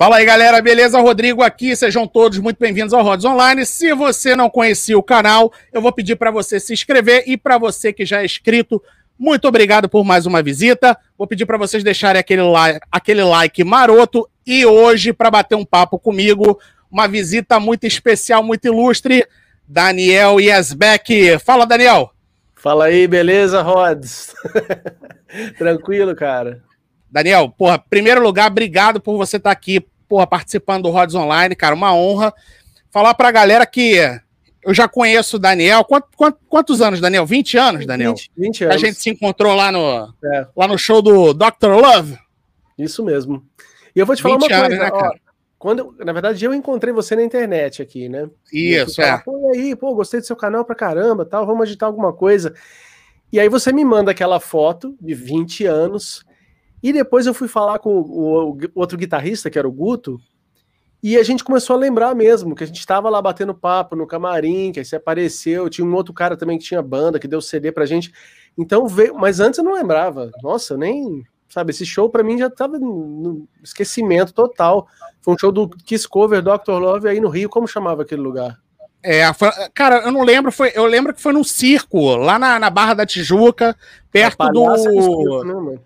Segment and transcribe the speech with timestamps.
[0.00, 0.98] Fala aí, galera, beleza?
[0.98, 3.66] Rodrigo aqui, sejam todos muito bem-vindos ao Rods Online.
[3.66, 7.58] Se você não conhecia o canal, eu vou pedir para você se inscrever e para
[7.58, 8.82] você que já é inscrito,
[9.18, 10.96] muito obrigado por mais uma visita.
[11.18, 15.66] Vou pedir para vocês deixarem aquele like, aquele like maroto e hoje para bater um
[15.66, 16.58] papo comigo,
[16.90, 19.26] uma visita muito especial, muito ilustre,
[19.68, 21.38] Daniel Yesbeck.
[21.40, 22.10] Fala, Daniel.
[22.54, 24.32] Fala aí, beleza, Rods?
[25.58, 26.69] Tranquilo, cara.
[27.10, 31.54] Daniel, porra, primeiro lugar, obrigado por você estar tá aqui, porra, participando do Rods Online,
[31.56, 32.32] cara, uma honra.
[32.90, 33.98] Falar pra galera que
[34.62, 35.84] eu já conheço o Daniel.
[35.84, 37.24] Quanto, quanto, quantos anos, Daniel?
[37.24, 38.14] 20 anos, Daniel?
[38.14, 38.76] 20, 20 anos.
[38.76, 40.46] A gente se encontrou lá no, é.
[40.56, 41.70] lá no show do Dr.
[41.70, 42.18] Love.
[42.78, 43.44] Isso mesmo.
[43.94, 45.10] E eu vou te falar uma coisa, anos, né, ó,
[45.58, 48.28] quando, na verdade, eu encontrei você na internet aqui, né?
[48.52, 49.18] Isso, é.
[49.18, 52.54] Pô, e aí, pô, gostei do seu canal pra caramba, tal, vamos agitar alguma coisa.
[53.32, 56.24] E aí você me manda aquela foto de 20 anos
[56.82, 60.20] e depois eu fui falar com o, o, outro guitarrista, que era o Guto,
[61.02, 64.06] e a gente começou a lembrar mesmo, que a gente estava lá batendo papo no
[64.06, 67.40] camarim, que aí você apareceu, tinha um outro cara também que tinha banda, que deu
[67.40, 68.12] CD pra gente.
[68.56, 70.30] Então veio, mas antes eu não lembrava.
[70.42, 74.86] Nossa, eu nem, sabe, esse show para mim já tava no esquecimento total.
[75.22, 76.72] Foi um show do Kiss Cover, Dr.
[76.72, 78.58] Love aí no Rio, como chamava aquele lugar?
[79.02, 79.22] É,
[79.72, 82.92] cara, eu não lembro, foi, eu lembro que foi num circo, lá na, na Barra
[82.92, 83.74] da Tijuca,
[84.12, 84.76] perto é, do.
[84.76, 85.78] Circo, né,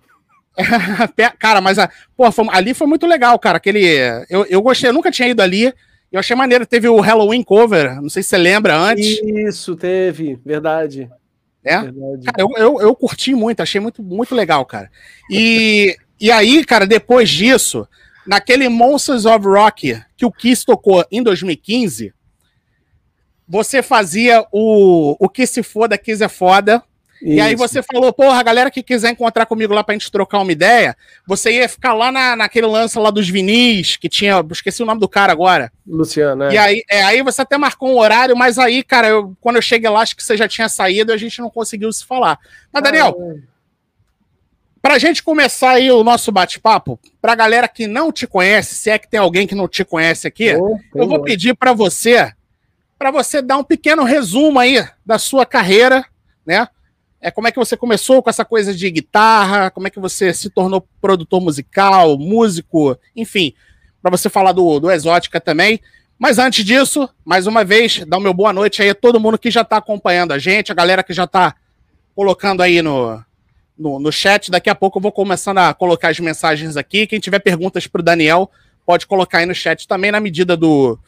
[1.39, 3.59] cara, mas a, pô, foi, ali foi muito legal, cara.
[3.59, 3.85] Aquele.
[4.29, 5.73] Eu, eu gostei, eu nunca tinha ido ali.
[6.11, 6.67] Eu achei maneiro.
[6.67, 9.21] Teve o Halloween cover, não sei se você lembra antes.
[9.23, 11.11] Isso, teve, verdade.
[11.65, 11.81] É?
[11.81, 12.25] Verdade.
[12.25, 14.91] Cara, eu, eu, eu curti muito, achei muito, muito legal, cara.
[15.31, 17.89] E, e aí, cara, depois disso,
[18.27, 22.13] naquele Monsters of Rock que o Kiss tocou em 2015,
[23.49, 26.83] você fazia o, o Que Se Foda, Kiss é Foda
[27.25, 27.39] isso.
[27.39, 30.41] E aí você falou, porra, a galera que quiser encontrar comigo lá pra gente trocar
[30.41, 30.95] uma ideia,
[31.27, 35.01] você ia ficar lá na, naquele lance lá dos vinis, que tinha, esqueci o nome
[35.01, 35.73] do cara agora.
[35.87, 36.53] Luciano, é.
[36.53, 39.63] E aí, é, aí você até marcou um horário, mas aí, cara, eu, quando eu
[39.63, 42.39] cheguei lá, acho que você já tinha saído e a gente não conseguiu se falar.
[42.71, 43.39] Mas, Daniel, ah, é.
[44.83, 48.99] pra gente começar aí o nosso bate-papo, pra galera que não te conhece, se é
[48.99, 52.35] que tem alguém que não te conhece aqui, oh, eu vou pedir para você,
[52.99, 56.05] para você dar um pequeno resumo aí da sua carreira,
[56.45, 56.69] né?
[57.25, 59.71] É, como é que você começou com essa coisa de guitarra?
[59.71, 63.55] Como é que você se tornou produtor musical, músico, enfim,
[64.03, 65.81] para você falar do, do Exótica também.
[66.19, 69.39] Mas antes disso, mais uma vez, dá o meu boa noite aí a todo mundo
[69.39, 71.55] que já está acompanhando a gente, a galera que já está
[72.15, 73.19] colocando aí no,
[73.79, 74.51] no, no, chat.
[74.51, 77.07] Daqui a pouco eu vou começando a colocar as mensagens aqui.
[77.07, 78.51] Quem tiver perguntas para o Daniel,
[78.85, 80.99] pode colocar aí no chat também, na medida do,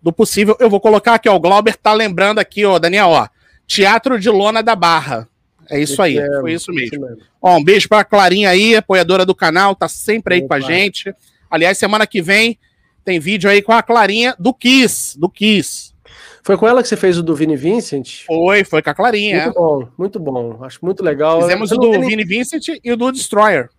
[0.00, 0.56] do possível.
[0.60, 3.26] Eu vou colocar aqui, ó, o Glauber tá lembrando aqui, ó, Daniel, ó,
[3.66, 5.28] Teatro de Lona da Barra.
[5.70, 7.06] É isso aí, é, foi isso mesmo.
[7.06, 7.22] mesmo.
[7.40, 10.48] Ó, um beijo pra Clarinha aí, apoiadora do canal, tá sempre aí Opa.
[10.48, 11.14] com a gente.
[11.50, 12.58] Aliás, semana que vem
[13.04, 15.92] tem vídeo aí com a Clarinha do Kiss, do Kiss.
[16.42, 18.24] Foi com ela que você fez o do Vini Vincent?
[18.26, 19.44] Foi, foi com a Clarinha.
[19.44, 19.60] Muito é.
[19.60, 20.64] bom, muito bom.
[20.64, 21.40] Acho muito legal.
[21.40, 23.70] Fizemos o do Vini Vincent e o do Destroyer.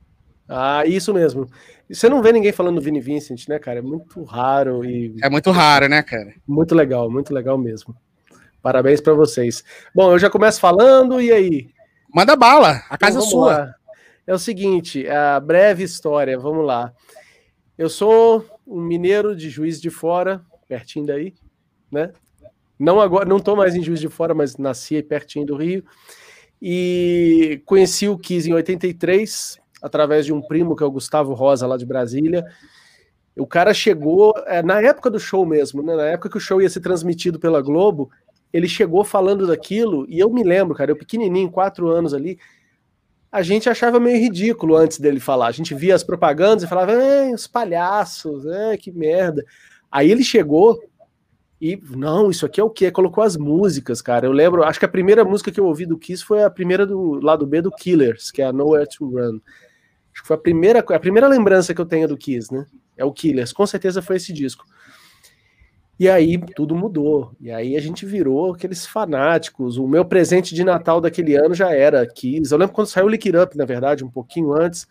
[0.48, 1.48] Ah, isso mesmo.
[1.90, 3.80] Você não vê ninguém falando do Vini Vincent, né, cara?
[3.80, 5.16] É muito raro e.
[5.22, 6.34] É muito raro, né, cara?
[6.48, 7.96] Muito legal, muito legal mesmo.
[8.62, 9.64] Parabéns para vocês.
[9.94, 11.70] Bom, eu já começo falando, e aí?
[12.16, 13.58] Manda bala, a casa então, é sua.
[13.58, 13.76] Lá.
[14.26, 16.94] É o seguinte, a breve história, vamos lá.
[17.78, 21.34] Eu sou um mineiro de Juiz de Fora, pertinho daí,
[21.92, 22.14] né?
[22.80, 25.84] Não agora, não tô mais em Juiz de Fora, mas nasci aí pertinho do Rio.
[26.62, 31.68] E conheci o Kiss em 83, através de um primo que é o Gustavo Rosa,
[31.68, 32.46] lá de Brasília.
[33.36, 35.94] O cara chegou, é, na época do show mesmo, né?
[35.94, 38.10] Na época que o show ia ser transmitido pela Globo,
[38.56, 42.40] ele chegou falando daquilo, e eu me lembro, cara, eu pequenininho, quatro anos ali,
[43.30, 45.48] a gente achava meio ridículo antes dele falar.
[45.48, 46.94] A gente via as propagandas e falava,
[47.34, 48.46] os palhaços,
[48.80, 49.44] que merda.
[49.92, 50.80] Aí ele chegou
[51.60, 52.90] e, não, isso aqui é o quê?
[52.90, 54.26] Colocou as músicas, cara.
[54.26, 56.86] Eu lembro, acho que a primeira música que eu ouvi do Kiss foi a primeira
[56.86, 59.42] do lado B do Killers, que é a Nowhere to Run.
[60.14, 62.66] Acho que foi a primeira, a primeira lembrança que eu tenho do Kiss, né?
[62.96, 64.66] É o Killers, com certeza foi esse disco.
[65.98, 67.32] E aí tudo mudou.
[67.40, 69.78] E aí a gente virou aqueles fanáticos.
[69.78, 72.52] O meu presente de Natal daquele ano já era Kiss.
[72.52, 74.88] Eu lembro quando saiu o Lick It Up, na verdade, um pouquinho antes.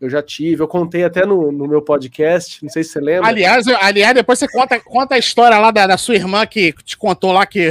[0.00, 3.28] Eu já tive, eu contei até no, no meu podcast, não sei se você lembra.
[3.28, 6.96] Aliás, aliás depois você conta, conta a história lá da, da sua irmã que te
[6.96, 7.70] contou lá que.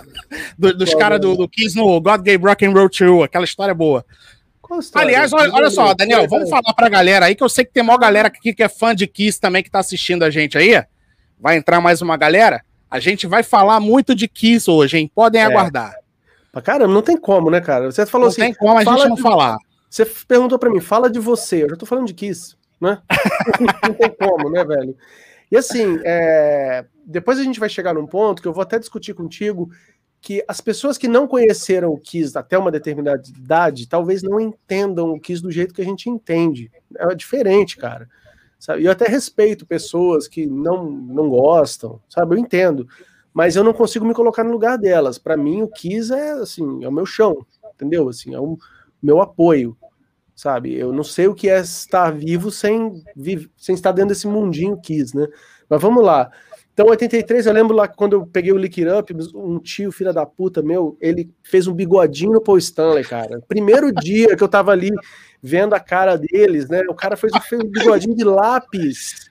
[0.58, 3.74] do, dos caras do, do Kiss no God Gave Rock and Roll to aquela história
[3.74, 4.04] boa.
[4.94, 7.84] Aliás, olha, olha, só, Daniel, vamos falar pra galera aí, que eu sei que tem
[7.84, 10.82] maior galera aqui que é fã de Kiss também que tá assistindo a gente aí
[11.38, 12.62] vai entrar mais uma galera.
[12.90, 15.10] A gente vai falar muito de Kiss hoje, hein?
[15.14, 15.44] Podem é.
[15.44, 15.94] aguardar.
[16.64, 17.90] Caramba, não tem como, né, cara?
[17.90, 18.40] Você falou não assim.
[18.40, 19.22] Não tem como a gente não de...
[19.22, 19.58] falar.
[19.90, 21.64] Você perguntou para mim, fala de você.
[21.64, 22.56] Eu já tô falando de Kiss.
[22.80, 23.00] né?
[23.82, 24.96] não tem como, né, velho?
[25.50, 26.84] E assim, é...
[27.04, 29.70] depois a gente vai chegar num ponto que eu vou até discutir contigo
[30.20, 35.12] que as pessoas que não conheceram o Kiss até uma determinada idade talvez não entendam
[35.12, 36.70] o Kiss do jeito que a gente entende.
[36.98, 38.08] É diferente, cara.
[38.66, 38.84] Sabe?
[38.84, 42.34] Eu até respeito pessoas que não, não gostam, sabe?
[42.34, 42.88] Eu entendo.
[43.32, 45.18] Mas eu não consigo me colocar no lugar delas.
[45.18, 48.08] Para mim, o Kiss é assim, é o meu chão, entendeu?
[48.08, 48.58] Assim, é o
[49.00, 49.76] meu apoio,
[50.34, 50.74] sabe?
[50.74, 53.04] Eu não sei o que é estar vivo sem,
[53.56, 55.28] sem estar dentro desse mundinho Kiss, né?
[55.70, 56.28] Mas vamos lá.
[56.72, 60.26] Então, 83, eu lembro lá quando eu peguei o Lick Up, um tio, filha da
[60.26, 63.40] puta, meu, ele fez um bigodinho no Paul Stanley, cara.
[63.46, 64.90] Primeiro dia que eu tava ali
[65.42, 66.82] vendo a cara deles, né?
[66.88, 69.30] O cara fez, fez um bigodinho de lápis.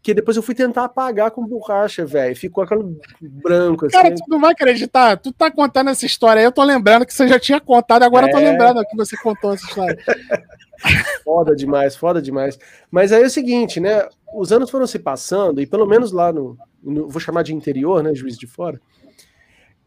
[0.00, 2.34] Que depois eu fui tentar apagar com borracha, velho.
[2.34, 3.96] Ficou aquele branco assim.
[3.96, 5.16] Cara, tu não vai acreditar.
[5.16, 8.26] Tu tá contando essa história aí, eu tô lembrando que você já tinha contado, agora
[8.26, 8.28] é...
[8.28, 8.50] eu tô é.
[8.50, 9.98] lembrando que você contou essa história.
[11.24, 12.58] foda demais, foda demais.
[12.90, 14.08] Mas aí é o seguinte, né?
[14.32, 18.02] Os anos foram se passando, e pelo menos lá no, no vou chamar de interior,
[18.02, 18.14] né?
[18.14, 18.80] Juiz de fora,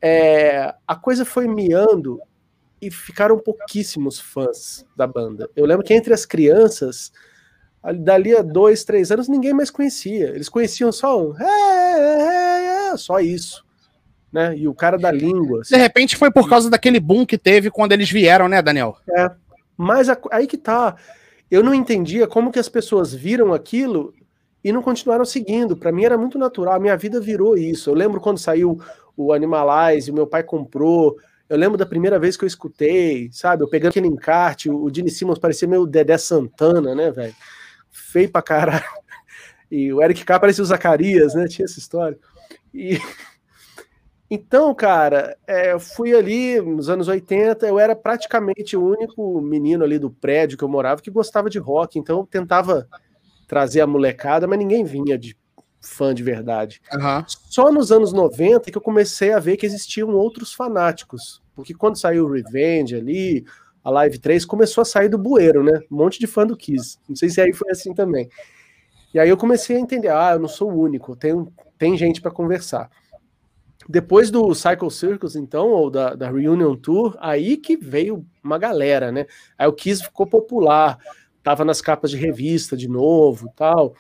[0.02, 2.20] é, a coisa foi miando
[2.82, 5.50] e ficaram pouquíssimos fãs da banda.
[5.56, 7.12] Eu lembro que entre as crianças,
[8.00, 10.30] dali a dois, três anos, ninguém mais conhecia.
[10.30, 13.64] Eles conheciam só um, é, é, é, só isso.
[14.34, 14.58] Né?
[14.58, 15.62] E o cara da língua.
[15.62, 15.76] Assim.
[15.76, 18.98] De repente foi por causa daquele boom que teve quando eles vieram, né, Daniel?
[19.10, 19.30] É.
[19.78, 20.96] Mas a, aí que tá.
[21.50, 24.14] Eu não entendia como que as pessoas viram aquilo
[24.64, 25.76] e não continuaram seguindo.
[25.76, 26.76] Para mim era muito natural.
[26.76, 27.90] A minha vida virou isso.
[27.90, 28.80] Eu lembro quando saiu
[29.18, 31.18] o Animalize, o meu pai comprou.
[31.52, 33.62] Eu lembro da primeira vez que eu escutei, sabe?
[33.62, 37.36] Eu pegando aquele encarte, o Gene Simmons parecia meio Dedé Santana, né, velho?
[37.92, 38.86] Feio pra caralho.
[39.70, 41.50] E o Eric K parecia o Zacarias, né?
[41.50, 42.18] Tinha essa história.
[42.74, 42.98] E
[44.32, 49.84] então, cara, é, eu fui ali nos anos 80, eu era praticamente o único menino
[49.84, 52.88] ali do prédio que eu morava que gostava de rock, então eu tentava
[53.46, 55.36] trazer a molecada, mas ninguém vinha de
[55.82, 56.82] fã de verdade.
[56.94, 57.24] Uhum.
[57.28, 62.00] Só nos anos 90 que eu comecei a ver que existiam outros fanáticos, porque quando
[62.00, 63.44] saiu o Revenge ali,
[63.84, 65.82] a Live 3 começou a sair do bueiro, né?
[65.92, 67.00] Um monte de fã do Kiss.
[67.10, 68.30] Não sei se aí foi assim também.
[69.14, 71.48] E aí eu comecei a entender, ah, eu não sou o único, tem,
[71.78, 72.90] tem gente para conversar.
[73.90, 79.12] Depois do Cycle Circus, então, ou da, da Reunion Tour, aí que veio uma galera,
[79.12, 79.26] né?
[79.58, 80.98] Aí o Kiss ficou popular,
[81.44, 83.96] tava nas capas de revista de novo tal,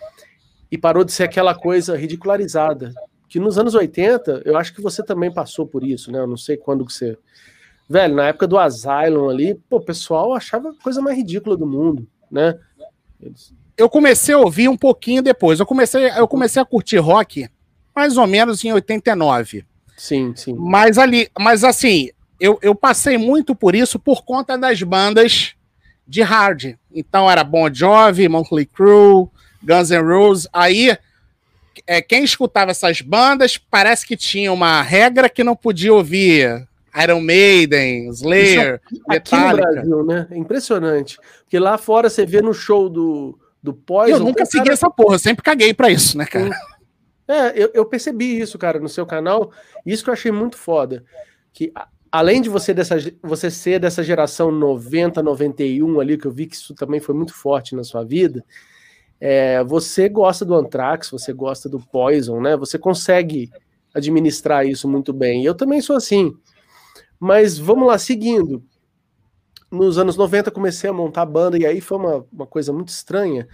[0.72, 2.94] e parou de ser aquela coisa ridicularizada.
[3.28, 6.20] Que nos anos 80, eu acho que você também passou por isso, né?
[6.20, 7.18] Eu não sei quando que você.
[7.90, 11.66] Velho, na época do Asylum ali, pô, o pessoal achava a coisa mais ridícula do
[11.66, 12.58] mundo, né?
[13.22, 13.54] Eles...
[13.78, 15.60] Eu comecei a ouvir um pouquinho depois.
[15.60, 17.50] Eu comecei, eu comecei a curtir rock
[17.96, 19.66] mais ou menos em 89.
[19.98, 20.56] Sim, sim.
[20.58, 22.10] Mas ali, mas assim,
[22.40, 25.56] eu, eu passei muito por isso por conta das bandas
[26.08, 26.76] de hard.
[26.94, 29.30] Então era Bon Jovi, Motley Crue,
[29.63, 30.48] Guns N' Roses.
[30.52, 30.98] Aí
[31.88, 36.68] é, quem escutava essas bandas parece que tinha uma regra que não podia ouvir
[37.02, 40.28] Iron Maiden, Slayer, Isso, aqui no Brasil, né?
[40.30, 41.18] É impressionante.
[41.44, 44.18] Porque lá fora você vê no show do, do Poison...
[44.18, 44.74] Eu nunca segui cara...
[44.74, 46.50] essa porra, eu sempre caguei pra isso, né, cara?
[47.28, 49.52] É, eu, eu, percebi isso, cara, no seu canal.
[49.86, 51.06] Isso que eu achei muito foda.
[51.54, 51.72] Que
[52.12, 56.56] além de você, dessa, você ser dessa geração 90, 91 ali, que eu vi que
[56.56, 58.44] isso também foi muito forte na sua vida,
[59.22, 62.58] é, você gosta do Anthrax, você gosta do Poison, né?
[62.58, 63.51] Você consegue
[63.94, 65.46] administrar isso muito bem.
[65.46, 66.36] Eu também sou assim.
[67.20, 68.63] Mas vamos lá, seguindo.
[69.72, 73.48] Nos anos 90 comecei a montar banda e aí foi uma, uma coisa muito estranha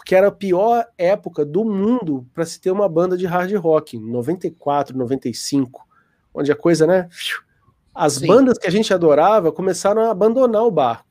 [0.00, 3.98] porque era a pior época do mundo para se ter uma banda de hard rock,
[3.98, 5.86] 94, 95,
[6.32, 7.06] onde a coisa, né?
[7.94, 8.26] As Sim.
[8.28, 11.09] bandas que a gente adorava começaram a abandonar o barco.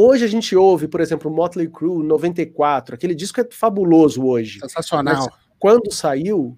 [0.00, 4.60] Hoje a gente ouve, por exemplo, Motley Crue 94, aquele disco é fabuloso hoje.
[4.60, 5.24] Sensacional.
[5.24, 5.28] Mas
[5.58, 6.56] quando saiu,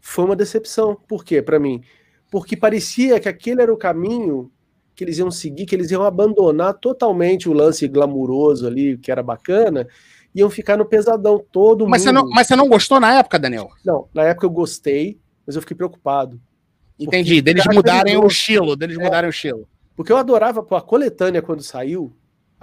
[0.00, 0.96] foi uma decepção.
[1.06, 1.82] Por quê, para mim?
[2.30, 4.50] Porque parecia que aquele era o caminho
[4.94, 9.22] que eles iam seguir, que eles iam abandonar totalmente o lance glamuroso ali, que era
[9.22, 9.86] bacana,
[10.34, 12.06] iam ficar no pesadão todo mas mundo.
[12.06, 13.68] Você não, mas você não gostou na época, Daniel?
[13.84, 16.40] Não, na época eu gostei, mas eu fiquei preocupado.
[16.98, 19.68] Entendi, deles mudarem o estilo, deles é, mudarem o estilo.
[19.94, 22.10] Porque eu adorava pô, a coletânea quando saiu,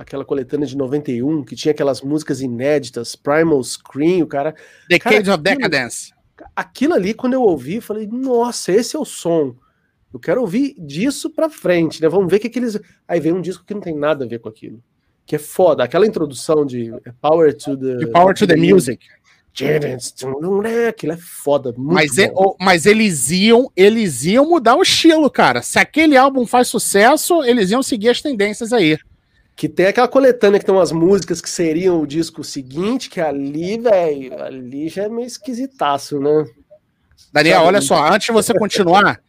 [0.02, 4.56] aquela coletânea de 91, que tinha aquelas músicas inéditas, Primal Scream, o cara...
[4.90, 6.14] Decades cara, of Decadence.
[6.56, 9.56] Aquilo ali, quando eu ouvi, eu falei, nossa, esse é o som.
[10.14, 12.10] Eu quero ouvir disso pra frente, né?
[12.10, 12.80] Vamos ver o que, eles...
[13.08, 14.82] Aí vem um disco que não tem nada a ver com aquilo
[15.26, 15.84] que é foda.
[15.84, 16.92] Aquela introdução de
[17.22, 19.06] Power to the, the Power to the, the Music.
[20.90, 21.74] Aquilo é foda.
[21.78, 25.62] mas, é, mas eles iam, eles iam mudar o estilo, cara.
[25.62, 28.98] Se aquele álbum faz sucesso, eles iam seguir as tendências aí.
[29.62, 33.78] Que tem aquela coletânea que tem umas músicas que seriam o disco seguinte, que ali,
[33.78, 36.48] velho, ali já é meio esquisitaço, né?
[37.32, 37.68] Daniel, Sabe?
[37.68, 39.22] olha só, antes de você continuar,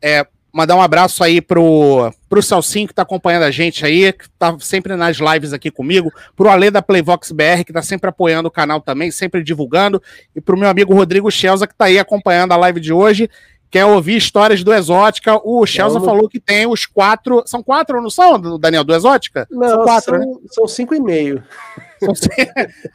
[0.00, 4.30] é, mandar um abraço aí pro, pro Salsinho que tá acompanhando a gente aí, que
[4.38, 8.46] tá sempre nas lives aqui comigo, pro Ale da Playvox BR, que tá sempre apoiando
[8.46, 10.00] o canal também, sempre divulgando,
[10.36, 13.28] e pro meu amigo Rodrigo Schelza, que tá aí acompanhando a live de hoje,
[13.74, 15.40] quer ouvir histórias do Exótica.
[15.42, 16.06] O Schelza não...
[16.06, 17.42] falou que tem os quatro.
[17.44, 19.48] São quatro, não são, Daniel, do Exótica?
[19.50, 20.38] Não, são quatro, são, né?
[20.52, 21.42] São cinco e meio.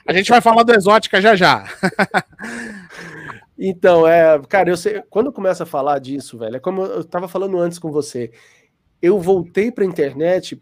[0.08, 1.66] A gente vai falar do Exótica já já.
[3.62, 7.28] Então, é, cara, eu sei, quando começa a falar disso, velho, é como eu estava
[7.28, 8.32] falando antes com você.
[9.02, 10.58] Eu voltei para a internet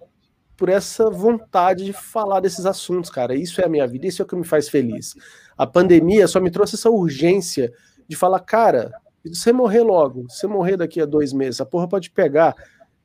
[0.57, 3.35] por essa vontade de falar desses assuntos, cara.
[3.35, 5.13] Isso é a minha vida, isso é o que me faz feliz.
[5.55, 7.71] A pandemia só me trouxe essa urgência
[8.07, 8.91] de falar, cara,
[9.23, 12.55] se você morrer logo, se você morrer daqui a dois meses, a porra pode pegar.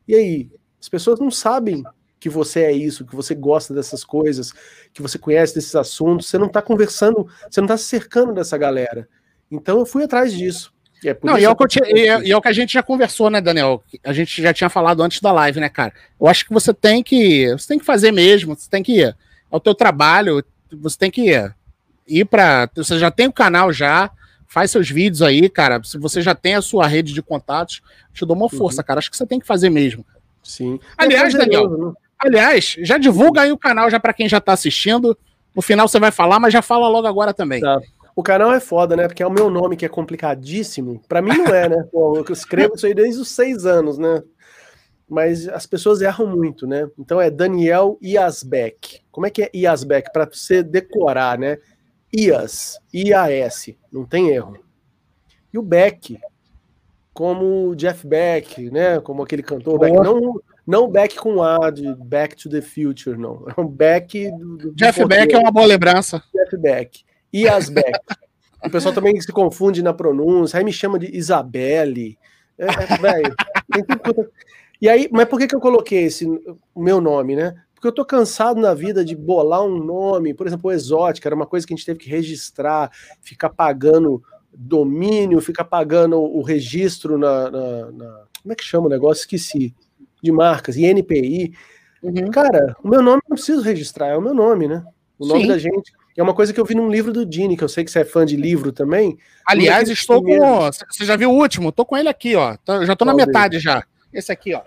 [0.06, 0.50] E aí?
[0.80, 1.84] As pessoas não sabem
[2.18, 4.52] que você é isso, que você gosta dessas coisas,
[4.92, 8.56] que você conhece desses assuntos, você não está conversando, você não está se cercando dessa
[8.56, 9.08] galera.
[9.50, 10.72] Então eu fui atrás disso.
[11.02, 12.72] E é, não, e é, o que e, é, e é o que a gente
[12.72, 13.82] já conversou, né, Daniel?
[14.04, 15.92] A gente já tinha falado antes da live, né, cara?
[16.20, 17.50] Eu acho que você tem que.
[17.50, 19.02] Você tem que fazer mesmo, você tem que.
[19.02, 19.14] É
[19.50, 21.32] o teu trabalho, você tem que
[22.06, 22.70] ir para.
[22.76, 24.10] Você já tem o canal já,
[24.52, 25.82] faz seus vídeos aí, cara.
[25.82, 27.80] Se você já tem a sua rede de contatos,
[28.12, 28.50] te dou uma uhum.
[28.50, 28.86] força, uhum.
[28.86, 28.98] cara.
[28.98, 30.04] Acho que você tem que fazer mesmo.
[30.42, 30.78] Sim.
[30.98, 31.92] Aliás, Daniel, né?
[32.18, 35.16] aliás, já divulga aí o canal já para quem já tá assistindo.
[35.56, 37.62] No final você vai falar, mas já fala logo agora também.
[37.62, 37.80] Tá.
[38.14, 39.08] O canal é foda, né?
[39.08, 41.00] Porque é o meu nome que é complicadíssimo.
[41.08, 41.84] Para mim não é, né?
[41.90, 44.22] Pô, eu escrevo isso aí desde os seis anos, né?
[45.08, 46.86] Mas as pessoas erram muito, né?
[46.98, 49.00] Então é Daniel Iasbeck.
[49.10, 50.12] Como é que é Iasbeck?
[50.12, 51.56] Para você decorar, né?
[52.14, 54.56] Ias, I-A-S, não tem erro.
[55.52, 56.18] E o Beck,
[57.12, 59.00] como Jeff Beck, né?
[59.00, 59.94] Como aquele cantor Beck.
[59.94, 63.44] Não, não Beck com A de Back to the Future, não.
[63.54, 64.30] É um Beck.
[64.30, 66.22] Do, do Jeff Beck é uma boa lembrança.
[66.34, 67.04] Jeff Beck.
[67.32, 68.00] Iasbeck.
[68.64, 72.18] o pessoal também se confunde na pronúncia, aí me chama de Isabelle.
[72.58, 74.30] É, é,
[74.80, 77.54] e aí, mas por que, que eu coloquei esse o meu nome, né?
[77.82, 81.34] Porque eu tô cansado na vida de bolar um nome, por exemplo, o Exótica, era
[81.34, 84.22] uma coisa que a gente teve que registrar, ficar pagando
[84.54, 89.22] domínio, ficar pagando o registro na, na, na como é que chama o negócio?
[89.22, 89.74] Esqueci.
[90.22, 91.54] De marcas, INPI.
[92.04, 92.30] Uhum.
[92.30, 94.84] Cara, o meu nome não preciso registrar, é o meu nome, né?
[95.18, 95.48] O nome Sim.
[95.48, 95.92] da gente.
[96.16, 98.02] É uma coisa que eu vi num livro do Dini, que eu sei que você
[98.02, 99.18] é fã de livro também.
[99.44, 100.70] Aliás, estou com.
[100.88, 101.72] Você já viu o último?
[101.72, 102.56] Tô com ele aqui, ó.
[102.86, 103.82] Já tô na metade já.
[104.12, 104.62] Esse aqui, ó.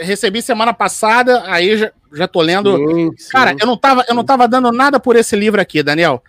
[0.00, 2.76] Recebi semana passada, aí já, já tô lendo.
[2.76, 3.30] Sim, sim.
[3.30, 6.22] Cara, eu não, tava, eu não tava dando nada por esse livro aqui, Daniel.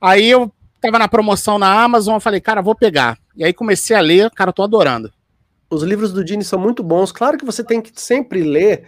[0.00, 3.18] Aí eu tava na promoção na Amazon, eu falei, cara, vou pegar.
[3.36, 5.12] E aí comecei a ler, cara, tô adorando.
[5.68, 7.10] Os livros do Dini são muito bons.
[7.10, 8.86] Claro que você tem que sempre ler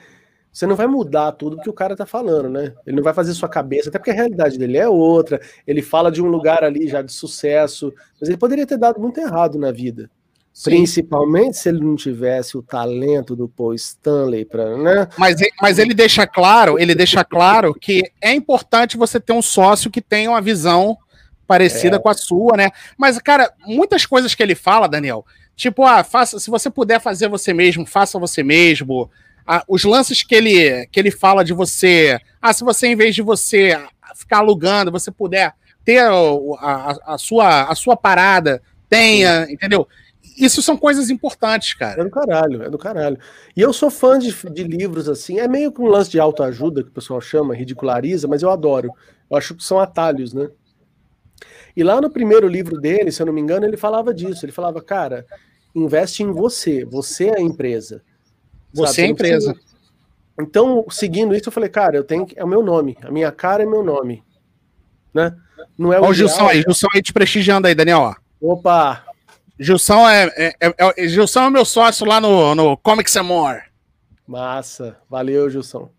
[0.58, 2.74] você não vai mudar tudo que o cara tá falando, né?
[2.84, 5.40] Ele não vai fazer sua cabeça, até porque a realidade dele é outra.
[5.64, 9.20] Ele fala de um lugar ali já de sucesso, mas ele poderia ter dado muito
[9.20, 10.10] errado na vida.
[10.58, 10.70] Sim.
[10.70, 15.06] Principalmente se ele não tivesse o talento do Paul Stanley para, né?
[15.16, 19.88] Mas, mas ele deixa claro, ele deixa claro que é importante você ter um sócio
[19.88, 20.98] que tenha uma visão
[21.46, 21.98] parecida é.
[22.00, 22.70] com a sua, né?
[22.98, 25.24] Mas cara, muitas coisas que ele fala, Daniel,
[25.54, 29.08] tipo, ah, faça, se você puder fazer você mesmo, faça você mesmo
[29.46, 32.18] a, os lances que ele, que ele fala de você.
[32.42, 33.80] Ah, se você, em vez de você
[34.16, 39.52] ficar alugando, você puder ter a, a, a sua, a sua parada, tenha, Sim.
[39.52, 39.86] entendeu?
[40.38, 42.00] Isso são coisas importantes, cara.
[42.00, 43.18] É do caralho, é do caralho.
[43.56, 46.82] E eu sou fã de, de livros assim, é meio que um lance de autoajuda
[46.82, 48.90] que o pessoal chama, ridiculariza, mas eu adoro.
[49.30, 50.48] Eu acho que são atalhos, né?
[51.76, 54.44] E lá no primeiro livro dele, se eu não me engano, ele falava disso.
[54.44, 55.26] Ele falava, cara,
[55.74, 58.02] investe em você, você é a empresa.
[58.72, 59.54] Você é a empresa.
[60.40, 62.38] Então, seguindo isso, eu falei, cara, eu tenho que...
[62.38, 64.22] é o meu nome, a minha cara é meu nome,
[65.12, 65.36] né?
[65.76, 68.14] Não é o Ó, Gilson aí, Gilson aí te prestigiando aí, Daniel.
[68.40, 69.04] Opa!
[69.58, 70.74] Gilson é, é, é,
[71.04, 73.62] é, Gilson é meu sócio lá no, no Comics and More.
[74.26, 75.90] Massa, valeu, Gilson.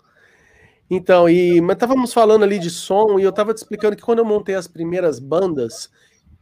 [0.89, 4.19] Então, e mas estávamos falando ali de som e eu estava te explicando que quando
[4.19, 5.89] eu montei as primeiras bandas,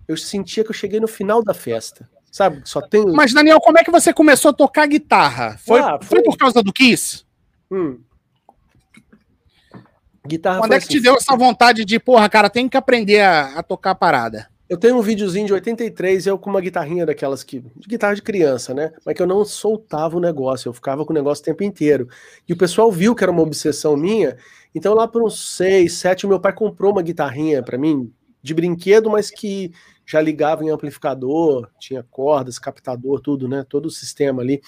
[0.07, 2.09] eu sentia que eu cheguei no final da festa.
[2.31, 2.61] Sabe?
[2.65, 3.05] Só tem.
[3.13, 5.57] Mas, Daniel, como é que você começou a tocar guitarra?
[5.57, 6.19] Foi, ah, foi...
[6.19, 7.25] foi por causa do Kiss?
[7.71, 7.99] Hum.
[10.25, 13.21] Guitarra Quando é que assim, te deu essa vontade de, porra, cara, tem que aprender
[13.21, 14.49] a, a tocar a parada?
[14.69, 17.59] Eu tenho um videozinho de 83, eu com uma guitarrinha daquelas que.
[17.59, 18.91] de guitarra de criança, né?
[19.05, 22.09] Mas que eu não soltava o negócio, eu ficava com o negócio o tempo inteiro.
[22.47, 24.37] E o pessoal viu que era uma obsessão minha,
[24.75, 28.11] então lá por uns 6, 7, meu pai comprou uma guitarrinha para mim,
[28.43, 29.71] de brinquedo, mas que
[30.05, 33.65] já ligava em amplificador, tinha cordas, captador, tudo, né?
[33.67, 34.61] Todo o sistema ali.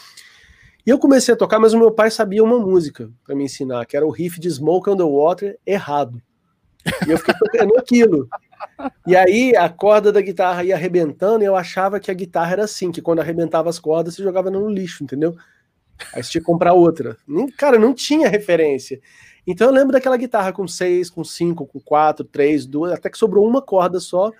[0.85, 3.85] E eu comecei a tocar, mas o meu pai sabia uma música para me ensinar,
[3.85, 6.21] que era o riff de Smoke on the Water errado.
[7.05, 8.29] E eu fiquei tocando aquilo.
[9.05, 12.63] E aí a corda da guitarra ia arrebentando e eu achava que a guitarra era
[12.63, 15.35] assim, que quando arrebentava as cordas você jogava no lixo, entendeu?
[16.13, 17.17] Aí você tinha que comprar outra.
[17.57, 18.99] Cara, não tinha referência.
[19.45, 23.17] Então eu lembro daquela guitarra com seis, com cinco, com quatro, três, duas, até que
[23.17, 24.31] sobrou uma corda só.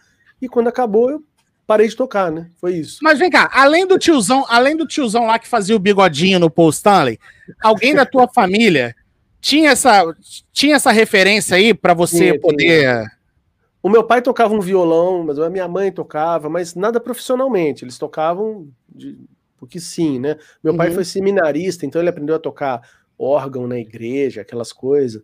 [0.41, 1.23] E quando acabou, eu
[1.65, 2.49] parei de tocar, né?
[2.57, 2.99] Foi isso.
[3.01, 6.49] Mas vem cá, além do tiozão, além do tiozão lá que fazia o bigodinho no
[6.49, 7.19] Paul Stanley,
[7.61, 8.95] alguém da tua família
[9.41, 10.03] tinha essa,
[10.51, 12.79] tinha essa referência aí para você tinha, poder.
[12.79, 13.11] Tinha.
[13.81, 17.85] O meu pai tocava um violão, mas a minha mãe tocava, mas nada profissionalmente.
[17.85, 19.17] Eles tocavam de,
[19.57, 20.37] porque sim, né?
[20.63, 20.77] Meu uhum.
[20.77, 22.81] pai foi seminarista, então ele aprendeu a tocar
[23.17, 25.21] órgão na igreja, aquelas coisas.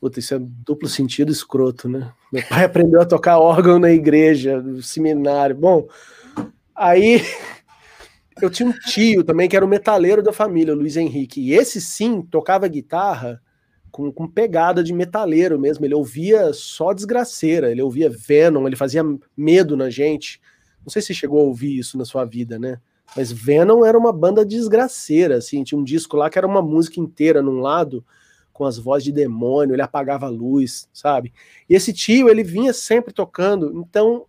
[0.00, 2.12] Puta, isso é duplo sentido escroto, né?
[2.32, 5.56] Meu pai aprendeu a tocar órgão na igreja, no seminário.
[5.56, 5.88] Bom,
[6.74, 7.22] aí
[8.40, 11.40] eu tinha um tio também que era o metaleiro da família, o Luiz Henrique.
[11.40, 13.40] E esse sim tocava guitarra
[13.94, 15.84] com, com pegada de metaleiro mesmo.
[15.84, 19.04] Ele ouvia só desgraceira, ele ouvia Venom, ele fazia
[19.36, 20.40] medo na gente.
[20.84, 22.80] Não sei se chegou a ouvir isso na sua vida, né?
[23.16, 26.98] Mas Venom era uma banda desgraceira, assim, tinha um disco lá que era uma música
[26.98, 28.04] inteira num lado,
[28.52, 31.32] com as vozes de demônio, ele apagava a luz, sabe?
[31.70, 34.26] E esse tio, ele vinha sempre tocando, então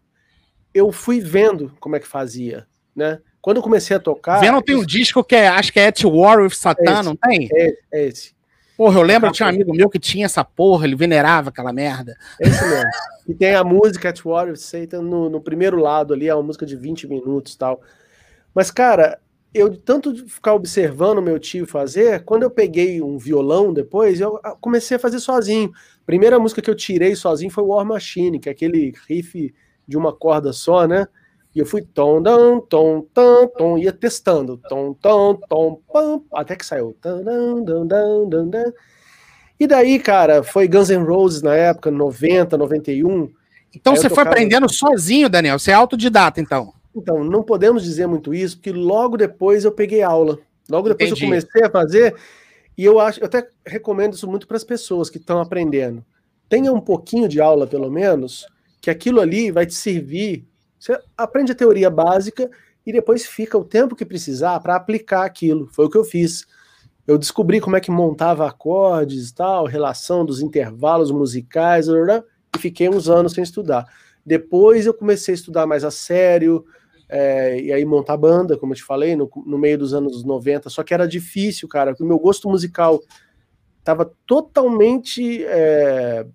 [0.76, 3.20] eu fui vendo como é que fazia, né?
[3.42, 4.42] Quando eu comecei a tocar...
[4.42, 7.16] Venom tem um disco que é, acho que é At War with Satan, é não
[7.16, 7.50] tem?
[7.52, 8.35] É, é esse.
[8.78, 11.72] Porra, eu lembro que tinha um amigo meu que tinha essa porra, ele venerava aquela
[11.72, 12.18] merda.
[12.42, 12.90] É isso mesmo.
[13.28, 16.44] e tem a música At War with Satan no, no primeiro lado ali, é uma
[16.44, 17.82] música de 20 minutos e tal.
[18.54, 19.20] Mas, cara,
[19.54, 24.38] eu tanto de ficar observando meu tio fazer, quando eu peguei um violão depois, eu
[24.60, 25.72] comecei a fazer sozinho.
[26.06, 29.54] Primeira música que eu tirei sozinho foi War Machine, que é aquele riff
[29.88, 31.08] de uma corda só, né?
[31.56, 36.54] E eu fui tom, tom, tom, tom, tom, ia testando, tom, tom, tom, pam, até
[36.54, 36.94] que saiu.
[39.58, 43.32] E daí, cara, foi Guns N' Roses na época, 90, 91.
[43.74, 44.16] Então você tocava...
[44.16, 45.58] foi aprendendo sozinho, Daniel?
[45.58, 46.74] Você é autodidata, então?
[46.94, 50.38] Então, não podemos dizer muito isso, porque logo depois eu peguei aula.
[50.70, 51.24] Logo depois Entendi.
[51.24, 52.16] eu comecei a fazer,
[52.78, 56.04] e eu acho, eu até recomendo isso muito para as pessoas que estão aprendendo.
[56.50, 58.46] Tenha um pouquinho de aula, pelo menos,
[58.82, 60.46] que aquilo ali vai te servir.
[60.86, 62.48] Você aprende a teoria básica
[62.86, 65.68] e depois fica o tempo que precisar para aplicar aquilo.
[65.72, 66.46] Foi o que eu fiz.
[67.08, 72.88] Eu descobri como é que montava acordes e tal, relação dos intervalos musicais, e fiquei
[72.88, 73.86] uns anos sem estudar.
[74.24, 76.64] Depois eu comecei a estudar mais a sério,
[77.10, 80.70] é, e aí montar banda, como eu te falei, no, no, meio dos anos 90,
[80.70, 83.02] só que era difícil, cara, porque o meu gosto musical
[83.80, 86.28] estava totalmente é,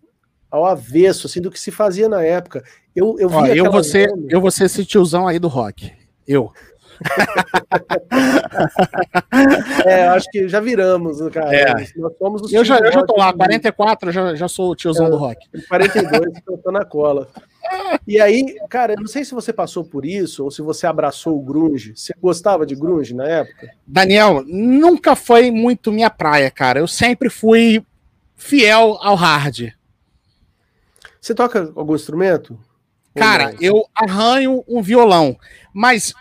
[0.51, 2.65] ao avesso, assim, do que se fazia na época.
[2.95, 5.93] Eu, eu, Ó, eu, você, eu vou ser esse tiozão aí do rock.
[6.27, 6.53] Eu.
[9.87, 11.55] é, acho que já viramos, cara.
[11.55, 11.73] É.
[11.97, 15.07] Nós somos os eu, já, eu já tô lá, 44, já, já sou o tiozão
[15.07, 15.49] é, do rock.
[15.69, 17.27] 42, eu tô na cola.
[18.07, 21.39] E aí, cara, eu não sei se você passou por isso ou se você abraçou
[21.39, 21.95] o grunge.
[21.97, 23.71] Você gostava de grunge na época?
[23.87, 26.81] Daniel, nunca foi muito minha praia, cara.
[26.81, 27.83] Eu sempre fui
[28.37, 29.71] fiel ao hard.
[31.21, 32.59] Você toca algum instrumento?
[33.15, 35.37] Cara, eu arranho um violão,
[35.75, 36.15] mas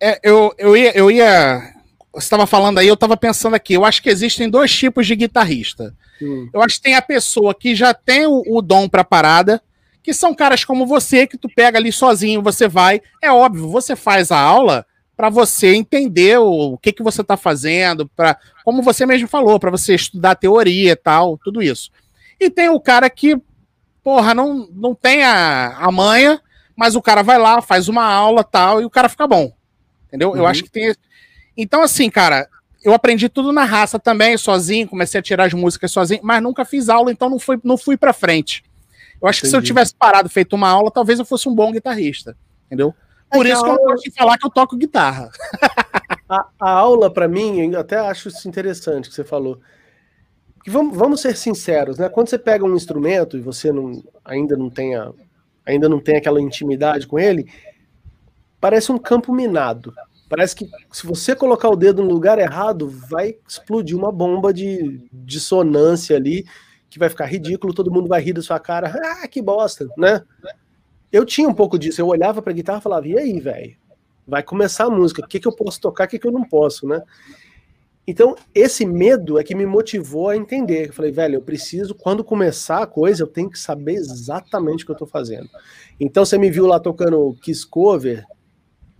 [0.00, 1.72] é, eu, eu ia, eu ia
[2.12, 3.72] você estava falando aí, eu estava pensando aqui.
[3.72, 5.94] Eu acho que existem dois tipos de guitarrista.
[6.20, 6.48] Hum.
[6.52, 9.62] Eu acho que tem a pessoa que já tem o, o dom para parada,
[10.02, 13.00] que são caras como você, que tu pega ali sozinho, você vai.
[13.22, 14.84] É óbvio, você faz a aula
[15.16, 19.58] para você entender o, o, que, que você está fazendo, para como você mesmo falou,
[19.58, 21.90] para você estudar teoria e tal, tudo isso.
[22.38, 23.40] E tem o cara que,
[24.02, 26.40] porra, não, não tem a, a manha,
[26.76, 29.52] mas o cara vai lá, faz uma aula tal, e o cara fica bom.
[30.08, 30.30] Entendeu?
[30.30, 30.36] Uhum.
[30.36, 30.94] Eu acho que tem.
[31.56, 32.48] Então, assim, cara,
[32.84, 36.64] eu aprendi tudo na raça também, sozinho, comecei a tirar as músicas sozinho, mas nunca
[36.64, 38.64] fiz aula, então não fui, não fui pra frente.
[39.20, 39.42] Eu acho Entendi.
[39.42, 42.36] que se eu tivesse parado, feito uma aula, talvez eu fosse um bom guitarrista,
[42.66, 42.94] entendeu?
[43.30, 45.30] Por isso que eu gosto de falar que eu toco guitarra.
[46.28, 49.60] A, a aula, para mim, eu até acho isso interessante que você falou.
[50.62, 52.08] Que vamos, vamos ser sinceros, né?
[52.08, 55.12] Quando você pega um instrumento e você não, ainda não tenha
[55.64, 57.48] ainda não tem aquela intimidade com ele,
[58.60, 59.94] parece um campo minado.
[60.28, 65.08] Parece que se você colocar o dedo no lugar errado, vai explodir uma bomba de
[65.12, 66.44] dissonância ali,
[66.88, 68.92] que vai ficar ridículo, todo mundo vai rir da sua cara.
[69.04, 70.22] Ah, que bosta, né?
[71.12, 72.00] Eu tinha um pouco disso.
[72.00, 73.76] Eu olhava pra guitarra e falava, e aí, velho?
[74.26, 76.44] Vai começar a música, o que, que eu posso tocar, o que, que eu não
[76.44, 77.02] posso, né?
[78.06, 80.88] Então, esse medo é que me motivou a entender.
[80.88, 84.86] Eu falei, velho, eu preciso, quando começar a coisa, eu tenho que saber exatamente o
[84.86, 85.48] que eu tô fazendo.
[86.00, 88.24] Então, você me viu lá tocando Kiss Cover,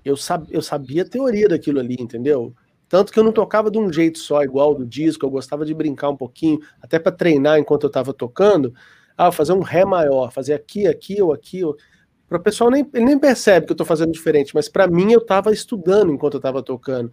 [0.04, 2.54] eu, sab, eu sabia a teoria daquilo ali, entendeu?
[2.88, 5.72] Tanto que eu não tocava de um jeito só, igual do disco, eu gostava de
[5.74, 8.74] brincar um pouquinho, até para treinar enquanto eu estava tocando.
[9.16, 11.62] Ah, fazer um Ré maior, fazer aqui, aqui ou aqui.
[12.28, 15.12] Para o pessoal, nem, ele nem percebe que eu estou fazendo diferente, mas para mim
[15.12, 17.10] eu estava estudando enquanto eu estava tocando.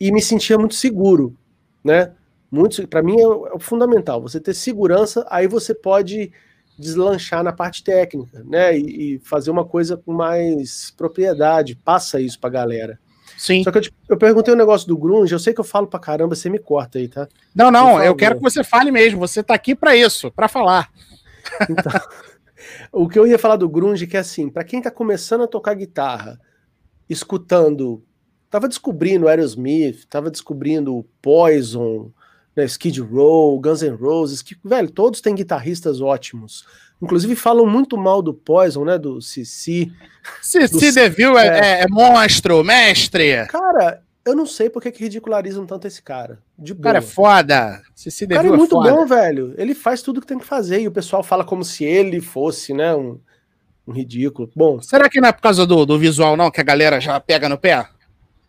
[0.00, 1.36] E me sentia muito seguro,
[1.84, 2.12] né?
[2.50, 4.20] Muito, para mim é, é o fundamental.
[4.22, 6.32] Você ter segurança, aí você pode
[6.78, 8.76] deslanchar na parte técnica, né?
[8.76, 11.76] E, e fazer uma coisa com mais propriedade.
[11.76, 12.98] Passa isso pra galera.
[13.36, 13.62] Sim.
[13.62, 15.86] Só que eu, te, eu perguntei um negócio do grunge, eu sei que eu falo
[15.86, 17.28] pra caramba, você me corta aí, tá?
[17.54, 19.20] Não, não, eu quero que você fale mesmo.
[19.20, 20.90] Você tá aqui para isso, para falar.
[21.68, 21.92] Então,
[22.92, 25.46] o que eu ia falar do grunge é que assim, para quem tá começando a
[25.46, 26.40] tocar guitarra,
[27.08, 28.02] escutando,
[28.50, 32.10] tava descobrindo Aerosmith, tava descobrindo Poison,
[32.54, 36.66] né, Skid Row, Guns N' Roses, que, velho, todos têm guitarristas ótimos.
[37.00, 39.90] Inclusive falam muito mal do Poison, né, do Cici.
[40.42, 43.46] Cici Deville é, é, é, monstro, mestre.
[43.46, 46.38] Cara, eu não sei porque que ridicularizam tanto esse cara.
[46.58, 46.80] De boa.
[46.80, 47.82] O cara é foda.
[47.94, 49.54] Cici Deville o cara é muito é bom, velho.
[49.56, 52.74] Ele faz tudo que tem que fazer e o pessoal fala como se ele fosse,
[52.74, 53.18] né, um,
[53.86, 54.50] um ridículo.
[54.54, 57.18] Bom, será que não é por causa do, do visual não que a galera já
[57.18, 57.88] pega no pé?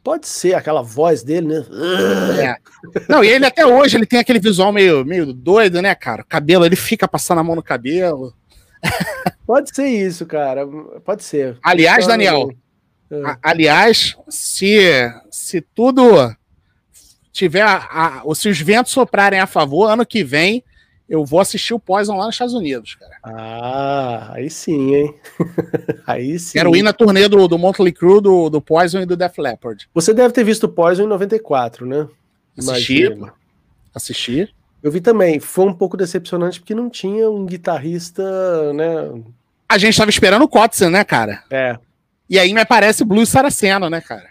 [0.04, 1.66] Pode ser aquela voz dele, né?
[2.40, 2.56] É.
[3.08, 6.24] Não, e ele até hoje ele tem aquele visual meio, meio doido, né, cara?
[6.24, 8.34] O cabelo, ele fica passando a mão no cabelo.
[9.46, 10.66] Pode ser isso, cara.
[11.06, 11.60] Pode ser.
[11.62, 12.50] Aliás, Daniel,
[13.12, 13.38] é.
[13.44, 14.80] aliás, se,
[15.30, 16.36] se tudo
[17.32, 20.64] tiver, a, a, se os ventos soprarem a favor, ano que vem
[21.12, 23.18] eu vou assistir o Poison lá nos Estados Unidos, cara.
[23.22, 25.16] Ah, aí sim, hein?
[26.08, 26.54] aí sim.
[26.54, 29.90] Quero ir na turnê do, do Motley Crue, do, do Poison e do Def Leppard.
[29.94, 32.08] Você deve ter visto o Poison em 94, né?
[32.58, 33.10] Assisti.
[33.94, 34.56] Assisti.
[34.82, 35.38] Eu vi também.
[35.42, 39.22] Foi um pouco decepcionante porque não tinha um guitarrista, né?
[39.68, 41.44] A gente tava esperando o Kotzen, né, cara?
[41.52, 41.78] É.
[42.30, 44.30] E aí me aparece o Blues Saraceno, né, cara?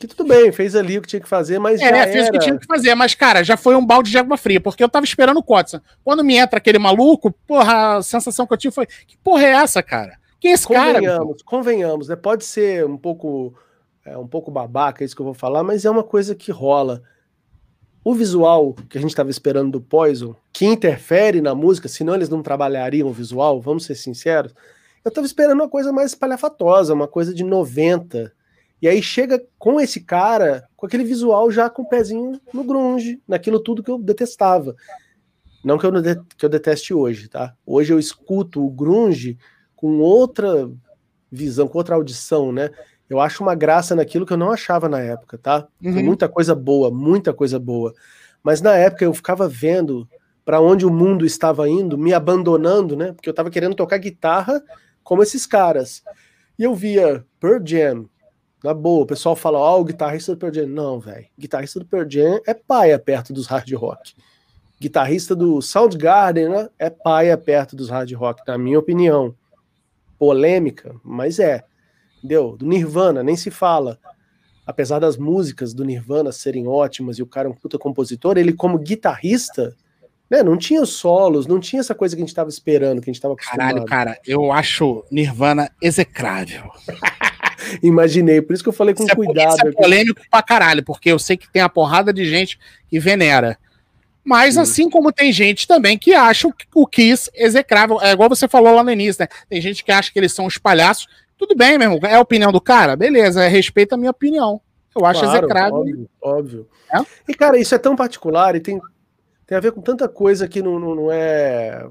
[0.00, 1.78] Que tudo bem, fez ali o que tinha que fazer, mas.
[1.78, 2.28] É, fez era...
[2.28, 4.82] o que tinha que fazer, mas, cara, já foi um balde de água fria, porque
[4.82, 5.78] eu tava esperando o Kotson.
[6.02, 9.50] Quando me entra aquele maluco, porra, a sensação que eu tive foi: que porra é
[9.50, 10.18] essa, cara?
[10.40, 11.00] Quem é esse convenhamos, cara?
[11.18, 12.16] Convenhamos, convenhamos, né?
[12.16, 13.54] Pode ser um pouco.
[14.02, 17.02] É, um pouco babaca isso que eu vou falar, mas é uma coisa que rola.
[18.02, 22.30] O visual que a gente estava esperando do Poison, que interfere na música, senão eles
[22.30, 24.54] não trabalhariam o visual, vamos ser sinceros.
[25.04, 28.32] Eu estava esperando uma coisa mais espalhafatosa, uma coisa de 90,
[28.82, 33.20] e aí chega com esse cara, com aquele visual já com o pezinho no grunge,
[33.28, 34.74] naquilo tudo que eu detestava.
[35.62, 35.92] Não que eu,
[36.36, 37.54] que eu deteste hoje, tá?
[37.66, 39.36] Hoje eu escuto o grunge
[39.76, 40.70] com outra
[41.30, 42.70] visão, com outra audição, né?
[43.08, 45.66] Eu acho uma graça naquilo que eu não achava na época, tá?
[45.82, 46.02] Uhum.
[46.02, 47.92] Muita coisa boa, muita coisa boa.
[48.42, 50.08] Mas na época eu ficava vendo
[50.44, 53.12] para onde o mundo estava indo, me abandonando, né?
[53.12, 54.62] Porque eu estava querendo tocar guitarra
[55.02, 56.02] como esses caras.
[56.58, 58.08] E eu via Pearl Jam,
[58.62, 60.66] na boa, o pessoal fala, ó, oh, o guitarrista do Pearl Jam.
[60.66, 61.26] Não, velho.
[61.38, 64.14] Guitarrista do Pearl Jam é paia perto dos hard rock.
[64.78, 69.34] Guitarrista do Soundgarden né, é paia perto dos hard rock, na minha opinião.
[70.18, 71.64] Polêmica, mas é.
[72.18, 72.56] Entendeu?
[72.56, 73.98] Do Nirvana, nem se fala.
[74.66, 78.52] Apesar das músicas do Nirvana serem ótimas e o cara é um puta compositor, ele
[78.52, 79.74] como guitarrista,
[80.30, 83.12] né, não tinha solos, não tinha essa coisa que a gente tava esperando, que a
[83.12, 83.58] gente tava acostumado.
[83.58, 86.70] Caralho, cara, eu acho Nirvana execrável.
[87.82, 89.52] Imaginei, por isso que eu falei com isso cuidado.
[89.52, 92.58] É, isso é polêmico pra caralho, porque eu sei que tem a porrada de gente
[92.88, 93.58] que venera.
[94.24, 94.60] Mas Sim.
[94.60, 98.84] assim como tem gente também que acha o Kiss execrável, é igual você falou lá
[98.84, 99.28] no início, né?
[99.48, 101.06] Tem gente que acha que eles são os palhaços.
[101.38, 102.94] Tudo bem, meu irmão, é a opinião do cara?
[102.96, 104.60] Beleza, é, respeita a minha opinião.
[104.94, 105.78] Eu acho claro, execrável.
[105.78, 106.68] Óbvio, óbvio.
[106.92, 106.98] É?
[107.28, 108.80] E, cara, isso é tão particular e tem,
[109.46, 111.86] tem a ver com tanta coisa que não, não, não é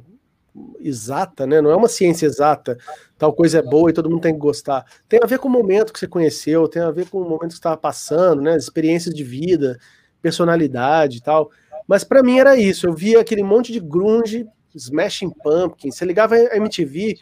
[0.79, 1.61] exata, né?
[1.61, 2.77] Não é uma ciência exata.
[3.17, 4.85] Tal coisa é boa e todo mundo tem que gostar.
[5.07, 7.47] Tem a ver com o momento que você conheceu, tem a ver com o momento
[7.47, 8.55] que você estava passando, né?
[8.55, 9.77] Experiências de vida,
[10.21, 11.51] personalidade e tal.
[11.87, 12.87] Mas para mim era isso.
[12.87, 15.95] Eu via aquele monte de grunge, Smashing Pumpkins.
[15.95, 17.17] Você ligava a MTV,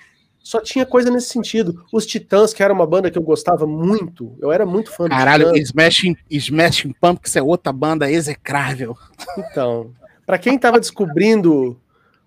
[0.47, 1.83] só tinha coisa nesse sentido.
[1.91, 5.55] Os Titãs, que era uma banda que eu gostava muito, eu era muito fã Caralho,
[5.57, 8.95] Smashing, Smashing Pumpkins é outra banda execrável.
[9.37, 9.91] Então,
[10.25, 11.77] para quem tava descobrindo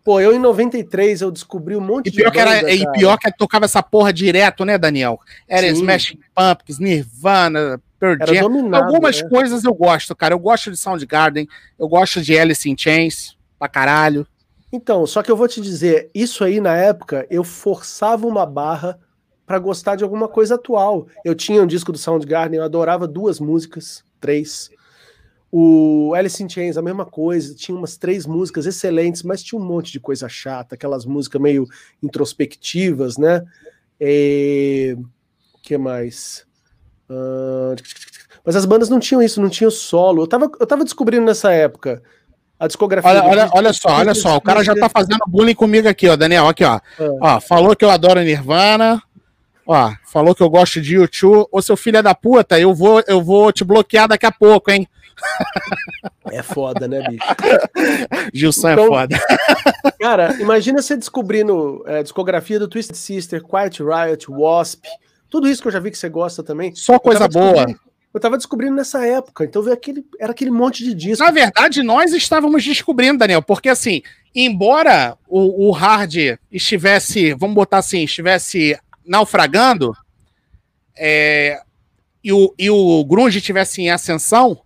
[0.03, 3.19] Pô, eu em 93 eu descobri um monte e pior de que era, E pior
[3.19, 5.21] que tocava essa porra direto, né, Daniel?
[5.47, 5.75] Era Sim.
[5.75, 8.75] Smash Pumpkins, Nirvana, Pearl Jam.
[8.75, 9.29] Algumas né?
[9.29, 10.35] coisas eu gosto, cara.
[10.35, 11.47] Eu gosto de Soundgarden,
[11.79, 14.27] eu gosto de Alice in Chains, pra caralho.
[14.73, 18.99] Então, só que eu vou te dizer, isso aí na época eu forçava uma barra
[19.45, 21.09] para gostar de alguma coisa atual.
[21.25, 24.71] Eu tinha um disco do Soundgarden, eu adorava duas músicas, três.
[25.53, 29.65] O Alice in Chains, a mesma coisa, tinha umas três músicas excelentes, mas tinha um
[29.65, 31.67] monte de coisa chata, aquelas músicas meio
[32.03, 33.43] introspectivas, né?
[34.01, 36.47] O que mais?
[37.09, 37.75] Uh...
[38.45, 40.23] Mas as bandas não tinham isso, não tinham solo.
[40.23, 42.03] Eu tava, eu tava descobrindo nessa época
[42.59, 43.11] a discografia.
[43.11, 46.15] Olha, olha, olha só, olha só, o cara já tá fazendo bullying comigo aqui, ó,
[46.15, 46.77] Daniel, aqui, ó.
[46.99, 47.09] É.
[47.21, 49.03] Ó, falou que eu adoro Nirvana.
[49.67, 51.47] Ó, falou que eu gosto de YouTube.
[51.51, 54.71] Ô, seu filho é da puta, eu vou, eu vou te bloquear daqui a pouco,
[54.71, 54.87] hein?
[56.33, 57.25] É foda, né, bicho?
[58.33, 59.19] Gilson é então, é foda.
[59.99, 64.85] Cara, imagina você descobrindo é, discografia do Twisted Sister, Quiet Riot, Wasp,
[65.29, 66.75] tudo isso que eu já vi que você gosta também.
[66.75, 67.67] Só coisa boa.
[68.13, 71.25] Eu tava descobrindo nessa época, então veio aquele, era aquele monte de disco.
[71.25, 74.03] Na verdade, nós estávamos descobrindo, Daniel, porque assim,
[74.35, 79.97] embora o, o hard estivesse, vamos botar assim, estivesse naufragando,
[80.97, 81.61] é,
[82.23, 84.61] e, o, e o grunge estivesse em ascensão,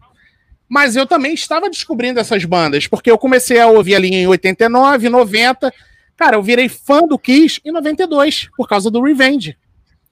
[0.68, 5.09] mas eu também estava descobrindo essas bandas, porque eu comecei a ouvir ali em 89,
[5.09, 5.72] 90.
[6.16, 9.57] Cara, eu virei fã do Kiss em 92, por causa do Revenge.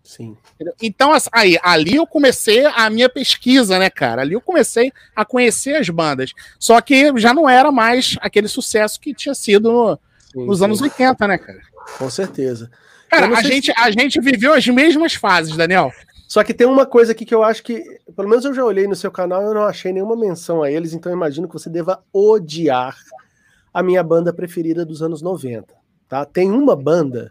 [0.03, 0.37] Sim.
[0.81, 4.23] Então, aí, ali eu comecei a minha pesquisa, né, cara?
[4.23, 6.33] Ali eu comecei a conhecer as bandas.
[6.59, 9.99] Só que já não era mais aquele sucesso que tinha sido no,
[10.33, 10.65] sim, nos sim.
[10.65, 11.61] anos 80, né, cara?
[11.99, 12.71] Com certeza.
[13.09, 13.75] Cara, a gente, se...
[13.77, 15.93] a gente viveu as mesmas fases, Daniel.
[16.33, 17.85] Só que tem uma coisa aqui que eu acho que,
[18.17, 20.95] pelo menos eu já olhei no seu canal eu não achei nenhuma menção a eles,
[20.95, 22.97] então imagino que você deva odiar
[23.71, 25.75] a minha banda preferida dos anos 90.
[26.09, 26.25] Tá?
[26.25, 27.31] Tem uma banda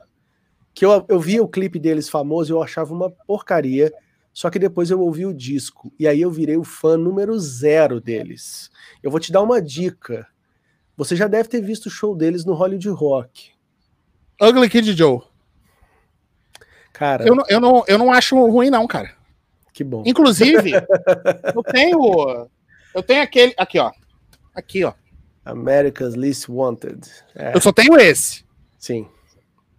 [0.71, 3.91] que eu, eu vi o clipe deles famoso e eu achava uma porcaria,
[4.31, 7.99] só que depois eu ouvi o disco e aí eu virei o fã número zero
[7.99, 8.69] deles.
[9.01, 10.27] Eu vou te dar uma dica.
[10.95, 13.49] Você já deve ter visto o show deles no Hollywood Rock.
[14.39, 15.30] Ugly Kid Joe.
[17.01, 17.27] Cara.
[17.27, 19.09] Eu não, eu, não, eu não acho ruim, não, cara.
[19.73, 20.03] Que bom.
[20.05, 20.69] Inclusive,
[21.55, 22.47] eu tenho.
[22.93, 23.55] Eu tenho aquele.
[23.57, 23.91] Aqui, ó.
[24.53, 24.93] Aqui, ó.
[25.43, 26.99] America's Least Wanted.
[27.35, 27.55] É.
[27.55, 28.45] Eu só tenho esse.
[28.77, 29.07] Sim.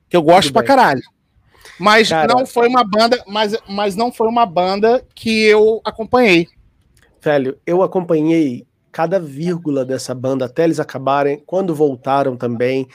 [0.09, 0.67] Que eu gosto pra bem.
[0.67, 1.03] caralho.
[1.79, 6.49] Mas Cara, não foi uma banda, mas, mas não foi uma banda que eu acompanhei.
[7.21, 12.89] Velho, eu acompanhei cada vírgula dessa banda até eles acabarem, quando voltaram também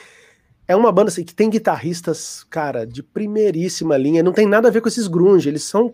[0.68, 4.22] é uma banda assim, que tem guitarristas, cara, de primeiríssima linha.
[4.22, 5.48] Não tem nada a ver com esses grunge.
[5.48, 5.94] Eles são.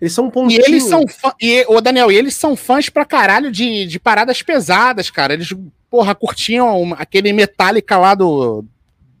[0.00, 0.60] Eles são um pontinho.
[0.60, 3.98] E eles são fã, e, ô Daniel, e eles são fãs pra caralho de, de
[3.98, 5.34] paradas pesadas, cara.
[5.34, 5.52] Eles,
[5.90, 8.64] porra, curtiam aquele Metallica lá do,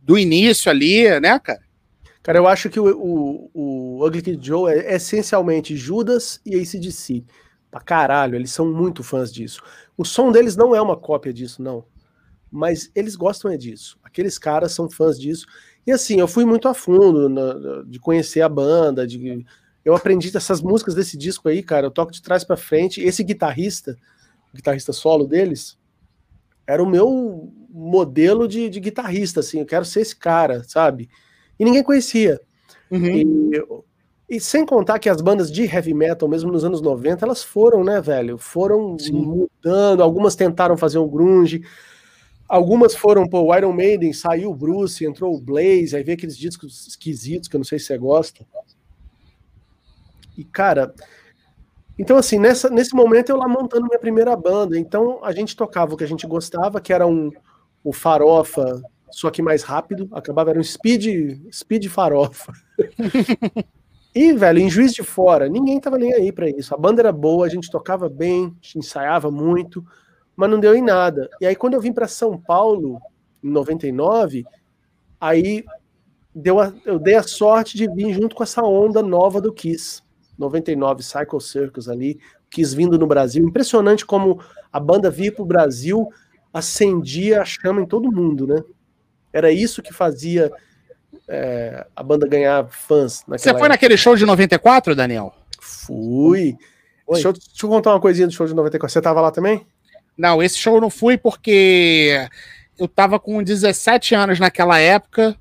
[0.02, 1.60] do início ali, né, cara?
[2.22, 7.24] Cara, eu acho que o, o, o Ugly Kid Joe é essencialmente Judas e ACDC.
[7.70, 9.60] Pra caralho, eles são muito fãs disso.
[9.96, 11.84] O som deles não é uma cópia disso, não
[12.50, 13.97] mas eles gostam é disso.
[14.08, 15.46] Aqueles caras são fãs disso.
[15.86, 19.44] E assim, eu fui muito a fundo na, de conhecer a banda, de
[19.84, 23.00] eu aprendi essas músicas desse disco aí, cara, eu toco de trás para frente.
[23.00, 23.96] Esse guitarrista,
[24.52, 25.78] o guitarrista solo deles,
[26.66, 31.08] era o meu modelo de, de guitarrista, assim, eu quero ser esse cara, sabe?
[31.58, 32.40] E ninguém conhecia.
[32.90, 33.06] Uhum.
[33.06, 37.42] E, e, sem contar que as bandas de heavy metal, mesmo nos anos 90, elas
[37.42, 38.36] foram, né, velho?
[38.36, 39.12] Foram Sim.
[39.12, 41.62] mudando, algumas tentaram fazer um grunge,
[42.48, 46.36] Algumas foram, pô, o Iron Maiden, saiu o Bruce, entrou o Blaze, aí veio aqueles
[46.36, 48.46] discos esquisitos que eu não sei se você gosta.
[50.36, 50.94] E, cara,
[51.98, 55.92] então assim, nessa, nesse momento eu lá montando minha primeira banda, então a gente tocava
[55.92, 57.30] o que a gente gostava, que era um
[57.84, 62.52] o farofa, só que mais rápido, acabava, era um speed, speed farofa.
[64.14, 66.74] e, velho, em Juiz de Fora, ninguém tava nem aí para isso.
[66.74, 69.84] A banda era boa, a gente tocava bem, a gente ensaiava muito,
[70.38, 71.28] mas não deu em nada.
[71.40, 73.00] E aí, quando eu vim para São Paulo,
[73.42, 74.46] em 99,
[75.20, 75.64] aí
[76.32, 80.00] deu a, eu dei a sorte de vir junto com essa onda nova do Kiss.
[80.38, 83.44] 99, Cycle Circus ali, Kiss vindo no Brasil.
[83.44, 84.40] Impressionante como
[84.72, 86.08] a banda vir para o Brasil
[86.54, 88.62] acendia a chama em todo mundo, né?
[89.32, 90.52] Era isso que fazia
[91.26, 93.24] é, a banda ganhar fãs.
[93.26, 93.68] Você foi época.
[93.70, 95.34] naquele show de 94, Daniel?
[95.60, 96.56] Fui.
[97.10, 98.92] Deixa eu, deixa eu, contar uma coisinha do show de 94.
[98.92, 99.66] Você estava lá também?
[100.18, 102.28] Não, esse show eu não fui porque
[102.76, 105.36] eu tava com 17 anos naquela época,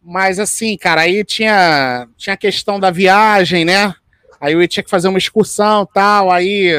[0.00, 3.92] mas assim, cara, aí tinha, tinha a questão da viagem, né?
[4.40, 6.70] Aí eu tinha que fazer uma excursão tal, aí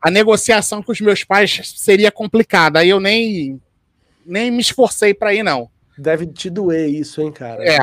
[0.00, 3.60] a negociação com os meus pais seria complicada, aí eu nem,
[4.24, 5.68] nem me esforcei para ir, não.
[5.98, 7.62] Deve te doer isso, hein, cara?
[7.64, 7.78] É.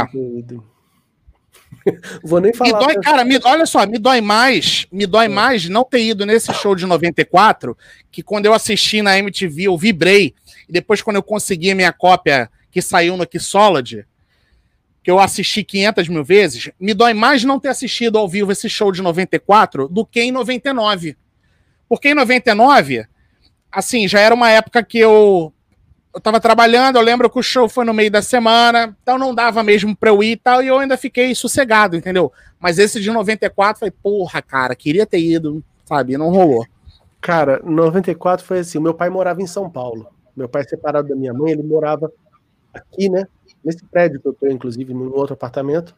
[2.23, 2.79] Vou nem falar.
[2.79, 5.29] Me dói, cara, me, olha só, me dói mais, me dói é.
[5.29, 7.77] mais não ter ido nesse show de 94,
[8.11, 10.33] que quando eu assisti na MTV, eu vibrei,
[10.67, 14.05] e depois quando eu consegui a minha cópia que saiu no Solid,
[15.03, 18.69] que eu assisti 500 mil vezes, me dói mais não ter assistido ao vivo esse
[18.69, 21.17] show de 94 do que em 99.
[21.87, 23.05] Porque em 99,
[23.71, 25.53] assim, já era uma época que eu
[26.19, 29.33] eu tava trabalhando, eu lembro que o show foi no meio da semana, então não
[29.33, 32.31] dava mesmo pra eu ir e tal, e eu ainda fiquei sossegado, entendeu?
[32.59, 36.17] Mas esse de 94 foi, porra, cara, queria ter ido, sabe?
[36.17, 36.65] Não rolou.
[37.21, 40.07] Cara, 94 foi assim, meu pai morava em São Paulo.
[40.35, 42.11] Meu pai separado da minha mãe, ele morava
[42.73, 43.25] aqui, né?
[43.63, 45.95] Nesse prédio que eu tô, inclusive, no outro apartamento.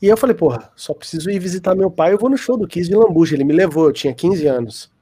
[0.00, 2.68] E eu falei, porra, só preciso ir visitar meu pai, eu vou no show do
[2.68, 3.34] Kiss de Lambuja.
[3.34, 4.92] Ele me levou, eu tinha 15 anos.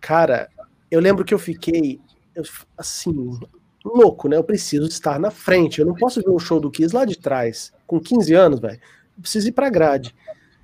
[0.00, 0.48] Cara,
[0.90, 2.00] eu lembro que eu fiquei,
[2.76, 3.14] assim,
[3.84, 4.36] louco, né?
[4.36, 5.80] Eu preciso estar na frente.
[5.80, 7.72] Eu não posso ver um show do Kiss lá de trás.
[7.86, 8.80] Com 15 anos, velho.
[9.16, 10.14] Eu preciso ir pra grade.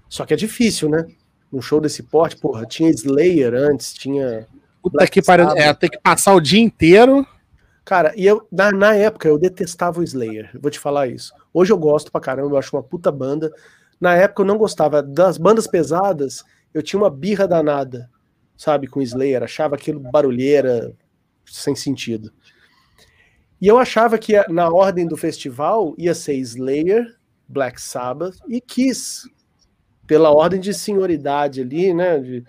[0.09, 1.07] Só que é difícil, né?
[1.53, 4.47] Um show desse porte, porra, tinha Slayer antes, tinha.
[4.83, 5.49] Puta que pariu.
[5.51, 7.27] É, ter que passar o dia inteiro.
[7.85, 10.51] Cara, e eu, na, na época, eu detestava o Slayer.
[10.61, 11.33] Vou te falar isso.
[11.55, 13.51] Hoje eu gosto pra caramba, eu acho uma puta banda.
[14.01, 15.03] Na época eu não gostava.
[15.03, 18.11] Das bandas pesadas, eu tinha uma birra danada,
[18.57, 19.43] sabe, com Slayer.
[19.43, 20.93] Achava aquilo barulheira,
[21.51, 22.33] sem sentido.
[23.61, 27.17] E eu achava que na ordem do festival ia ser Slayer,
[27.49, 29.29] Black Sabbath e Kiss.
[30.07, 32.19] Pela ordem de senioridade ali, né?
[32.19, 32.45] De...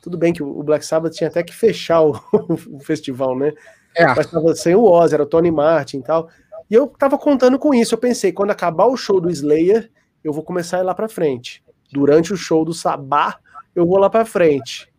[0.00, 2.12] Tudo bem que o Black Sabbath tinha até que fechar o,
[2.70, 3.52] o festival, né?
[3.96, 4.06] É.
[4.06, 6.28] Mas estava sem o Oz, era o Tony Martin e tal.
[6.70, 7.94] E eu tava contando com isso.
[7.94, 9.90] Eu pensei, quando acabar o show do Slayer,
[10.22, 11.64] eu vou começar a ir lá para frente.
[11.90, 13.38] Durante o show do Sabá,
[13.74, 14.92] eu vou lá para frente.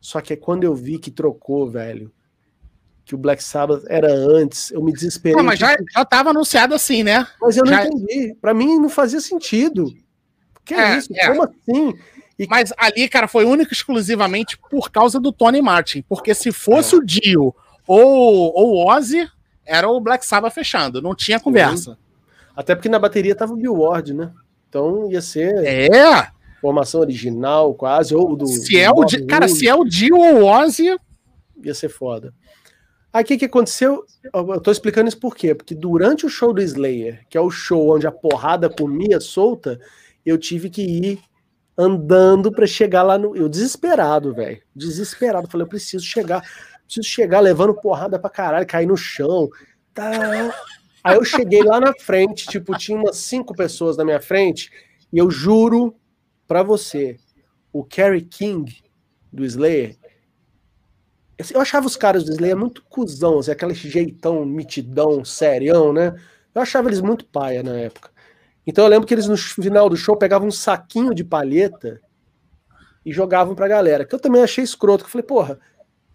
[0.00, 2.12] Só que quando eu vi que trocou, velho,
[3.10, 5.36] que o Black Sabbath era antes, eu me desesperei.
[5.36, 7.26] Não, mas já, já tava anunciado assim, né?
[7.42, 7.84] Mas eu não já...
[7.84, 8.36] entendi.
[8.40, 9.92] Para mim não fazia sentido.
[10.64, 11.08] Que é, isso?
[11.16, 11.26] É.
[11.26, 11.92] Como assim?
[12.38, 12.46] E...
[12.48, 16.04] Mas ali, cara, foi único exclusivamente por causa do Tony Martin.
[16.08, 16.98] Porque se fosse é.
[16.98, 17.52] o Dio
[17.84, 19.28] ou, ou o Ozzy,
[19.66, 21.98] era o Black Sabbath fechando, não tinha conversa.
[22.54, 24.30] Até porque na bateria tava o Bill Ward, né?
[24.68, 25.64] Então ia ser.
[25.64, 26.28] É!
[26.60, 28.46] Formação original, quase, ou do.
[28.46, 29.26] Se é o Di...
[29.26, 30.96] Cara, se é o Dio ou o Ozzy.
[31.64, 32.32] Ia ser foda.
[33.12, 34.04] Aí o que, que aconteceu?
[34.32, 35.54] Eu tô explicando isso por quê?
[35.54, 39.80] Porque durante o show do Slayer, que é o show onde a porrada comia solta,
[40.24, 41.20] eu tive que ir
[41.76, 43.36] andando para chegar lá no.
[43.36, 44.62] Eu desesperado, velho.
[44.74, 45.48] Desesperado.
[45.48, 46.42] Falei, eu preciso chegar
[46.90, 49.48] preciso chegar levando porrada pra caralho, cair no chão.
[49.94, 50.52] Tá.
[51.04, 54.70] Aí eu cheguei lá na frente, tipo, tinha umas cinco pessoas na minha frente,
[55.12, 55.94] e eu juro
[56.46, 57.16] pra você,
[57.72, 58.82] o Kerry King
[59.32, 59.96] do Slayer,
[61.52, 66.14] eu achava os caras do Slayer muito cuzão, assim, aquele jeitão, mitidão, serião, né?
[66.54, 68.10] Eu achava eles muito paia na época.
[68.66, 72.00] Então eu lembro que eles no final do show pegavam um saquinho de palheta
[73.04, 74.04] e jogavam pra galera.
[74.04, 75.04] Que eu também achei escroto.
[75.04, 75.58] Eu falei, porra,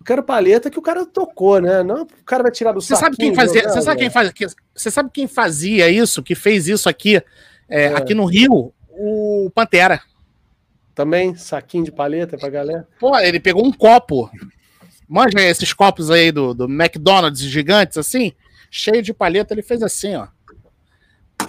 [0.06, 1.84] quero palheta que o cara tocou, né?
[1.84, 3.64] Não, o cara vai tirar do Você sabe quem fazia?
[3.70, 4.32] Você sabe quem faz?
[4.74, 6.22] Você sabe quem fazia isso?
[6.22, 7.18] Que fez isso aqui,
[7.68, 7.88] é, é.
[7.96, 8.74] aqui no Rio?
[8.90, 10.02] O Pantera.
[10.94, 12.88] Também saquinho de palheta pra galera.
[13.00, 14.30] Pô, ele pegou um copo.
[15.08, 18.34] Manja esses copos aí do, do McDonald's gigantes assim,
[18.70, 19.54] cheio de palheta.
[19.54, 20.28] Ele fez assim, ó.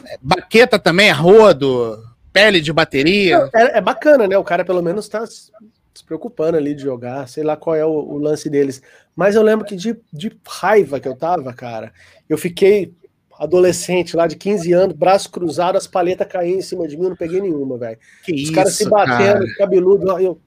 [0.05, 1.99] É, baqueta também, rodo,
[2.33, 3.49] pele de bateria.
[3.55, 4.37] É, é, bacana, né?
[4.37, 7.90] O cara pelo menos tá se preocupando ali de jogar, sei lá qual é o,
[7.90, 8.83] o lance deles.
[9.14, 11.92] Mas eu lembro que de, de, raiva que eu tava, cara,
[12.29, 12.92] eu fiquei
[13.38, 17.11] adolescente lá de 15 anos, braço cruzado, as palhetas caíram em cima de mim, eu
[17.11, 17.99] não peguei nenhuma, velho.
[18.23, 19.57] Os isso, caras se batendo, cara.
[19.57, 20.38] cabeludo, eu.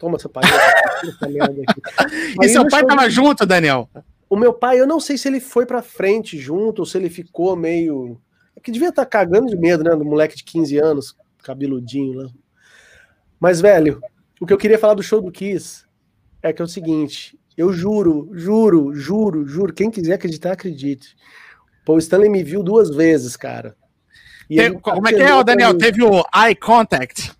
[0.00, 0.56] Toma essa palheta.
[2.42, 3.14] e seu pai tava de...
[3.14, 3.86] junto, Daniel?
[4.30, 7.10] O meu pai, eu não sei se ele foi pra frente junto ou se ele
[7.10, 8.18] ficou meio.
[8.56, 9.94] É que devia estar tá cagando de medo, né?
[9.94, 12.30] Do moleque de 15 anos, cabeludinho lá.
[13.38, 14.00] Mas, velho,
[14.40, 15.84] o que eu queria falar do show do Kiss
[16.42, 19.74] é que é o seguinte: eu juro, juro, juro, juro.
[19.74, 21.14] Quem quiser acreditar, acredite.
[21.84, 23.76] Paul Stanley me viu duas vezes, cara.
[24.80, 25.76] como é que é, Daniel?
[25.76, 27.32] Teve o eye contact.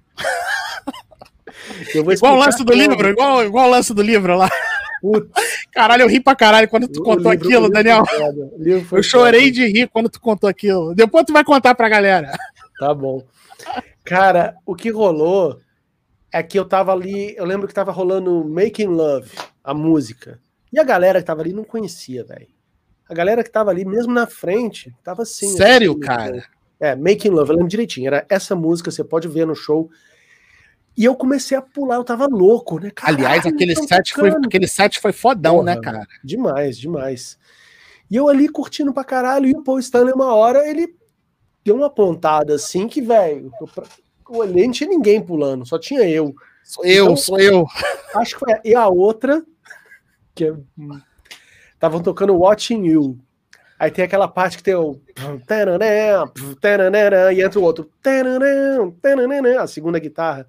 [1.95, 4.51] Igual o lance do livro, igual, igual o lance do livro lá.
[5.73, 8.05] Caralho, eu ri pra caralho quando tu o contou livro, aquilo, Daniel.
[8.93, 9.53] Eu chorei foda.
[9.53, 10.95] de rir quando tu contou aquilo.
[10.95, 12.33] Depois tu vai contar pra galera.
[12.79, 13.25] Tá bom.
[14.05, 15.59] Cara, o que rolou
[16.33, 19.31] é que eu tava ali, eu lembro que tava rolando Making Love,
[19.65, 20.39] a música.
[20.73, 22.47] E a galera que tava ali não conhecia, velho.
[23.09, 25.49] A galera que tava ali, mesmo na frente, tava assim.
[25.57, 26.45] Sério, assim, cara?
[26.79, 28.07] É, Making Love, eu lembro direitinho.
[28.07, 29.91] Era essa música, você pode ver no show.
[30.97, 32.91] E eu comecei a pular, eu tava louco, né?
[32.91, 36.07] Caralho, Aliás, aquele set, foi, aquele set foi fodão, né, Porra, né, cara?
[36.23, 37.39] Demais, demais.
[38.11, 40.95] E eu ali curtindo pra caralho, e o Paul Stanley, uma hora, ele
[41.65, 46.35] deu uma pontada assim que, velho, eu olhei, não tinha ninguém pulando, só tinha eu.
[46.65, 47.67] Sou eu, então, sou eu.
[48.15, 48.55] Acho que foi.
[48.65, 49.45] E a outra,
[50.35, 50.53] que
[51.75, 53.19] estavam é, tocando Watching You.
[53.79, 55.01] Aí tem aquela parte que tem o.
[57.33, 57.91] E entra o outro.
[59.59, 60.47] A segunda guitarra.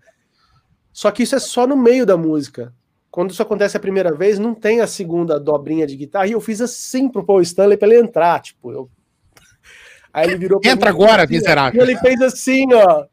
[0.92, 2.74] Só que isso é só no meio da música.
[3.10, 6.28] Quando isso acontece a primeira vez, não tem a segunda dobrinha de guitarra.
[6.28, 8.40] E eu fiz assim pro Paul Stanley pra ele entrar.
[8.42, 8.90] Tipo, eu.
[10.14, 10.62] Aí ele virou.
[10.64, 11.80] Entra agora, assim, miserável.
[11.80, 13.06] E ele fez assim, ó.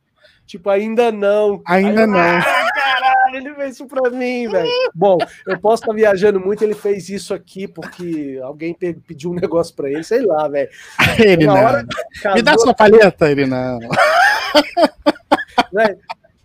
[0.47, 1.61] Tipo, ainda não.
[1.67, 2.19] Ainda eu, não.
[2.19, 3.37] Ah, caralho!
[3.37, 4.71] Ele fez isso pra mim, velho.
[4.95, 9.75] Bom, eu posso estar viajando muito, ele fez isso aqui porque alguém pediu um negócio
[9.75, 10.71] pra ele, sei lá, velho.
[11.19, 11.55] Ele não.
[11.55, 11.87] Hora,
[12.23, 12.35] casou...
[12.37, 13.79] Me dá sua palheta, ele não.
[15.71, 15.99] Véio,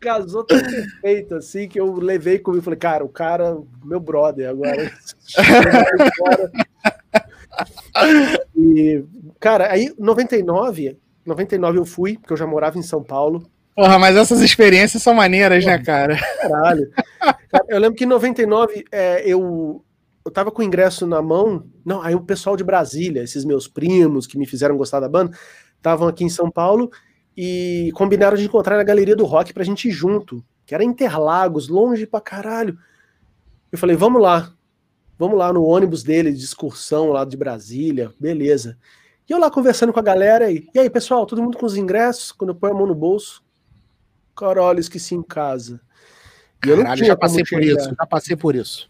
[0.04, 4.50] casou tão perfeito assim que eu levei comigo e falei, cara, o cara, meu brother,
[4.50, 4.92] agora.
[8.56, 9.04] e,
[9.40, 13.50] cara, aí 99, 99 eu fui, porque eu já morava em São Paulo.
[13.76, 16.18] Porra, mas essas experiências são maneiras, né, Porra, né, cara?
[16.42, 16.92] Caralho.
[17.70, 19.84] eu lembro que em 99 é, eu,
[20.24, 21.66] eu tava com o ingresso na mão.
[21.84, 25.36] Não, aí o pessoal de Brasília, esses meus primos que me fizeram gostar da banda,
[25.78, 26.92] estavam aqui em São Paulo
[27.36, 31.68] e combinaram de encontrar na Galeria do Rock pra gente ir junto, que era Interlagos,
[31.68, 32.78] longe pra caralho.
[33.72, 34.54] Eu falei, vamos lá.
[35.18, 38.78] Vamos lá no ônibus dele de excursão lá de Brasília, beleza.
[39.30, 41.78] E eu lá conversando com a galera e, e aí, pessoal, todo mundo com os
[41.78, 42.32] ingressos?
[42.32, 43.44] Quando eu ponho a mão no bolso,
[44.36, 45.80] Caralho, esqueci em casa.
[46.66, 48.90] E eu tinha já passei por isso, já passei por isso.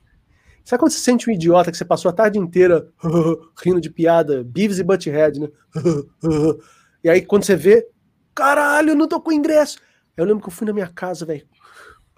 [0.64, 2.88] Sabe quando você sente um idiota que você passou a tarde inteira
[3.62, 5.50] rindo de piada, Beavis e Butthead, né?
[7.04, 7.86] e aí quando você vê,
[8.34, 9.80] caralho, não tô com ingresso.
[10.16, 11.46] Eu lembro que eu fui na minha casa, velho.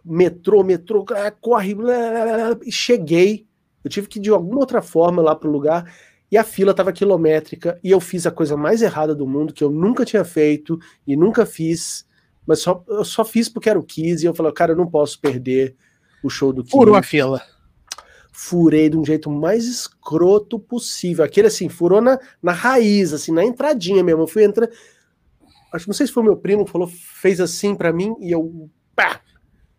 [0.04, 1.76] Metrô, metrô, ah, corre,
[2.66, 3.48] e cheguei.
[3.84, 5.92] Eu tive que ir de alguma outra forma lá pro lugar
[6.32, 9.64] e a fila tava quilométrica e eu fiz a coisa mais errada do mundo que
[9.64, 12.06] eu nunca tinha feito e nunca fiz
[12.46, 14.88] mas só, eu só fiz porque era o Kiss e eu falei, cara, eu não
[14.88, 15.76] posso perder
[16.24, 16.72] o show do Kiss.
[16.72, 17.42] Furou a fila.
[18.32, 21.24] Furei de um jeito mais escroto possível.
[21.24, 24.24] Aquele assim, furou na, na raiz, assim, na entradinha mesmo.
[24.24, 24.70] Eu fui entrar.
[25.76, 28.70] Acho não sei se foi meu primo que falou, fez assim para mim e eu.
[28.96, 29.20] Pá!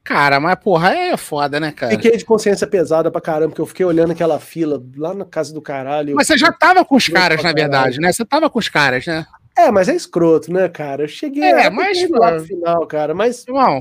[0.04, 1.90] Cara, mas porra, é foda, né, cara?
[1.90, 5.52] Fiquei de consciência pesada pra caramba, porque eu fiquei olhando aquela fila lá na casa
[5.52, 6.14] do caralho.
[6.14, 8.12] Mas você já tava com os caras, na verdade, né?
[8.12, 9.26] Você tava com os caras, né?
[9.56, 11.04] É, mas é escroto, né, cara?
[11.04, 13.44] Eu cheguei é, mas, lá no final, cara, mas.
[13.48, 13.80] Irmão,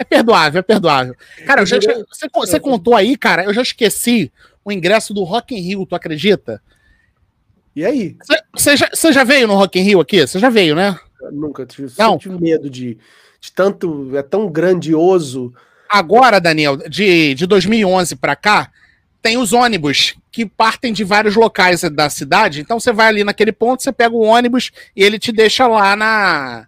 [0.00, 1.14] é perdoável, é perdoável.
[1.46, 4.32] Cara, eu já, você, você contou aí, cara, eu já esqueci
[4.64, 6.60] o ingresso do Rock in Rio, tu acredita?
[7.76, 8.16] E aí?
[8.56, 10.26] Você já, você já veio no Rock in Rio aqui?
[10.26, 10.98] Você já veio, né?
[11.32, 12.18] Nunca tive, Não.
[12.18, 12.98] tive medo de,
[13.40, 15.52] de tanto, é tão grandioso.
[15.88, 18.70] Agora, Daniel, de, de 2011 para cá,
[19.20, 22.60] tem os ônibus que partem de vários locais da cidade.
[22.60, 25.96] Então você vai ali naquele ponto, você pega o ônibus e ele te deixa lá
[25.96, 26.66] na.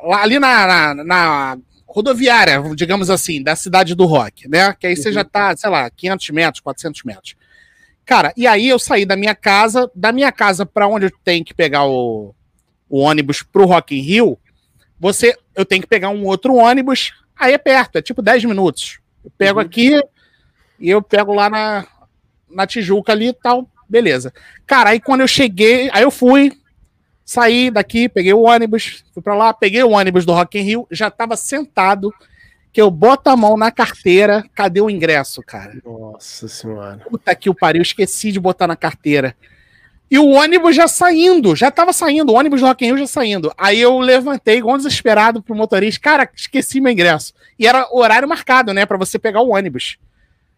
[0.00, 4.72] Lá, ali na, na, na rodoviária, digamos assim, da cidade do rock, né?
[4.78, 7.34] Que aí você já tá, sei lá, 500 metros, 400 metros.
[8.04, 11.44] Cara, e aí eu saí da minha casa, da minha casa para onde eu tenho
[11.44, 12.34] que pegar o,
[12.88, 14.38] o ônibus pro Rock in Rio,
[14.98, 18.98] você, eu tenho que pegar um outro ônibus, aí é perto, é tipo 10 minutos.
[19.24, 19.66] Eu pego uhum.
[19.66, 20.00] aqui,
[20.78, 21.86] e eu pego lá na,
[22.50, 24.32] na Tijuca ali e tal, beleza.
[24.66, 26.52] Cara, aí quando eu cheguei, aí eu fui,
[27.24, 30.86] saí daqui, peguei o ônibus, fui pra lá, peguei o ônibus do Rock in Rio,
[30.90, 32.12] já tava sentado,
[32.72, 35.78] que eu boto a mão na carteira, cadê o ingresso, cara?
[35.84, 36.98] Nossa senhora.
[37.10, 39.34] Puta que o pariu, esqueci de botar na carteira.
[40.10, 43.06] E o ônibus já saindo, já tava saindo, o ônibus do Rock in Rio já
[43.06, 43.52] saindo.
[43.58, 47.34] Aí eu levantei, igual desesperado pro motorista, cara, esqueci meu ingresso.
[47.58, 49.98] E era horário marcado, né, para você pegar o ônibus.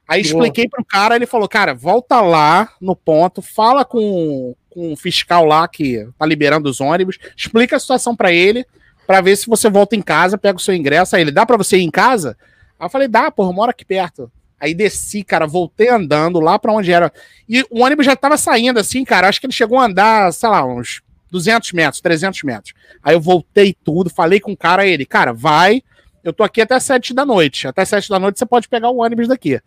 [0.07, 4.97] Aí expliquei pro cara, ele falou, cara, volta lá no ponto, fala com, com o
[4.97, 8.67] fiscal lá que tá liberando os ônibus, explica a situação para ele,
[9.07, 11.15] para ver se você volta em casa, pega o seu ingresso.
[11.15, 12.37] Aí ele, dá para você ir em casa?
[12.79, 14.31] Aí eu falei, dá, porra, mora aqui perto.
[14.61, 17.11] Aí desci, cara, voltei andando lá para onde era.
[17.49, 20.49] E o ônibus já tava saindo assim, cara, acho que ele chegou a andar, sei
[20.49, 21.01] lá, uns
[21.31, 22.75] 200 metros, 300 metros.
[23.03, 25.83] Aí eu voltei tudo, falei com o cara, ele, cara, vai,
[26.23, 27.67] eu tô aqui até 7 da noite.
[27.67, 29.59] Até 7 da noite você pode pegar o ônibus daqui.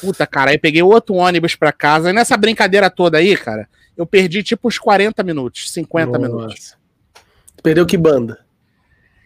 [0.00, 2.10] Puta, cara, aí peguei outro ônibus pra casa.
[2.10, 6.18] E nessa brincadeira toda aí, cara, eu perdi tipo uns 40 minutos, 50 Nossa.
[6.18, 6.76] minutos.
[7.62, 8.38] Perdeu que banda?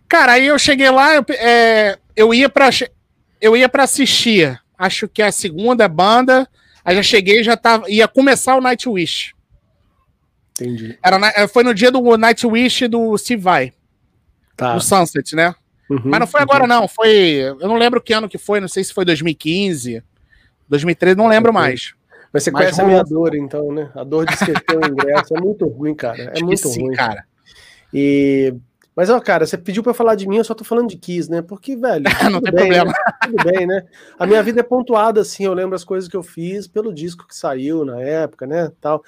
[0.09, 2.71] Cara, aí eu cheguei lá, eu, é, eu ia para
[3.41, 6.49] eu ia para assistir, acho que a segunda banda,
[6.83, 9.35] aí já cheguei já tava, ia começar o Nightwish.
[10.53, 10.99] Entendi.
[11.03, 13.72] Era, foi no dia do Nightwish do Se Vai.
[14.57, 14.74] Tá.
[14.74, 15.55] No Sunset, né?
[15.89, 16.68] Uhum, Mas não foi agora, uhum.
[16.68, 16.89] não.
[16.89, 17.11] Foi.
[17.11, 20.03] Eu não lembro que ano que foi, não sei se foi 2015.
[20.68, 21.95] 2013 não lembro mais.
[22.33, 22.91] Mas você Mas conhece rolou...
[22.91, 23.91] a minha dor, então, né?
[23.95, 26.33] A dor de esquecer o ingresso é muito ruim, cara.
[26.35, 26.95] É muito Sim, ruim.
[26.95, 27.24] cara.
[27.93, 28.55] E...
[28.95, 31.30] Mas, ó, cara, você pediu pra falar de mim, eu só tô falando de Kiss,
[31.30, 31.43] né?
[31.43, 32.05] Porque, velho.
[32.30, 32.91] não tem bem, problema.
[32.91, 33.12] Né?
[33.22, 33.86] Tudo bem, né?
[34.18, 37.26] A minha vida é pontuada, assim, eu lembro as coisas que eu fiz pelo disco
[37.26, 38.70] que saiu na época, né?
[38.80, 39.03] Tal.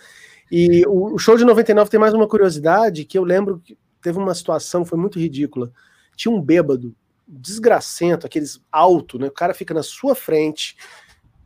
[0.50, 4.34] E o show de 99 tem mais uma curiosidade que eu lembro que teve uma
[4.34, 5.70] situação, foi muito ridícula.
[6.14, 6.94] Tinha um bêbado,
[7.26, 9.28] desgracento, aqueles alto, né?
[9.28, 10.76] O cara fica na sua frente,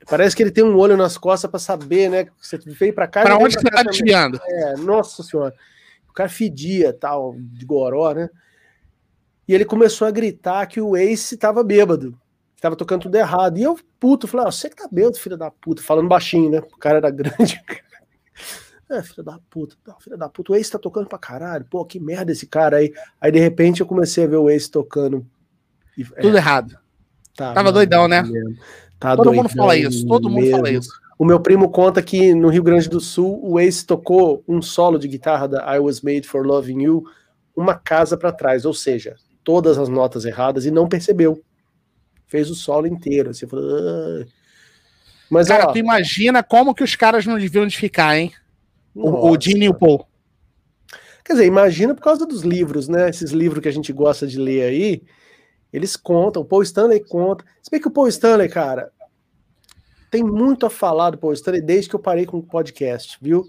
[0.08, 2.26] Parece que ele tem um olho nas costas para saber, né?
[2.40, 3.22] Você veio para cá.
[3.22, 4.40] Para onde você tá desviando?
[4.46, 5.52] É, nossa senhora.
[6.16, 8.30] O cara fedia, tal, de goró, né?
[9.46, 12.18] E ele começou a gritar que o Ace estava bêbado.
[12.54, 13.58] estava tocando tudo errado.
[13.58, 16.60] E eu, puto, falei, ah, você que tá bêbado, filho da puta, falando baixinho, né?
[16.60, 17.62] O cara era grande.
[18.88, 21.84] É, filho da puta, não, filho da puta, o Ace tá tocando pra caralho, pô,
[21.84, 22.94] que merda esse cara aí.
[23.20, 25.26] Aí de repente eu comecei a ver o Ace tocando.
[25.98, 26.78] E, Tudo é, errado.
[27.36, 28.22] Tá, Tava doidão, né?
[28.98, 30.56] Tá todo mundo fala isso, todo mundo mesmo.
[30.56, 31.05] fala isso.
[31.18, 34.98] O meu primo conta que no Rio Grande do Sul o Ace tocou um solo
[34.98, 37.04] de guitarra da I Was Made for Loving You
[37.56, 41.42] uma casa para trás, ou seja, todas as notas erradas e não percebeu.
[42.26, 43.30] Fez o solo inteiro.
[43.30, 44.26] Assim, falou, ah.
[45.30, 48.32] Mas, Cara, ó, tu imagina como que os caras não deviam de ficar, hein?
[48.94, 50.06] O, o Gene e o Paul.
[51.24, 53.08] Quer dizer, imagina por causa dos livros, né?
[53.08, 55.02] Esses livros que a gente gosta de ler aí,
[55.72, 57.44] eles contam, o Paul Stanley conta.
[57.62, 58.92] Se bem que o Paul Stanley, cara,
[60.10, 63.44] tem muito a falar do Paul Stanley desde que eu parei com o podcast, viu?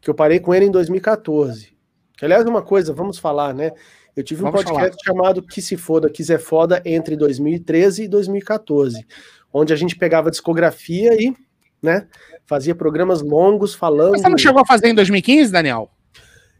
[0.00, 1.72] Que eu parei com ele em 2014.
[2.16, 3.72] Que, aliás, uma coisa, vamos falar, né?
[4.16, 5.16] Eu tive vamos um podcast falar.
[5.16, 9.06] chamado Que Se Foda, Que Zé Foda entre 2013 e 2014,
[9.52, 11.34] onde a gente pegava discografia e
[11.82, 12.06] né?
[12.46, 14.12] Fazia programas longos falando.
[14.12, 15.90] Mas você não chegou a fazer em 2015, Daniel?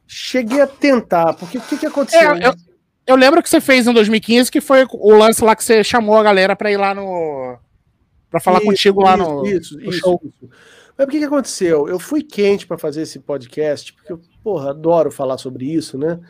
[0.07, 2.33] Cheguei a tentar, porque o que, que aconteceu?
[2.33, 2.55] É, eu,
[3.07, 6.17] eu, lembro que você fez em 2015, que foi o lance lá que você chamou
[6.17, 7.59] a galera para ir lá no.
[8.31, 10.21] Para falar isso, contigo lá no, isso, no isso, show.
[10.25, 10.51] Isso.
[10.97, 11.89] Mas o que, que aconteceu?
[11.89, 16.21] Eu fui quente para fazer esse podcast, porque eu, porra, adoro falar sobre isso, né?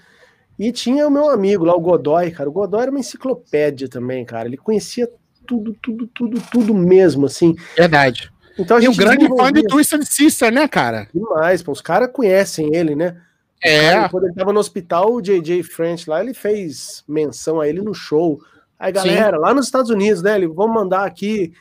[0.58, 2.48] E tinha o meu amigo lá, o Godoy, cara.
[2.48, 4.46] O Godoy era uma enciclopédia também, cara.
[4.46, 5.10] Ele conhecia
[5.46, 7.56] tudo, tudo, tudo, tudo mesmo, assim.
[7.76, 8.30] Verdade.
[8.58, 11.08] Então a e um grande fã de Twisted Sister, né, cara?
[11.14, 13.16] Demais, pô, os caras conhecem ele, né?
[13.62, 13.92] É.
[13.92, 17.80] Cara, quando ele tava no hospital, o JJ French lá, ele fez menção a ele
[17.80, 18.40] no show.
[18.78, 19.42] Aí, galera, Sim.
[19.42, 20.36] lá nos Estados Unidos, né?
[20.36, 21.52] Ele, vamos mandar aqui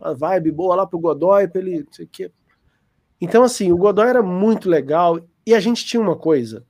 [0.00, 1.78] a vibe boa lá pro Godoy, pra ele.
[1.80, 2.30] Não sei o quê.
[3.20, 5.20] Então, assim, o Godoy era muito legal.
[5.46, 6.64] E a gente tinha uma coisa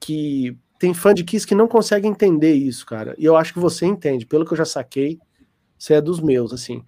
[0.00, 3.14] que tem fã de Kiss que não consegue entender isso, cara.
[3.18, 4.26] E eu acho que você entende.
[4.26, 5.18] Pelo que eu já saquei,
[5.76, 6.84] você é dos meus, assim.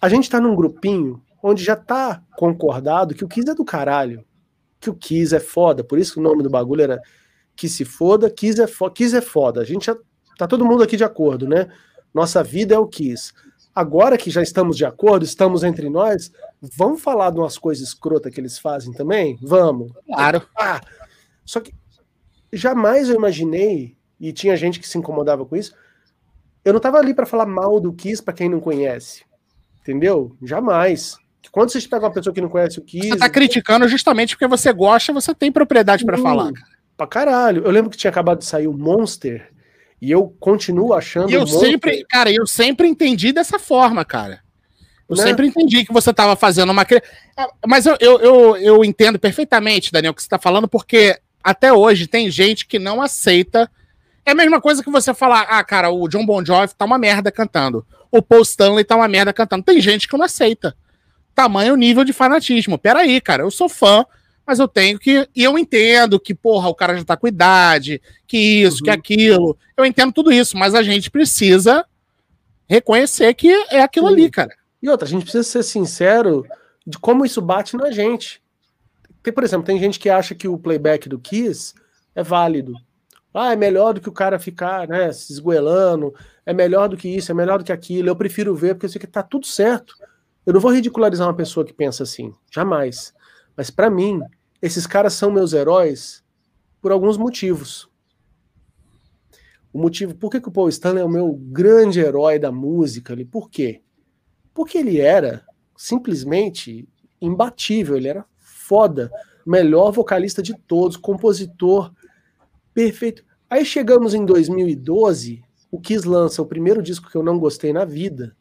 [0.00, 4.24] A gente tá num grupinho onde já tá concordado que o Kiss é do caralho,
[4.80, 7.00] que o Kiss é foda, por isso que o nome do bagulho era
[7.54, 9.60] Que se foda, Kiss é, fo Kiss é foda.
[9.60, 9.96] A gente já
[10.36, 11.68] tá todo mundo aqui de acordo, né?
[12.12, 13.32] Nossa vida é o Kiss.
[13.74, 16.30] Agora que já estamos de acordo, estamos entre nós,
[16.76, 19.36] vamos falar de umas coisas escrotas que eles fazem também?
[19.42, 19.92] Vamos.
[20.06, 20.46] Claro.
[20.56, 20.80] Ah,
[21.44, 21.74] só que
[22.52, 25.74] jamais eu imaginei, e tinha gente que se incomodava com isso,
[26.64, 29.24] eu não tava ali para falar mal do Kiss para quem não conhece.
[29.80, 30.34] Entendeu?
[30.42, 31.16] Jamais.
[31.52, 33.08] Quando vocês pegam uma pessoa que não conhece o Kiss.
[33.08, 36.52] Você tá criticando justamente porque você gosta, você tem propriedade para falar.
[36.96, 37.64] Pra caralho.
[37.64, 39.52] Eu lembro que tinha acabado de sair o Monster.
[40.04, 41.30] E eu continuo achando.
[41.30, 44.40] E eu sempre, cara, eu sempre entendi dessa forma, cara.
[45.08, 45.22] Eu né?
[45.22, 46.86] sempre entendi que você estava fazendo uma.
[47.66, 51.72] Mas eu, eu, eu, eu, entendo perfeitamente, Daniel, o que você está falando, porque até
[51.72, 53.70] hoje tem gente que não aceita.
[54.26, 56.98] É a mesma coisa que você falar, ah, cara, o John Bon Jovi tá uma
[56.98, 57.86] merda cantando.
[58.10, 59.64] O Paul Stanley tá uma merda cantando.
[59.64, 60.76] Tem gente que não aceita
[61.34, 62.76] tamanho nível de fanatismo.
[62.76, 64.04] Peraí, cara, eu sou fã,
[64.46, 65.28] mas eu tenho que.
[65.34, 68.84] E eu entendo que, porra, o cara já tá com idade, que isso, uhum.
[68.84, 69.58] que aquilo.
[69.76, 71.84] Eu entendo tudo isso, mas a gente precisa
[72.66, 74.12] reconhecer que é aquilo Sim.
[74.14, 74.54] ali, cara.
[74.82, 76.46] E outra, a gente precisa ser sincero
[76.86, 78.42] de como isso bate na gente.
[79.22, 81.74] Tem, por exemplo, tem gente que acha que o playback do Kiss
[82.14, 82.74] é válido.
[83.32, 86.14] Ah, é melhor do que o cara ficar, né, se esgoelando,
[86.46, 88.08] é melhor do que isso, é melhor do que aquilo.
[88.08, 89.96] Eu prefiro ver porque eu sei que tá tudo certo.
[90.46, 93.14] Eu não vou ridicularizar uma pessoa que pensa assim, jamais.
[93.56, 94.20] Mas para mim,
[94.60, 96.24] esses caras são meus heróis
[96.80, 97.88] por alguns motivos.
[99.72, 103.12] O motivo, por que, que o Paul Stanley é o meu grande herói da música
[103.12, 103.24] ali?
[103.24, 103.82] Por quê?
[104.52, 105.44] Porque ele era
[105.76, 106.88] simplesmente
[107.20, 109.10] imbatível, ele era foda,
[109.44, 111.92] melhor vocalista de todos, compositor
[112.72, 113.24] perfeito.
[113.50, 117.84] Aí chegamos em 2012, o Kiss lança o primeiro disco que eu não gostei na
[117.84, 118.36] vida,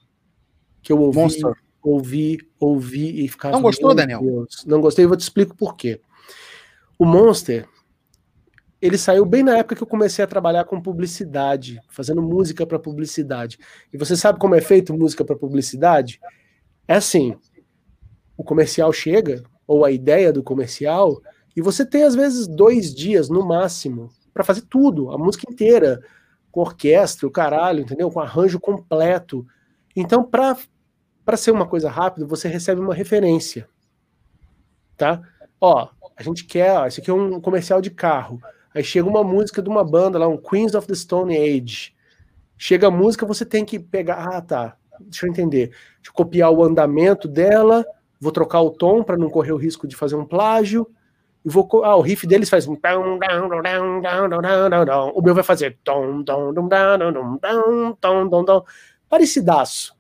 [0.82, 3.54] que eu ouvi Monster ouvi, ouvi e ficava.
[3.54, 4.22] Não gostou, Daniel?
[4.22, 4.64] Deus.
[4.66, 6.00] Não gostei, vou te explico por quê.
[6.98, 7.68] O Monster,
[8.82, 12.80] ele saiu bem na época que eu comecei a trabalhar com publicidade, fazendo música para
[12.80, 13.60] publicidade.
[13.92, 16.22] E você sabe como é feito música para publicidade?
[16.88, 17.36] É assim:
[18.38, 21.22] o comercial chega, ou a ideia do comercial,
[21.56, 26.02] e você tem às vezes dois dias no máximo para fazer tudo, a música inteira,
[26.52, 28.10] com orquestra, o caralho, entendeu?
[28.10, 29.46] Com arranjo completo.
[29.96, 30.58] Então, para
[31.26, 33.68] para ser uma coisa rápida, você recebe uma referência.
[34.98, 35.22] Tá?
[35.60, 38.42] Ó, a gente quer, ó, esse aqui é um comercial de carro.
[38.74, 41.96] Aí chega uma música de uma banda lá, um Queens of the Stone Age.
[42.58, 44.78] Chega a música, você tem que pegar, ah, tá.
[45.00, 45.68] Deixa eu entender.
[45.68, 47.86] Deixa eu copiar o andamento dela,
[48.20, 50.88] vou trocar o tom para não correr o risco de fazer um plágio.
[51.46, 52.76] E vou, ah, o riff deles faz um
[55.14, 55.78] o meu vai fazer
[59.10, 59.94] parecidaço.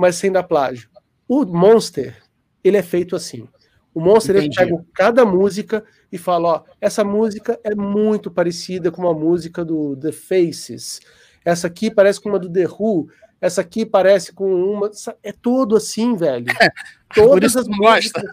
[0.00, 0.88] Mas sem dar plágio.
[1.28, 2.16] O Monster,
[2.64, 3.46] ele é feito assim.
[3.92, 9.02] O Monster ele pega cada música e fala: ó, essa música é muito parecida com
[9.02, 11.00] uma música do The Faces.
[11.44, 13.10] Essa aqui parece com uma do The Who.
[13.42, 14.90] Essa aqui parece com uma.
[15.22, 16.46] É todo assim, velho.
[17.14, 18.24] Todas as músicas.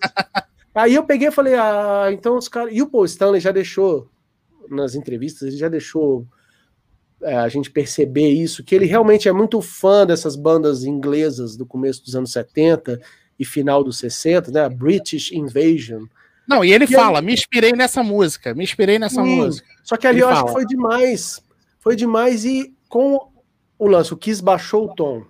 [0.73, 2.73] Aí eu peguei e falei: ah, então os caras.
[2.73, 4.09] E o Paul Stanley já deixou,
[4.69, 6.25] nas entrevistas, ele já deixou
[7.23, 12.03] a gente perceber isso, que ele realmente é muito fã dessas bandas inglesas do começo
[12.03, 12.99] dos anos 70
[13.39, 14.69] e final dos 60, né?
[14.69, 16.05] British Invasion.
[16.47, 19.67] Não, e ele e fala, me inspirei nessa música, me inspirei nessa Sim, música.
[19.83, 20.39] Só que ali ele eu fala.
[20.39, 21.43] acho que foi demais.
[21.79, 23.19] Foi demais e com
[23.77, 25.25] o lance, o Kiss baixou o tom.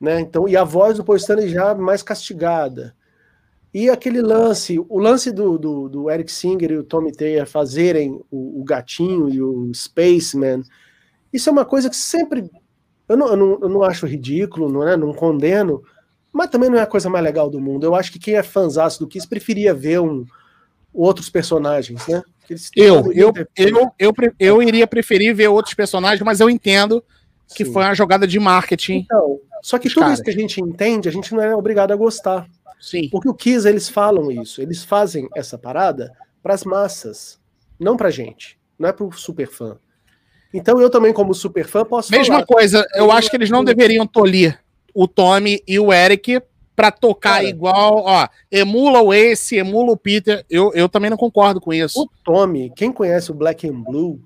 [0.00, 0.20] Né?
[0.20, 2.94] Então, e a voz do Paul Stanley já mais castigada.
[3.74, 8.20] E aquele lance, o lance do, do, do Eric Singer e o Tommy Taylor fazerem
[8.30, 10.62] o, o, gatinho e o Spaceman,
[11.32, 12.50] isso é uma coisa que sempre.
[13.08, 15.82] Eu não, eu não, eu não acho ridículo, não, é, não condeno,
[16.30, 17.84] mas também não é a coisa mais legal do mundo.
[17.84, 20.26] Eu acho que quem é fãzaço do Kiss preferia ver um,
[20.92, 22.22] outros personagens, né?
[22.76, 27.02] Eu, eu, eu, eu, eu iria preferir ver outros personagens, mas eu entendo
[27.54, 27.72] que Sim.
[27.72, 29.06] foi uma jogada de marketing.
[29.06, 30.14] Então, só que tudo caras.
[30.14, 32.46] isso que a gente entende, a gente não é obrigado a gostar.
[32.82, 33.08] Sim.
[33.08, 36.12] Porque o Kiss, eles falam isso, eles fazem essa parada
[36.42, 37.40] para as massas,
[37.78, 39.78] não pra gente, não é pro super fã.
[40.52, 43.62] Então eu também, como super fã, posso Mesma falar, coisa, eu acho que eles não
[43.62, 44.58] deveriam tolir
[44.92, 46.42] o Tommy e o Eric
[46.74, 50.44] para tocar Cara, igual, ó, emula o Ace, emula o Peter.
[50.50, 52.02] Eu, eu também não concordo com isso.
[52.02, 54.20] O Tommy, quem conhece o Black and Blue,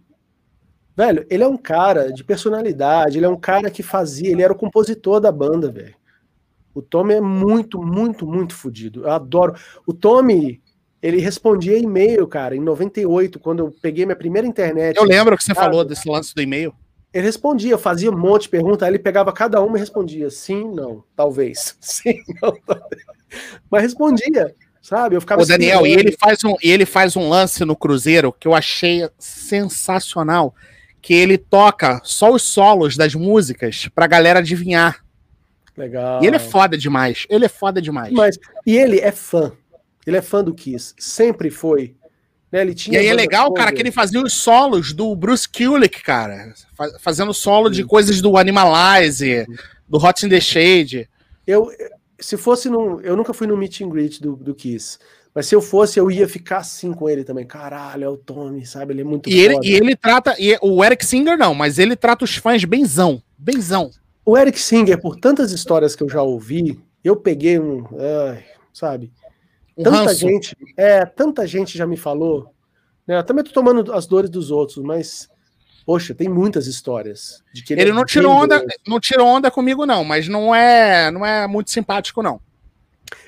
[0.97, 4.53] velho, ele é um cara de personalidade, ele é um cara que fazia, ele era
[4.53, 5.95] o compositor da banda, velho.
[6.79, 9.05] O Tommy é muito, muito, muito fodido.
[9.05, 9.55] Eu adoro.
[9.87, 10.61] O Tommy,
[11.03, 14.95] ele respondia e-mail, cara, em 98, quando eu peguei minha primeira internet.
[14.95, 16.75] Eu lembro que você falou desse lance do e-mail.
[17.15, 20.29] Ele respondia, eu fazia um monte de perguntas, aí ele pegava cada uma e respondia
[20.29, 21.75] sim, não, talvez.
[21.81, 23.03] Sim, não, talvez.
[23.71, 25.17] Mas respondia, sabe?
[25.17, 27.75] Eu ficava Ô, Daniel, assim, e ele faz um, e ele faz um lance no
[27.75, 30.55] Cruzeiro que eu achei sensacional,
[31.01, 35.06] que ele toca só os solos das músicas pra galera adivinhar.
[35.77, 36.23] Legal.
[36.23, 37.27] E ele é foda demais.
[37.29, 38.13] Ele é foda demais.
[38.13, 39.53] Mas, e ele é fã.
[40.07, 40.95] Ele é fã do Kiss.
[40.99, 41.95] Sempre foi.
[42.51, 42.63] Né?
[42.63, 46.03] Ele tinha e aí é legal, cara, que ele fazia os solos do Bruce Kulick,
[46.03, 46.55] cara.
[47.01, 49.47] Fazendo solo de coisas do Animalize,
[49.89, 51.09] do Hot in the Shade.
[51.47, 51.71] Eu,
[52.19, 53.01] se fosse num.
[53.01, 54.99] Eu nunca fui no meet and greet do, do Kiss.
[55.35, 57.45] Mas se eu fosse, eu ia ficar assim com ele também.
[57.45, 58.95] Caralho, é o Tommy, sabe?
[58.95, 60.35] Ele é muito e ele, e ele trata.
[60.39, 63.23] E o Eric Singer não, mas ele trata os fãs benzão.
[63.37, 63.91] Benzão.
[64.27, 67.85] O Eric Singer, por tantas histórias que eu já ouvi, eu peguei um,
[68.73, 69.13] sabe?
[69.79, 70.15] Um tanta ranço.
[70.17, 72.53] gente, é, tanta gente já me falou,
[73.07, 73.19] né?
[73.19, 75.29] Eu também tô tomando as dores dos outros, mas
[75.87, 79.49] poxa, tem muitas histórias de que ele, ele é não tirou onda, não tirou onda
[79.49, 82.41] comigo não, mas não é, não é muito simpático não.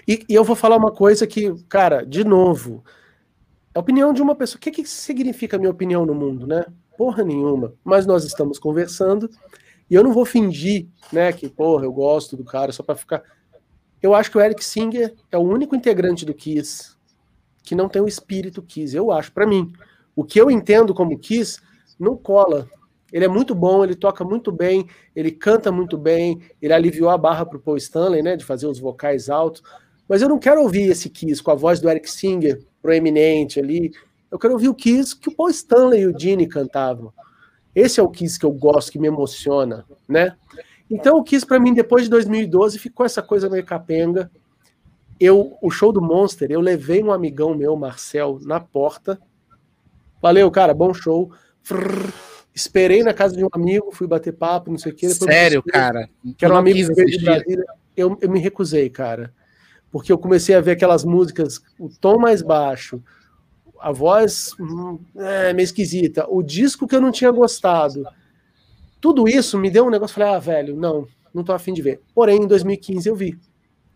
[0.06, 2.82] E, e eu vou falar uma coisa que, cara, de novo,
[3.72, 6.66] a opinião de uma pessoa, o que, que significa minha opinião no mundo, né?
[6.96, 7.72] Porra nenhuma.
[7.84, 9.30] Mas nós estamos conversando
[9.90, 13.22] e eu não vou fingir, né, que, porra, eu gosto do cara só para ficar.
[14.02, 16.96] Eu acho que o Eric Singer é o único integrante do Kiss
[17.68, 19.70] que não tem o espírito Kiss, eu acho, para mim.
[20.16, 21.60] O que eu entendo como Kiss
[22.00, 22.66] não cola.
[23.12, 27.18] Ele é muito bom, ele toca muito bem, ele canta muito bem, ele aliviou a
[27.18, 29.62] barra pro Paul Stanley, né, de fazer os vocais altos.
[30.08, 33.92] Mas eu não quero ouvir esse Kiss com a voz do Eric Singer proeminente ali.
[34.30, 37.12] Eu quero ouvir o Kiss que o Paul Stanley e o Gene cantavam.
[37.78, 40.34] Esse é o Kiss que eu gosto, que me emociona, né?
[40.90, 44.28] Então o Kiss para mim depois de 2012 ficou essa coisa meio capenga.
[45.20, 49.20] Eu, o show do Monster, eu levei um amigão meu, Marcel, na porta.
[50.20, 51.30] Valeu, cara, bom show.
[51.62, 52.12] Frrr,
[52.52, 55.08] esperei na casa de um amigo, fui bater papo, não sei o que.
[55.08, 56.08] Sério, cara?
[56.36, 57.64] Que era um amigo de Brasília.
[57.96, 59.32] Eu, eu me recusei, cara.
[59.88, 63.00] Porque eu comecei a ver aquelas músicas, o tom mais baixo,
[63.80, 64.52] a voz
[65.16, 68.04] é meio esquisita, o disco que eu não tinha gostado.
[69.00, 72.00] Tudo isso me deu um negócio, falei, ah, velho, não, não tô afim de ver.
[72.14, 73.38] Porém, em 2015 eu vi.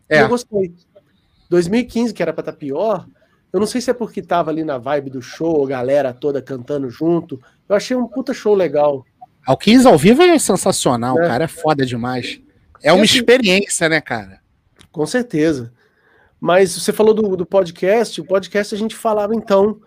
[0.07, 0.21] É.
[0.21, 0.73] eu gostei.
[1.49, 3.05] 2015, que era pra estar tá pior,
[3.51, 6.41] eu não sei se é porque tava ali na vibe do show, a galera toda
[6.41, 7.39] cantando junto.
[7.69, 9.05] Eu achei um puta show legal.
[9.47, 11.27] O 15 ao vivo é sensacional, é.
[11.27, 12.41] cara, é foda demais.
[12.81, 14.39] É uma assim, experiência, né, cara?
[14.91, 15.71] Com certeza.
[16.43, 19.79] Mas você falou do, do podcast, o podcast a gente falava então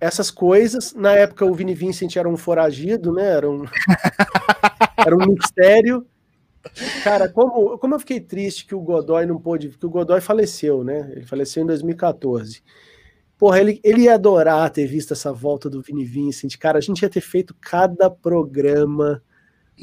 [0.00, 0.94] essas coisas.
[0.94, 3.28] Na época o Vini Vincent era um foragido, né?
[3.28, 3.64] Era um,
[5.04, 6.06] era um mistério.
[7.02, 10.84] Cara, como, como eu fiquei triste que o Godoy não pôde, que o Godoy faleceu,
[10.84, 11.10] né?
[11.10, 12.62] Ele faleceu em 2014.
[13.36, 16.56] Porra, ele, ele ia adorar ter visto essa volta do Vini Vincent.
[16.56, 19.20] Cara, a gente ia ter feito cada programa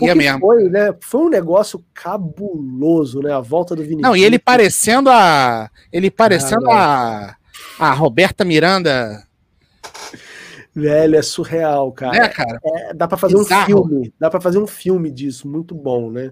[0.02, 0.40] Ia mesmo.
[0.40, 0.94] Foi, né?
[1.02, 3.34] Foi um negócio cabuloso, né?
[3.34, 4.04] A volta do Vinícius.
[4.04, 5.70] Não, e ele parecendo a.
[5.92, 7.36] Ele parecendo ah,
[7.80, 7.90] a.
[7.90, 9.24] A Roberta Miranda.
[10.76, 12.18] Velho, é surreal, cara.
[12.18, 12.60] É, cara.
[12.64, 13.64] É, dá para fazer Bizarro.
[13.64, 14.14] um filme.
[14.20, 16.32] Dá para fazer um filme disso, muito bom, né?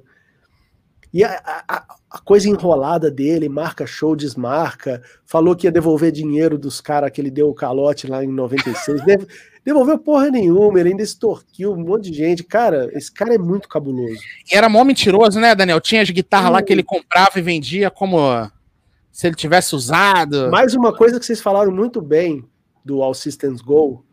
[1.16, 6.58] E a, a, a, coisa enrolada dele, marca show, desmarca, falou que ia devolver dinheiro
[6.58, 9.02] dos caras que ele deu o calote lá em 96.
[9.06, 9.26] Deve,
[9.64, 12.44] devolveu porra nenhuma, ele ainda extorquiu um monte de gente.
[12.44, 14.20] Cara, esse cara é muito cabuloso.
[14.52, 15.80] E era mó mentiroso, né, Daniel?
[15.80, 18.20] Tinha as guitarras lá que ele comprava e vendia como
[19.10, 20.52] se ele tivesse usado.
[20.52, 22.44] Mais uma coisa que vocês falaram muito bem
[22.84, 24.04] do All Systems Go.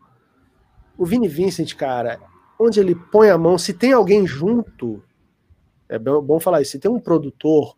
[0.97, 2.17] O Vini Vincent, cara,
[2.57, 5.03] onde ele põe a mão, se tem alguém junto,
[5.89, 6.71] é bom falar isso.
[6.71, 7.75] Se tem um produtor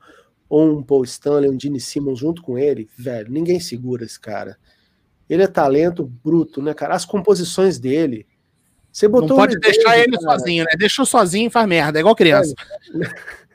[0.47, 4.57] ou um Paul Stanley, um Gene Simmons junto com ele, velho, ninguém segura esse cara.
[5.29, 6.95] Ele é talento bruto, né, cara?
[6.95, 8.27] As composições dele.
[8.91, 10.37] Você botou Não pode deixar ele cara.
[10.37, 10.71] sozinho, né?
[10.77, 12.53] Deixou sozinho e faz merda, é igual criança.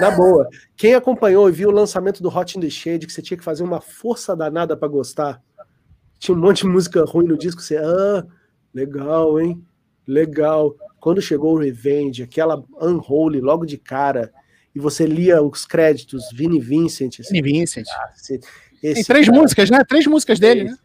[0.00, 0.48] Na boa.
[0.76, 3.44] Quem acompanhou e viu o lançamento do Hot in the Shade, que você tinha que
[3.44, 5.40] fazer uma força danada para gostar.
[6.18, 8.26] Tinha um monte de música ruim no disco, você, ah,
[8.74, 9.62] legal, hein?
[10.06, 10.74] Legal.
[11.08, 14.30] Quando chegou o Revenge, aquela Unholy logo de cara,
[14.74, 17.20] e você lia os créditos, Vini Vincent.
[17.20, 17.86] Assim, Vini Vincent.
[18.14, 18.38] Esse,
[18.82, 19.84] Tem três cara, músicas, né?
[19.88, 20.76] Três músicas dele, né?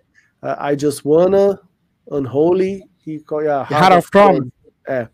[0.41, 1.59] Uh, I Just Wanna,
[2.09, 4.53] Unholy e qual é a Heart, of Chrome.
[4.87, 5.09] É.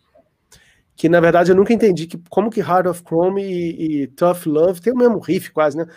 [0.95, 4.45] Que na verdade eu nunca entendi que, como que Heart of Chrome e, e Tough
[4.45, 5.87] Love tem o mesmo riff quase, né?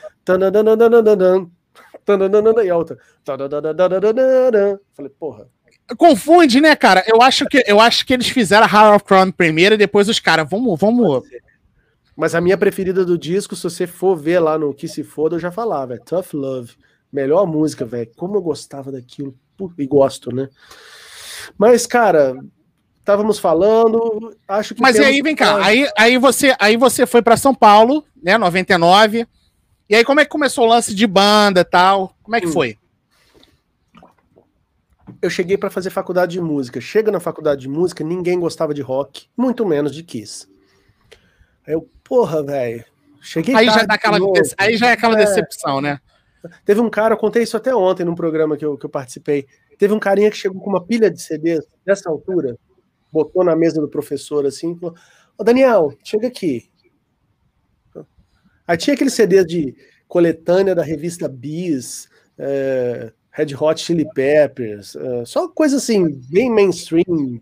[2.64, 2.96] E a outra.
[4.94, 5.50] Falei, porra.
[5.96, 7.04] Confunde, né, cara?
[7.06, 10.08] Eu acho que, eu acho que eles fizeram a Heart of Crown primeiro e depois
[10.08, 11.24] os caras, vamos, vamos.
[12.16, 15.36] Mas a minha preferida do disco, se você for ver lá no Que Se Foda,
[15.36, 16.72] eu já falava, é Tough Love.
[17.12, 18.10] Melhor música, velho.
[18.16, 19.34] Como eu gostava daquilo.
[19.78, 20.48] E gosto, né?
[21.58, 22.34] Mas, cara,
[22.98, 24.80] estávamos falando, acho que.
[24.80, 28.38] Mas e aí, vem cá, aí, aí, você, aí você foi para São Paulo, né,
[28.38, 29.26] 99.
[29.88, 32.16] E aí, como é que começou o lance de banda e tal?
[32.22, 32.52] Como é que hum.
[32.52, 32.78] foi?
[35.22, 36.80] Eu cheguei para fazer faculdade de música.
[36.80, 40.48] Chega na faculdade de música, ninguém gostava de rock, muito menos de Kiss.
[41.64, 42.84] Aí eu, porra, velho.
[43.20, 44.18] Cheguei aí já, dá aquela,
[44.58, 45.24] aí já é aquela é.
[45.24, 46.00] decepção, né?
[46.64, 49.46] Teve um cara, eu contei isso até ontem num programa que eu, que eu participei.
[49.78, 52.58] Teve um carinha que chegou com uma pilha de CDs dessa altura,
[53.12, 54.96] botou na mesa do professor assim, falou:
[55.38, 56.68] Ô Daniel, chega aqui.
[58.66, 59.74] Aí tinha aqueles CDs de
[60.08, 67.40] coletânea da revista Bis, é, Red Hot Chili Peppers, uh, só coisa assim, bem mainstream,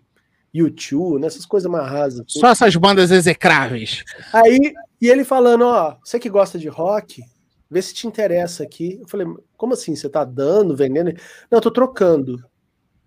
[0.55, 2.21] YouTube, nessas coisas mais rasas.
[2.21, 2.41] Assim.
[2.41, 4.05] Só essas bandas execráveis.
[4.33, 7.23] Aí, e ele falando, ó, você que gosta de rock,
[7.71, 8.99] vê se te interessa aqui.
[9.01, 9.27] Eu falei,
[9.57, 9.95] como assim?
[9.95, 11.13] Você tá dando, vendendo?
[11.51, 12.43] Não, eu tô trocando.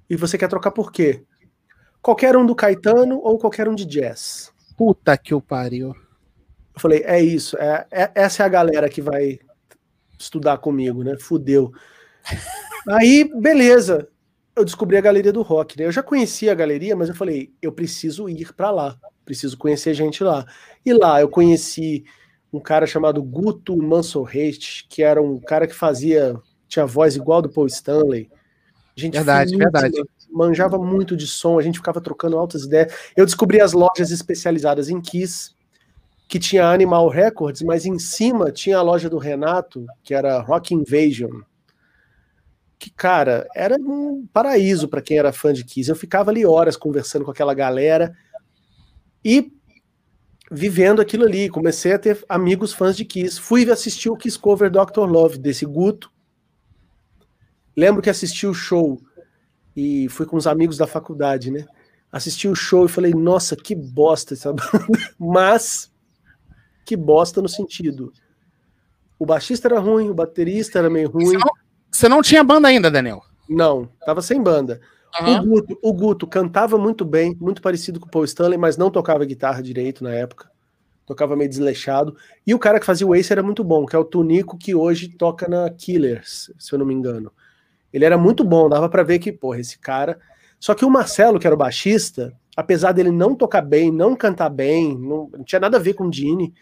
[0.10, 1.24] E você quer trocar por quê?
[2.02, 4.52] Qualquer um do Caetano ou qualquer um de jazz.
[4.78, 5.90] Puta que o pariu.
[6.76, 9.40] Eu falei, é isso, é, é, essa é a galera que vai
[10.18, 11.16] estudar comigo, né?
[11.20, 11.72] Fudeu.
[12.88, 14.08] Aí, beleza.
[14.56, 15.86] Eu descobri a galeria do rock, né?
[15.86, 18.96] Eu já conhecia a galeria, mas eu falei, eu preciso ir para lá,
[19.26, 20.46] preciso conhecer gente lá.
[20.86, 22.04] E lá eu conheci
[22.52, 26.36] um cara chamado Guto Mansorrecht, que era um cara que fazia,
[26.68, 28.30] tinha voz igual do Paul Stanley.
[28.96, 30.04] Gente verdade, verdade.
[30.30, 32.94] Manjava muito de som, a gente ficava trocando altas ideias.
[33.18, 35.56] Eu descobri as lojas especializadas em Kiss,
[36.28, 40.76] que tinha Animal Records, mas em cima tinha a loja do Renato, que era Rock
[40.76, 41.42] Invasion
[42.84, 45.90] que, cara, era um paraíso para quem era fã de Kiss.
[45.90, 48.14] Eu ficava ali horas conversando com aquela galera
[49.24, 49.54] e
[50.52, 51.48] vivendo aquilo ali.
[51.48, 53.40] Comecei a ter amigos fãs de Kiss.
[53.40, 55.10] Fui assistir o Kiss Cover Dr.
[55.10, 56.12] Love, desse Guto.
[57.74, 59.00] Lembro que assisti o show
[59.74, 61.66] e fui com os amigos da faculdade, né?
[62.12, 65.00] Assisti o show e falei, nossa, que bosta essa banda.
[65.18, 65.90] Mas,
[66.86, 68.12] que bosta no sentido.
[69.18, 71.38] O baixista era ruim, o baterista era meio ruim.
[71.94, 73.24] Você não tinha banda ainda, Daniel?
[73.48, 74.82] Não, tava sem banda.
[75.22, 75.38] Uhum.
[75.38, 78.90] O, Guto, o, Guto, cantava muito bem, muito parecido com o Paul Stanley, mas não
[78.90, 80.50] tocava guitarra direito na época.
[81.06, 82.18] Tocava meio desleixado.
[82.48, 84.74] E o cara que fazia o Ace era muito bom, que é o Tunico, que
[84.74, 87.32] hoje toca na Killers, se eu não me engano.
[87.92, 90.20] Ele era muito bom, dava para ver que, porra, esse cara.
[90.60, 94.50] Só que o Marcelo, que era o baixista, apesar dele não tocar bem, não cantar
[94.50, 96.56] bem, não, não tinha nada a ver com o Dini,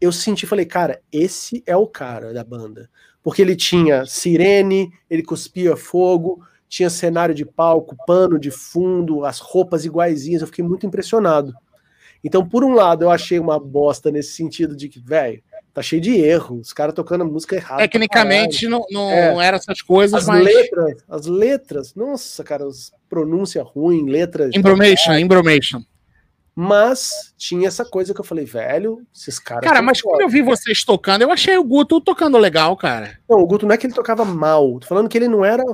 [0.00, 2.88] eu senti, falei, cara, esse é o cara da banda
[3.22, 9.38] porque ele tinha sirene, ele cuspia fogo, tinha cenário de palco, pano de fundo, as
[9.38, 11.52] roupas iguaizinhas, eu fiquei muito impressionado.
[12.24, 15.42] Então, por um lado, eu achei uma bosta nesse sentido de que, velho,
[15.74, 17.82] tá cheio de erro, os caras tocando a música errada.
[17.82, 19.46] Tecnicamente não, não é.
[19.46, 20.44] era essas coisas, as mas...
[20.44, 24.54] letras, as letras, nossa, cara, as pronúncia ruim, letras.
[24.54, 25.82] Embromation, embromation.
[26.54, 29.64] Mas tinha essa coisa que eu falei, velho, esses caras.
[29.64, 33.18] Cara, mas quando eu vi vocês tocando, eu achei o Guto tocando legal, cara.
[33.28, 34.78] Não, o Guto não é que ele tocava mal.
[34.78, 35.64] Tô falando que ele não era.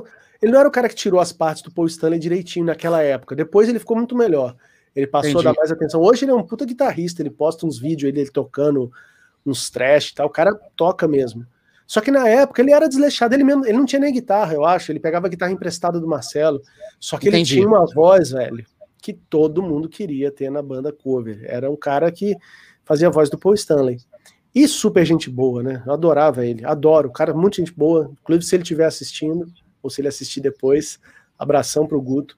[0.41, 3.35] Ele não era o cara que tirou as partes do Paul Stanley direitinho naquela época.
[3.35, 4.55] Depois ele ficou muito melhor.
[4.95, 5.47] Ele passou Entendi.
[5.47, 6.01] a dar mais atenção.
[6.01, 8.89] Hoje ele é um puta guitarrista, ele posta uns vídeos dele tocando
[9.45, 10.27] uns trash e tal.
[10.27, 11.45] O cara toca mesmo.
[11.85, 14.63] Só que na época ele era desleixado, ele, mesmo, ele não tinha nem guitarra, eu
[14.63, 14.91] acho.
[14.91, 16.61] Ele pegava a guitarra emprestada do Marcelo.
[16.99, 17.55] Só que Entendi.
[17.55, 18.63] ele tinha uma voz, velho,
[19.01, 21.41] que todo mundo queria ter na banda cover.
[21.43, 22.35] Era um cara que
[22.83, 23.97] fazia a voz do Paul Stanley.
[24.53, 25.83] E super gente boa, né?
[25.85, 27.09] Eu adorava ele, adoro.
[27.09, 28.11] O cara, muito gente boa.
[28.21, 29.45] Inclusive, se ele estiver assistindo,
[29.81, 30.99] ou se ele assistir depois,
[31.37, 32.37] abração pro Guto.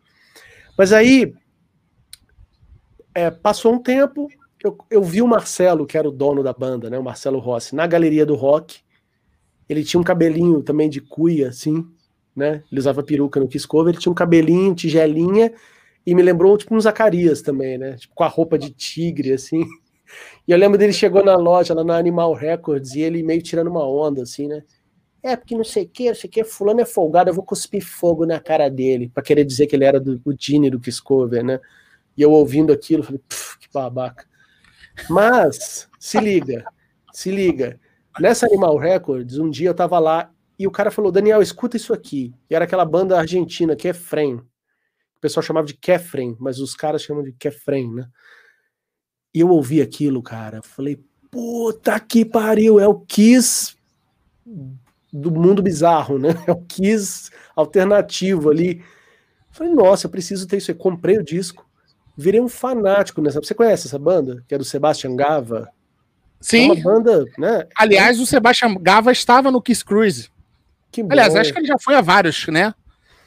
[0.78, 1.34] Mas aí,
[3.16, 4.28] é, passou um tempo,
[4.64, 7.00] eu, eu vi o Marcelo, que era o dono da banda, né?
[7.00, 8.80] O Marcelo Rossi, na galeria do rock.
[9.68, 11.88] Ele tinha um cabelinho também de cuia, assim,
[12.36, 12.64] né?
[12.70, 15.54] Ele usava peruca no Kiss Cover, ele tinha um cabelinho, tigelinha,
[16.06, 17.96] e me lembrou tipo um Zacarias também, né?
[17.96, 19.66] Tipo, com a roupa de tigre, assim.
[20.48, 23.68] E eu lembro dele chegou na loja, lá na Animal Records, e ele meio tirando
[23.68, 24.64] uma onda, assim, né?
[25.24, 27.44] É, porque não sei o que, não sei o que, fulano é folgado, eu vou
[27.44, 30.80] cuspir fogo na cara dele, para querer dizer que ele era do, o Gene do
[30.80, 31.60] Kiss Cover, né?
[32.18, 33.22] E eu ouvindo aquilo, falei,
[33.60, 34.26] que babaca.
[35.10, 36.66] Mas, se liga,
[37.14, 37.80] se liga.
[38.20, 41.94] Nessa Animal Records, um dia eu tava lá e o cara falou: Daniel, escuta isso
[41.94, 42.34] aqui.
[42.50, 44.42] E era aquela banda argentina, que é Frem.
[45.22, 48.08] O pessoal chamava de Kefren, mas os caras chamam de Kefren, né?
[49.32, 50.64] E eu ouvi aquilo, cara.
[50.64, 51.00] Falei,
[51.30, 53.76] puta que pariu, é o Kiss
[55.14, 56.30] do mundo bizarro, né?
[56.48, 58.84] É o Kiss alternativo ali.
[59.52, 60.76] Falei, nossa, eu preciso ter isso aí.
[60.76, 61.70] Comprei o disco,
[62.18, 63.40] virei um fanático nessa.
[63.40, 64.44] Você conhece essa banda?
[64.48, 65.70] Que é do Sebastian Gava?
[66.40, 66.72] Sim.
[66.72, 67.68] É uma banda, né?
[67.78, 70.32] Aliás, o Sebastian Gava estava no Kiss Cruise.
[70.92, 72.74] Que Aliás, acho que ele já foi a vários, né?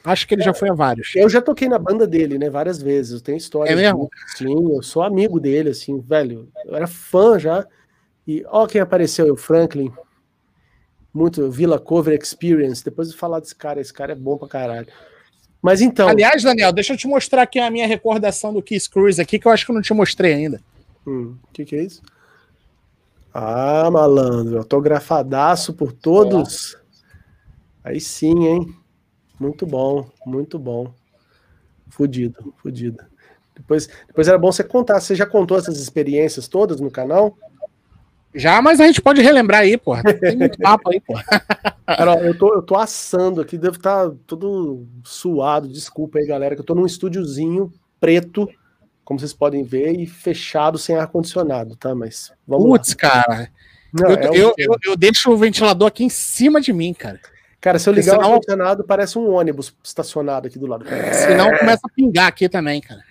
[0.05, 1.15] Acho que ele é, já foi a vários.
[1.15, 2.49] Eu já toquei na banda dele, né?
[2.49, 3.13] Várias vezes.
[3.13, 3.71] Eu tenho história.
[3.71, 4.09] É mesmo?
[4.37, 6.47] Sim, eu sou amigo dele, assim, velho.
[6.63, 7.65] Eu era fã já.
[8.27, 9.91] E ó, quem apareceu, o Franklin.
[11.11, 12.85] Muito Villa Cover Experience.
[12.85, 14.87] Depois de falar desse cara, esse cara é bom pra caralho.
[15.61, 16.07] Mas então.
[16.07, 19.47] Aliás, Daniel, deixa eu te mostrar aqui a minha recordação do Kiss Cruise aqui, que
[19.47, 20.61] eu acho que eu não te mostrei ainda.
[21.03, 22.03] O hum, que, que é isso?
[23.33, 26.77] Ah, malandro, autografadaço por todos.
[27.83, 28.75] Aí sim, hein?
[29.39, 30.93] Muito bom, muito bom.
[31.89, 33.03] Fudido, fudido.
[33.55, 34.99] Depois, depois era bom você contar.
[34.99, 37.37] Você já contou essas experiências todas no canal?
[38.33, 40.03] Já, mas a gente pode relembrar aí, porra.
[40.03, 41.23] Tem muito papo aí, porra.
[41.85, 45.67] Cara, eu tô, eu tô assando aqui, devo estar tá todo suado.
[45.69, 48.49] Desculpa aí, galera, que eu tô num estúdiozinho preto
[49.05, 51.93] como vocês podem ver, e fechado sem ar-condicionado, tá?
[51.93, 53.49] Mas vamos Putz, cara.
[53.93, 57.21] Não, eu, é eu, eu, eu, deixo o ventilador aqui em cima de mim, cara.
[57.61, 58.21] Cara, se eu ligar senão...
[58.21, 60.85] o ar-condicionado, parece um ônibus estacionado aqui do lado.
[61.13, 63.01] Senão começa a pingar aqui também, cara.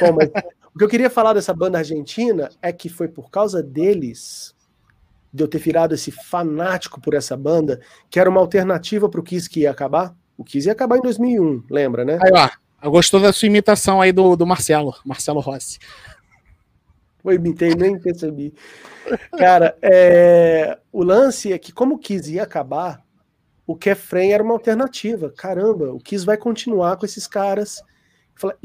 [0.00, 0.28] Bom, mas
[0.74, 4.54] o que eu queria falar dessa banda argentina é que foi por causa deles,
[5.32, 7.80] de eu ter virado esse fanático por essa banda,
[8.10, 10.14] que era uma alternativa para o Kiss que ia acabar.
[10.36, 12.18] O Kiss ia acabar em 2001, lembra, né?
[12.20, 12.50] Aí, ó,
[12.90, 15.78] Gostou da sua imitação aí do, do Marcelo, Marcelo Rossi.
[17.24, 18.52] Eu imitei, nem percebi.
[19.38, 20.78] Cara, é...
[20.92, 23.02] o lance é que, como o Kiss ia acabar,
[23.66, 25.30] o Kefren era uma alternativa.
[25.30, 27.82] Caramba, o Kiss vai continuar com esses caras.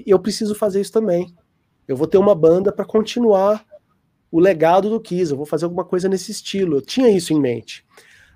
[0.06, 1.34] Eu preciso fazer isso também.
[1.88, 3.66] Eu vou ter uma banda para continuar
[4.32, 5.32] o legado do Kiss.
[5.32, 6.78] Eu vou fazer alguma coisa nesse estilo.
[6.78, 7.86] Eu tinha isso em mente.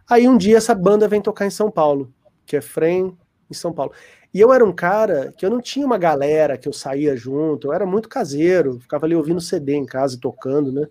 [0.10, 2.14] Aí um dia essa banda vem tocar em São Paulo.
[2.46, 3.18] Kefren
[3.50, 3.94] em São Paulo.
[4.34, 7.68] E eu era um cara que eu não tinha uma galera que eu saía junto,
[7.68, 10.88] eu era muito caseiro, ficava ali ouvindo CD em casa, tocando, né?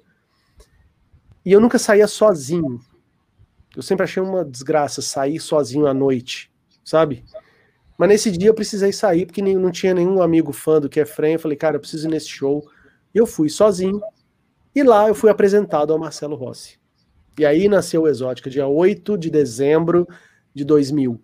[1.44, 2.78] E eu nunca saía sozinho.
[3.76, 6.50] Eu sempre achei uma desgraça sair sozinho à noite,
[6.84, 7.24] sabe?
[7.96, 11.34] Mas nesse dia eu precisei sair porque não tinha nenhum amigo fã do Kefren.
[11.34, 12.66] Eu falei, cara, eu preciso ir nesse show.
[13.14, 14.00] E eu fui sozinho.
[14.74, 16.78] E lá eu fui apresentado ao Marcelo Rossi.
[17.38, 20.06] E aí nasceu o Exótica, dia 8 de dezembro
[20.54, 21.20] de 2000.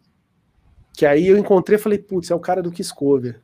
[0.97, 3.41] Que aí eu encontrei e falei, putz, é o cara do Kiss Cover.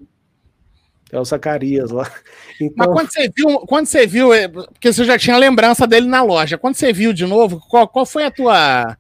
[1.13, 2.11] É o Zacarias lá.
[2.61, 2.87] Então...
[2.87, 6.23] Mas quando você viu, quando você viu, é, porque você já tinha lembrança dele na
[6.23, 8.97] loja, quando você viu de novo, qual, qual foi a tua,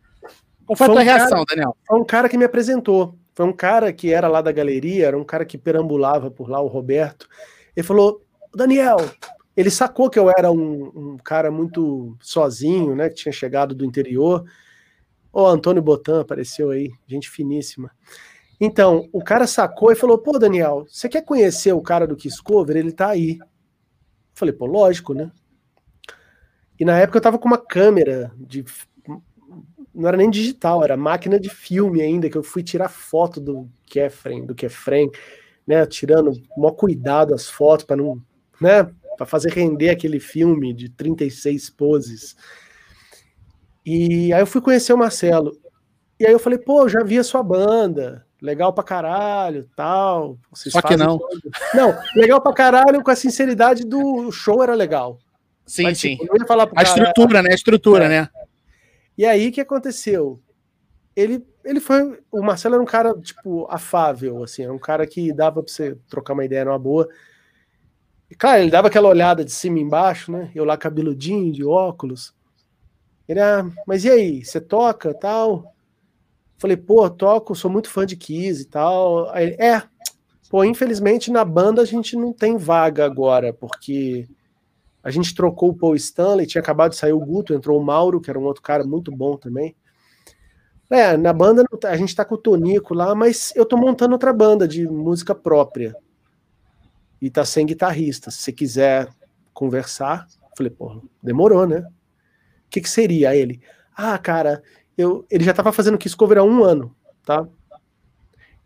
[0.67, 1.77] qual foi, foi a tua um reação, cara, Daniel?
[1.87, 3.15] Foi um cara que me apresentou.
[3.33, 6.61] Foi um cara que era lá da galeria, era um cara que perambulava por lá,
[6.61, 7.29] o Roberto.
[7.77, 8.23] Ele falou:
[8.55, 8.97] Daniel,
[9.57, 13.09] ele sacou que eu era um, um cara muito sozinho, né?
[13.09, 14.45] Que tinha chegado do interior.
[15.33, 17.91] Ó, oh, Antônio Botan apareceu aí, gente finíssima.
[18.61, 22.43] Então, o cara sacou e falou: pô, Daniel, você quer conhecer o cara do Kiss
[22.43, 22.77] Cover?
[22.77, 23.39] Ele tá aí.
[23.39, 23.47] Eu
[24.35, 25.31] falei, pô, lógico, né?
[26.79, 28.65] E na época eu tava com uma câmera de.
[29.95, 33.69] Não era nem digital, era máquina de filme ainda, que eu fui tirar foto do
[33.87, 35.09] Kefren, do Kefren,
[35.67, 35.87] né?
[35.87, 38.21] Tirando o maior cuidado as fotos para não.
[38.61, 38.91] né?
[39.17, 42.37] para fazer render aquele filme de 36 poses.
[43.85, 45.57] E aí eu fui conhecer o Marcelo.
[46.19, 50.39] E aí eu falei, pô, já vi a sua banda, legal pra caralho, tal.
[50.53, 51.19] Só que não.
[51.73, 55.19] Não, legal pra caralho com a sinceridade do show era legal.
[55.67, 56.19] Sim, Mas, sim.
[56.19, 57.51] Tipo, a cara, estrutura, né?
[57.51, 58.09] A estrutura, é.
[58.09, 58.29] né?
[59.17, 60.43] E aí o que aconteceu?
[61.17, 62.21] Ele, ele foi.
[62.31, 65.97] O Marcelo era um cara, tipo, afável, assim, era um cara que dava pra você
[66.11, 67.09] trocar uma ideia numa boa.
[68.31, 70.51] E, claro, ele dava aquela olhada de cima e embaixo, né?
[70.55, 72.35] Eu lá cabeludinho, de óculos.
[73.27, 75.74] Ele, ah, mas e aí, você toca tal?
[76.65, 79.29] Falei, pô, toco, sou muito fã de Kiss e tal.
[79.35, 79.83] Aí é,
[80.49, 84.27] pô, infelizmente na banda a gente não tem vaga agora, porque
[85.03, 88.19] a gente trocou o Paul Stanley, tinha acabado de sair o Guto, entrou o Mauro,
[88.19, 89.77] que era um outro cara muito bom também.
[90.89, 94.15] É, na banda tá, a gente tá com o Tonico lá, mas eu tô montando
[94.15, 95.95] outra banda de música própria.
[97.21, 98.31] E tá sem guitarrista.
[98.31, 99.11] Se você quiser
[99.53, 101.81] conversar, falei, pô, demorou, né?
[101.81, 103.61] O que, que seria ele?
[103.95, 104.63] Ah, cara,
[104.97, 107.47] eu, ele já estava fazendo Kiss Cover há um ano, tá?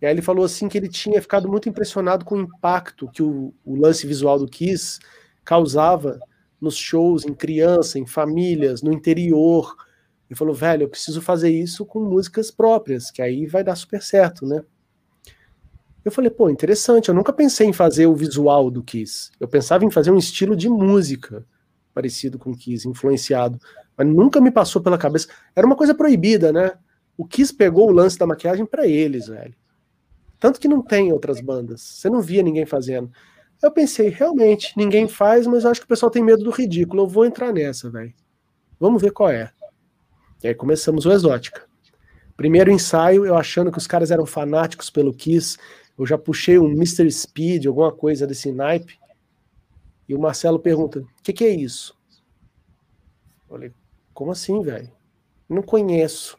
[0.01, 3.23] E aí ele falou assim que ele tinha ficado muito impressionado com o impacto que
[3.23, 5.01] o, o lance visual do Kiss
[5.45, 6.21] causava
[6.61, 9.75] nos shows, em criança, em famílias, no interior.
[10.29, 14.03] Ele falou, velho, eu preciso fazer isso com músicas próprias, que aí vai dar super
[14.03, 14.63] certo, né?
[16.05, 19.31] Eu falei, pô, interessante, eu nunca pensei em fazer o visual do Kiss.
[19.39, 21.45] Eu pensava em fazer um estilo de música
[21.93, 23.59] parecido com o Kiss, influenciado
[23.99, 25.29] mas nunca me passou pela cabeça.
[25.57, 26.73] Era uma coisa proibida, né?
[27.17, 29.55] O Kiss pegou o lance da maquiagem para eles, velho.
[30.39, 31.81] Tanto que não tem outras bandas.
[31.81, 33.11] Você não via ninguém fazendo.
[33.61, 37.03] Eu pensei, realmente, ninguém faz, mas acho que o pessoal tem medo do ridículo.
[37.03, 38.15] Eu vou entrar nessa, velho.
[38.79, 39.51] Vamos ver qual é.
[40.45, 41.67] E aí começamos o Exótica.
[42.37, 45.59] Primeiro ensaio, eu achando que os caras eram fanáticos pelo Kiss.
[45.99, 47.11] Eu já puxei um Mr.
[47.11, 48.97] Speed, alguma coisa desse naipe.
[50.09, 51.99] E o Marcelo pergunta: o que, que é isso?
[53.43, 53.73] Eu falei,
[54.19, 54.91] como assim, velho?
[55.49, 56.37] Não conheço.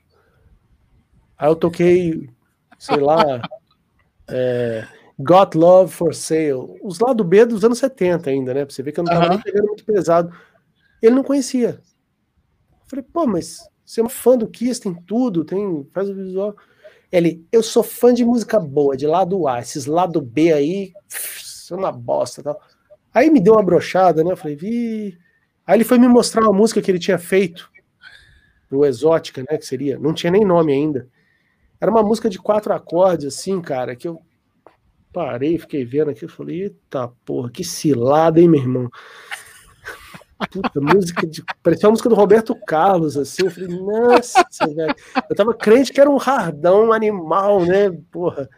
[1.38, 2.30] Aí eu toquei,
[2.78, 3.42] sei lá,
[4.28, 4.86] é,
[5.18, 6.78] Got Love for Sale.
[6.84, 8.66] Os lado B dos anos 70 ainda, né?
[8.66, 10.30] Pra você ver que eu não tava nem pegando muito pesado.
[11.02, 11.80] Ele não conhecia.
[11.80, 16.16] Eu falei, pô, mas você é um fã do Kiss, tem tudo, tem, faz o
[16.16, 16.58] visual.
[17.10, 21.78] Ele, eu sou fã de música boa, de lado A, esses lado B aí, são
[21.78, 22.60] uma bosta tal.
[23.14, 24.34] Aí me deu uma brochada, né?
[24.34, 25.18] Eu falei, vi.
[25.70, 27.70] Aí ele foi me mostrar uma música que ele tinha feito
[28.68, 29.56] pro Exótica, né?
[29.56, 31.08] Que seria, não tinha nem nome ainda.
[31.80, 34.20] Era uma música de quatro acordes, assim, cara, que eu
[35.14, 38.90] parei, fiquei vendo aqui, eu falei, eita porra, que cilada, hein, meu irmão?
[40.52, 41.44] Puta, música de.
[41.62, 43.44] Parecia uma música do Roberto Carlos, assim.
[43.44, 44.44] Eu falei, nossa,
[44.74, 44.96] velho.
[45.30, 47.92] Eu tava crente que era um rardão animal, né?
[48.10, 48.50] Porra.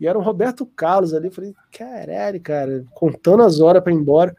[0.00, 1.28] E era um Roberto Carlos ali.
[1.28, 4.34] Eu falei, caralho, cara, contando as horas para ir embora.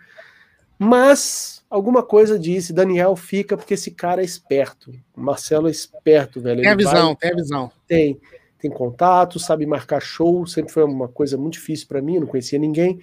[0.77, 4.91] Mas alguma coisa disse, Daniel fica porque esse cara é esperto.
[5.15, 6.61] Marcelo é esperto, velho.
[6.61, 7.71] Tem a visão, vai, tem a visão.
[7.87, 8.21] Tem,
[8.59, 12.59] tem contato, sabe marcar show, sempre foi uma coisa muito difícil para mim, não conhecia
[12.59, 12.99] ninguém.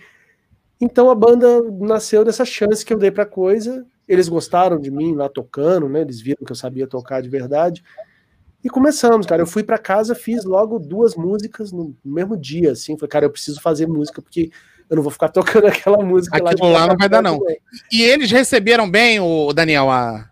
[0.78, 3.86] Então a banda nasceu dessa chance que eu dei pra coisa.
[4.06, 6.02] Eles gostaram de mim lá tocando, né?
[6.02, 7.82] Eles viram que eu sabia tocar de verdade.
[8.62, 9.42] E começamos, cara.
[9.42, 12.96] Eu fui para casa, fiz logo duas músicas no mesmo dia, assim.
[12.96, 14.50] Falei, cara, eu preciso fazer música porque
[14.88, 16.80] eu não vou ficar tocando aquela música Aquilo lá.
[16.80, 17.40] lá não vai dar, não.
[17.92, 20.30] E eles receberam bem, o Daniel, a.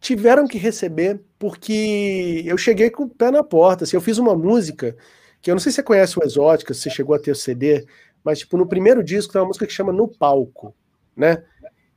[0.00, 3.84] Tiveram que receber, porque eu cheguei com o pé na porta.
[3.84, 4.96] Assim, eu fiz uma música
[5.42, 7.36] que eu não sei se você conhece o Exótica, se você chegou a ter o
[7.36, 7.84] CD,
[8.24, 10.74] mas tipo, no primeiro disco tem uma música que chama No Palco,
[11.16, 11.42] né?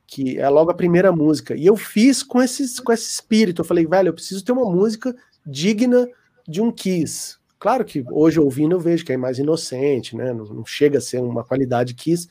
[0.06, 1.54] Que é logo a primeira música.
[1.54, 3.62] E eu fiz com, esses, com esse espírito.
[3.62, 5.14] Eu falei, velho, eu preciso ter uma música
[5.46, 6.08] digna
[6.46, 7.36] de um Kiss.
[7.62, 10.32] Claro que hoje ouvindo eu vejo que é mais inocente, né?
[10.32, 12.26] Não, não chega a ser uma qualidade Kiss,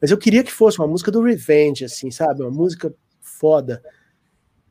[0.00, 2.42] mas eu queria que fosse uma música do Revenge, assim, sabe?
[2.42, 3.80] Uma música foda.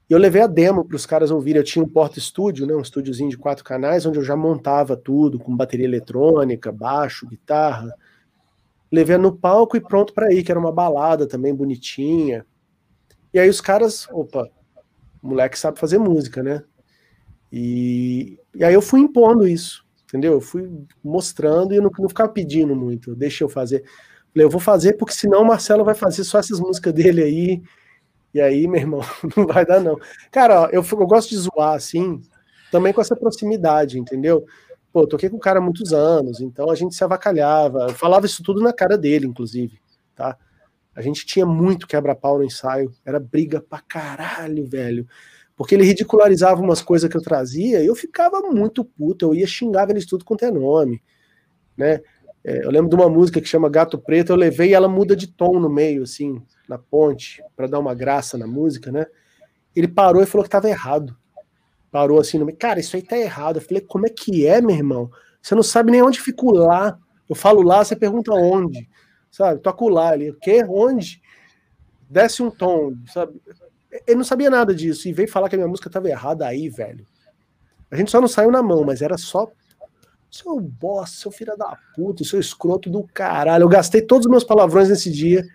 [0.09, 1.61] E eu levei a demo para os caras ouvirem.
[1.61, 2.75] Eu tinha um porta-estúdio, né?
[2.75, 7.95] Um estúdiozinho de quatro canais, onde eu já montava tudo, com bateria eletrônica, baixo, guitarra.
[8.91, 12.45] Levei no palco e pronto para ir, que era uma balada também bonitinha.
[13.33, 14.49] E aí os caras, opa,
[15.23, 16.61] o moleque sabe fazer música, né?
[17.49, 20.33] E, e aí eu fui impondo isso entendeu?
[20.33, 20.69] Eu fui
[21.01, 23.83] mostrando e não, não ficava pedindo muito, deixa eu fazer.
[24.33, 27.61] Falei, eu vou fazer porque senão o Marcelo vai fazer só essas músicas dele aí,
[28.33, 29.01] e aí, meu irmão,
[29.35, 29.97] não vai dar não.
[30.29, 32.21] Cara, ó, eu, eu gosto de zoar assim,
[32.69, 34.45] também com essa proximidade, entendeu?
[34.91, 38.25] Pô, toquei com o cara há muitos anos, então a gente se avacalhava, eu falava
[38.25, 39.79] isso tudo na cara dele, inclusive,
[40.13, 40.37] tá?
[40.93, 45.07] A gente tinha muito quebra-pau no ensaio, era briga pra caralho, velho
[45.55, 49.47] porque ele ridicularizava umas coisas que eu trazia e eu ficava muito puto, eu ia
[49.47, 51.01] xingar eles tudo quanto é nome,
[51.77, 52.01] né?
[52.43, 55.15] É, eu lembro de uma música que chama Gato Preto, eu levei e ela muda
[55.15, 59.05] de tom no meio, assim, na ponte, para dar uma graça na música, né?
[59.75, 61.15] Ele parou e falou que tava errado.
[61.91, 62.57] Parou assim no meio.
[62.57, 63.57] Cara, isso aí tá errado.
[63.57, 65.11] Eu falei, como é que é, meu irmão?
[65.41, 66.97] Você não sabe nem onde fica o lá.
[67.29, 68.89] Eu falo lá, você pergunta onde.
[69.29, 69.61] Sabe?
[69.61, 70.29] Toca o lá ali.
[70.29, 70.63] O quê?
[70.67, 71.21] Onde?
[72.09, 73.41] Desce um tom, sabe?
[74.07, 76.69] Ele não sabia nada disso e veio falar que a minha música tava errada aí,
[76.69, 77.05] velho.
[77.89, 79.51] A gente só não saiu na mão, mas era só
[80.29, 83.63] seu bosta, seu filho da puta, seu escroto do caralho.
[83.63, 85.45] Eu gastei todos os meus palavrões nesse dia.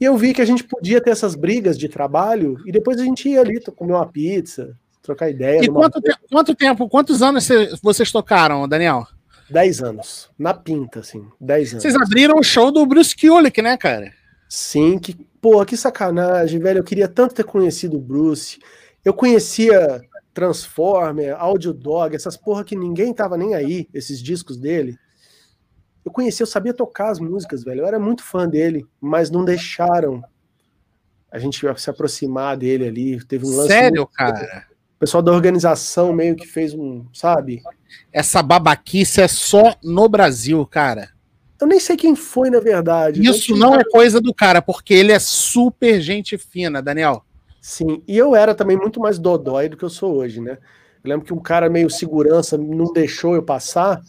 [0.00, 3.04] E eu vi que a gente podia ter essas brigas de trabalho e depois a
[3.04, 5.62] gente ia ali comer uma pizza, trocar ideia.
[5.62, 7.46] E quanto, te quanto, tempo, quantos anos
[7.82, 9.06] vocês tocaram, Daniel?
[9.50, 10.30] Dez anos.
[10.38, 11.26] Na pinta, assim.
[11.40, 11.82] Dez anos.
[11.82, 14.12] Vocês abriram o show do Bruce Kulick, né, cara?
[14.48, 16.78] Sim, que, porra, que sacanagem, velho.
[16.78, 18.58] Eu queria tanto ter conhecido o Bruce.
[19.04, 20.00] Eu conhecia
[20.32, 24.96] Transformer, Audio Dog, essas porra que ninguém tava nem aí, esses discos dele.
[26.04, 27.82] Eu conhecia, eu sabia tocar as músicas, velho.
[27.82, 30.22] Eu era muito fã dele, mas não deixaram
[31.30, 33.24] a gente se aproximar dele ali.
[33.26, 33.68] Teve um lance.
[33.68, 34.12] Sério, muito...
[34.12, 34.66] cara?
[34.96, 37.62] O pessoal da organização meio que fez um, sabe?
[38.12, 41.10] Essa babaquice é só no Brasil, cara.
[41.60, 43.20] Eu nem sei quem foi, na verdade.
[43.26, 47.24] Isso não é coisa do cara, porque ele é super gente fina, Daniel.
[47.60, 50.58] Sim, e eu era também muito mais dodói do que eu sou hoje, né?
[51.04, 54.00] Eu lembro que um cara meio segurança não deixou eu passar.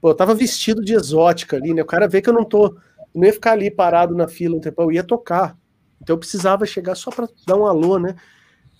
[0.00, 1.82] Pô, eu tava vestido de exótica ali, né?
[1.82, 2.76] O cara vê que eu não tô.
[3.14, 5.56] não ia ficar ali parado na fila um tempo, eu ia tocar.
[6.00, 8.16] Então eu precisava chegar só para dar um alô, né?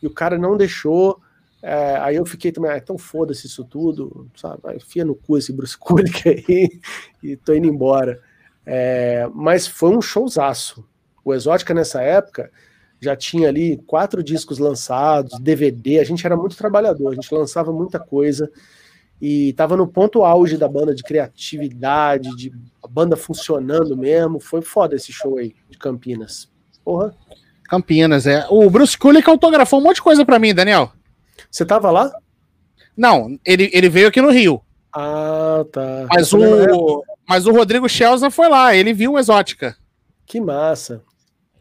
[0.02, 1.20] E o cara não deixou.
[1.68, 4.60] É, aí eu fiquei também, ah, então foda-se isso tudo, sabe?
[4.76, 6.80] Enfia no cu esse Bruce Kulick aí
[7.20, 8.20] e tô indo embora.
[8.64, 10.86] É, mas foi um showzaço.
[11.24, 12.52] O Exótica nessa época
[13.00, 17.72] já tinha ali quatro discos lançados, DVD, a gente era muito trabalhador, a gente lançava
[17.72, 18.48] muita coisa
[19.20, 24.38] e tava no ponto auge da banda de criatividade, de a banda funcionando mesmo.
[24.38, 26.48] Foi foda esse show aí de Campinas.
[26.84, 27.12] Porra.
[27.64, 28.46] Campinas, é.
[28.50, 30.92] O Bruce Kulick autografou um monte de coisa para mim, Daniel.
[31.50, 32.12] Você tava lá?
[32.96, 34.60] Não, ele, ele veio aqui no Rio.
[34.92, 36.06] Ah, tá.
[36.10, 39.76] Mas o, mas o Rodrigo Schelza foi lá, ele viu o Exótica.
[40.24, 41.02] Que massa.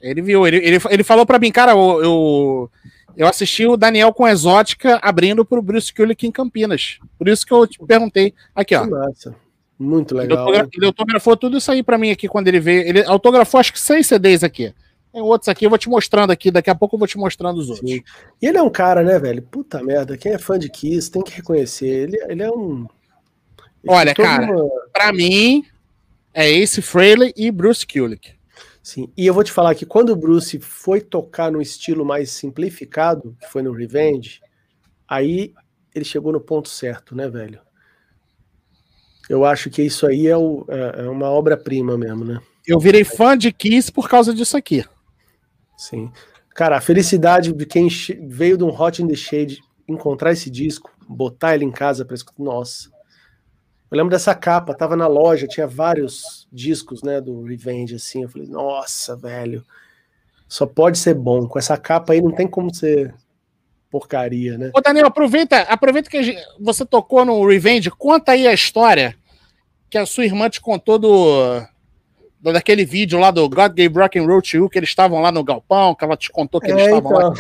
[0.02, 2.72] Ele viu, ele, ele, ele falou para mim, cara, eu, eu,
[3.18, 7.00] eu, assisti o Daniel com Exótica abrindo pro Bruce Kulick em Campinas.
[7.18, 8.34] Por isso que eu te perguntei.
[8.54, 8.84] Aqui, ó.
[8.84, 9.36] Que massa.
[9.78, 10.54] Muito legal.
[10.54, 12.88] Ele, ele autografou tudo isso aí para mim aqui quando ele veio.
[12.88, 14.74] Ele autografou acho que seis CDs aqui.
[15.16, 17.58] Tem outros aqui, eu vou te mostrando aqui, daqui a pouco eu vou te mostrando
[17.58, 17.90] os outros.
[17.90, 18.04] Sim.
[18.42, 19.42] E ele é um cara, né, velho?
[19.42, 21.88] Puta merda, quem é fã de Kiss tem que reconhecer.
[21.88, 22.86] Ele, ele é um.
[23.82, 24.70] Ele Olha, cara, uma...
[24.92, 25.64] pra mim
[26.34, 28.34] é Ace Frehley e Bruce Kulick.
[28.84, 32.32] Sim, e eu vou te falar que quando o Bruce foi tocar no estilo mais
[32.32, 34.42] simplificado, que foi no Revenge,
[35.08, 35.54] aí
[35.96, 37.62] ele chegou no ponto certo, né, velho?
[39.30, 42.42] Eu acho que isso aí é, o, é, é uma obra-prima mesmo, né?
[42.68, 44.84] Eu virei fã de Kiss por causa disso aqui.
[45.78, 46.12] Sim.
[46.54, 47.88] Cara, a felicidade de quem
[48.28, 52.16] veio de um Hot in the Shade encontrar esse disco, botar ele em casa para
[52.16, 52.42] escutar.
[52.42, 52.90] Nossa.
[53.92, 58.24] Eu lembro dessa capa, tava na loja, tinha vários discos, né, do Revenge, assim.
[58.24, 59.64] Eu falei, nossa, velho,
[60.48, 61.48] só pode ser bom.
[61.48, 63.14] Com essa capa aí não tem como ser
[63.90, 64.72] porcaria, né?
[64.74, 69.16] Ô, Daniel, aproveita, aproveita que você tocou no Revenge, conta aí a história
[69.90, 71.62] que a sua irmã te contou do
[72.54, 75.32] daquele vídeo lá do God Gave Rock and Roll to You, que eles estavam lá
[75.32, 77.36] no galpão, que ela te contou que eles é, estavam então, lá.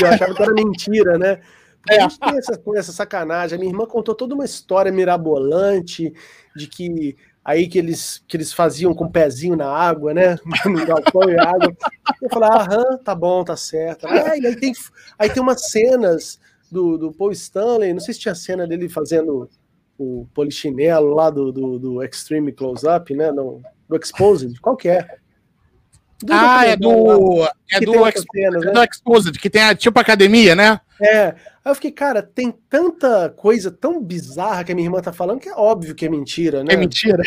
[0.00, 1.40] Eu achava que era mentira, né?
[1.90, 2.00] É.
[2.00, 3.56] A gente tem essa, essa sacanagem.
[3.56, 6.12] A minha irmã contou toda uma história mirabolante
[6.54, 10.36] de que aí que eles, que eles faziam com o pezinho na água, né?
[10.66, 11.74] No galpão e água.
[12.20, 14.06] Eu falei, aham, tá bom, tá certo.
[14.06, 14.72] Ah, aí, tem,
[15.18, 16.38] aí tem umas cenas
[16.70, 19.48] do, do Paul Stanley, não sei se tinha cena dele fazendo
[19.98, 23.32] o polichinelo lá do, do, do Extreme Close-Up, né?
[23.32, 25.06] No, do Exposed, qual que é?
[26.22, 27.44] Do ah, é do.
[27.70, 28.72] É do, Expo cenas, né?
[28.72, 30.80] do Exposed, que tem a tipo academia, né?
[31.00, 31.26] É.
[31.64, 35.40] Aí eu fiquei, cara, tem tanta coisa tão bizarra que a minha irmã tá falando
[35.40, 36.74] que é óbvio que é mentira, né?
[36.74, 37.22] É mentira.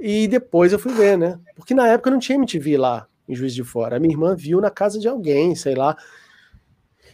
[0.00, 1.38] E depois eu fui ver, né?
[1.56, 3.96] Porque na época não tinha MTV lá em Juiz de Fora.
[3.96, 5.96] A minha irmã viu na casa de alguém, sei lá.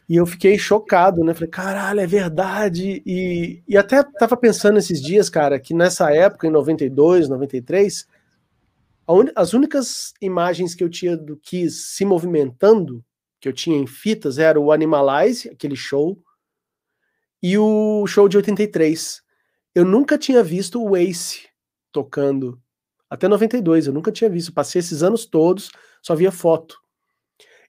[0.08, 1.32] E eu fiquei chocado, né?
[1.32, 3.02] Falei, caralho, é verdade.
[3.06, 8.06] E, e até tava pensando esses dias, cara, que nessa época, em 92, 93,
[9.08, 9.26] un...
[9.34, 13.02] as únicas imagens que eu tinha do Kiss se movimentando,
[13.40, 16.18] que eu tinha em fitas, era o Animalize, aquele show,
[17.42, 19.22] e o show de 83.
[19.74, 21.48] Eu nunca tinha visto o Ace
[21.90, 22.60] tocando.
[23.08, 24.52] Até 92, eu nunca tinha visto.
[24.52, 25.70] Passei esses anos todos,
[26.02, 26.83] só via foto.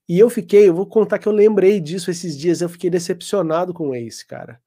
[0.07, 3.73] E eu fiquei, eu vou contar que eu lembrei disso esses dias, eu fiquei decepcionado
[3.73, 4.61] com o Ace, cara.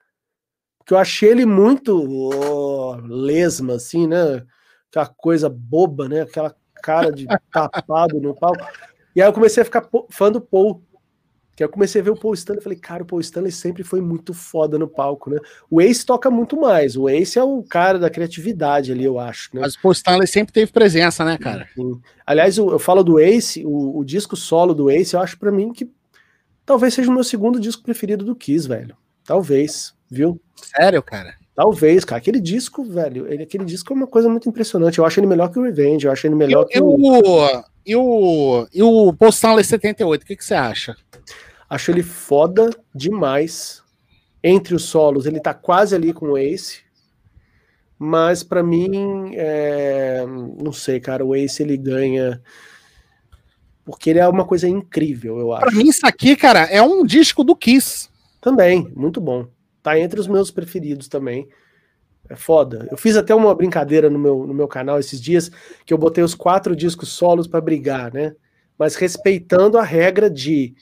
[0.79, 4.45] Porque eu achei ele muito oh, lesma, assim, né?
[4.91, 6.23] aquela coisa boba, né?
[6.23, 8.65] Aquela cara de tapado no palco.
[9.15, 10.83] E aí eu comecei a ficar fã do Paul.
[11.59, 13.83] Que eu comecei a ver o Paul Stanley e falei, cara, o Paul Stanley sempre
[13.83, 15.41] foi muito foda no palco, né?
[15.69, 16.97] O Ace toca muito mais.
[16.97, 19.51] O Ace é o cara da criatividade ali, eu acho.
[19.53, 19.63] Né?
[19.63, 21.69] Mas o Paul Stanley sempre teve presença, né, cara?
[21.75, 22.01] Sim.
[22.25, 25.51] Aliás, eu, eu, falo do Ace, o, o, disco solo do Ace, eu acho para
[25.51, 25.91] mim que
[26.65, 28.97] talvez seja o meu segundo disco preferido do Kiss, velho.
[29.25, 30.41] Talvez, viu?
[30.55, 31.35] Sério, cara?
[31.57, 32.21] Talvez, cara.
[32.21, 34.99] Aquele disco, velho, ele, aquele disco é uma coisa muito impressionante.
[34.99, 37.65] Eu acho ele melhor que o Revenge, eu acho ele melhor e, que o...
[37.85, 40.95] E o, e o Paul Stanley 78, o que, que você acha?
[41.69, 43.83] Acho ele foda demais.
[44.43, 46.81] Entre os solos, ele tá quase ali com o Ace.
[47.99, 50.25] Mas para mim, é...
[50.27, 52.41] não sei, cara, o Ace ele ganha
[53.89, 55.65] porque ele é uma coisa incrível, eu acho.
[55.65, 58.11] Pra mim, isso aqui, cara, é um disco do Kiss.
[58.39, 59.47] Também, muito bom.
[59.83, 61.49] Tá entre os meus preferidos também.
[62.29, 62.87] É foda.
[62.91, 65.51] Eu fiz até uma brincadeira no meu, no meu canal esses dias,
[65.87, 68.35] que eu botei os quatro discos solos para brigar, né?
[68.79, 70.75] Mas respeitando a regra de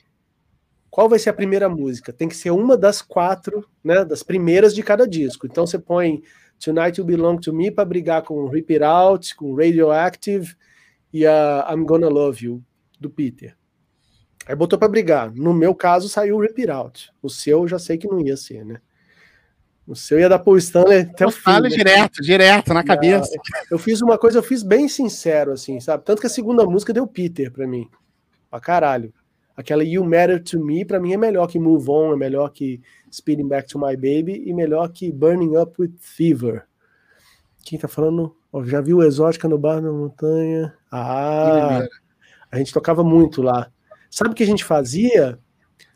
[0.97, 2.11] qual vai ser a primeira música?
[2.11, 5.47] Tem que ser uma das quatro, né, das primeiras de cada disco.
[5.47, 6.23] Então você põe
[6.59, 10.57] Tonight You Belong to Me para brigar com Rip It Out, com Radioactive
[11.13, 12.65] e a I'm Gonna Love You
[12.99, 13.55] do Peter.
[14.47, 15.31] Aí botou para brigar.
[15.35, 17.13] No meu caso saiu o Rip It Out.
[17.23, 18.81] O seu eu já sei que não ia ser, né?
[19.87, 21.61] O seu ia dar Paul Stanley até o fim.
[21.61, 21.69] Né?
[21.69, 23.39] direto, direto na cabeça.
[23.71, 26.07] Eu fiz uma coisa, eu fiz bem sincero, assim, sabe?
[26.07, 27.87] Tanto que a segunda música deu Peter para mim.
[28.49, 29.13] Pra caralho.
[29.57, 32.81] Aquela You Matter to Me, para mim, é melhor que Move On, é melhor que
[33.11, 36.67] Speeding Back to My Baby e melhor que Burning Up with Fever.
[37.65, 38.37] Quem tá falando?
[38.53, 40.75] Oh, já viu Exótica no Bar na Montanha?
[40.93, 41.87] Ah,
[42.51, 43.71] a gente tocava muito lá.
[44.11, 45.39] Sabe o que a gente fazia?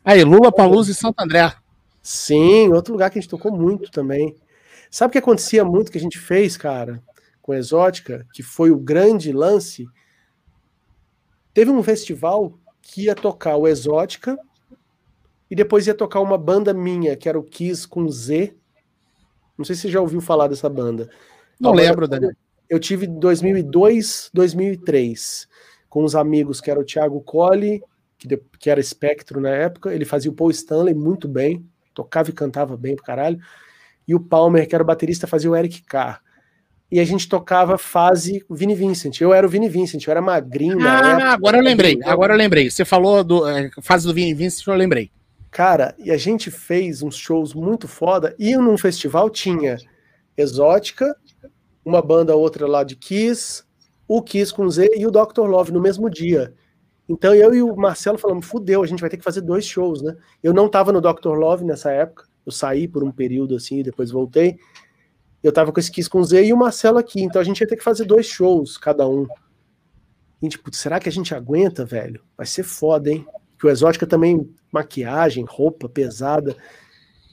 [0.03, 1.53] Aí, Lula, Paluz e Santo André.
[2.01, 4.35] Sim, outro lugar que a gente tocou muito também.
[4.89, 7.01] Sabe o que acontecia muito que a gente fez, cara,
[7.41, 9.87] com Exótica, que foi o grande lance?
[11.53, 14.37] Teve um festival que ia tocar o Exótica
[15.49, 18.55] e depois ia tocar uma banda minha, que era o Kiss com Z.
[19.57, 21.09] Não sei se você já ouviu falar dessa banda.
[21.59, 22.31] Não lembro, Daniel.
[22.69, 25.47] Eu tive em 2002, 2003,
[25.89, 27.83] com os amigos que era o Thiago Colli,
[28.17, 29.93] que, que era espectro na época.
[29.93, 33.39] Ele fazia o Paul Stanley muito bem, tocava e cantava bem pro caralho.
[34.07, 36.21] E o Palmer, que era o baterista, fazia o Eric Carr
[36.91, 39.21] e a gente tocava fase Vini Vincent.
[39.21, 40.85] Eu era o Vini Vincent, eu era magrinho.
[40.85, 42.69] Ah, agora eu lembrei, agora eu lembrei.
[42.69, 45.09] Você falou do é, fase do Vini Vincent, eu lembrei.
[45.49, 48.35] Cara, e a gente fez uns shows muito foda.
[48.37, 49.77] E num festival tinha
[50.35, 51.15] Exótica,
[51.83, 53.63] uma banda outra lá de Kiss,
[54.07, 55.41] o Kiss com Z e o Dr.
[55.41, 56.53] Love no mesmo dia.
[57.07, 60.01] Então eu e o Marcelo falamos, fudeu, a gente vai ter que fazer dois shows,
[60.01, 60.15] né?
[60.41, 61.29] Eu não tava no Dr.
[61.37, 64.57] Love nessa época, eu saí por um período assim e depois voltei.
[65.43, 67.67] Eu tava com esse Kiss com Z e o Marcelo aqui, então a gente ia
[67.67, 69.27] ter que fazer dois shows cada um.
[70.41, 72.21] E tipo, será que a gente aguenta, velho?
[72.37, 73.25] Vai ser foda, hein?
[73.59, 76.55] Que o Exótica também, maquiagem, roupa pesada.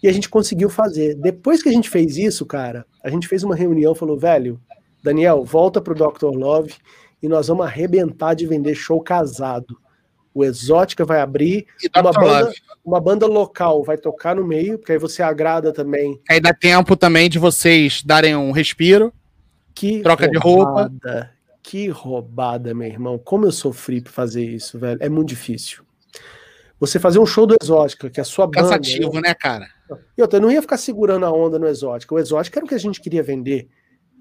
[0.02, 1.14] E a gente conseguiu fazer.
[1.14, 4.60] Depois que a gente fez isso, cara, a gente fez uma reunião, falou, velho,
[5.02, 6.35] Daniel, volta pro Dr.
[6.35, 6.74] Love
[7.22, 9.78] e nós vamos arrebentar de vender show casado.
[10.39, 11.66] O Exótica vai abrir,
[11.97, 12.52] uma banda,
[12.85, 16.20] uma banda, local vai tocar no meio, porque aí você agrada também.
[16.31, 19.12] Aí dá tempo também de vocês darem um respiro.
[19.74, 21.31] Que troca roubada, de roupa.
[21.60, 23.19] Que roubada, meu irmão.
[23.19, 25.02] Como eu sofri pra fazer isso, velho.
[25.02, 25.82] É muito difícil.
[26.78, 28.62] Você fazer um show do Exótica, que é a sua banda.
[28.62, 29.66] Cansativo, né, né cara?
[30.16, 32.15] E outra, eu não ia ficar segurando a onda no Exótica.
[32.15, 33.69] O Exótica era o que a gente queria vender.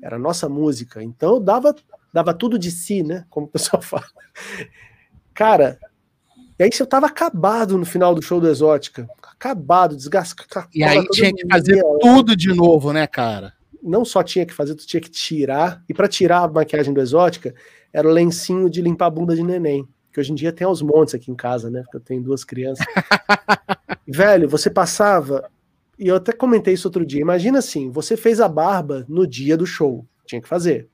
[0.02, 1.04] Era a nossa música.
[1.04, 1.76] Então eu dava,
[2.12, 3.24] dava tudo de si, né?
[3.30, 4.08] Como o pessoal fala.
[5.32, 5.78] Cara,
[6.60, 9.08] e aí você tava acabado no final do show do Exótica.
[9.22, 10.68] Acabado, desgastado.
[10.74, 13.54] E aí tinha que fazer dia, tudo de novo, né, cara?
[13.84, 15.84] Não só tinha que fazer, tu tinha que tirar.
[15.88, 17.54] E para tirar a maquiagem do Exótica,
[17.94, 19.88] era o lencinho de limpar a bunda de neném.
[20.12, 21.82] Que hoje em dia tem aos montes aqui em casa, né?
[21.84, 22.84] Porque eu tenho duas crianças.
[24.08, 25.48] Velho, você passava.
[26.00, 27.22] E eu até comentei isso outro dia.
[27.22, 30.04] Imagina assim: você fez a barba no dia do show.
[30.26, 30.90] Tinha que fazer.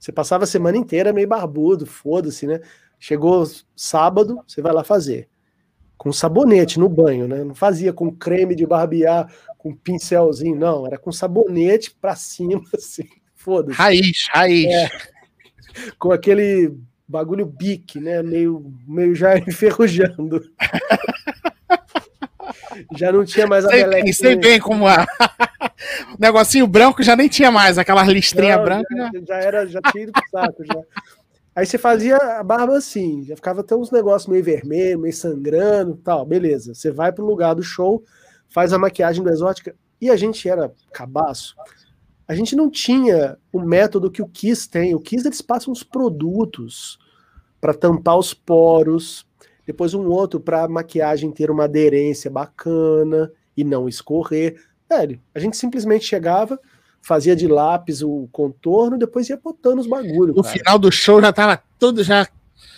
[0.00, 2.60] Você passava a semana inteira meio barbudo, foda-se, né?
[2.98, 3.44] Chegou
[3.76, 5.28] sábado, você vai lá fazer.
[5.96, 7.44] Com sabonete no banho, né?
[7.44, 10.86] Não fazia com creme de barbear, com pincelzinho, não.
[10.86, 13.08] Era com sabonete pra cima, assim.
[13.34, 13.76] Foda-se.
[13.76, 14.66] Raiz, raiz.
[14.66, 14.90] É,
[15.98, 16.74] com aquele
[17.06, 18.22] bagulho bique, né?
[18.22, 20.42] Meio, meio já enferrujando.
[22.96, 25.06] já não tinha mais a sei bem, sei bem como é.
[26.12, 28.94] o negocinho branco já nem tinha mais, aquela listrinha branca.
[28.96, 30.80] Já, já, era, já tinha ido pro saco, já.
[31.54, 35.96] Aí você fazia a barba assim, já ficava até uns negócios meio vermelho, meio sangrando
[35.96, 36.74] tal, beleza.
[36.74, 38.02] Você vai pro lugar do show,
[38.48, 41.54] faz a maquiagem do exótica, e a gente era cabaço.
[42.26, 44.94] a gente não tinha o método que o Kiss tem.
[44.94, 46.98] O Kiss eles passam os produtos
[47.60, 49.26] para tampar os poros,
[49.66, 54.60] depois um outro para maquiagem ter uma aderência bacana e não escorrer.
[54.88, 56.58] Velho, a gente simplesmente chegava,
[57.04, 60.34] fazia de lápis o contorno, depois ia botando os bagulhos.
[60.34, 60.56] No cara.
[60.56, 62.26] final do show já tava tudo já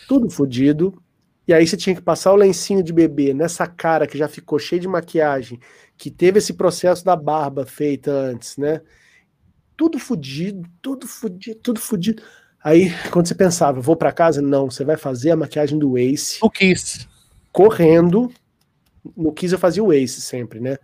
[0.06, 1.00] tudo fodido.
[1.46, 4.58] E aí você tinha que passar o lencinho de bebê nessa cara que já ficou
[4.58, 5.60] cheia de maquiagem,
[5.96, 8.80] que teve esse processo da barba feita antes, né?
[9.76, 12.22] Tudo fodido, tudo fodido, tudo fodido.
[12.64, 14.42] Aí, quando você pensava, vou para casa?
[14.42, 16.38] Não, você vai fazer a maquiagem do Ace.
[16.42, 17.06] O Kiss.
[17.52, 18.32] Correndo.
[19.16, 20.78] No Kiss eu fazia o Ace sempre, né?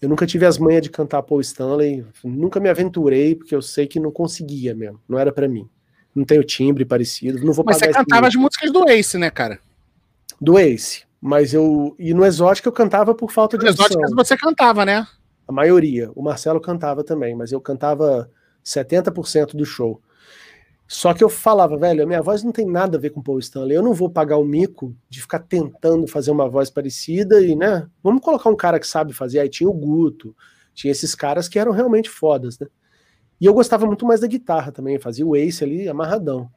[0.00, 3.86] Eu nunca tive as manhas de cantar Paul Stanley, nunca me aventurei, porque eu sei
[3.86, 5.68] que não conseguia mesmo, não era para mim.
[6.14, 9.58] Não tenho timbre parecido, não vou Mas você cantava as músicas do Ace, né, cara?
[10.40, 11.02] Do Ace.
[11.20, 11.96] Mas eu.
[11.98, 13.64] E no Exótico eu cantava por falta de.
[13.64, 15.06] No Exótico você cantava, né?
[15.46, 16.10] A maioria.
[16.14, 18.30] O Marcelo cantava também, mas eu cantava
[18.64, 20.00] 70% do show.
[20.90, 23.38] Só que eu falava, velho, a minha voz não tem nada a ver com Paul
[23.38, 23.76] Stanley.
[23.76, 27.86] Eu não vou pagar o mico de ficar tentando fazer uma voz parecida e, né?
[28.02, 29.40] Vamos colocar um cara que sabe fazer.
[29.40, 30.34] Aí tinha o Guto,
[30.72, 32.66] tinha esses caras que eram realmente fodas, né?
[33.38, 36.50] E eu gostava muito mais da guitarra também, fazia o Ace ali amarradão.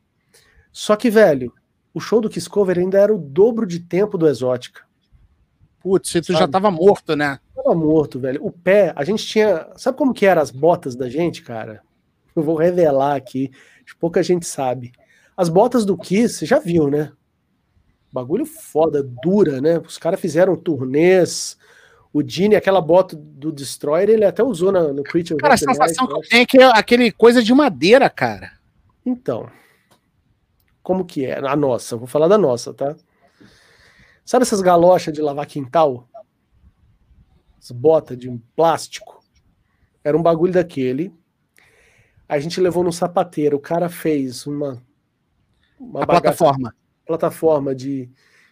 [0.71, 1.53] Só que, velho,
[1.93, 4.83] o show do Kiss Cover ainda era o dobro de tempo do Exótica.
[5.81, 7.37] Putz, tu já tava morto, né?
[7.53, 8.39] Tava morto, velho.
[8.45, 9.67] O pé, a gente tinha.
[9.75, 11.81] Sabe como que eram as botas da gente, cara?
[12.35, 13.51] Eu vou revelar aqui
[13.95, 14.91] pouca gente sabe.
[15.35, 17.11] As botas do Kiss, você já viu, né?
[18.11, 19.77] Bagulho foda, dura, né?
[19.79, 21.57] Os caras fizeram turnês.
[22.11, 26.07] O Dini, aquela bota do Destroyer, ele até usou na, no Creature Cara, a sensação
[26.07, 28.51] que eu tenho é que é aquele coisa de madeira, cara.
[29.05, 29.49] Então.
[30.83, 31.37] Como que é?
[31.37, 32.95] A nossa, vou falar da nossa, tá?
[34.25, 36.09] Sabe essas galochas de lavar quintal?
[37.57, 39.23] As botas de plástico?
[40.03, 41.13] Era um bagulho daquele.
[42.31, 44.81] A gente levou no sapateiro, o cara fez uma,
[45.77, 46.73] uma plataforma.
[47.05, 48.09] Plataforma de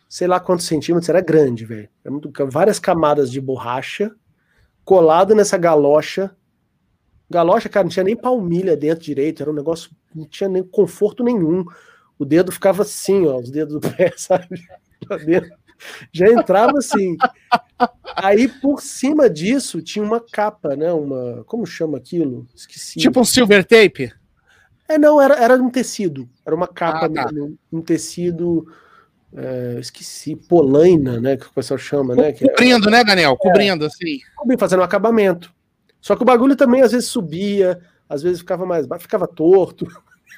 [0.10, 1.88] sei lá quantos centímetros, era grande, velho.
[2.50, 4.14] Várias camadas de borracha
[4.84, 6.36] colado nessa galocha.
[7.30, 11.24] Galocha, cara, não tinha nem palmilha dentro direito, era um negócio, não tinha nem conforto
[11.24, 11.64] nenhum.
[12.18, 14.68] O dedo ficava assim, ó, os dedos do pé, sabe?
[15.08, 15.58] Lá dentro
[16.12, 17.16] já entrava assim.
[18.24, 20.92] Aí por cima disso tinha uma capa, né?
[20.92, 21.44] Uma.
[21.46, 22.48] Como chama aquilo?
[22.56, 23.00] Esqueci.
[23.00, 24.12] Tipo um silver tape?
[24.88, 26.28] É, não, era, era um tecido.
[26.46, 27.30] Era uma capa, ah, tá.
[27.34, 28.68] um, um, tecido.
[29.32, 31.38] É, esqueci, polaina, né?
[31.38, 32.34] Que o pessoal chama, né?
[32.34, 33.38] Cobrindo, né, Daniel?
[33.38, 34.20] Cobrindo, é, assim.
[34.58, 35.54] Fazendo um acabamento.
[36.02, 39.86] Só que o bagulho também às vezes subia, às vezes ficava mais baixo, ficava torto.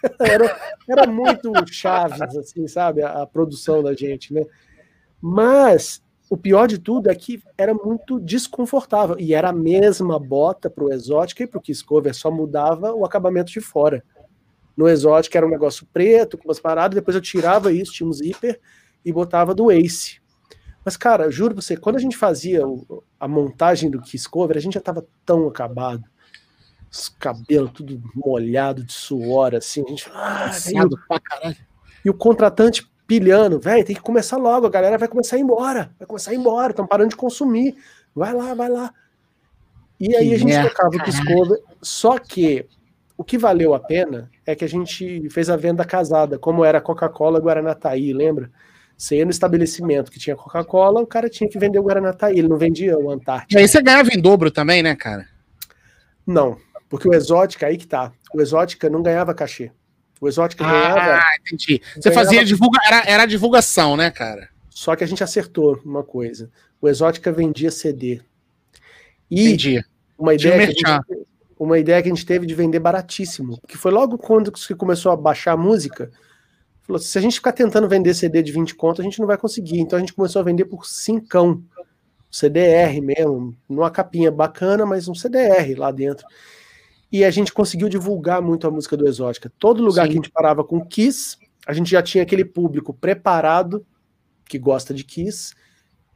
[0.19, 0.59] era,
[0.89, 3.01] era muito chaves, assim, sabe?
[3.03, 4.43] A, a produção da gente, né?
[5.21, 6.01] Mas
[6.31, 9.17] o pior de tudo é que era muito desconfortável.
[9.19, 12.93] E era a mesma bota para o Exótica e para o Kiss Cover, só mudava
[12.93, 14.01] o acabamento de fora.
[14.77, 18.13] No Exótica era um negócio preto, com umas paradas, depois eu tirava isso, tinha um
[18.13, 18.61] zíper,
[19.03, 20.21] e botava do Ace.
[20.85, 22.61] Mas, cara, juro pra você, quando a gente fazia
[23.19, 26.05] a montagem do Kiss Cover, a gente já tava tão acabado.
[26.89, 29.83] Os cabelos tudo molhado de suor, assim.
[29.85, 30.09] A gente.
[30.13, 30.49] Ah,
[31.09, 31.57] pra caralho.
[32.05, 35.41] E o contratante pilhando, velho, tem que começar logo, a galera vai começar a ir
[35.41, 37.75] embora, vai começar a ir embora, estão parando de consumir,
[38.15, 38.93] vai lá, vai lá.
[39.99, 42.65] E aí a gente é, tocava o Discover, só que
[43.17, 46.79] o que valeu a pena é que a gente fez a venda casada, como era
[46.79, 48.49] Coca-Cola Guaranataí, lembra?
[48.97, 52.47] Você ia no estabelecimento que tinha Coca-Cola, o cara tinha que vender o Guaranataí, ele
[52.47, 53.55] não vendia o Antártico.
[53.55, 55.27] E aí você ganhava em dobro também, né, cara?
[56.25, 56.55] Não,
[56.87, 59.69] porque o Exótica, aí que tá, o Exótica não ganhava cachê.
[60.21, 61.23] O Exótica ah, ganhava.
[61.23, 61.81] Ah, entendi.
[61.95, 62.25] Você ganhava...
[62.25, 62.79] fazia divulga...
[62.85, 64.49] era, era divulgação, né, cara?
[64.69, 66.51] Só que a gente acertou uma coisa.
[66.79, 68.21] O Exótica vendia CD.
[69.29, 69.83] E Entendi.
[70.17, 71.27] uma ideia, que gente,
[71.57, 73.59] uma ideia que a gente teve de vender baratíssimo.
[73.59, 76.11] Porque foi logo quando você começou a baixar a música.
[76.81, 79.37] Falou: se a gente ficar tentando vender CD de 20 conto, a gente não vai
[79.37, 79.79] conseguir.
[79.79, 81.63] Então a gente começou a vender por 5.
[82.31, 86.25] CDR mesmo, numa capinha bacana, mas um CDR lá dentro.
[87.11, 89.51] E a gente conseguiu divulgar muito a música do Exótica.
[89.59, 90.07] Todo lugar Sim.
[90.07, 93.85] que a gente parava com Kiss, a gente já tinha aquele público preparado,
[94.45, 95.53] que gosta de Kiss.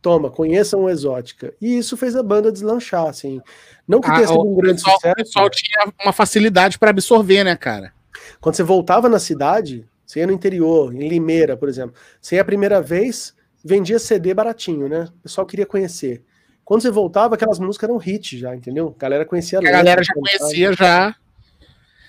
[0.01, 1.53] Toma, conheçam o Exótica.
[1.59, 3.41] E isso fez a banda deslanchar, assim.
[3.87, 5.13] Não que ah, tenha sido um grande pessoal, sucesso.
[5.13, 7.91] O pessoal tinha uma facilidade para absorver, né, cara?
[8.39, 11.95] Quando você voltava na cidade, você ia no interior, em Limeira, por exemplo.
[12.21, 15.09] Você ia a primeira vez, vendia CD baratinho, né?
[15.19, 16.23] O pessoal queria conhecer.
[16.65, 18.93] Quando você voltava, aquelas músicas eram hit já, entendeu?
[18.97, 21.15] A galera conhecia a, a galera já conhecia já.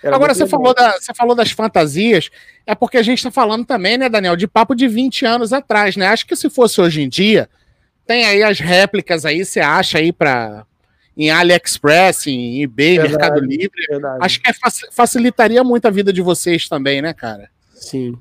[0.02, 2.30] Era Agora, você falou, da, você falou das fantasias,
[2.66, 5.96] é porque a gente está falando também, né, Daniel, de papo de 20 anos atrás,
[5.96, 6.06] né?
[6.06, 7.50] Acho que se fosse hoje em dia,
[8.06, 10.64] tem aí as réplicas aí, você acha aí para
[11.16, 13.86] em AliExpress, em eBay, verdade, Mercado Livre.
[13.88, 14.18] Verdade.
[14.20, 14.54] Acho que é,
[14.92, 17.50] facilitaria muito a vida de vocês também, né, cara?
[17.74, 18.16] Sim.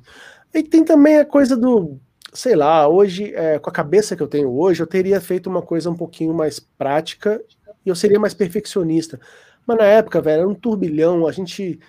[0.53, 1.99] E tem também a coisa do,
[2.35, 5.61] sei lá, hoje, é, com a cabeça que eu tenho hoje, eu teria feito uma
[5.61, 7.41] coisa um pouquinho mais prática
[7.85, 9.19] e eu seria mais perfeccionista.
[9.65, 11.79] Mas na época, velho, era um turbilhão, a gente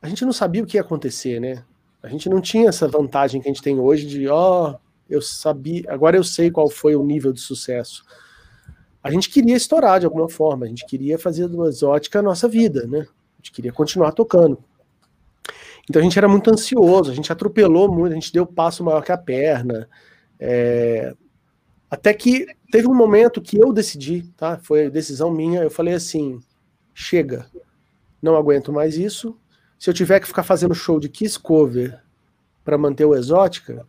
[0.00, 1.64] a gente não sabia o que ia acontecer, né?
[2.02, 4.76] A gente não tinha essa vantagem que a gente tem hoje de, ó, oh,
[5.08, 8.04] eu sabia, agora eu sei qual foi o nível de sucesso.
[9.02, 12.46] A gente queria estourar de alguma forma, a gente queria fazer do exótica a nossa
[12.46, 13.00] vida, né?
[13.00, 14.62] A gente queria continuar tocando.
[15.88, 19.02] Então a gente era muito ansioso, a gente atropelou muito, a gente deu passo maior
[19.02, 19.88] que a perna.
[20.38, 21.14] É...
[21.90, 24.58] Até que teve um momento que eu decidi, tá?
[24.58, 26.40] Foi decisão minha, eu falei assim:
[26.94, 27.46] chega,
[28.20, 29.38] não aguento mais isso.
[29.78, 32.00] Se eu tiver que ficar fazendo show de Kiss Cover
[32.64, 33.86] para manter o Exótica,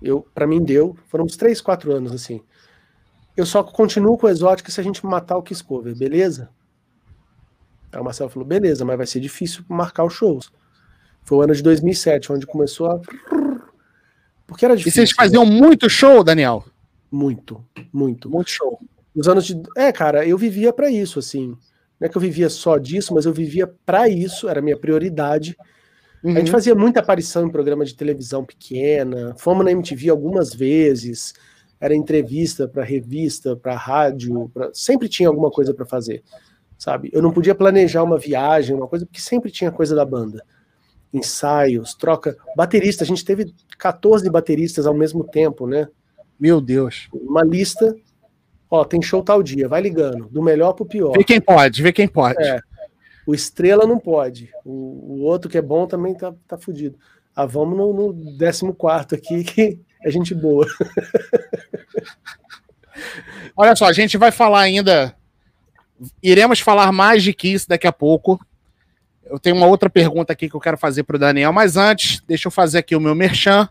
[0.00, 0.96] eu para mim deu.
[1.08, 2.40] Foram uns 3, 4 anos assim.
[3.36, 6.48] Eu só continuo com o Exótica se a gente matar o Kiss Cover, beleza?
[7.90, 10.52] Aí o Marcelo falou: beleza, mas vai ser difícil marcar os shows.
[11.24, 13.00] Foi o ano de 2007, onde começou a.
[14.46, 15.02] Porque era difícil.
[15.02, 15.50] E vocês faziam né?
[15.50, 16.64] muito show, Daniel?
[17.10, 18.28] Muito, muito.
[18.28, 18.78] Muito show.
[19.16, 19.60] Nos anos de.
[19.76, 21.56] É, cara, eu vivia para isso, assim.
[21.98, 24.76] Não é que eu vivia só disso, mas eu vivia para isso, era a minha
[24.76, 25.56] prioridade.
[26.22, 26.32] Uhum.
[26.32, 26.52] A gente uhum.
[26.52, 31.32] fazia muita aparição em programa de televisão pequena, fomos na MTV algumas vezes,
[31.80, 34.70] era entrevista para revista, para rádio, pra...
[34.74, 36.22] sempre tinha alguma coisa para fazer,
[36.76, 37.10] sabe?
[37.12, 40.44] Eu não podia planejar uma viagem, uma coisa, porque sempre tinha coisa da banda
[41.14, 42.36] ensaios, troca.
[42.56, 45.88] Baterista, a gente teve 14 bateristas ao mesmo tempo, né?
[46.38, 47.08] Meu Deus.
[47.12, 47.94] Uma lista.
[48.70, 51.12] Ó, tem show tal dia, vai ligando, do melhor pro pior.
[51.16, 52.42] Vê quem pode, vê quem pode.
[52.42, 52.58] É.
[53.26, 54.50] O Estrela não pode.
[54.64, 56.98] O, o outro que é bom também tá, tá fudido.
[57.34, 60.66] Ah, vamos no, no 14 aqui, que é gente boa.
[63.56, 65.14] Olha só, a gente vai falar ainda.
[66.22, 68.38] Iremos falar mais de Kiss daqui a pouco.
[69.26, 72.22] Eu tenho uma outra pergunta aqui que eu quero fazer para o Daniel, mas antes,
[72.26, 73.68] deixa eu fazer aqui o meu merchan.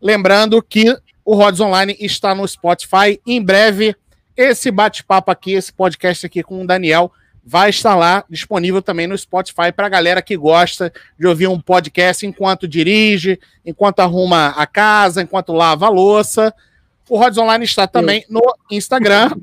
[0.00, 3.20] Lembrando que o Rods Online está no Spotify.
[3.26, 3.94] Em breve,
[4.36, 7.12] esse bate-papo aqui, esse podcast aqui com o Daniel,
[7.44, 11.60] vai estar lá disponível também no Spotify para a galera que gosta de ouvir um
[11.60, 16.54] podcast enquanto dirige, enquanto arruma a casa, enquanto lava a louça.
[17.08, 19.30] O Rods Online está também no Instagram.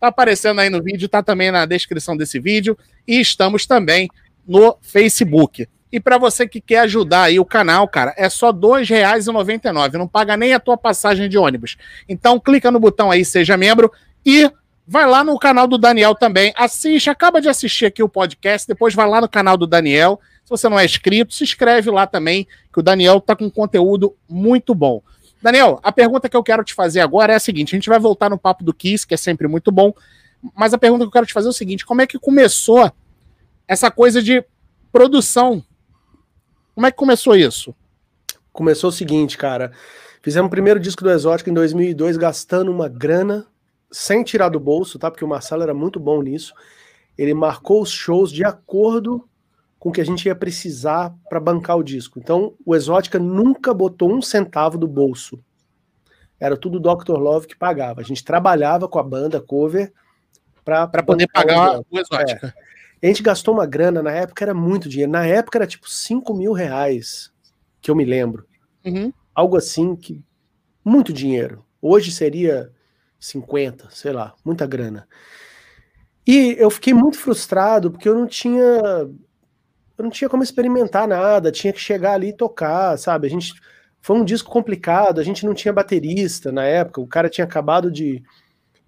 [0.00, 2.76] tá aparecendo aí no vídeo, tá também na descrição desse vídeo.
[3.06, 4.08] E estamos também
[4.46, 5.68] no Facebook.
[5.92, 9.94] E para você que quer ajudar aí o canal, cara, é só R$ 2,99.
[9.94, 11.76] Não paga nem a tua passagem de ônibus.
[12.08, 13.92] Então clica no botão aí, seja membro
[14.24, 14.50] e
[14.86, 16.52] vai lá no canal do Daniel também.
[16.56, 20.20] Assiste, acaba de assistir aqui o podcast, depois vai lá no canal do Daniel.
[20.44, 24.14] Se você não é inscrito, se inscreve lá também, que o Daniel tá com conteúdo
[24.28, 25.02] muito bom.
[25.42, 27.98] Daniel, a pergunta que eu quero te fazer agora é a seguinte: a gente vai
[27.98, 29.92] voltar no papo do Kiss, que é sempre muito bom,
[30.54, 32.90] mas a pergunta que eu quero te fazer é o seguinte: como é que começou
[33.68, 34.44] essa coisa de
[34.92, 35.62] produção?
[36.74, 37.74] Como é que começou isso?
[38.52, 39.72] Começou o seguinte, cara.
[40.22, 43.46] Fizemos o primeiro disco do Exótico em 2002, gastando uma grana,
[43.90, 45.10] sem tirar do bolso, tá?
[45.10, 46.52] Porque o Marcelo era muito bom nisso.
[47.16, 49.26] Ele marcou os shows de acordo
[49.86, 52.18] com o que a gente ia precisar para bancar o disco.
[52.18, 55.38] Então, o Exótica nunca botou um centavo do bolso.
[56.40, 57.12] Era tudo o Dr.
[57.12, 58.00] Love que pagava.
[58.00, 59.92] A gente trabalhava com a banda cover
[60.64, 62.52] para poder pagar o, o Exótica.
[63.00, 63.06] É.
[63.06, 65.12] A gente gastou uma grana, na época era muito dinheiro.
[65.12, 67.32] Na época era tipo 5 mil reais,
[67.80, 68.44] que eu me lembro.
[68.84, 69.12] Uhum.
[69.32, 70.20] Algo assim que.
[70.84, 71.64] Muito dinheiro.
[71.80, 72.72] Hoje seria
[73.20, 75.06] 50, sei lá, muita grana.
[76.26, 79.08] E eu fiquei muito frustrado porque eu não tinha
[79.98, 83.26] eu não tinha como experimentar nada, tinha que chegar ali e tocar, sabe?
[83.26, 83.54] A gente
[84.00, 87.90] foi um disco complicado, a gente não tinha baterista na época, o cara tinha acabado
[87.90, 88.22] de,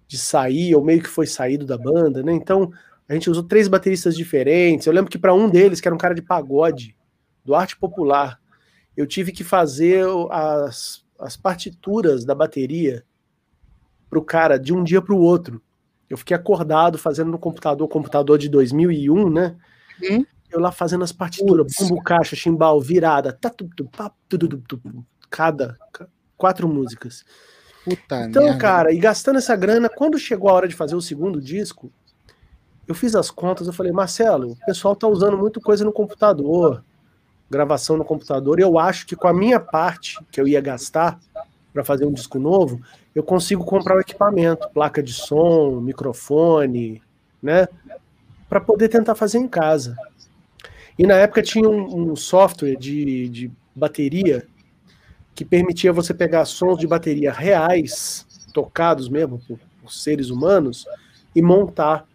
[0.07, 2.33] de sair, ou meio que foi saído da banda, né?
[2.33, 2.71] Então
[3.07, 4.85] a gente usou três bateristas diferentes.
[4.85, 6.95] Eu lembro que para um deles, que era um cara de pagode,
[7.43, 8.39] do arte popular,
[8.95, 13.03] eu tive que fazer as, as partituras da bateria
[14.09, 15.61] pro cara de um dia para o outro.
[16.07, 19.55] Eu fiquei acordado fazendo no computador, computador de 2001, né?
[20.01, 23.51] Uhum eu lá fazendo as partituras, bumbo, caixa, chimbal, virada, tá,
[25.29, 25.77] cada
[26.37, 27.23] quatro músicas.
[27.83, 28.59] Puta então, merda.
[28.59, 31.91] cara, e gastando essa grana, quando chegou a hora de fazer o segundo disco,
[32.87, 36.83] eu fiz as contas, eu falei, Marcelo, o pessoal tá usando muito coisa no computador,
[37.49, 41.19] gravação no computador, eu acho que com a minha parte que eu ia gastar
[41.73, 42.81] para fazer um disco novo,
[43.13, 47.01] eu consigo comprar o equipamento, placa de som, microfone,
[47.41, 47.67] né,
[48.47, 49.95] para poder tentar fazer em casa.
[50.99, 54.45] E na época tinha um, um software de, de bateria
[55.33, 60.85] que permitia você pegar sons de bateria reais, tocados mesmo por, por seres humanos
[61.33, 62.05] e montar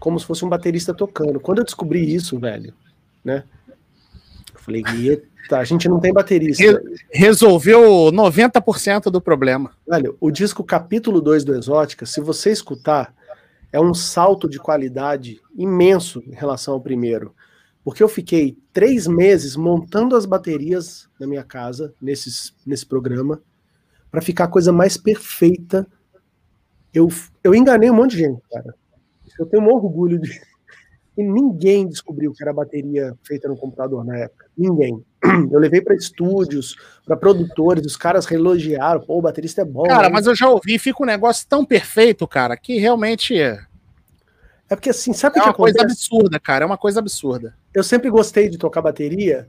[0.00, 1.38] como se fosse um baterista tocando.
[1.38, 2.72] Quando eu descobri isso, velho,
[3.22, 3.44] né?
[3.68, 6.82] Eu falei, eita, a gente não tem baterista.
[7.12, 9.72] Resolveu 90% do problema.
[9.86, 13.14] Velho, o disco capítulo 2 do Exótica, se você escutar,
[13.70, 17.34] é um salto de qualidade imenso em relação ao primeiro.
[17.88, 23.40] Porque eu fiquei três meses montando as baterias na minha casa, nesses, nesse programa,
[24.10, 25.86] para ficar a coisa mais perfeita.
[26.92, 27.08] Eu,
[27.42, 28.74] eu enganei um monte de gente, cara.
[29.40, 30.28] Eu tenho um orgulho de.
[31.16, 34.46] E ninguém descobriu que era bateria feita no computador na época.
[34.56, 35.04] Ninguém.
[35.50, 39.82] Eu levei para estúdios, para produtores, os caras relogiaram, pô, o baterista é bom.
[39.82, 40.12] Cara, hein?
[40.12, 43.36] mas eu já ouvi, fica um negócio tão perfeito, cara, que realmente.
[43.36, 43.66] É
[44.68, 47.57] porque assim, sabe é o que É uma coisa absurda, cara, é uma coisa absurda.
[47.74, 49.48] Eu sempre gostei de tocar bateria,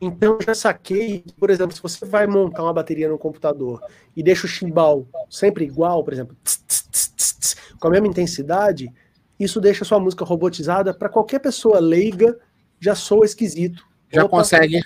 [0.00, 3.82] então já saquei, por exemplo, se você vai montar uma bateria no computador
[4.16, 8.90] e deixa o chimbal sempre igual, por exemplo, tss, tss, tss, com a mesma intensidade,
[9.38, 12.38] isso deixa sua música robotizada para qualquer pessoa leiga
[12.78, 13.84] já soa esquisito.
[14.10, 14.80] Já Opa, consegue.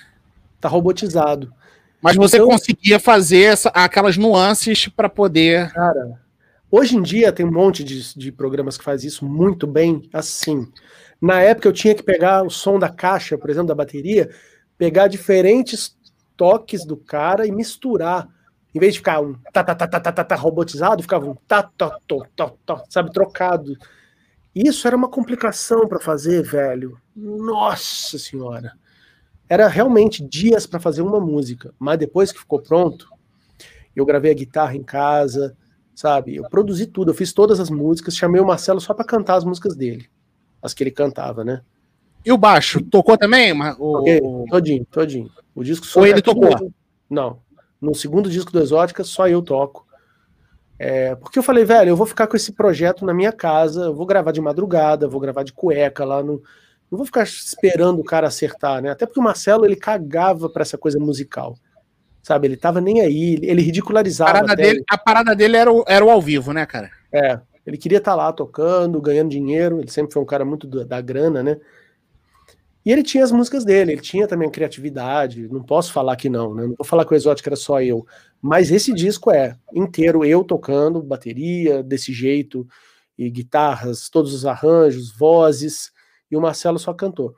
[0.61, 1.53] Tá robotizado.
[2.03, 5.73] Mas você então, conseguia fazer essa, aquelas nuances para poder.
[5.73, 6.21] Cara,
[6.71, 10.69] hoje em dia tem um monte de, de programas que faz isso muito bem assim.
[11.25, 14.29] Na época eu tinha que pegar o som da caixa, por exemplo, da bateria,
[14.77, 15.97] pegar diferentes
[16.37, 18.29] toques do cara e misturar.
[18.75, 21.63] Em vez de ficar um tá, tá, tá, tá, tá, tá, robotizado, ficava um tá,
[21.63, 23.75] tá, tá, tá, tá, sabe, trocado.
[24.55, 27.01] Isso era uma complicação para fazer, velho.
[27.17, 28.75] Nossa senhora.
[29.49, 33.09] Era realmente dias para fazer uma música, mas depois que ficou pronto,
[33.97, 35.57] eu gravei a guitarra em casa,
[35.95, 36.37] sabe?
[36.37, 39.45] Eu produzi tudo, eu fiz todas as músicas, chamei o Marcelo só para cantar as
[39.45, 40.07] músicas dele,
[40.65, 41.61] as que ele cantava, né?
[42.25, 43.53] E o baixo, tocou também?
[43.79, 43.99] O...
[43.99, 45.31] Okay, todinho, todinho.
[45.55, 46.73] O disco só Ou ele tocou?
[47.09, 47.39] Não.
[47.79, 49.87] No segundo disco do Exótica, só eu toco.
[50.79, 53.95] É, porque eu falei, velho, eu vou ficar com esse projeto na minha casa, eu
[53.95, 56.43] vou gravar de madrugada, vou gravar de cueca lá no.
[56.91, 58.91] Não vou ficar esperando o cara acertar, né?
[58.91, 61.57] Até porque o Marcelo ele cagava para essa coisa musical.
[62.23, 64.31] Sabe, ele tava nem aí, ele ridicularizava.
[64.31, 66.91] A parada, dele, a parada dele era o, era o ao vivo, né, cara?
[67.13, 70.67] É, ele queria estar tá lá tocando, ganhando dinheiro, ele sempre foi um cara muito
[70.67, 71.59] da, da grana, né?
[72.85, 76.29] E ele tinha as músicas dele, ele tinha também a criatividade, não posso falar que
[76.29, 76.67] não, né?
[76.67, 78.07] Não vou falar que o Exótico era só eu.
[78.43, 82.67] Mas esse disco é inteiro eu tocando bateria desse jeito,
[83.17, 85.93] e guitarras, todos os arranjos, vozes,
[86.31, 87.35] e o Marcelo só cantou.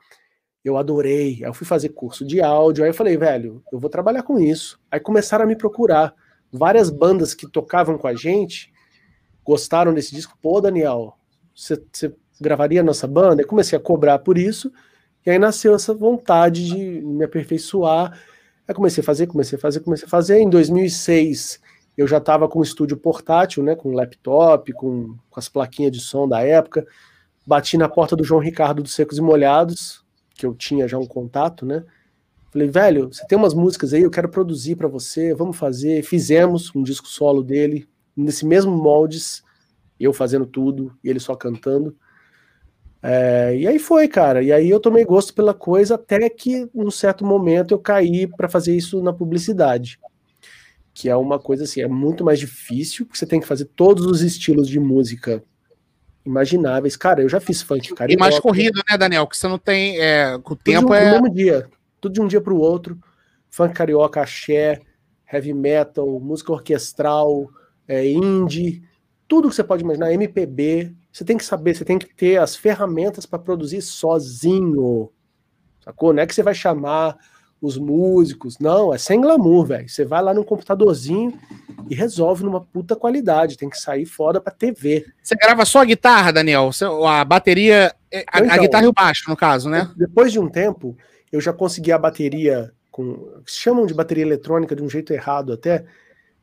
[0.63, 1.35] Eu adorei.
[1.35, 4.39] Aí eu fui fazer curso de áudio, aí eu falei, velho, eu vou trabalhar com
[4.39, 4.79] isso.
[4.91, 6.13] Aí começaram a me procurar.
[6.51, 8.71] Várias bandas que tocavam com a gente
[9.47, 10.37] gostaram desse disco.
[10.41, 11.17] Pô, Daniel,
[11.55, 13.41] você gravaria a nossa banda?
[13.41, 14.69] Eu comecei a cobrar por isso.
[15.25, 18.19] E aí nasceu essa vontade de me aperfeiçoar.
[18.67, 20.39] Aí comecei a fazer, comecei a fazer, comecei a fazer.
[20.39, 21.61] Em 2006
[21.95, 25.99] eu já estava com um estúdio portátil, né, com laptop, com, com as plaquinhas de
[25.99, 26.85] som da época.
[27.45, 30.05] Bati na porta do João Ricardo dos Secos e Molhados,
[30.35, 31.83] que eu tinha já um contato, né?
[32.51, 36.03] Falei, velho, você tem umas músicas aí, eu quero produzir para você, vamos fazer.
[36.03, 37.87] Fizemos um disco solo dele,
[38.17, 39.43] nesse mesmo moldes,
[39.99, 41.95] eu fazendo tudo e ele só cantando.
[43.01, 44.41] É, e aí foi, cara.
[44.41, 48.49] E aí eu tomei gosto pela coisa até que, num certo momento, eu caí para
[48.49, 49.99] fazer isso na publicidade.
[50.93, 54.05] Que é uma coisa assim, é muito mais difícil, porque você tem que fazer todos
[54.05, 55.43] os estilos de música
[56.25, 56.97] imagináveis.
[56.97, 58.11] Cara, eu já fiz funk, cara.
[58.11, 59.27] E mais corrido, né, Daniel?
[59.27, 59.99] Que você não tem.
[59.99, 61.05] É, o tempo tudo é.
[61.05, 61.69] No mesmo dia.
[62.01, 62.97] Tudo de um dia para o outro.
[63.49, 64.81] Funk carioca, axé,
[65.31, 67.49] heavy metal, música orquestral,
[67.87, 68.83] é, indie,
[69.27, 72.55] tudo que você pode imaginar, MPB, você tem que saber, você tem que ter as
[72.55, 75.11] ferramentas para produzir sozinho.
[75.83, 76.13] Sacou?
[76.13, 77.17] Não é que você vai chamar
[77.61, 78.59] os músicos.
[78.59, 79.89] Não, é sem glamour, velho.
[79.89, 81.37] Você vai lá no computadorzinho
[81.89, 83.57] e resolve numa puta qualidade.
[83.57, 85.05] Tem que sair fora pra TV.
[85.21, 86.69] Você grava só a guitarra, Daniel?
[87.05, 87.93] A bateria.
[88.11, 89.91] É, a, então, a guitarra e o baixo, no caso, né?
[89.95, 90.95] Depois de um tempo,
[91.31, 93.41] eu já consegui a bateria com.
[93.45, 95.85] chamam de bateria eletrônica de um jeito errado até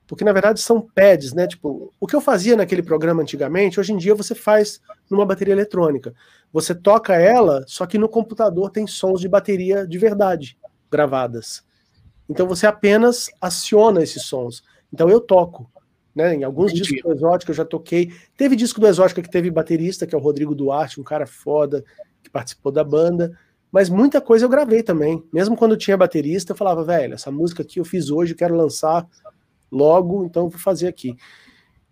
[0.06, 1.47] porque na verdade são pads, né?
[1.47, 5.55] Tipo, o que eu fazia naquele programa antigamente, hoje em dia você faz numa bateria
[5.55, 6.14] eletrônica.
[6.52, 10.59] Você toca ela, só que no computador tem sons de bateria de verdade
[10.90, 11.64] gravadas.
[12.28, 14.62] Então você apenas aciona esses sons.
[14.93, 15.70] Então eu toco,
[16.14, 16.35] né?
[16.35, 16.93] Em alguns Entendi.
[16.93, 18.12] discos do Exótica eu já toquei.
[18.36, 21.85] Teve disco do Exótica que teve baterista, que é o Rodrigo Duarte, um cara foda
[22.22, 23.36] que participou da banda.
[23.72, 25.24] Mas muita coisa eu gravei também.
[25.32, 29.05] Mesmo quando tinha baterista, eu falava, velho, essa música aqui eu fiz hoje, quero lançar
[29.75, 31.17] logo, então vou fazer aqui.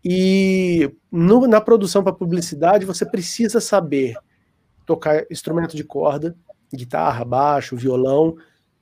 [0.04, 4.16] E no, na produção para publicidade, você precisa saber
[4.84, 6.34] tocar instrumento de corda,
[6.72, 8.36] guitarra, baixo, violão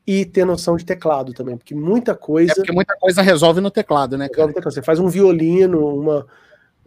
[0.07, 2.53] e ter noção de teclado também, porque muita coisa.
[2.53, 4.53] É porque muita coisa resolve no teclado, né, cara?
[4.65, 6.27] Você faz um violino, uma,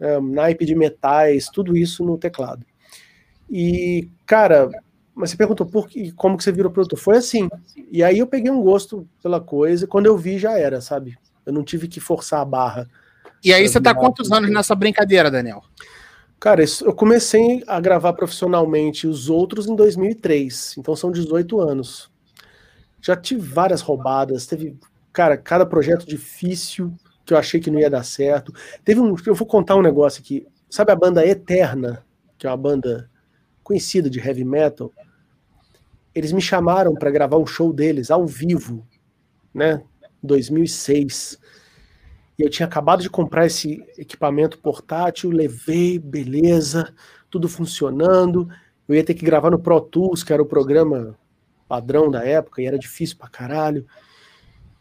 [0.00, 2.66] é, naipe de metais, tudo isso no teclado.
[3.48, 4.68] E, cara,
[5.14, 6.98] mas você perguntou por que, como que você virou produtor?
[6.98, 7.48] Foi assim.
[7.90, 11.16] E aí eu peguei um gosto pela coisa, e quando eu vi já era, sabe?
[11.44, 12.88] Eu não tive que forçar a barra.
[13.42, 15.62] E aí você tá quantos anos nessa brincadeira, Daniel?
[16.40, 22.10] Cara, eu comecei a gravar profissionalmente os outros em 2003, então são 18 anos.
[23.00, 24.78] Já tive várias roubadas, teve,
[25.12, 26.92] cara, cada projeto difícil
[27.24, 28.52] que eu achei que não ia dar certo.
[28.84, 30.46] Teve um, eu vou contar um negócio aqui.
[30.68, 32.04] Sabe a banda Eterna,
[32.36, 33.10] que é uma banda
[33.62, 34.92] conhecida de heavy metal?
[36.14, 38.86] Eles me chamaram para gravar um show deles ao vivo,
[39.52, 39.82] né?
[40.26, 41.38] 2006.
[42.38, 46.92] E eu tinha acabado de comprar esse equipamento portátil, levei, beleza,
[47.30, 48.48] tudo funcionando.
[48.88, 51.16] Eu ia ter que gravar no Pro Tools, que era o programa
[51.68, 53.86] padrão da época, e era difícil pra caralho.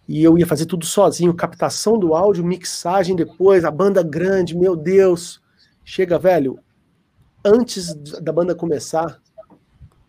[0.08, 4.76] E eu ia fazer tudo sozinho, captação do áudio, mixagem depois, a banda grande, meu
[4.76, 5.42] Deus.
[5.86, 6.60] Chega, velho,
[7.46, 9.22] antes da banda começar,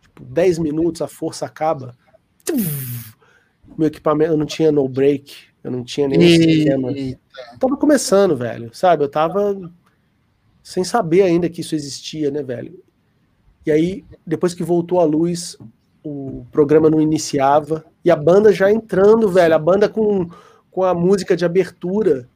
[0.01, 1.97] tipo, 10 minutos, a força acaba.
[3.77, 6.93] Meu equipamento, eu não tinha no break, eu não tinha nenhum sistema.
[7.59, 9.05] tava começando, velho, sabe?
[9.05, 9.71] Eu tava
[10.63, 12.83] sem saber ainda que isso existia, né, velho?
[13.67, 15.57] E aí, depois que voltou a luz,
[16.03, 17.85] o programa não iniciava.
[18.05, 19.55] E a banda já entrando, velho.
[19.55, 20.29] A banda com,
[20.71, 22.29] com a música de abertura.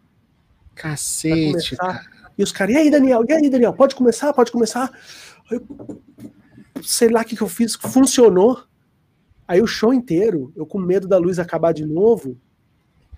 [0.74, 1.76] Cacete.
[2.36, 3.24] E os caras, e aí, Daniel?
[3.28, 3.74] E aí, Daniel?
[3.74, 4.32] Pode começar?
[4.32, 4.90] Pode começar?
[5.50, 5.62] Eu,
[6.82, 7.74] sei lá o que, que eu fiz.
[7.74, 8.62] Funcionou.
[9.48, 12.36] Aí o show inteiro, eu com medo da luz acabar de novo,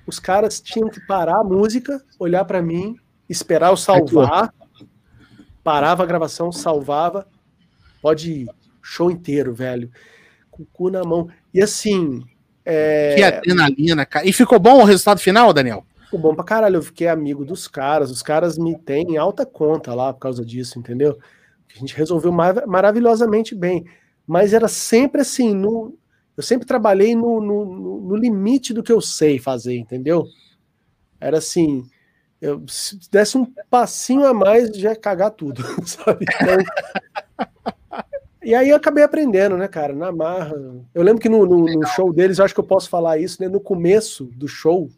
[0.06, 2.94] os caras tinham que parar a música, olhar para mim,
[3.28, 4.54] esperar eu salvar,
[5.64, 7.26] parava a gravação, salvava,
[8.00, 8.48] pode ir,
[8.80, 9.90] show inteiro, velho,
[10.52, 11.28] com o cu na mão.
[11.52, 12.22] E assim.
[12.64, 13.16] É...
[13.16, 14.24] Que adrenalina, cara.
[14.24, 15.84] E ficou bom o resultado final, Daniel?
[16.04, 16.76] Ficou bom pra caralho.
[16.76, 20.44] Eu fiquei amigo dos caras, os caras me têm em alta conta lá por causa
[20.44, 21.18] disso, entendeu?
[21.74, 23.84] A gente resolveu mar maravilhosamente bem.
[24.26, 25.98] Mas era sempre assim, no,
[26.40, 30.26] eu sempre trabalhei no, no, no, limite do que eu sei fazer, entendeu?
[31.20, 31.86] Era assim,
[32.40, 36.24] eu, se desse um passinho a mais, já ia cagar tudo, sabe?
[36.24, 36.56] Então,
[38.42, 40.56] e aí eu acabei aprendendo, né, cara, na marra.
[40.94, 43.42] Eu lembro que no, no, no, show deles, eu acho que eu posso falar isso,
[43.42, 43.46] né?
[43.46, 44.88] No começo do show,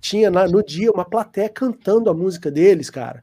[0.00, 3.22] tinha na, no dia uma plateia cantando a música deles, cara.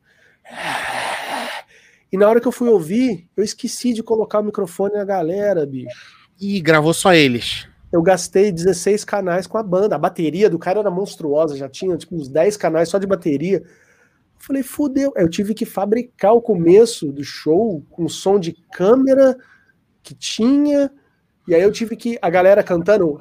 [2.09, 5.65] E na hora que eu fui ouvir, eu esqueci de colocar o microfone na galera,
[5.65, 6.18] bicho.
[6.39, 7.67] E gravou só eles.
[7.91, 9.95] Eu gastei 16 canais com a banda.
[9.95, 13.63] A bateria do cara era monstruosa, já tinha tipo, uns 10 canais só de bateria.
[14.37, 15.11] Falei, fudeu.
[15.15, 19.35] Eu tive que fabricar o começo do show com som de câmera
[20.01, 20.91] que tinha.
[21.47, 22.17] E aí eu tive que.
[22.21, 23.19] A galera cantando.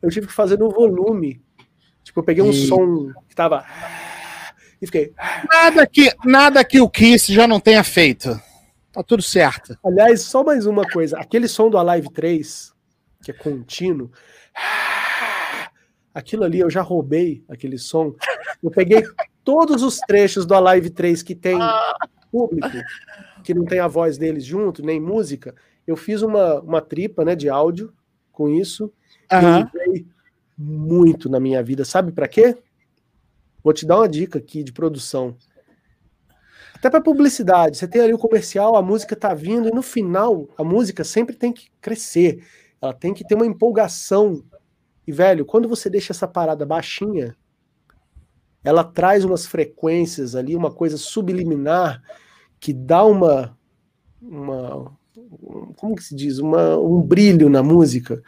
[0.00, 1.42] Eu tive que fazer no volume.
[2.02, 2.66] Tipo, eu peguei um e...
[2.66, 3.66] som que tava.
[4.80, 5.12] E fiquei.
[5.46, 8.40] Nada que, nada que o Kiss já não tenha feito.
[8.92, 9.78] Tá tudo certo.
[9.84, 11.18] Aliás, só mais uma coisa.
[11.18, 12.74] Aquele som do Alive 3,
[13.22, 14.10] que é contínuo,
[16.12, 18.14] aquilo ali eu já roubei aquele som.
[18.62, 19.02] Eu peguei
[19.44, 21.58] todos os trechos do Alive 3 que tem
[22.30, 22.76] público,
[23.44, 25.54] que não tem a voz deles junto, nem música.
[25.86, 27.92] Eu fiz uma, uma tripa né, de áudio
[28.32, 28.92] com isso.
[29.32, 29.94] Uhum.
[29.94, 30.06] E
[30.58, 31.84] muito na minha vida.
[31.84, 32.56] Sabe para quê?
[33.62, 35.36] Vou te dar uma dica aqui de produção.
[36.80, 40.48] Até para publicidade, você tem ali o comercial, a música tá vindo e no final
[40.56, 42.42] a música sempre tem que crescer.
[42.80, 44.42] Ela tem que ter uma empolgação.
[45.06, 47.36] E velho, quando você deixa essa parada baixinha,
[48.64, 52.02] ela traz umas frequências ali, uma coisa subliminar
[52.58, 53.54] que dá uma
[54.22, 54.90] uma
[55.76, 58.22] como que se diz, uma, um brilho na música.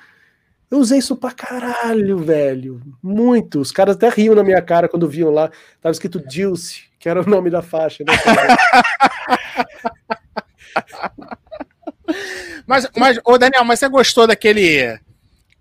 [0.70, 2.82] Eu usei isso pra caralho, velho.
[3.02, 3.60] Muito.
[3.60, 5.50] Os caras até riam na minha cara quando viam lá.
[5.80, 8.04] Tava escrito Dilce que era o nome da faixa.
[8.04, 8.12] Né?
[12.64, 15.00] mas, mas, ô Daniel, mas você gostou daquele.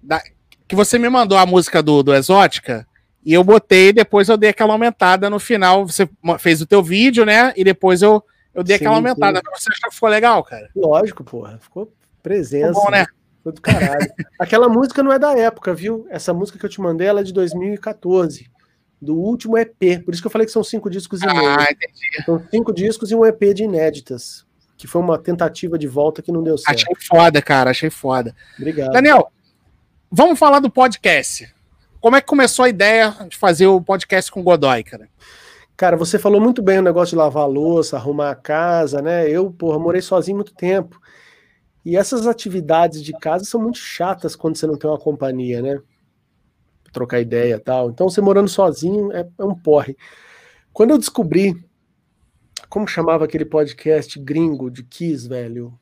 [0.03, 0.22] Da,
[0.68, 2.85] que você me mandou a música do, do Exótica?
[3.26, 5.88] E eu botei, depois eu dei aquela aumentada no final.
[5.88, 6.07] Você
[6.38, 7.51] fez o teu vídeo, né?
[7.57, 8.23] E depois eu,
[8.53, 9.39] eu dei sim, aquela aumentada.
[9.39, 9.45] Sim.
[9.55, 10.69] Você achou que ficou legal, cara?
[10.76, 11.57] Lógico, porra.
[11.59, 11.91] Ficou
[12.22, 12.68] presença.
[12.68, 13.07] Ficou bom, né?
[13.38, 14.13] Ficou do caralho.
[14.38, 16.05] Aquela música não é da época, viu?
[16.11, 18.51] Essa música que eu te mandei, ela é de 2014
[19.02, 20.03] do último EP.
[20.06, 21.49] Por isso que eu falei que são cinco discos e meio.
[21.49, 22.26] Ah, entendi.
[22.26, 24.45] São cinco discos e um EP de inéditas.
[24.78, 26.76] Que foi uma tentativa de volta que não deu certo.
[26.76, 27.72] Achei foda, cara.
[27.72, 28.36] Achei foda.
[28.57, 28.91] Obrigado.
[28.91, 29.32] Daniel,
[30.11, 31.53] vamos falar do podcast.
[31.99, 35.07] Como é que começou a ideia de fazer o podcast com Godoy, cara?
[35.78, 39.30] Cara, você falou muito bem o negócio de lavar a louça, arrumar a casa, né?
[39.30, 40.99] Eu, porra, morei sozinho muito tempo.
[41.84, 45.80] E essas atividades de casa são muito chatas quando você não tem uma companhia, né?
[46.91, 47.89] Trocar ideia tal.
[47.89, 49.97] Então, você morando sozinho é, é um porre.
[50.73, 51.55] Quando eu descobri
[52.72, 55.77] como chamava aquele podcast gringo de Kiss, velho?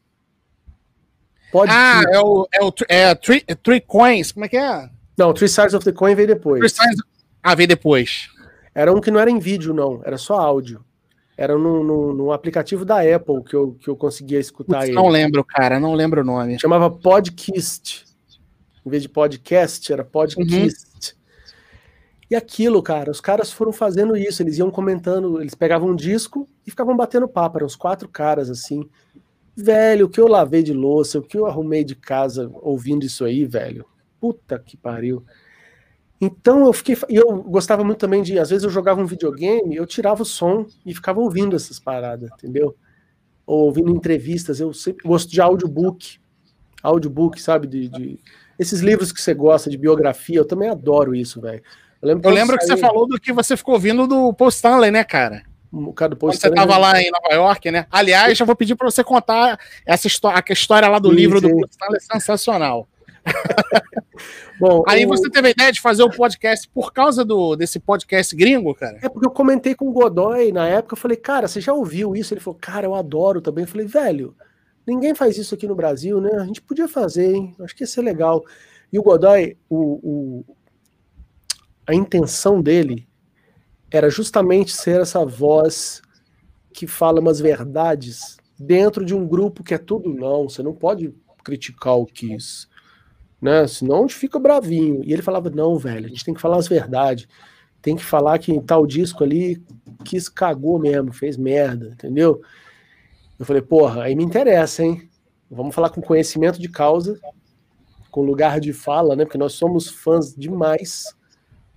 [1.52, 4.90] Pode ah, é o, é o é, three, three Coins, como é que é?
[5.18, 6.60] Não, Three Sides of the Coin veio depois.
[6.60, 7.04] Three Sides...
[7.44, 8.30] Ah, veio depois.
[8.74, 10.84] Era um que não era em vídeo, não, era só áudio.
[11.38, 14.96] Era no, no, no aplicativo da Apple que eu, que eu conseguia escutar Putz, ele.
[14.96, 16.60] Não lembro, cara, não lembro o nome.
[16.60, 18.06] Chamava Podcast.
[18.90, 21.14] Em vez de podcast, era Podcast.
[21.14, 21.20] Uhum.
[22.32, 26.48] E aquilo, cara, os caras foram fazendo isso, eles iam comentando, eles pegavam um disco
[26.66, 28.88] e ficavam batendo papo, eram uns quatro caras assim.
[29.56, 33.24] Velho, o que eu lavei de louça, o que eu arrumei de casa ouvindo isso
[33.24, 33.86] aí, velho.
[34.20, 35.24] Puta que pariu.
[36.20, 36.98] Então eu fiquei.
[37.08, 38.40] E eu gostava muito também de.
[38.40, 42.30] Às vezes eu jogava um videogame, eu tirava o som e ficava ouvindo essas paradas,
[42.32, 42.76] entendeu?
[43.46, 44.60] Ou ouvindo entrevistas.
[44.60, 46.20] Eu sempre gosto de audiobook.
[46.84, 47.68] Audiobook, sabe?
[47.68, 48.20] De, de,
[48.60, 51.64] esses livros que você gosta de biografia, eu também adoro isso, velho.
[52.02, 54.92] Eu lembro, eu lembro que você falou do que você ficou ouvindo do Paul Stanley,
[54.92, 55.44] né, cara?
[55.72, 57.86] O cara do Paul Quando você estava lá em Nova York, né?
[57.90, 61.40] Aliás, eu vou pedir para você contar essa história, a história lá do sim, livro
[61.40, 61.48] sim.
[61.48, 62.88] do Paul Stanley é sensacional.
[64.60, 67.80] Bom, aí você teve a ideia de fazer o um podcast por causa do, desse
[67.80, 69.00] podcast gringo, cara?
[69.02, 72.16] É porque eu comentei com o Godoy na época, eu falei, cara, você já ouviu
[72.16, 72.34] isso?
[72.34, 73.64] Ele falou, cara, eu adoro também.
[73.64, 74.36] Eu falei, velho,
[74.90, 76.32] ninguém faz isso aqui no Brasil, né?
[76.36, 77.56] A gente podia fazer, hein?
[77.60, 78.44] Acho que ia ser legal.
[78.92, 80.46] E o Godoy, o, o,
[81.88, 83.08] a intenção dele
[83.92, 86.02] era justamente ser essa voz
[86.74, 91.14] que fala umas verdades dentro de um grupo que é tudo não, você não pode
[91.44, 92.68] criticar o Kiss,
[93.42, 93.66] né?
[93.68, 95.02] Senão a gente fica bravinho.
[95.04, 97.28] E ele falava: não, velho, a gente tem que falar as verdades.
[97.82, 99.64] Tem que falar que em tal disco ali
[100.04, 102.42] Kiss cagou mesmo, fez merda, entendeu?
[103.40, 105.10] Eu falei, porra, aí me interessa, hein?
[105.50, 107.18] Vamos falar com conhecimento de causa,
[108.12, 109.24] com lugar de fala, né?
[109.24, 111.18] Porque nós somos fãs demais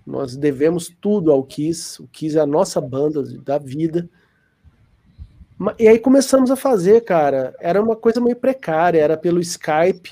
[0.06, 2.02] nós devemos tudo ao Kiss.
[2.02, 4.08] O Kiss é a nossa banda da vida.
[5.78, 7.54] E aí começamos a fazer, cara.
[7.60, 10.10] Era uma coisa meio precária, era pelo Skype,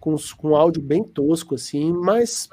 [0.00, 2.48] com, com áudio bem tosco, assim, mas.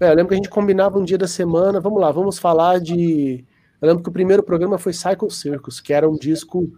[0.00, 2.80] É, eu lembro que a gente combinava um dia da semana, vamos lá, vamos falar
[2.80, 3.44] de.
[3.80, 6.72] Eu lembro que o primeiro programa foi Cycle Circus, que era um disco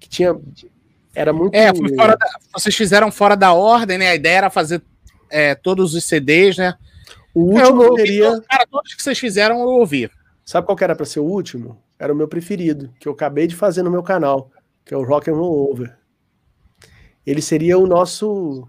[0.00, 0.34] que tinha.
[1.14, 1.54] Era muito.
[1.54, 2.16] É, da...
[2.52, 4.08] vocês fizeram fora da ordem, né?
[4.08, 4.82] A ideia era fazer
[5.30, 6.74] é, todos os CDs, né?
[7.34, 8.40] O último eu teria.
[8.48, 10.10] Cara, todos que vocês fizeram eu ouvi.
[10.44, 11.80] Sabe qual que era para ser o último?
[11.98, 14.50] Era o meu preferido, que eu acabei de fazer no meu canal,
[14.84, 15.96] que é o Rock and Roll Over.
[17.26, 18.66] Ele seria o nosso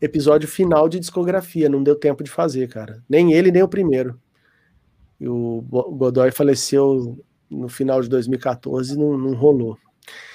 [0.00, 3.02] episódio final de discografia, não deu tempo de fazer, cara.
[3.08, 4.20] Nem ele, nem o primeiro.
[5.18, 7.18] E o Godoy faleceu
[7.50, 9.76] no final de 2014 não, não rolou.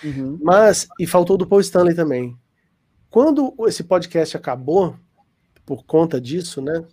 [0.04, 0.40] Uhum.
[0.42, 2.38] Mas, e faltou do Paul Stanley também.
[3.10, 4.96] Quando esse podcast acabou,
[5.66, 6.86] por conta disso, né?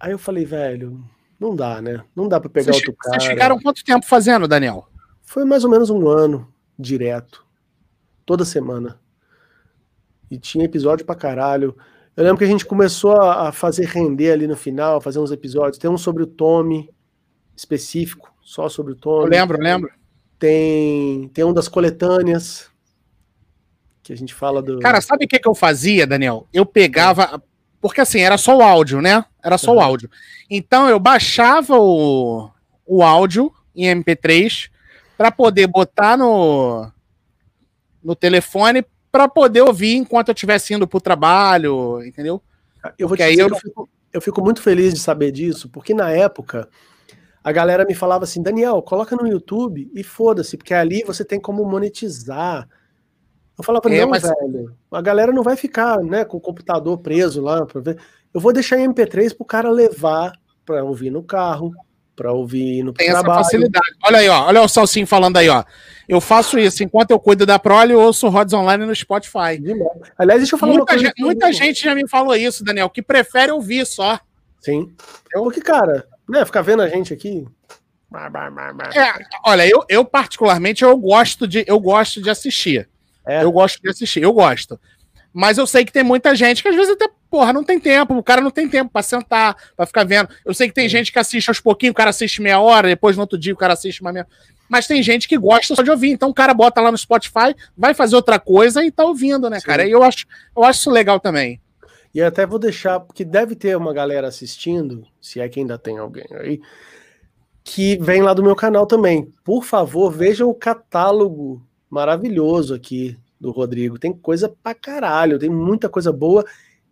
[0.00, 1.04] Aí eu falei, velho,
[1.38, 2.02] não dá, né?
[2.14, 3.20] Não dá para pegar vocês, outro cara.
[3.20, 4.88] Vocês ficaram quanto tempo fazendo, Daniel?
[5.22, 7.46] Foi mais ou menos um ano direto.
[8.26, 9.00] Toda semana.
[10.30, 11.76] E tinha episódio pra caralho.
[12.16, 15.78] Eu lembro que a gente começou a fazer render ali no final, fazer uns episódios.
[15.78, 16.90] Tem um sobre o Tommy,
[17.56, 19.24] específico, só sobre o Tommy.
[19.24, 19.90] Eu lembro, eu lembro.
[20.42, 22.68] Tem, tem um das coletâneas,
[24.02, 24.80] que a gente fala do.
[24.80, 26.48] Cara, sabe o que, que eu fazia, Daniel?
[26.52, 27.40] Eu pegava.
[27.80, 29.24] Porque assim, era só o áudio, né?
[29.40, 29.76] Era só uhum.
[29.76, 30.10] o áudio.
[30.50, 32.50] Então eu baixava o,
[32.84, 34.68] o áudio em MP3
[35.16, 36.90] para poder botar no,
[38.02, 42.42] no telefone para poder ouvir enquanto eu estivesse indo para o trabalho, entendeu?
[42.98, 43.48] Eu vou te dizer eu...
[43.48, 46.68] eu, fico, eu fico muito feliz de saber disso, porque na época
[47.44, 51.40] a galera me falava assim, Daniel, coloca no YouTube e foda-se, porque ali você tem
[51.40, 52.68] como monetizar.
[53.58, 54.22] Eu falava, é, não, mas...
[54.22, 57.98] velho, a galera não vai ficar né, com o computador preso lá para ver.
[58.32, 60.32] Eu vou deixar em MP3 pro cara levar
[60.64, 61.72] para ouvir no carro,
[62.14, 63.40] para ouvir no Tem trabalho.
[63.40, 63.96] essa facilidade.
[64.04, 65.64] Olha aí, ó, olha o Salsinho falando aí, ó.
[66.08, 69.60] Eu faço isso enquanto eu cuido da Prole, eu ouço Rods Online no Spotify.
[70.16, 71.04] Aliás, deixa eu falar muita uma coisa.
[71.04, 74.20] Gente, muita gente já me falou isso, Daniel, que prefere ouvir só.
[74.60, 74.92] Sim.
[75.32, 77.46] Porque, cara, né, ficar vendo a gente aqui.
[78.94, 82.88] É, olha, eu, eu particularmente eu gosto de eu gosto de assistir.
[83.26, 83.42] É.
[83.42, 84.78] Eu gosto de assistir, eu gosto.
[85.32, 88.14] Mas eu sei que tem muita gente que às vezes até, porra, não tem tempo,
[88.14, 90.28] o cara não tem tempo para sentar, para ficar vendo.
[90.44, 93.16] Eu sei que tem gente que assiste aos pouquinhos, o cara assiste meia hora, depois
[93.16, 94.26] no outro dia o cara assiste uma meia
[94.68, 96.10] Mas tem gente que gosta só de ouvir.
[96.10, 99.58] Então o cara bota lá no Spotify, vai fazer outra coisa e tá ouvindo, né,
[99.58, 99.66] Sim.
[99.66, 99.86] cara?
[99.86, 101.61] E eu acho, eu acho isso legal também.
[102.14, 105.98] E até vou deixar, porque deve ter uma galera assistindo, se é que ainda tem
[105.98, 106.60] alguém aí,
[107.64, 109.30] que vem lá do meu canal também.
[109.44, 113.98] Por favor, vejam o catálogo maravilhoso aqui do Rodrigo.
[113.98, 116.44] Tem coisa pra caralho, tem muita coisa boa.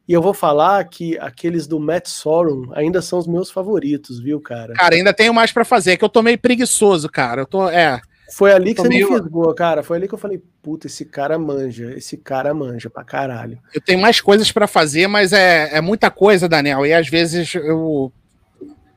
[0.09, 4.41] E eu vou falar que aqueles do Matt Sorum ainda são os meus favoritos, viu,
[4.41, 4.75] cara?
[4.75, 7.43] Cara, ainda tenho mais para fazer, que eu tô meio preguiçoso, cara.
[7.43, 8.01] Eu tô, é.
[8.33, 9.11] Foi ali que você meio...
[9.11, 9.83] me fisgou, cara.
[9.83, 13.59] Foi ali que eu falei, puta, esse cara manja, esse cara manja pra caralho.
[13.75, 17.55] Eu tenho mais coisas para fazer, mas é, é muita coisa, Daniel, e às vezes
[17.55, 18.13] eu.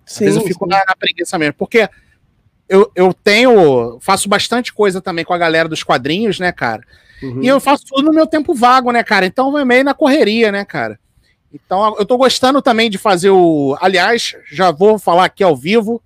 [0.06, 1.56] Sim, às vezes eu fico na, na preguiça mesmo.
[1.56, 1.90] Porque
[2.70, 3.98] eu, eu tenho.
[4.00, 6.84] Faço bastante coisa também com a galera dos quadrinhos, né, cara?
[7.22, 7.42] Uhum.
[7.42, 9.26] E eu faço tudo no meu tempo vago, né, cara?
[9.26, 11.00] Então é meio na correria, né, cara?
[11.54, 13.78] Então eu tô gostando também de fazer o.
[13.80, 16.02] Aliás, já vou falar aqui ao vivo.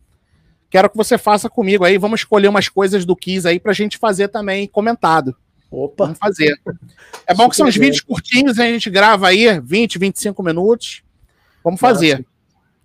[0.70, 1.98] Quero que você faça comigo aí.
[1.98, 5.36] Vamos escolher umas coisas do Kiss aí pra gente fazer também comentado.
[5.72, 6.06] Opa!
[6.06, 6.60] Vamos fazer.
[7.26, 11.04] É bom que são os vídeos curtinhos, a gente grava aí 20, 25 minutos.
[11.64, 12.20] Vamos fazer.
[12.20, 12.26] Nossa,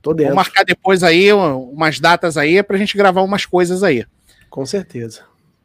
[0.01, 0.35] tô dentro.
[0.35, 4.05] Vou marcar depois aí umas datas aí pra gente gravar umas coisas aí.
[4.51, 5.23] Com certeza.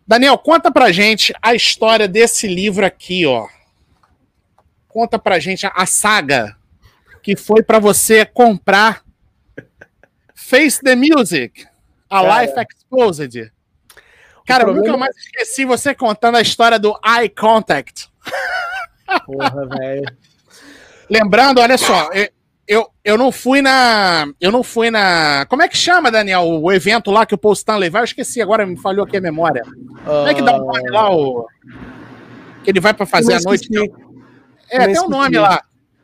[0.08, 3.48] Daniel, conta pra gente a história desse livro aqui, ó.
[4.88, 6.56] Conta pra gente a saga
[7.22, 9.04] que foi para você comprar
[10.34, 11.68] Face the Music,
[12.10, 13.52] a Cara, Life Exposed.
[14.46, 18.10] Cara, eu nunca mais esqueci você contando a história do Eye Contact.
[19.26, 20.04] Porra, velho.
[21.10, 22.30] Lembrando, olha só, eu,
[22.68, 24.28] eu, eu não fui na.
[24.40, 25.46] Eu não fui na.
[25.50, 26.44] Como é que chama, Daniel?
[26.44, 28.02] O evento lá que o Paul Stanley vai?
[28.02, 29.64] Eu esqueci, agora me falhou aqui a memória.
[29.66, 30.04] Uh...
[30.04, 31.12] Como é que dá o nome lá?
[31.14, 31.48] O...
[32.64, 33.70] Que ele vai para fazer a noite.
[34.70, 35.62] É, tem um nome lá.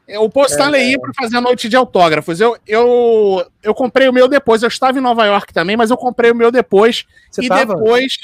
[0.08, 2.42] É, o Paul Stanley é, para fazer a noite de autógrafos.
[2.42, 4.62] Eu, eu, eu comprei o meu depois.
[4.62, 7.06] Eu estava em Nova York também, mas eu comprei o meu depois.
[7.32, 7.74] Você e tava?
[7.74, 8.18] depois.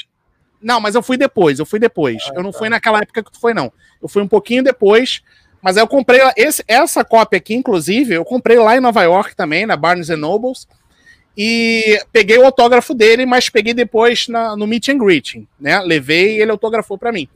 [0.60, 1.58] Não, mas eu fui depois.
[1.58, 2.22] Eu fui depois.
[2.26, 2.58] Ah, eu não tá.
[2.58, 3.72] fui naquela época que tu foi, não.
[4.02, 5.22] Eu fui um pouquinho depois.
[5.62, 9.36] Mas aí eu comprei esse, essa cópia aqui, inclusive, eu comprei lá em Nova York
[9.36, 10.66] também, na Barnes Nobles.
[11.36, 15.80] E peguei o autógrafo dele, mas peguei depois na, no meet and greeting, né?
[15.80, 17.28] Levei e ele autografou para mim.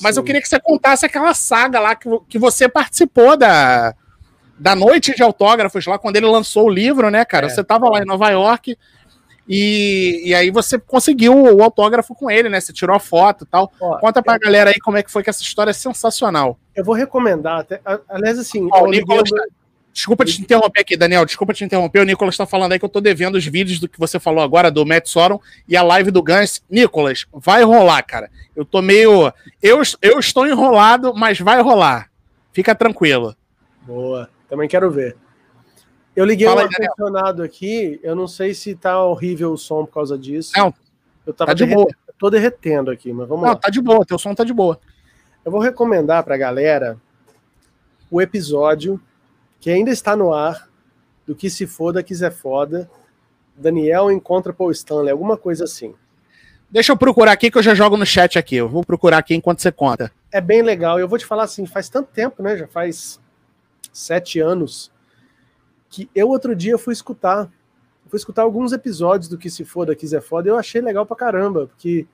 [0.00, 0.20] Mas Sim.
[0.20, 3.94] eu queria que você contasse aquela saga lá que, que você participou da,
[4.58, 7.46] da noite de autógrafos lá, quando ele lançou o livro, né, cara?
[7.46, 7.48] É.
[7.48, 8.76] Você tava lá em Nova York
[9.48, 12.60] e, e aí você conseguiu o autógrafo com ele, né?
[12.60, 13.72] Você tirou a foto e tal.
[13.80, 14.40] Ó, Conta pra eu...
[14.40, 16.58] galera aí como é que foi que essa história é sensacional.
[16.76, 18.68] Eu vou recomendar, até, aliás, assim.
[18.70, 19.30] Ó, o Nicolas,
[19.98, 21.26] Desculpa te interromper aqui, Daniel.
[21.26, 21.98] Desculpa te interromper.
[21.98, 24.44] O Nicolas está falando aí que eu estou devendo os vídeos do que você falou
[24.44, 26.62] agora, do Matt Sorum e a live do Gans.
[26.70, 28.30] Nicolas, vai rolar, cara.
[28.54, 29.32] Eu tô meio.
[29.60, 32.08] Eu, eu estou enrolado, mas vai rolar.
[32.52, 33.34] Fica tranquilo.
[33.82, 34.30] Boa.
[34.48, 35.16] Também quero ver.
[36.14, 37.98] Eu liguei Fala o ar-condicionado aqui.
[38.00, 40.52] Eu não sei se tá horrível o som por causa disso.
[40.56, 40.72] Não.
[41.26, 41.88] Eu tava tá de boa.
[42.16, 43.54] Tô derretendo aqui, mas vamos não, lá.
[43.54, 44.06] Não, tá de boa.
[44.06, 44.78] Teu som tá de boa.
[45.44, 46.96] Eu vou recomendar pra galera
[48.08, 49.00] o episódio
[49.60, 50.68] que ainda está no ar,
[51.26, 52.90] do que se foda, quiser foda.
[53.56, 55.94] Daniel encontra Paul Stanley, alguma coisa assim.
[56.70, 58.56] Deixa eu procurar aqui que eu já jogo no chat aqui.
[58.56, 60.12] Eu vou procurar aqui enquanto você conta.
[60.30, 60.98] É bem legal.
[61.00, 62.56] Eu vou te falar assim, faz tanto tempo, né?
[62.56, 63.18] Já faz
[63.92, 64.92] sete anos
[65.88, 67.50] que eu outro dia fui escutar.
[68.08, 70.48] Fui escutar alguns episódios do Que Se Foda, Quiser Foda.
[70.48, 72.06] E eu achei legal pra caramba, porque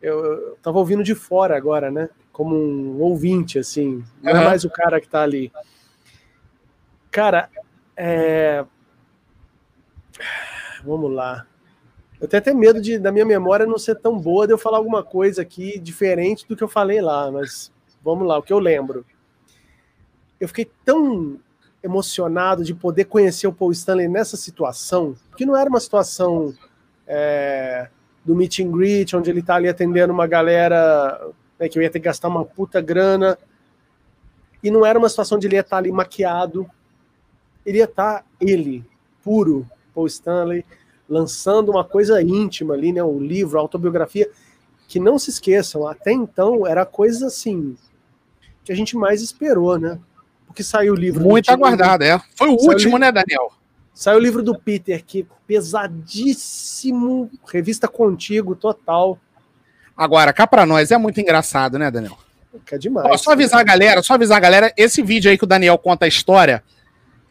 [0.00, 2.08] eu, eu tava ouvindo de fora agora, né?
[2.32, 4.02] Como um ouvinte, assim.
[4.22, 4.38] Não uhum.
[4.38, 5.52] é mais o cara que tá ali.
[7.12, 7.50] Cara,
[7.94, 8.64] é...
[10.82, 11.46] vamos lá.
[12.18, 14.78] Eu tenho até medo de, da minha memória não ser tão boa de eu falar
[14.78, 17.70] alguma coisa aqui diferente do que eu falei lá, mas
[18.02, 19.04] vamos lá, o que eu lembro.
[20.40, 21.38] Eu fiquei tão
[21.82, 26.54] emocionado de poder conhecer o Paul Stanley nessa situação, que não era uma situação
[27.06, 27.90] é,
[28.24, 31.28] do meet and greet, onde ele está ali atendendo uma galera
[31.58, 33.36] né, que eu ia ter que gastar uma puta grana,
[34.62, 36.70] e não era uma situação de ele estar tá ali maquiado,
[37.64, 38.84] iria estar tá ele,
[39.22, 40.64] puro, Paul Stanley,
[41.08, 43.02] lançando uma coisa íntima ali, né?
[43.02, 44.30] O livro, a autobiografia,
[44.88, 47.76] que não se esqueçam, até então era coisa assim
[48.64, 49.98] que a gente mais esperou, né?
[50.46, 51.22] Porque saiu o livro.
[51.22, 52.20] Muito aguardado, é.
[52.36, 53.52] Foi o último, o né, Daniel?
[53.94, 59.18] Saiu o livro do Peter, que pesadíssimo, revista contigo, total.
[59.96, 62.16] Agora, cá pra nós é muito engraçado, né, Daniel?
[62.66, 63.08] Que é demais.
[63.10, 65.78] Ó, só avisar a galera, só avisar a galera, esse vídeo aí que o Daniel
[65.78, 66.62] conta a história,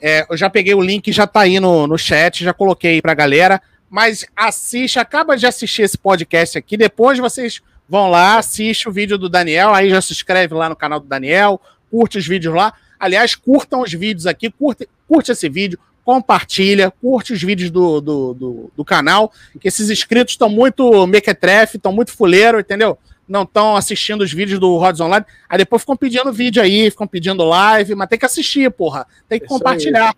[0.02, 3.02] é, eu já peguei o link, já tá aí no, no chat, já coloquei aí
[3.02, 3.62] pra galera.
[3.90, 6.76] Mas assiste, acaba de assistir esse podcast aqui.
[6.76, 10.76] Depois vocês vão lá, assiste o vídeo do Daniel, aí já se inscreve lá no
[10.76, 12.74] canal do Daniel, curte os vídeos lá.
[13.00, 18.34] Aliás, curtam os vídeos aqui, curte, curte esse vídeo, compartilha, curte os vídeos do, do,
[18.34, 22.98] do, do canal, que esses inscritos estão muito mequetrefe, estão muito fuleiro, entendeu?
[23.32, 27.08] Não estão assistindo os vídeos do Rods Online, aí depois ficam pedindo vídeo aí, ficam
[27.08, 29.08] pedindo live, mas tem que assistir, porra.
[29.28, 30.14] Tem que Isso compartilhar.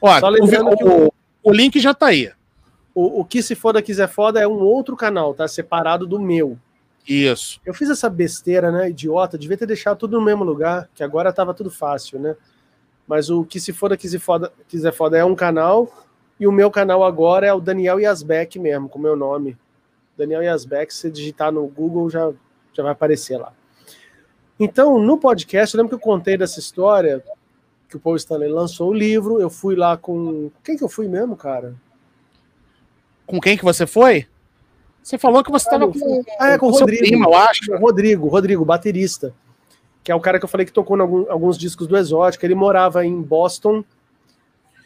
[0.00, 1.12] Ó, o, o,
[1.42, 2.30] o, link já tá aí.
[2.94, 5.48] O, o que se foda quiser foda é um outro canal, tá?
[5.48, 6.56] Separado do meu.
[7.06, 7.60] Isso.
[7.66, 11.32] Eu fiz essa besteira, né, idiota, devia ter deixado tudo no mesmo lugar, que agora
[11.32, 12.36] tava tudo fácil, né?
[13.08, 16.06] Mas o Que Se Foda, Quiser Foda, Quiser Foda é um canal,
[16.38, 19.56] e o meu canal agora é o Daniel Yasbeck mesmo, com o meu nome.
[20.16, 22.32] Daniel Yasbeck, se você digitar no Google já,
[22.72, 23.52] já vai aparecer lá.
[24.58, 27.22] Então, no podcast, eu lembro que eu contei dessa história,
[27.88, 30.50] que o Paul Stanley lançou o livro, eu fui lá com...
[30.64, 31.74] Quem que eu fui mesmo, cara?
[33.26, 34.26] Com quem que você foi?
[35.02, 37.34] Você falou que você estava ah, com, ah, é, com, com o Rodrigo, primo, eu
[37.36, 37.76] acho.
[37.76, 39.34] Rodrigo, Rodrigo, baterista.
[40.02, 42.46] Que é o cara que eu falei que tocou em algum, alguns discos do Exótica.
[42.46, 43.84] Ele morava em Boston.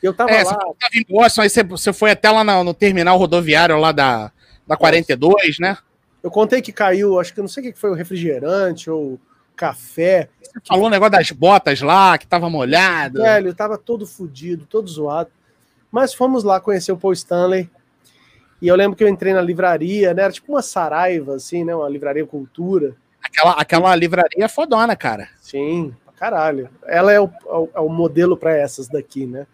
[0.02, 0.44] Eu tava é, lá.
[0.44, 3.92] Você tava em Boston, aí você, você foi até lá no, no terminal rodoviário lá
[3.92, 4.32] da,
[4.70, 5.76] da 42, né?
[6.22, 9.18] Eu contei que caiu, acho que não sei o que foi, o refrigerante ou
[9.56, 10.28] café.
[10.40, 13.20] Você falou o negócio das botas lá, que tava molhado.
[13.20, 15.28] Velho, tava todo fodido, todo zoado.
[15.90, 17.68] Mas fomos lá conhecer o Paul Stanley.
[18.62, 20.22] E eu lembro que eu entrei na livraria, né?
[20.22, 21.74] Era tipo uma Saraiva, assim, né?
[21.74, 22.94] Uma livraria cultura.
[23.20, 25.28] Aquela, aquela livraria é fodona, cara.
[25.40, 26.70] Sim, pra caralho.
[26.86, 27.28] Ela é o,
[27.74, 29.48] é o modelo para essas daqui, né?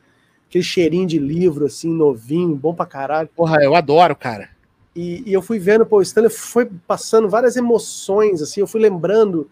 [0.46, 3.30] Aquele cheirinho de livro, assim, novinho, bom pra caralho.
[3.34, 4.55] Porra, eu adoro, cara.
[4.96, 8.80] E, e eu fui vendo, pô, o Stanley foi passando várias emoções, assim, eu fui
[8.80, 9.50] lembrando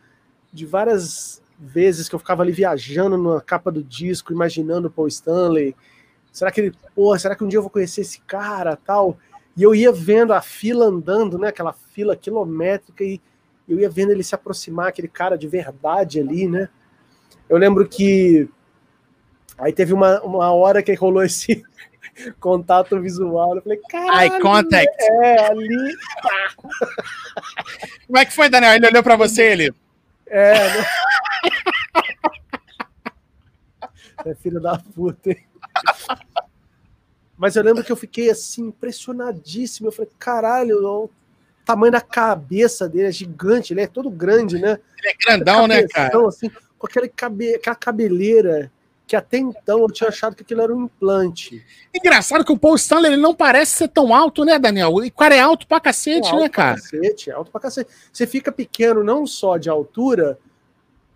[0.51, 5.07] de várias vezes que eu ficava ali viajando na capa do disco, imaginando o Paul
[5.07, 5.77] Stanley.
[6.33, 9.19] Será que ele, porra, será que um dia eu vou conhecer esse cara, tal?
[9.55, 11.49] E eu ia vendo a fila andando, né?
[11.49, 13.21] Aquela fila quilométrica, e
[13.69, 16.71] eu ia vendo ele se aproximar, aquele cara de verdade ali, né?
[17.51, 18.49] Eu lembro que
[19.59, 21.63] aí teve uma, uma hora que rolou esse
[22.41, 23.57] contato visual.
[23.57, 24.35] Eu falei, caralho.
[24.35, 25.03] Eye contact.
[25.03, 25.97] É, ali.
[28.07, 28.75] Como é que foi, Daniel?
[28.75, 29.75] Ele olhou para você, ele.
[30.27, 30.55] É.
[30.55, 30.87] Né?
[34.27, 35.45] é filho da puta, hein?
[37.37, 39.89] Mas eu lembro que eu fiquei assim, impressionadíssimo.
[39.89, 41.11] Eu falei, caralho, o
[41.65, 44.79] tamanho da cabeça dele é gigante, ele é todo grande, né?
[44.99, 46.27] Ele é grandão, né, cara?
[46.29, 47.55] Assim, com aquele cabe...
[47.55, 48.71] aquela cabeleira
[49.07, 51.65] que até então eu tinha achado que aquilo era um implante.
[51.95, 54.95] Engraçado que o Paul Stanley ele não parece ser tão alto, né, Daniel?
[54.95, 56.77] O cara é alto pra cacete, alto né, cara?
[56.77, 57.91] Pra cacete, alto pra cacete.
[58.13, 60.39] Você fica pequeno não só de altura,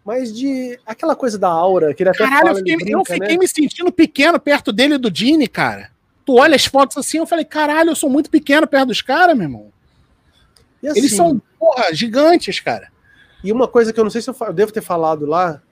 [0.05, 3.05] mas de aquela coisa da aura, que ele até Caralho, fala, eu fiquei, brinca, eu
[3.05, 3.39] fiquei né?
[3.39, 5.90] me sentindo pequeno perto dele do Dini, cara
[6.28, 9.35] tu olha as fotos assim, eu falei, caralho, eu sou muito pequeno perto dos caras,
[9.35, 9.73] meu irmão.
[10.85, 12.93] Assim, Eles são, porra, gigantes, cara.
[13.43, 15.62] E uma coisa que eu não sei se eu, eu devo ter falado lá,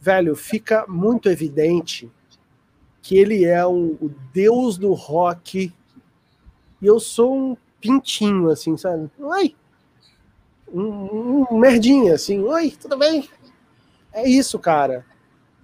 [0.00, 2.10] velho, fica muito evidente
[3.02, 5.72] que ele é um, o deus do rock
[6.80, 9.10] e eu sou um pintinho, assim, sabe?
[9.18, 9.54] Oi!
[10.72, 13.28] Um, um merdinha, assim, oi, tudo bem?
[14.12, 15.04] É isso, cara.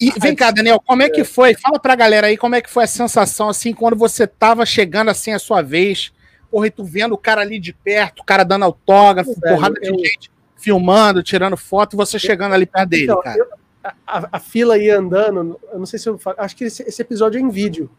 [0.01, 1.25] E vem cá, Daniel, como é que é.
[1.25, 1.55] foi?
[1.55, 5.11] Fala pra galera aí como é que foi a sensação, assim, quando você tava chegando
[5.11, 6.13] assim a sua vez,
[6.51, 9.79] porra, e tu vendo o cara ali de perto, o cara dando autógrafo, Velho, porrada
[9.83, 9.97] eu...
[9.97, 13.39] de gente filmando, tirando foto, e você chegando ali perto dele, então, cara.
[13.39, 13.64] Eu,
[14.07, 17.03] a, a, fila ia andando, eu não sei se eu falo, acho que esse, esse
[17.03, 17.91] episódio é em vídeo.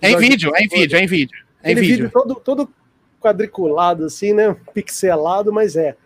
[0.00, 1.38] é em vídeo, é em vídeo, é em vídeo.
[1.62, 1.96] É em vídeo.
[1.96, 2.70] vídeo todo, todo
[3.20, 4.56] quadriculado, assim, né?
[4.72, 5.96] Pixelado, mas é.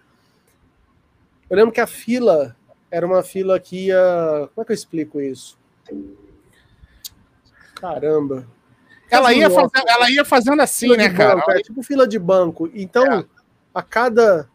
[1.51, 2.57] Eu lembro que a fila
[2.91, 4.49] era uma fila que ia.
[4.55, 5.59] Como é que eu explico isso?
[7.75, 8.47] Caramba.
[9.11, 11.37] Ela ia, fazendo, ela ia fazendo assim, fila né, cara?
[11.37, 12.71] Banco, é, tipo fila de banco.
[12.73, 13.25] Então, é.
[13.75, 14.49] a cada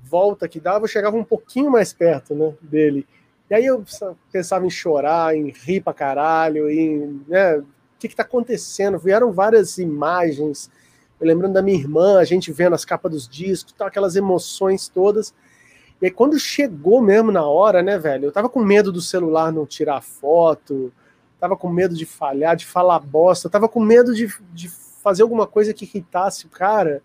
[0.00, 3.04] volta que dava, eu chegava um pouquinho mais perto né, dele.
[3.50, 3.84] E aí eu
[4.32, 7.22] pensava em chorar, em rir pra caralho, em.
[7.28, 7.66] Né, o
[7.98, 8.98] que, que tá acontecendo?
[8.98, 10.70] Vieram várias imagens.
[11.20, 14.88] Eu lembrando da minha irmã, a gente vendo as capas dos discos, tal, aquelas emoções
[14.88, 15.34] todas.
[16.00, 18.26] E aí, quando chegou mesmo na hora, né, velho?
[18.26, 20.92] Eu tava com medo do celular não tirar foto,
[21.38, 25.46] tava com medo de falhar, de falar bosta, tava com medo de, de fazer alguma
[25.46, 27.02] coisa que irritasse o cara,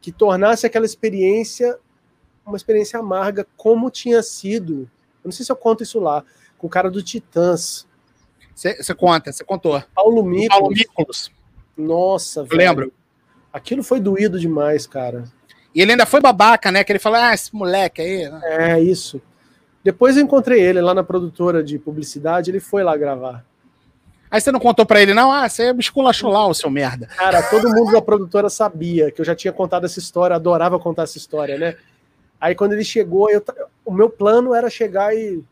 [0.00, 1.78] que tornasse aquela experiência
[2.44, 4.90] uma experiência amarga, como tinha sido.
[5.24, 6.24] Eu não sei se eu conto isso lá,
[6.58, 7.86] com o cara do Titãs.
[8.54, 9.82] Você conta, você contou.
[9.94, 10.48] Paulo Miklos.
[10.48, 11.30] Paulo Miklos.
[11.76, 12.58] Nossa, eu velho.
[12.58, 12.92] lembro.
[13.52, 15.24] Aquilo foi doído demais, cara.
[15.74, 16.84] E ele ainda foi babaca, né?
[16.84, 18.28] Que ele falou, ah, esse moleque aí.
[18.28, 18.40] Né?
[18.44, 19.20] É, isso.
[19.82, 23.44] Depois eu encontrei ele lá na produtora de publicidade, ele foi lá gravar.
[24.30, 25.30] Aí você não contou para ele, não?
[25.30, 27.06] Ah, você me esculachou lá, o seu merda.
[27.06, 31.02] Cara, todo mundo da produtora sabia que eu já tinha contado essa história, adorava contar
[31.02, 31.76] essa história, né?
[32.42, 33.40] Aí quando ele chegou, eu,
[33.84, 35.44] o meu plano era chegar e.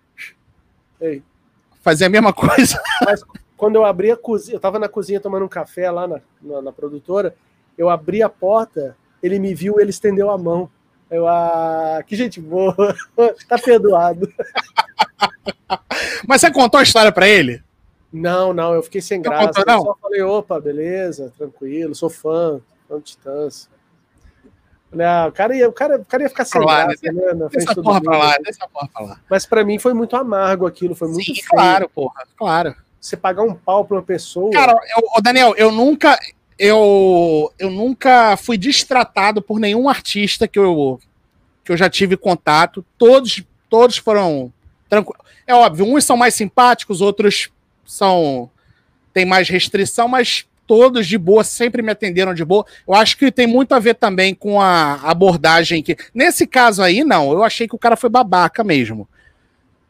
[1.01, 1.23] Ei.
[1.81, 2.83] Fazer a mesma coisa.
[3.07, 3.23] Mas
[3.57, 6.61] quando eu abri a cozinha, eu tava na cozinha tomando um café lá na, na,
[6.61, 7.33] na produtora,
[7.79, 10.69] eu abri a porta, ele me viu, ele estendeu a mão.
[11.09, 12.75] Eu, ah, que gente boa,
[13.49, 14.29] tá perdoado.
[16.27, 17.63] Mas você contou a história para ele?
[18.13, 19.47] Não, não, eu fiquei sem não graça.
[19.47, 19.79] Contou, não?
[19.79, 23.71] Eu só falei, opa, beleza, tranquilo, sou fã, fã de Titãs.
[24.99, 27.33] Ah, o, cara ia, o, cara, o cara ia ficar sem lá, graça, né?
[27.35, 27.49] né?
[27.53, 29.21] Deixa a porra pra lá, deixa a porra pra lá.
[29.31, 31.47] Mas pra mim foi muito amargo aquilo, foi muito Sim, feio.
[31.49, 32.75] claro, porra, claro.
[33.01, 34.51] Você pagar um pau pra uma pessoa.
[34.51, 36.19] Cara, eu, Daniel, eu nunca.
[36.59, 41.01] Eu, eu nunca fui destratado por nenhum artista que eu,
[41.65, 42.85] que eu já tive contato.
[42.99, 44.53] Todos, todos foram
[44.89, 45.23] tranquilos.
[45.47, 47.49] É óbvio, uns são mais simpáticos, outros
[47.87, 48.51] são.
[49.15, 52.65] tem mais restrição, mas todos de boa, sempre me atenderam de boa.
[52.87, 55.97] Eu acho que tem muito a ver também com a abordagem que.
[56.15, 59.09] Nesse caso aí, não, eu achei que o cara foi babaca mesmo.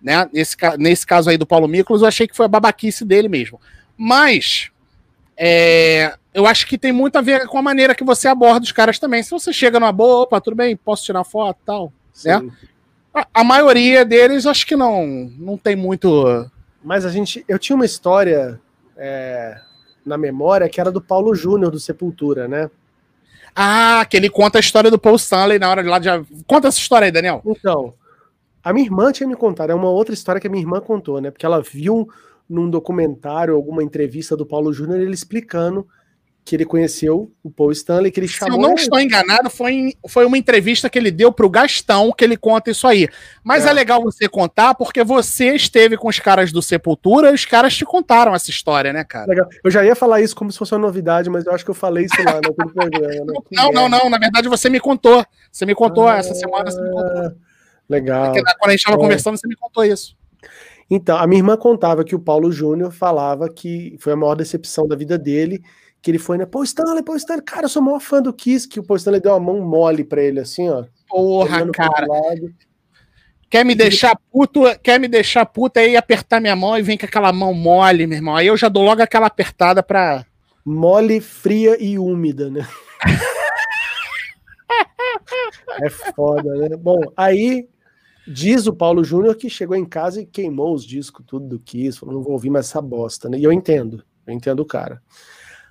[0.01, 0.27] Né?
[0.32, 3.61] Nesse, nesse caso aí do Paulo Miklos, eu achei que foi a babaquice dele mesmo.
[3.94, 4.70] Mas
[5.36, 8.73] é, eu acho que tem muito a ver com a maneira que você aborda os
[8.73, 9.23] caras também.
[9.23, 11.93] Se você chega numa boa, opa, tudo bem, posso tirar foto e tal.
[12.11, 12.28] Sim.
[12.31, 12.51] né?
[13.12, 16.51] A, a maioria deles, acho que não, não tem muito.
[16.82, 17.44] Mas a gente.
[17.47, 18.59] Eu tinha uma história
[18.97, 19.61] é,
[20.05, 22.70] na memória que era do Paulo Júnior do Sepultura, né?
[23.55, 26.09] Ah, que ele conta a história do Paul Stanley na hora de lá de.
[26.47, 27.43] Conta essa história aí, Daniel.
[27.44, 27.93] Então,
[28.62, 31.20] a minha irmã tinha me contado, é uma outra história que a minha irmã contou,
[31.20, 31.31] né?
[31.31, 32.09] Porque ela viu
[32.48, 35.86] num documentário, alguma entrevista do Paulo Júnior, ele explicando
[36.45, 38.57] que ele conheceu o Paul Stanley, que ele Se chamou.
[38.57, 42.25] eu não estou enganado, foi, em- foi uma entrevista que ele deu pro Gastão que
[42.25, 43.07] ele conta isso aí.
[43.45, 43.71] Mas é.
[43.71, 43.73] É.
[43.73, 47.85] legal você contar, porque você esteve com os caras do Sepultura e os caras te
[47.85, 49.27] contaram essa história, né, cara?
[49.27, 49.47] Legal.
[49.62, 51.75] Eu já ia falar isso como se fosse uma novidade, mas eu acho que eu
[51.75, 53.25] falei isso lá naquele programa.
[53.27, 53.35] Né?
[53.49, 54.11] Que Não, não, não.
[54.11, 55.25] Na verdade, você me contou.
[55.53, 57.33] Você me contou Ah, essa semana, você me contou.
[57.89, 58.33] Legal.
[58.33, 59.01] Porque Quando a gente estava É.
[59.01, 60.17] conversando, você me contou isso.
[60.91, 64.89] Então, a minha irmã contava que o Paulo Júnior falava que foi a maior decepção
[64.89, 65.62] da vida dele,
[66.02, 66.47] que ele foi, né?
[66.47, 68.97] Pô, Stanley, pô, Stanley, cara, eu sou o maior fã do Kiss, que o Paul
[68.97, 70.85] Stanley deu uma mão mole pra ele, assim, ó.
[71.09, 72.06] Porra, cara.
[73.51, 77.05] Quer me deixar puto, quer me deixar puto aí apertar minha mão e vem com
[77.05, 78.36] aquela mão mole, meu irmão.
[78.36, 80.24] Aí eu já dou logo aquela apertada pra.
[80.64, 82.64] Mole, fria e úmida, né?
[85.82, 86.77] é foda, né?
[86.77, 87.68] Bom, aí
[88.27, 91.98] diz o Paulo Júnior que chegou em casa e queimou os discos, tudo do Kiss,
[91.98, 93.36] falou, não vou ouvir mais essa bosta, né?
[93.36, 95.02] E eu entendo, eu entendo o cara.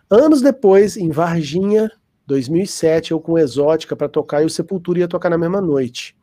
[0.10, 1.92] Anos depois, em Varginha,
[2.26, 6.18] 2007, eu com Exótica para tocar e o Sepultura ia tocar na mesma noite.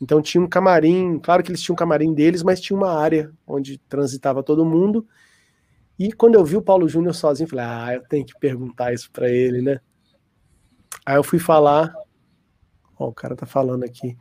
[0.00, 3.32] Então tinha um camarim, claro que eles tinham um camarim deles, mas tinha uma área
[3.46, 5.06] onde transitava todo mundo.
[5.98, 9.10] E quando eu vi o Paulo Júnior sozinho, falei, ah, eu tenho que perguntar isso
[9.10, 9.80] para ele, né?
[11.06, 11.94] Aí eu fui falar,
[12.98, 14.16] ó, o cara tá falando aqui.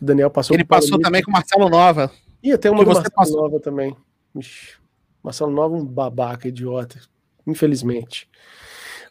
[0.00, 2.10] O Daniel passou Ele Paulo passou também com o Marcelo Nova.
[2.42, 3.42] Ih, tem uma do Marcelo passou.
[3.42, 3.96] Nova também.
[4.34, 4.76] Ixi,
[5.22, 7.00] Marcelo Nova é um babaca, idiota.
[7.46, 8.28] Infelizmente.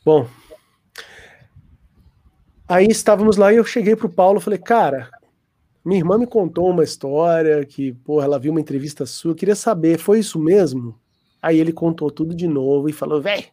[0.03, 0.27] Bom.
[2.67, 5.09] Aí estávamos lá e eu cheguei pro Paulo e falei, cara,
[5.83, 9.97] minha irmã me contou uma história que, porra, ela viu uma entrevista sua, queria saber,
[9.97, 10.97] foi isso mesmo?
[11.41, 13.47] Aí ele contou tudo de novo e falou, véi,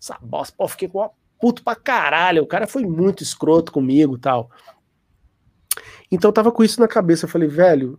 [0.00, 4.18] essa bosta, pô, fiquei com uma puto pra caralho, o cara foi muito escroto comigo
[4.18, 4.50] tal.
[6.10, 7.98] Então eu tava com isso na cabeça, eu falei, velho,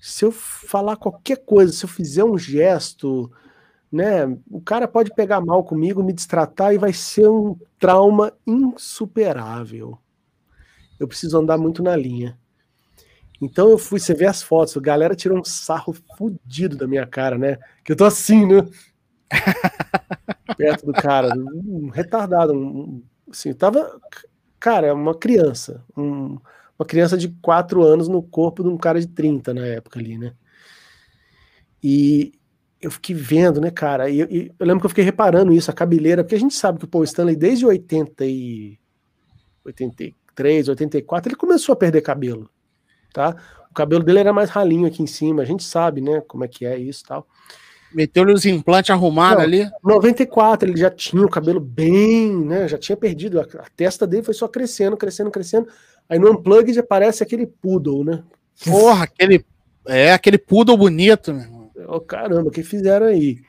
[0.00, 3.30] se eu falar qualquer coisa, se eu fizer um gesto,
[3.96, 9.98] né, o cara pode pegar mal comigo, me distratar e vai ser um trauma insuperável.
[11.00, 12.38] Eu preciso andar muito na linha.
[13.40, 17.06] Então eu fui, você vê as fotos, a galera tirou um sarro fudido da minha
[17.06, 17.58] cara, né?
[17.82, 18.66] Que eu tô assim, né?
[20.56, 23.98] Perto do cara, um retardado, um, assim, tava,
[24.60, 26.38] cara, uma criança, um,
[26.78, 30.16] uma criança de 4 anos no corpo de um cara de 30 na época ali,
[30.16, 30.34] né?
[31.82, 32.32] E
[32.80, 34.08] eu fiquei vendo, né, cara?
[34.10, 36.78] E, e eu lembro que eu fiquei reparando isso, a cabeleira, porque a gente sabe
[36.78, 38.78] que o Paul Stanley, desde 80 e
[39.64, 42.48] 83, 84, ele começou a perder cabelo,
[43.12, 43.36] tá?
[43.70, 46.48] O cabelo dele era mais ralinho aqui em cima, a gente sabe, né, como é
[46.48, 47.26] que é isso e tal.
[47.94, 49.70] Meteu-lhe os implantes arrumados ali.
[49.82, 52.68] 94, ele já tinha o cabelo bem, né?
[52.68, 53.40] Já tinha perdido.
[53.40, 55.68] A, a testa dele foi só crescendo, crescendo, crescendo.
[56.08, 58.22] Aí no Unplugged aparece aquele poodle, né?
[58.64, 59.44] Porra, aquele.
[59.86, 61.55] É, aquele poodle bonito, meu irmão.
[61.88, 63.40] Oh, caramba, o que fizeram aí?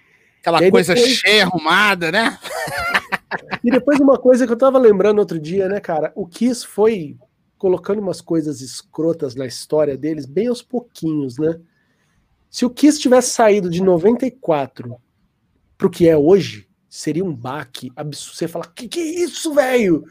[0.42, 2.38] Aquela aí coisa depois- cheia, arrumada, né?
[3.64, 6.14] E depois uma coisa que eu tava lembrando outro dia, né, cara?
[6.16, 7.18] O Kiss foi
[7.58, 11.60] colocando umas coisas escrotas na história deles bem aos pouquinhos, né?
[12.50, 14.96] Se o Kiss tivesse saído de 94
[15.78, 18.38] pro que é hoje, seria um baque absurdo.
[18.38, 20.06] Você fala, que que é isso, velho?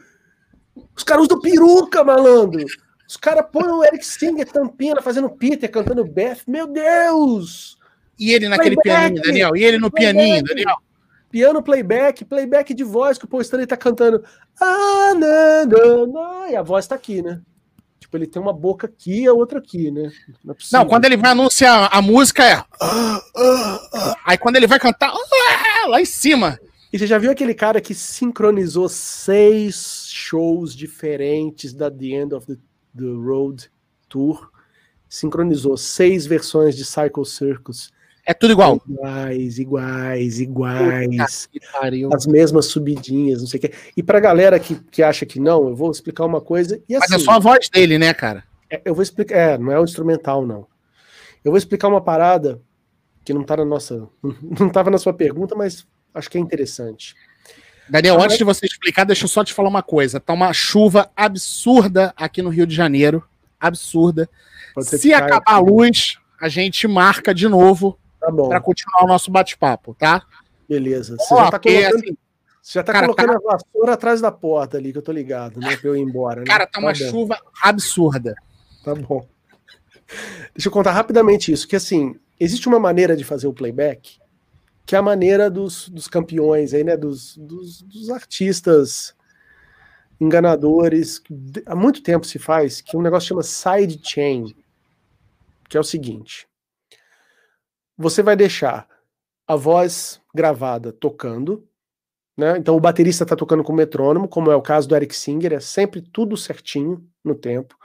[0.95, 2.63] Os caras usam peruca, malandro.
[3.07, 6.41] Os caras põem o Eric Singer tampina, fazendo Peter, cantando Beth.
[6.45, 7.76] Meu Deus!
[8.19, 9.13] E ele naquele Playback!
[9.13, 9.55] pianinho, Daniel.
[9.55, 10.15] E ele no Playback!
[10.15, 10.77] pianinho, Daniel.
[11.29, 14.23] Piano playback, playback de voz, que o Paul Stanley tá cantando.
[14.59, 17.41] Ah, na, na, na, e a voz tá aqui, né?
[17.99, 20.09] Tipo, ele tem uma boca aqui e a outra aqui, né?
[20.43, 20.57] Não, é.
[20.71, 22.63] Não, quando ele vai anunciar a música é.
[24.25, 25.11] Aí quando ele vai cantar,
[25.87, 26.57] lá em cima.
[26.93, 32.47] E você já viu aquele cara que sincronizou seis shows diferentes da The End of
[32.47, 32.55] the,
[32.97, 33.69] the Road
[34.07, 34.49] Tour?
[35.09, 37.91] Sincronizou seis versões de Cycle Circus.
[38.29, 38.81] É tudo igual.
[38.85, 41.47] Iguais, iguais, iguais.
[42.13, 43.71] As mesmas subidinhas, não sei o quê.
[43.95, 46.75] E pra galera que, que acha que não, eu vou explicar uma coisa.
[46.89, 48.43] E assim, Mas é só a voz dele, né, cara?
[48.69, 49.37] É, eu vou explicar.
[49.37, 50.67] É, não é o instrumental, não.
[51.41, 52.61] Eu vou explicar uma parada
[53.23, 54.09] que não tá na nossa.
[54.59, 57.15] Não estava na sua pergunta, mas acho que é interessante.
[57.89, 60.19] Daniel, antes de você explicar, deixa eu só te falar uma coisa.
[60.19, 63.23] Tá uma chuva absurda aqui no Rio de Janeiro.
[63.57, 64.29] Absurda.
[64.81, 67.97] Se acabar a luz, a gente marca de novo
[68.35, 70.23] tá para continuar o nosso bate-papo, tá?
[70.67, 71.15] Beleza.
[71.17, 72.17] Você Ó, já tá colocando, assim,
[72.63, 73.37] já tá cara, colocando tá...
[73.37, 75.75] a vassoura atrás da porta ali, que eu tô ligado, né?
[75.77, 76.41] Pra eu ir embora.
[76.41, 76.47] Né?
[76.47, 78.35] Cara, tá, tá uma chuva absurda.
[78.83, 79.25] Tá bom.
[80.53, 84.19] Deixa eu contar rapidamente isso, que assim, existe uma maneira de fazer o playback
[84.87, 86.95] que é a maneira dos, dos campeões aí, né?
[86.95, 89.13] Dos, dos, dos artistas
[90.19, 91.21] enganadores,
[91.65, 94.55] há muito tempo se faz, que um negócio chama side chain,
[95.67, 96.46] que é o seguinte:
[97.97, 98.87] você vai deixar
[99.47, 101.67] a voz gravada tocando,
[102.37, 102.57] né?
[102.57, 105.59] Então o baterista está tocando com metrônomo, como é o caso do Eric Singer, é
[105.59, 107.75] sempre tudo certinho no tempo.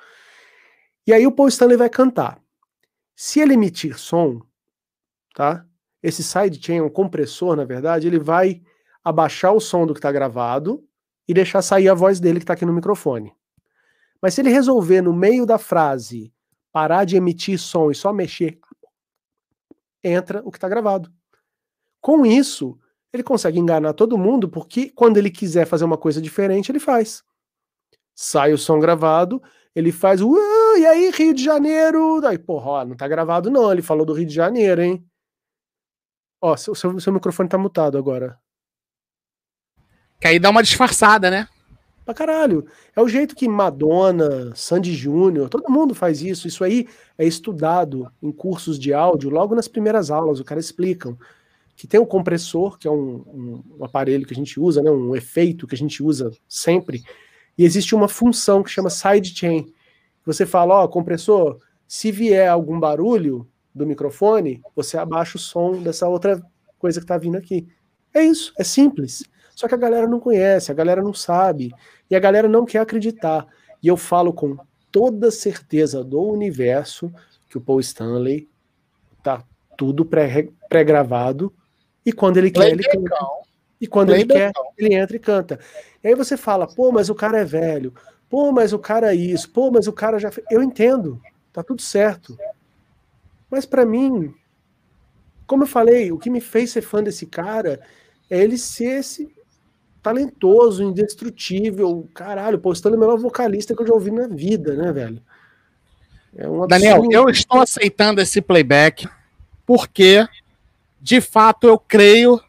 [1.06, 2.40] E aí o Paul Stanley vai cantar.
[3.16, 4.42] Se ele emitir som,
[5.34, 5.64] tá?
[6.02, 8.60] Esse sidechain, um compressor, na verdade, ele vai
[9.04, 10.84] abaixar o som do que está gravado
[11.26, 13.32] e deixar sair a voz dele que está aqui no microfone.
[14.20, 16.32] Mas se ele resolver, no meio da frase,
[16.72, 18.58] parar de emitir som e só mexer,
[20.02, 21.12] entra o que está gravado.
[22.00, 22.78] Com isso,
[23.12, 27.22] ele consegue enganar todo mundo, porque quando ele quiser fazer uma coisa diferente, ele faz.
[28.14, 29.42] Sai o som gravado,
[29.74, 30.20] ele faz.
[30.20, 32.20] E aí, Rio de Janeiro?
[32.20, 33.70] Daí, porra, ó, não tá gravado, não.
[33.70, 35.06] Ele falou do Rio de Janeiro, hein?
[36.40, 38.38] Ó, seu, seu, seu microfone tá mutado agora.
[40.20, 41.48] Que aí dá uma disfarçada, né?
[42.04, 42.66] Pra caralho.
[42.96, 46.48] É o jeito que Madonna, Sandy Júnior, todo mundo faz isso.
[46.48, 51.16] Isso aí é estudado em cursos de áudio, logo nas primeiras aulas, o cara explicam.
[51.76, 55.16] Que tem o compressor, que é um, um, aparelho que a gente usa, né, um
[55.16, 57.02] efeito que a gente usa sempre,
[57.56, 59.72] e existe uma função que chama sidechain.
[60.24, 61.58] Você fala, ó, compressor,
[61.88, 66.40] se vier algum barulho, do microfone, você abaixa o som dessa outra
[66.78, 67.66] coisa que está vindo aqui.
[68.12, 69.24] É isso, é simples.
[69.54, 71.72] Só que a galera não conhece, a galera não sabe,
[72.10, 73.46] e a galera não quer acreditar.
[73.82, 74.56] E eu falo com
[74.90, 77.12] toda certeza do universo
[77.48, 78.48] que o Paul Stanley
[79.22, 79.44] tá
[79.76, 81.62] tudo pré-gravado, pré
[82.04, 83.16] e quando ele quer, ele canta.
[83.80, 85.58] E quando ele quer, ele entra e canta.
[86.02, 87.92] E aí você fala, pô, mas o cara é velho,
[88.28, 90.30] pô, mas o cara é isso, pô, mas o cara já.
[90.50, 91.20] Eu entendo,
[91.52, 92.36] tá tudo certo.
[93.50, 94.34] Mas para mim,
[95.46, 97.80] como eu falei, o que me fez ser fã desse cara
[98.30, 99.34] é ele ser esse
[100.02, 105.22] talentoso, indestrutível, caralho, pô, o melhor vocalista que eu já ouvi na vida, né, velho?
[106.36, 109.08] É um Daniel, eu estou aceitando esse playback
[109.64, 110.26] porque,
[111.00, 112.40] de fato, eu creio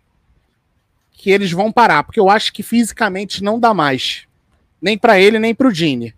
[1.11, 4.25] que eles vão parar, porque eu acho que fisicamente não dá mais,
[4.81, 6.13] nem para ele, nem para o Gene.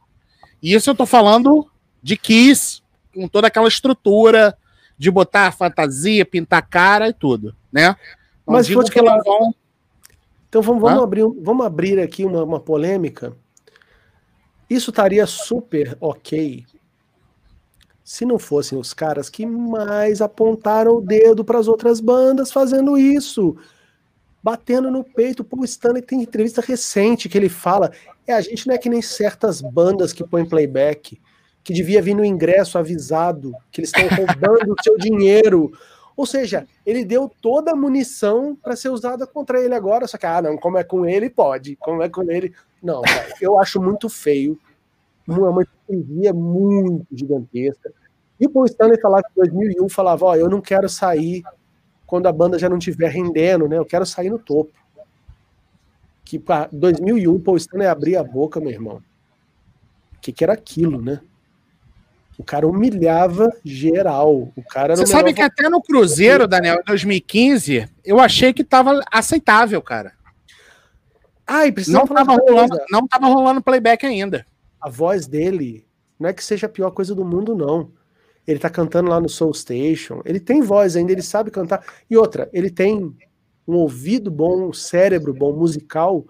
[0.61, 1.69] E isso eu tô falando
[2.01, 2.81] de Kiss,
[3.13, 4.57] com toda aquela estrutura,
[4.97, 7.95] de botar fantasia, pintar cara e tudo, né?
[8.47, 9.53] Não Mas digo que elas vão.
[10.55, 13.35] Então vamos, vamos, abrir, vamos abrir aqui uma, uma polêmica.
[14.69, 16.65] Isso estaria super ok
[18.01, 22.97] se não fossem os caras que mais apontaram o dedo para as outras bandas fazendo
[22.97, 23.57] isso.
[24.41, 25.41] Batendo no peito.
[25.41, 27.91] O Paul Stanley tem entrevista recente que ele fala:
[28.25, 31.19] é, a gente não é que nem certas bandas que põem playback
[31.65, 35.73] que devia vir no ingresso avisado que eles estão roubando o seu dinheiro.
[36.17, 40.07] Ou seja, ele deu toda a munição para ser usada contra ele agora.
[40.07, 41.75] Só que, ah, não, como é com ele, pode.
[41.75, 42.53] Como é com ele.
[42.81, 44.57] Não, cara, eu acho muito feio.
[45.27, 47.91] É uma hipocrisia muito gigantesca.
[48.39, 51.43] E o Paul Stanley falava em 2001 falava: Ó, oh, eu não quero sair
[52.05, 53.77] quando a banda já não estiver rendendo, né?
[53.77, 54.71] Eu quero sair no topo.
[56.23, 59.01] Que para 2001 Paul Stanley abria a boca, meu irmão.
[60.15, 61.21] O que, que era aquilo, né?
[62.37, 64.51] O cara humilhava geral.
[64.55, 69.01] O cara Você sabe que até no Cruzeiro, Daniel, em 2015, eu achei que tava
[69.11, 70.13] aceitável, cara.
[71.47, 74.45] Ai, não tava rolando, não tava rolando playback ainda.
[74.81, 75.85] A voz dele
[76.19, 77.91] não é que seja a pior coisa do mundo, não.
[78.47, 80.21] Ele tá cantando lá no Soul Station.
[80.25, 81.83] Ele tem voz ainda, ele sabe cantar.
[82.09, 83.15] E outra, ele tem
[83.67, 86.25] um ouvido bom, um cérebro bom, musical,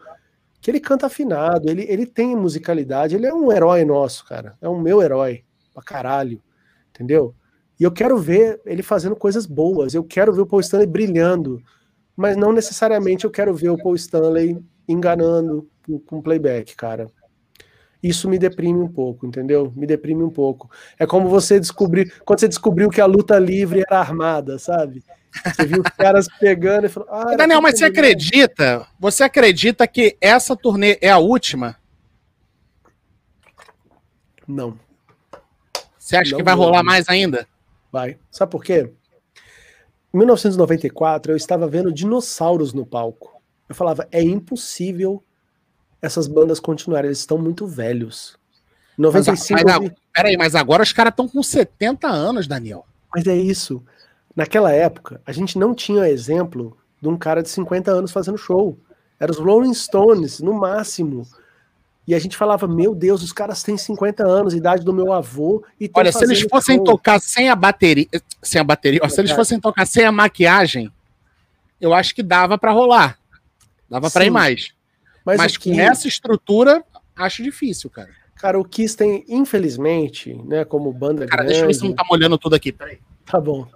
[0.61, 4.57] que ele canta afinado, ele, ele tem musicalidade, ele é um herói nosso, cara.
[4.61, 5.44] É um meu herói
[5.76, 6.41] pra caralho,
[6.89, 7.35] entendeu?
[7.80, 11.61] E eu quero ver ele fazendo coisas boas, eu quero ver o Paul Stanley brilhando
[12.15, 14.57] mas não necessariamente eu quero ver o Paul Stanley
[14.88, 15.69] enganando
[16.06, 17.07] com playback, cara.
[18.02, 19.73] Isso me deprime um pouco, entendeu?
[19.76, 20.69] Me deprime um pouco.
[20.97, 25.03] É como você descobrir, quando você descobriu que a luta livre era armada, sabe?
[25.43, 28.88] Você viu os caras pegando e falou: ah, Daniel, mas você acredita?
[28.99, 31.76] Você acredita que essa turnê é a última?
[34.47, 34.77] Não.
[36.06, 37.48] Você acha não que vai rolar mais ainda?
[37.91, 38.19] Vai.
[38.30, 38.91] Sabe por quê?
[40.14, 43.41] Em 1994, eu estava vendo dinossauros no palco.
[43.68, 45.23] Eu falava, é impossível
[45.99, 48.38] essas bandas continuarem, eles estão muito velhos.
[48.95, 49.64] 95.
[49.64, 52.86] Mas, mas, peraí, mas agora os caras estão com 70 anos, Daniel.
[53.11, 53.84] Mas é isso.
[54.36, 58.77] Naquela época, a gente não tinha exemplo de um cara de 50 anos fazendo show.
[59.19, 61.27] Era os Rolling Stones, no máximo.
[62.07, 65.64] E a gente falava, meu Deus, os caras têm 50 anos, idade do meu avô.
[65.80, 66.84] E Olha, se eles fossem show.
[66.84, 68.07] tocar sem a bateria,
[68.44, 70.91] sem a bateria, ó, se eles fossem tocar sem a maquiagem,
[71.82, 73.18] eu acho que dava para rolar.
[73.90, 74.73] Dava para ir mais.
[75.26, 76.84] Mas, Mas com essa estrutura,
[77.15, 78.10] acho difícil, cara.
[78.36, 81.48] Cara, o Kiss tem, infelizmente, né, como banda cara, grande...
[81.48, 82.99] deixa eu ver se não tá molhando tudo aqui, peraí.
[83.26, 83.68] Tá bom.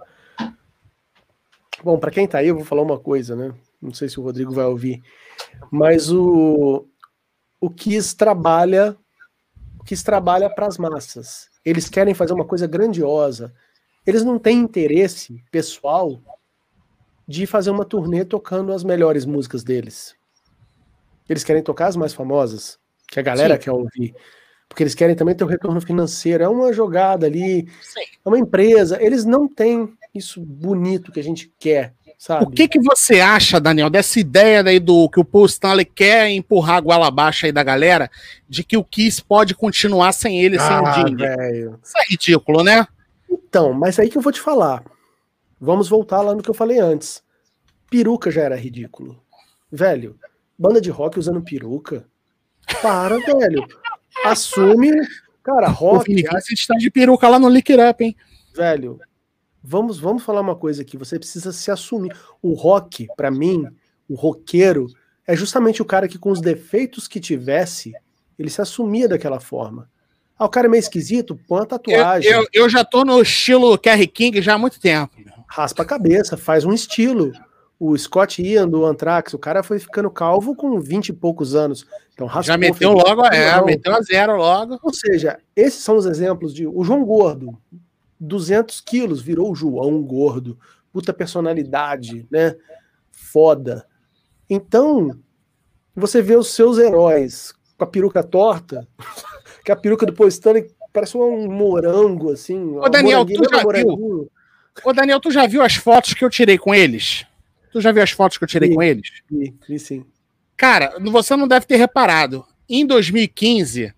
[1.82, 3.52] Bom, para quem tá aí, eu vou falar uma coisa, né?
[3.80, 5.02] Não sei se o Rodrigo vai ouvir.
[5.72, 6.86] Mas o,
[7.60, 8.96] o Kiss trabalha
[9.78, 11.48] o Kiss trabalha para as massas.
[11.64, 13.52] Eles querem fazer uma coisa grandiosa.
[14.06, 16.20] Eles não têm interesse pessoal
[17.26, 20.14] de fazer uma turnê tocando as melhores músicas deles.
[21.28, 22.78] Eles querem tocar as mais famosas,
[23.08, 23.60] que a galera Sim.
[23.60, 24.14] quer ouvir.
[24.68, 26.44] Porque eles querem também ter o um retorno financeiro.
[26.44, 28.00] É uma jogada ali, Sim.
[28.24, 29.02] é uma empresa.
[29.02, 31.94] Eles não têm isso bonito que a gente quer.
[32.20, 32.44] Sabe?
[32.44, 36.28] O que, que você acha, Daniel, dessa ideia daí do que o Paul Stanley quer
[36.28, 38.10] empurrar a goela abaixo aí da galera,
[38.46, 41.22] de que o Kiss pode continuar sem ele, ah, sem o Jimmy?
[41.82, 42.86] Isso é ridículo, né?
[43.30, 44.84] Então, mas aí que eu vou te falar.
[45.58, 47.22] Vamos voltar lá no que eu falei antes.
[47.88, 49.18] Peruca já era ridículo.
[49.72, 50.14] Velho,
[50.58, 52.04] banda de rock usando peruca.
[52.82, 53.66] Para, velho.
[54.26, 54.92] Assume.
[55.42, 56.12] Cara, rock.
[56.12, 58.14] O a gente tá de peruca lá no Lick Up, hein?
[58.54, 59.00] Velho,
[59.62, 60.96] vamos, vamos falar uma coisa aqui.
[60.96, 62.14] Você precisa se assumir.
[62.42, 63.66] O rock, para mim,
[64.08, 64.86] o roqueiro,
[65.26, 67.92] é justamente o cara que, com os defeitos que tivesse,
[68.38, 69.88] ele se assumia daquela forma.
[70.38, 72.30] Ah, o cara é meio esquisito, põe a tatuagem.
[72.30, 75.14] Eu, eu, eu já tô no estilo Kerry King já há muito tempo.
[75.46, 77.32] Raspa a cabeça, faz um estilo.
[77.78, 81.86] O Scott Ian do Anthrax, o cara foi ficando calvo com 20 e poucos anos.
[82.14, 84.78] Então, raspou, já meteu logo, é, meteu a zero logo.
[84.82, 86.66] Ou seja, esses são os exemplos de.
[86.66, 87.58] O João Gordo,
[88.20, 90.58] 200 quilos, virou o João Gordo.
[90.92, 92.54] Puta personalidade, né?
[93.10, 93.86] Foda.
[94.48, 95.18] Então,
[95.94, 98.86] você vê os seus heróis com a peruca torta,
[99.64, 102.76] que a peruca do Paul Stanley parece um morango, assim.
[102.76, 104.30] Ô, Daniel, tu já viu?
[104.84, 107.24] Ô, Daniel, tu já viu as fotos que eu tirei com eles?
[107.72, 109.22] Tu já viu as fotos que eu tirei com eles?
[109.28, 110.06] Sim, sim, sim.
[110.56, 112.44] Cara, você não deve ter reparado.
[112.68, 113.94] Em 2015,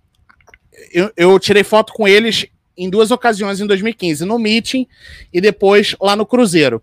[0.92, 2.46] eu, eu tirei foto com eles
[2.76, 4.86] em duas ocasiões em 2015, no meeting
[5.32, 6.82] e depois lá no Cruzeiro.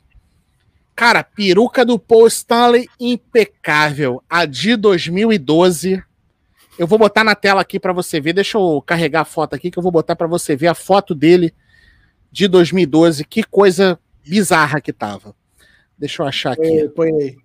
[0.96, 4.22] Cara, peruca do Paul Stanley impecável.
[4.30, 6.04] A de 2012.
[6.78, 8.34] Eu vou botar na tela aqui para você ver.
[8.34, 11.16] Deixa eu carregar a foto aqui que eu vou botar para você ver a foto
[11.16, 11.54] dele
[12.30, 13.24] de 2012.
[13.24, 15.34] Que coisa bizarra que tava.
[15.98, 16.90] Deixa eu achar aqui.
[16.90, 17.38] Põe aí.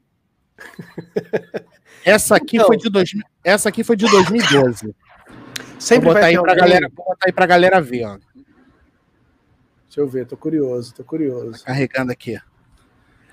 [2.05, 3.11] Essa aqui foi de dois,
[3.43, 4.95] essa aqui foi de 2012.
[5.79, 8.19] Sempre vou botar aí para galera, vou botar aí pra galera ver, ó.
[9.95, 11.61] Deixa eu ver, tô curioso, tô curioso.
[11.61, 12.37] Tá carregando aqui.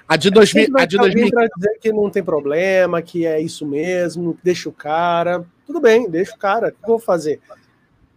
[0.07, 3.65] A de 2000, a de 2000 para dizer que não tem problema, que é isso
[3.65, 5.43] mesmo, deixa o cara.
[5.65, 6.67] Tudo bem, deixa o cara.
[6.67, 7.41] O que eu vou fazer?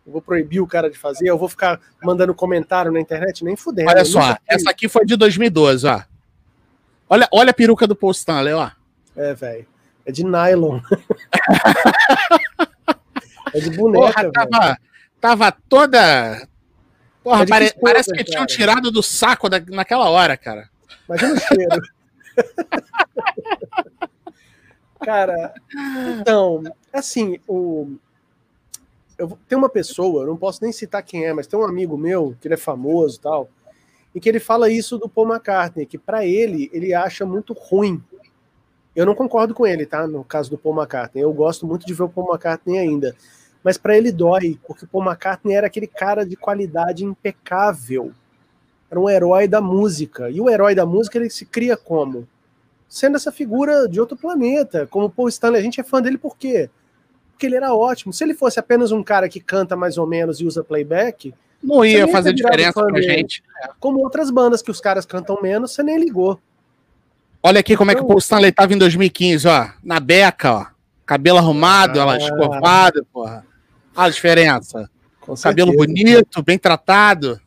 [0.06, 3.56] Eu vou proibir o cara de fazer, eu vou ficar mandando comentário na internet, nem
[3.56, 3.88] fudendo.
[3.88, 6.02] Olha só, essa aqui foi de 2012, ó.
[7.08, 8.70] Olha, olha a peruca do Paul Stanley, ó.
[9.16, 9.66] É, velho.
[10.04, 10.80] É de nylon.
[13.54, 14.78] é de boneca, Porra, tava,
[15.18, 16.46] tava toda
[17.24, 20.68] Porra, é pare, parece que tinham tirado do saco da, naquela hora, cara.
[21.08, 21.80] Imagina o cheiro.
[25.02, 25.54] cara,
[26.20, 27.96] então, assim, o.
[29.16, 31.96] Eu, tem uma pessoa, eu não posso nem citar quem é, mas tem um amigo
[31.96, 33.48] meu, que ele é famoso e tal,
[34.14, 38.02] e que ele fala isso do Paul McCartney, que para ele, ele acha muito ruim.
[38.94, 40.06] Eu não concordo com ele, tá?
[40.06, 41.24] No caso do Paul McCartney.
[41.24, 43.16] Eu gosto muito de ver o Paul McCartney ainda
[43.64, 48.12] mas para ele dói, porque Paul McCartney era aquele cara de qualidade impecável.
[48.90, 50.28] Era um herói da música.
[50.28, 52.28] E o herói da música ele se cria como?
[52.86, 55.60] Sendo essa figura de outro planeta, como Paul Stanley.
[55.60, 56.68] A gente é fã dele por quê?
[57.30, 58.12] Porque ele era ótimo.
[58.12, 61.32] Se ele fosse apenas um cara que canta mais ou menos e usa playback,
[61.62, 63.02] não ia fazer diferença pra dele.
[63.02, 63.42] gente.
[63.80, 66.38] Como outras bandas que os caras cantam menos, você nem ligou.
[67.42, 69.70] Olha aqui como é que o Paul Stanley tava em 2015, ó.
[69.82, 70.66] Na beca, ó.
[71.06, 73.44] Cabelo arrumado, ah, ela escovado, porra.
[73.96, 74.90] A diferença.
[75.42, 77.40] Cabelo bonito, bem tratado.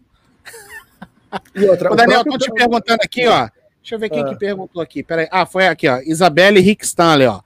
[1.54, 3.50] E outra, Ô, Daniel, tô te perguntando aqui, ó.
[3.82, 4.30] Deixa eu ver quem ah.
[4.30, 5.04] que perguntou aqui.
[5.04, 5.28] Peraí.
[5.32, 6.00] Ah, foi aqui, ó.
[6.00, 7.42] Isabelle Rick Stanley, ó.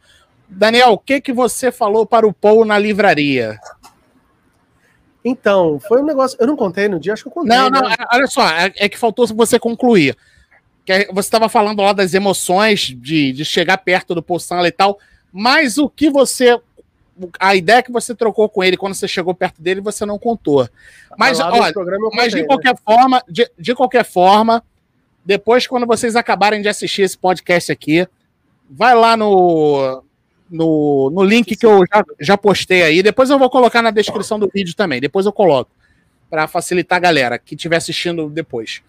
[0.47, 3.59] Daniel, o que que você falou para o Paul na livraria?
[5.23, 6.37] Então, foi um negócio.
[6.39, 7.55] Eu não contei no dia, acho que eu contei.
[7.55, 7.95] Não, não, né?
[8.11, 10.17] olha só, é, é, que faltou você concluir.
[10.83, 14.71] Que você estava falando lá das emoções de, de chegar perto do Paul Stanley e
[14.71, 14.99] tal,
[15.31, 16.59] mas o que você.
[17.39, 20.67] A ideia que você trocou com ele quando você chegou perto dele, você não contou.
[21.17, 21.73] Mas, olha,
[22.13, 22.47] mas de né?
[22.47, 24.63] qualquer forma, de, de qualquer forma,
[25.23, 28.07] depois, quando vocês acabarem de assistir esse podcast aqui,
[28.69, 30.03] vai lá no,
[30.49, 33.03] no, no link que eu já, já postei aí.
[33.03, 34.99] Depois eu vou colocar na descrição do vídeo também.
[34.99, 35.71] Depois eu coloco.
[36.29, 38.81] para facilitar a galera que estiver assistindo depois.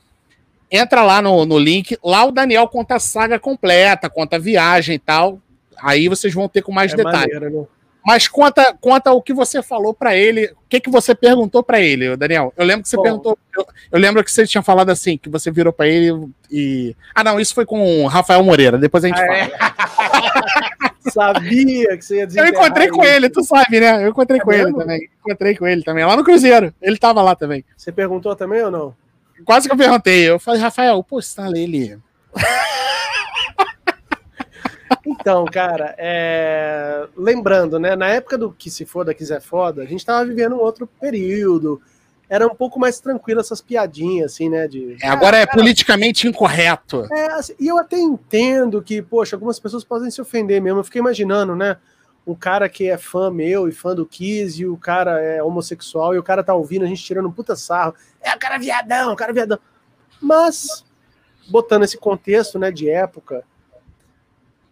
[0.71, 1.99] Entra lá no, no link.
[2.03, 5.39] Lá o Daniel conta a saga completa, conta a viagem e tal.
[5.83, 7.35] Aí vocês vão ter com mais é detalhes.
[7.35, 7.67] Maneiro, né?
[8.05, 11.81] Mas conta, conta o que você falou para ele, o que, que você perguntou para
[11.81, 12.53] ele, Daniel.
[12.57, 15.29] Eu lembro que você Bom, perguntou, eu, eu, lembro que você tinha falado assim, que
[15.29, 18.77] você virou para ele e ah não, isso foi com o Rafael Moreira.
[18.77, 19.39] Depois a gente ah, fala.
[19.39, 19.51] É?
[21.11, 22.41] Sabia que você ia dizer.
[22.41, 24.05] Eu encontrei com ele, tu sabe, né?
[24.05, 24.69] Eu encontrei é com mesmo?
[24.69, 25.09] ele também.
[25.21, 26.75] Encontrei com ele também lá no Cruzeiro.
[26.83, 27.65] Ele tava lá também.
[27.77, 28.95] Você perguntou também ou não?
[29.45, 30.29] Quase que eu perguntei.
[30.29, 31.99] Eu falei, Rafael, pô, você tá ali.
[35.07, 37.07] Então, cara, é...
[37.17, 37.97] lembrando, né?
[37.97, 41.81] Na época do que se foda, quiser foda, a gente tava vivendo um outro período.
[42.29, 44.67] Era um pouco mais tranquilo essas piadinhas, assim, né?
[44.67, 44.97] De...
[45.03, 47.07] É, agora é cara, politicamente incorreto.
[47.13, 50.81] É, assim, e eu até entendo que, poxa, algumas pessoas podem se ofender mesmo.
[50.81, 51.77] Eu fiquei imaginando, né?
[52.27, 56.15] Um cara que é fã meu e fã do Kiss, e o cara é homossexual,
[56.15, 57.95] e o cara tá ouvindo a gente tirando um puta sarro.
[58.23, 59.59] É o cara viadão, o cara viadão.
[60.21, 60.85] Mas,
[61.51, 63.45] botando esse contexto, né, de época,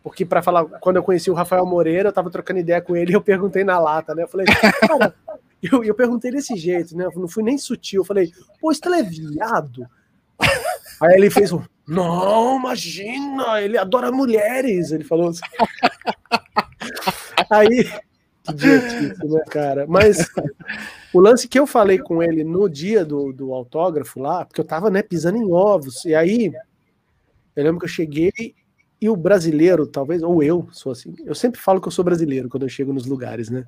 [0.02, 3.12] porque para falar, quando eu conheci o Rafael Moreira, eu tava trocando ideia com ele
[3.12, 4.22] e eu perguntei na lata, né?
[4.22, 5.14] Eu falei, cara,
[5.62, 7.04] eu, eu perguntei desse jeito, né?
[7.04, 8.00] Eu não fui nem sutil.
[8.00, 9.86] Eu falei, pô, isso é viado?
[11.02, 14.92] Aí ele fez um, não, imagina, ele adora mulheres.
[14.92, 15.40] Ele falou assim.
[17.50, 17.84] Aí,
[18.44, 19.86] que idiotice, né, cara?
[19.88, 20.30] Mas
[21.12, 24.64] o lance que eu falei com ele no dia do, do autógrafo lá, porque eu
[24.64, 26.52] tava, né, pisando em ovos, e aí
[27.56, 28.54] eu lembro que eu cheguei
[29.00, 32.48] e o brasileiro, talvez, ou eu sou assim, eu sempre falo que eu sou brasileiro
[32.48, 33.64] quando eu chego nos lugares, né?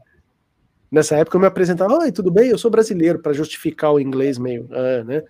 [0.90, 2.50] Nessa época eu me apresentava, oi, tudo bem?
[2.50, 5.22] Eu sou brasileiro, para justificar o inglês meio, ah, né?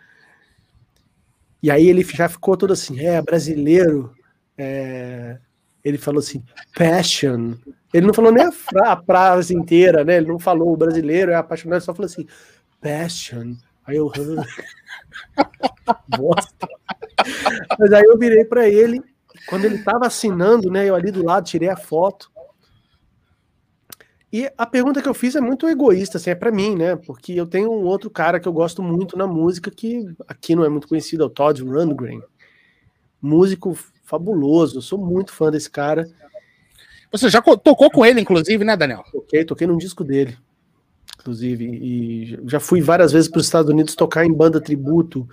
[1.62, 4.12] E aí ele já ficou todo assim, é, brasileiro.
[4.58, 5.38] É...
[5.84, 6.42] Ele falou assim,
[6.76, 7.54] passion.
[7.94, 10.16] Ele não falou nem a, fra a frase inteira, né?
[10.16, 12.26] Ele não falou o brasileiro é apaixonado, ele só falou assim,
[12.80, 13.54] passion.
[13.86, 14.10] Aí eu.
[16.18, 16.68] Bosta.
[17.78, 19.00] Mas aí eu virei para ele
[19.46, 22.30] quando ele estava assinando, né, eu ali do lado tirei a foto.
[24.32, 26.96] E a pergunta que eu fiz é muito egoísta, assim, é para mim, né?
[26.96, 30.64] Porque eu tenho um outro cara que eu gosto muito na música que aqui não
[30.64, 32.22] é muito conhecido, é o Todd Rundgren.
[33.20, 36.08] Músico fabuloso, eu sou muito fã desse cara.
[37.10, 39.04] Você já tocou com ele, inclusive, né, Daniel?
[39.12, 40.34] Toquei, toquei num disco dele,
[41.20, 45.28] inclusive, e já fui várias vezes para os Estados Unidos tocar em banda tributo,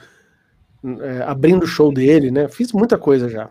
[0.83, 2.49] é, abrindo o show dele, né?
[2.49, 3.49] Fiz muita coisa já.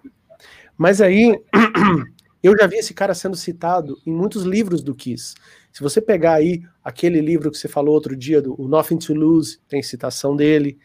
[0.78, 1.42] Mas aí
[2.40, 5.34] eu já vi esse cara sendo citado em muitos livros do Kiss.
[5.72, 9.12] Se você pegar aí aquele livro que você falou outro dia, do o Nothing to
[9.12, 10.78] Lose, tem citação dele.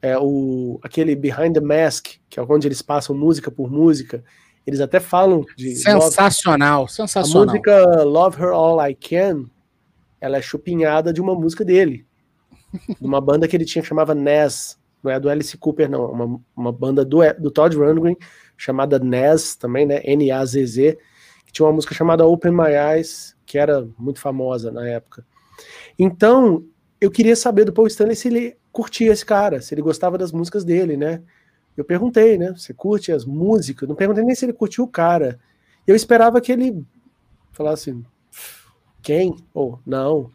[0.00, 4.22] É, o, aquele Behind the Mask, que é onde eles passam música por música,
[4.64, 5.74] eles até falam de.
[5.74, 7.42] Sensacional, love, sensacional.
[7.42, 9.46] A música Love Her All I Can,
[10.20, 12.06] ela é chupinhada de uma música dele.
[13.00, 14.78] de uma banda que ele tinha que chamava Ness.
[15.02, 16.04] Não é do Alice Cooper, não.
[16.04, 18.16] É uma, uma banda do, do Todd Rundgren
[18.58, 20.02] chamada Naz também, né?
[20.04, 20.98] N-A-Z-Z,
[21.46, 25.24] que tinha uma música chamada Open My Eyes, que era muito famosa na época.
[25.96, 26.64] Então,
[27.00, 30.32] eu queria saber do Paul Stanley se ele curtia esse cara, se ele gostava das
[30.32, 31.22] músicas dele, né?
[31.76, 32.52] Eu perguntei, né?
[32.54, 33.88] Você curte as músicas?
[33.88, 35.38] Não perguntei nem se ele curtiu o cara.
[35.86, 36.84] Eu esperava que ele
[37.52, 37.96] falasse
[39.00, 39.36] quem?
[39.54, 40.32] Ou oh, não.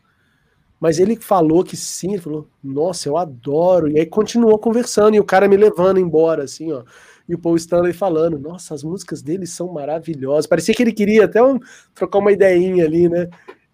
[0.79, 3.89] Mas ele falou que sim, ele falou, nossa, eu adoro.
[3.89, 6.83] E aí continuou conversando, e o cara me levando embora, assim, ó
[7.27, 10.47] e o Paul Stanley falando, nossa, as músicas dele são maravilhosas.
[10.47, 11.57] Parecia que ele queria até um,
[11.93, 13.29] trocar uma ideinha ali, né?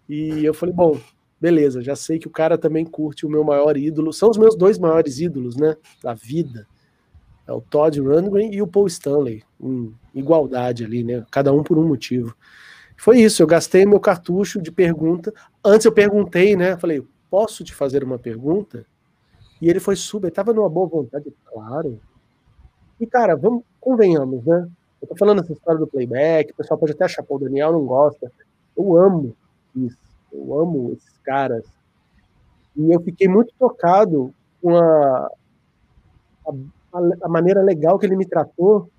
[0.08, 0.98] E eu falei, bom,
[1.40, 4.12] beleza, já sei que o cara também curte o meu maior ídolo.
[4.12, 5.76] São os meus dois maiores ídolos, né?
[6.02, 6.66] Da vida.
[7.46, 11.24] É o Todd Rundgren e o Paul Stanley, em igualdade ali, né?
[11.30, 12.36] Cada um por um motivo.
[12.96, 15.32] Foi isso, eu gastei meu cartucho de pergunta.
[15.64, 16.76] Antes eu perguntei, né?
[16.76, 18.86] Falei, posso te fazer uma pergunta?
[19.60, 22.00] E ele foi super, estava numa boa vontade, claro.
[23.00, 24.68] E, cara, vamos, convenhamos, né?
[25.00, 27.72] Eu tô falando essa história do playback, o pessoal pode até achar, pô, o Daniel
[27.72, 28.30] não gosta.
[28.76, 29.34] Eu amo
[29.74, 29.96] isso.
[30.30, 31.64] Eu amo esses caras.
[32.76, 35.30] E eu fiquei muito tocado com a,
[36.46, 38.90] a, a maneira legal que ele me tratou,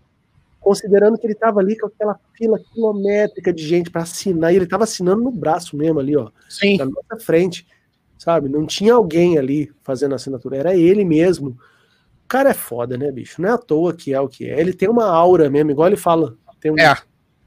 [0.59, 4.65] considerando que ele estava ali com aquela fila quilométrica de gente para assinar, e ele
[4.65, 6.77] estava assinando no braço mesmo ali, ó, Sim.
[6.77, 7.67] na nossa frente,
[8.17, 8.49] sabe?
[8.49, 11.57] Não tinha alguém ali fazendo a assinatura, era ele mesmo.
[12.31, 13.41] Cara é foda, né, bicho?
[13.41, 14.57] Não é à toa que é o que é.
[14.57, 16.33] Ele tem uma aura mesmo, igual ele fala.
[16.61, 16.95] Tem um, É.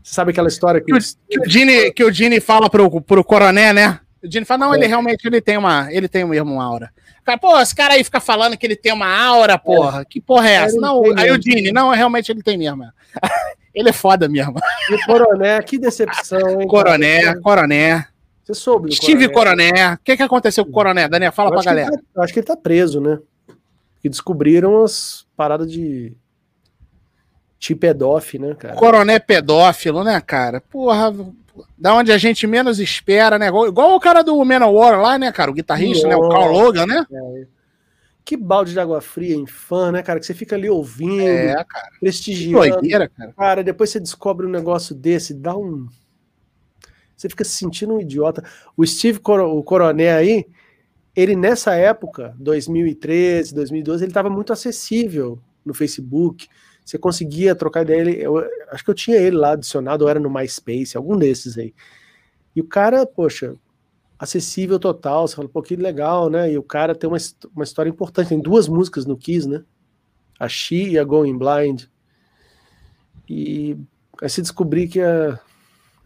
[0.02, 0.98] Sabe aquela história que, Que o,
[1.30, 3.98] que o Dini, que o Dini fala pro, pro Coroné, né?
[4.22, 4.76] O Dini fala, não, É.
[4.76, 6.90] ele realmente ele tem uma, ele tem mesmo uma aura.
[7.24, 10.04] Cara, pô, esse cara aí fica falando que ele tem uma aura, porra.
[10.04, 10.74] Que porra é essa?
[10.74, 11.38] Ele Não, aí o.
[11.38, 12.84] Dini, não, realmente ele tem mesmo.
[13.74, 14.56] ele é foda mesmo.
[14.90, 16.68] E o Coroné, que decepção, hein?
[16.68, 17.40] Coroné, cara?
[17.40, 18.06] Coroné.
[18.44, 19.94] Você soube Steve Coroné?
[19.94, 21.08] O que, que aconteceu com o Coroné?
[21.08, 21.90] Daniel, fala Eu pra galera.
[21.90, 23.18] tá, acho que ele tá preso, né?
[24.04, 26.14] Que descobriram as paradas de.
[27.58, 28.74] Tipo pedófilo, né, cara?
[28.74, 30.60] Coroné pedófilo, né, cara?
[30.60, 31.10] Porra,
[31.78, 33.48] da onde a gente menos espera, né?
[33.48, 35.50] Igual, igual o cara do Manowar lá, né, cara?
[35.50, 36.14] O guitarrista, né?
[36.14, 37.06] O Carl Logan, né?
[38.22, 40.20] Que balde de água fria em fã, né, cara?
[40.20, 41.88] Que você fica ali ouvindo, É, cara.
[41.98, 42.68] Prestigiando.
[42.72, 43.32] doideira, cara.
[43.32, 45.88] Cara, depois você descobre um negócio desse, dá um.
[47.16, 48.44] Você fica se sentindo um idiota.
[48.76, 49.56] O Steve Coro...
[49.56, 50.46] o Coroné aí,
[51.16, 56.48] ele nessa época, 2013, 2012, ele estava muito acessível no Facebook.
[56.84, 58.00] Você conseguia trocar ideia.
[58.00, 58.38] Ele, eu,
[58.70, 61.72] acho que eu tinha ele lá adicionado, ou era no MySpace, algum desses aí.
[62.54, 63.54] E o cara, poxa,
[64.18, 65.26] acessível total.
[65.26, 66.50] Você fala, pô, que legal, né?
[66.52, 67.18] E o cara tem uma,
[67.54, 68.28] uma história importante.
[68.28, 69.62] Tem duas músicas no Kiss, né?
[70.38, 71.84] A She e a Going Blind.
[73.28, 73.76] E
[74.20, 75.38] aí se descobrir que é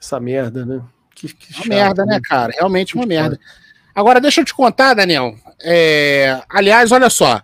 [0.00, 0.82] essa merda, né?
[1.14, 2.52] Que, que Uma chato, merda, né, cara?
[2.54, 3.38] Realmente uma merda.
[3.94, 5.34] Agora, deixa eu te contar, Daniel.
[5.62, 7.42] É, Aliás, olha só.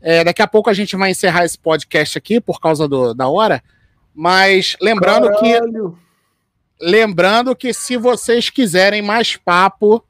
[0.00, 3.26] É, daqui a pouco a gente vai encerrar esse podcast aqui por causa do- da
[3.28, 3.62] hora.
[4.14, 5.98] Mas lembrando que, Caralho.
[6.80, 10.04] lembrando que se vocês quiserem mais papo,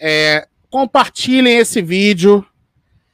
[0.00, 2.44] é, compartilhem esse vídeo,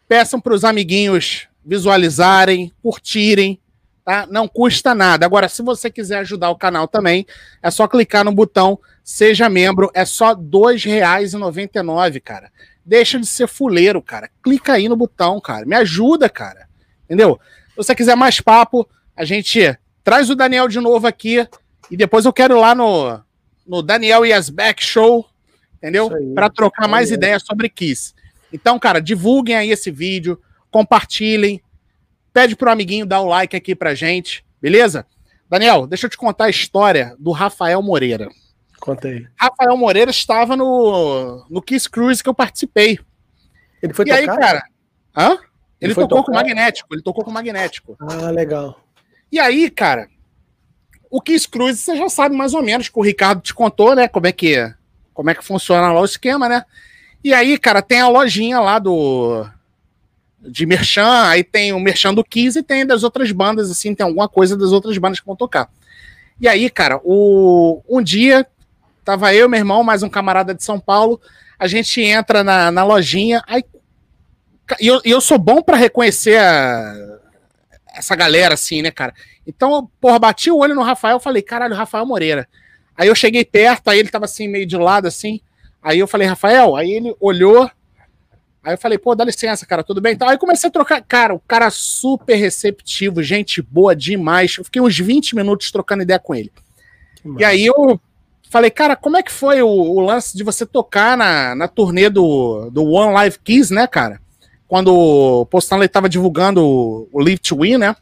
[0.09, 3.61] peçam para os amiguinhos visualizarem, curtirem,
[4.05, 4.27] tá?
[4.31, 5.27] Não custa nada.
[5.27, 7.27] Agora, se você quiser ajudar o canal também,
[7.63, 8.79] é só clicar no botão
[9.11, 12.53] Seja Membro, é só R$ 2,99, cara.
[12.85, 14.29] Deixa de ser fuleiro, cara.
[14.43, 15.65] Clica aí no botão, cara.
[15.65, 16.69] Me ajuda, cara.
[17.07, 17.41] Entendeu?
[17.71, 18.87] Se você quiser mais papo,
[19.17, 19.75] a gente
[20.05, 21.49] traz o Daniel de novo aqui
[21.91, 23.19] e depois eu quero ir lá no,
[23.67, 25.27] no Daniel Yasbeck Show,
[25.79, 26.11] entendeu?
[26.35, 27.15] Para trocar mais é.
[27.15, 28.13] ideias sobre Kiss.
[28.53, 30.39] Então, cara, divulguem aí esse vídeo,
[30.71, 31.63] compartilhem,
[32.31, 35.07] pede pro amiguinho dar o like aqui pra gente, beleza?
[35.49, 38.29] Daniel, deixa eu te contar a história do Rafael Moreira.
[38.89, 39.27] Conta aí.
[39.37, 42.99] Rafael Moreira estava no, no Kiss Cruise que eu participei.
[43.83, 44.39] Ele foi e aí, tocar?
[44.39, 44.63] cara?
[45.15, 45.33] Hã?
[45.79, 46.39] Ele, Ele tocou com tocar?
[46.39, 47.99] Magnético, ele tocou com Magnético.
[48.01, 48.83] Ah, legal.
[49.31, 50.09] E aí, cara,
[51.11, 54.09] o Kiss Cruise você já sabe mais ou menos que o Ricardo te contou, né?
[54.09, 54.57] Como é que
[55.13, 56.65] como é que funciona lá o esquema, né?
[57.23, 59.47] E aí, cara, tem a lojinha lá do
[60.41, 64.07] de Merchan, aí tem o Merchan do Kiss e tem das outras bandas, assim, tem
[64.07, 65.71] alguma coisa das outras bandas que vão tocar.
[66.41, 68.47] E aí, cara, o, um dia
[69.09, 71.19] tava eu, meu irmão, mais um camarada de São Paulo,
[71.59, 73.65] a gente entra na, na lojinha, aí
[74.79, 77.19] e eu, eu sou bom pra reconhecer a-
[77.95, 79.15] essa galera, assim, né, cara?
[79.47, 82.47] Então, porra, bati o olho no Rafael, falei, caralho, Rafael Moreira.
[82.95, 85.41] Aí eu cheguei perto, aí ele tava assim, meio de lado, assim.
[85.83, 87.71] Aí eu falei, Rafael, aí ele olhou.
[88.63, 90.13] Aí eu falei, pô, dá licença, cara, tudo bem?
[90.13, 91.01] Então, aí comecei a trocar.
[91.01, 94.55] Cara, o cara super receptivo, gente boa demais.
[94.59, 96.53] Eu fiquei uns 20 minutos trocando ideia com ele.
[97.17, 97.47] Que E massa.
[97.47, 97.99] aí eu
[98.51, 102.09] falei, cara, como é que foi o, o lance de você tocar na, na turnê
[102.09, 104.21] do, do One Live Kiss, né, cara?
[104.67, 107.97] Quando o Paul Stanley tava divulgando o, o Live to Win, né?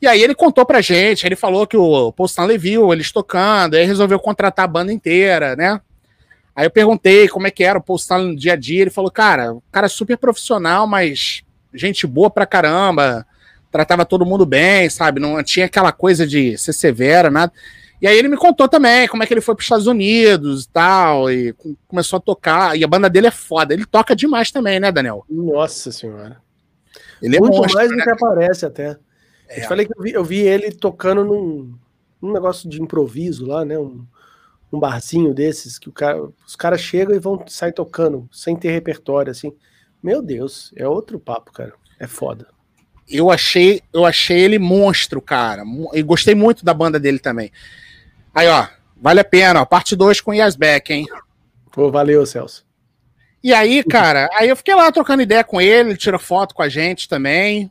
[0.00, 3.84] E aí ele contou pra gente, ele falou que o Stanley viu eles tocando, aí
[3.84, 5.78] resolveu contratar a banda inteira, né?
[6.56, 9.10] Aí eu perguntei como é que era o Stanley no dia a dia, ele falou,
[9.10, 11.42] cara, o cara é super profissional, mas
[11.74, 13.26] gente boa pra caramba,
[13.70, 15.20] tratava todo mundo bem, sabe?
[15.20, 17.52] Não tinha aquela coisa de ser severa, nada.
[18.00, 20.64] E aí ele me contou também como é que ele foi para os Estados Unidos
[20.64, 22.76] e tal, e com- começou a tocar.
[22.78, 23.74] E a banda dele é foda.
[23.74, 25.24] Ele toca demais também, né, Daniel?
[25.28, 26.40] Nossa senhora.
[27.20, 27.96] Ele é Muito monstro, mais né?
[27.98, 28.90] do que aparece até.
[28.92, 28.96] Eu
[29.48, 29.60] É.
[29.60, 31.74] te falei que eu vi, eu vi ele tocando num,
[32.22, 33.78] num negócio de improviso lá, né?
[33.78, 34.04] Um,
[34.72, 38.70] um barzinho desses que o cara, os caras chegam e vão sair tocando sem ter
[38.70, 39.52] repertório, assim.
[40.02, 41.74] Meu Deus, é outro papo, cara.
[41.98, 42.46] É foda.
[43.06, 45.64] Eu achei, eu achei ele monstro, cara.
[45.92, 47.50] E gostei muito da banda dele também.
[48.34, 48.66] Aí, ó,
[48.96, 51.06] vale a pena, ó, parte 2 com Yasbeck, hein?
[51.72, 52.64] Pô, valeu, Celso.
[53.42, 56.62] E aí, cara, aí eu fiquei lá trocando ideia com ele, ele tirou foto com
[56.62, 57.70] a gente também.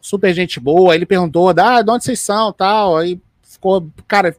[0.00, 0.94] super gente boa.
[0.94, 2.96] Ele perguntou, ah, de onde vocês são, tal.
[2.96, 4.36] Aí ficou, cara,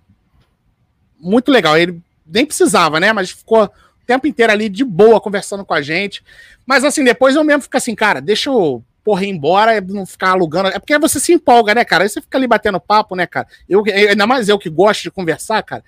[1.20, 1.78] muito legal.
[1.78, 3.14] Ele nem precisava, né?
[3.14, 6.24] Mas ficou o tempo inteiro ali de boa conversando com a gente.
[6.66, 10.32] Mas assim, depois eu mesmo fico assim, cara, deixa eu porra, ir embora, não ficar
[10.32, 10.70] alugando.
[10.70, 12.04] É porque você se empolga, né, cara?
[12.04, 13.48] Aí você fica ali batendo papo, né, cara?
[13.70, 15.84] Eu, ainda mais eu que gosto de conversar, cara.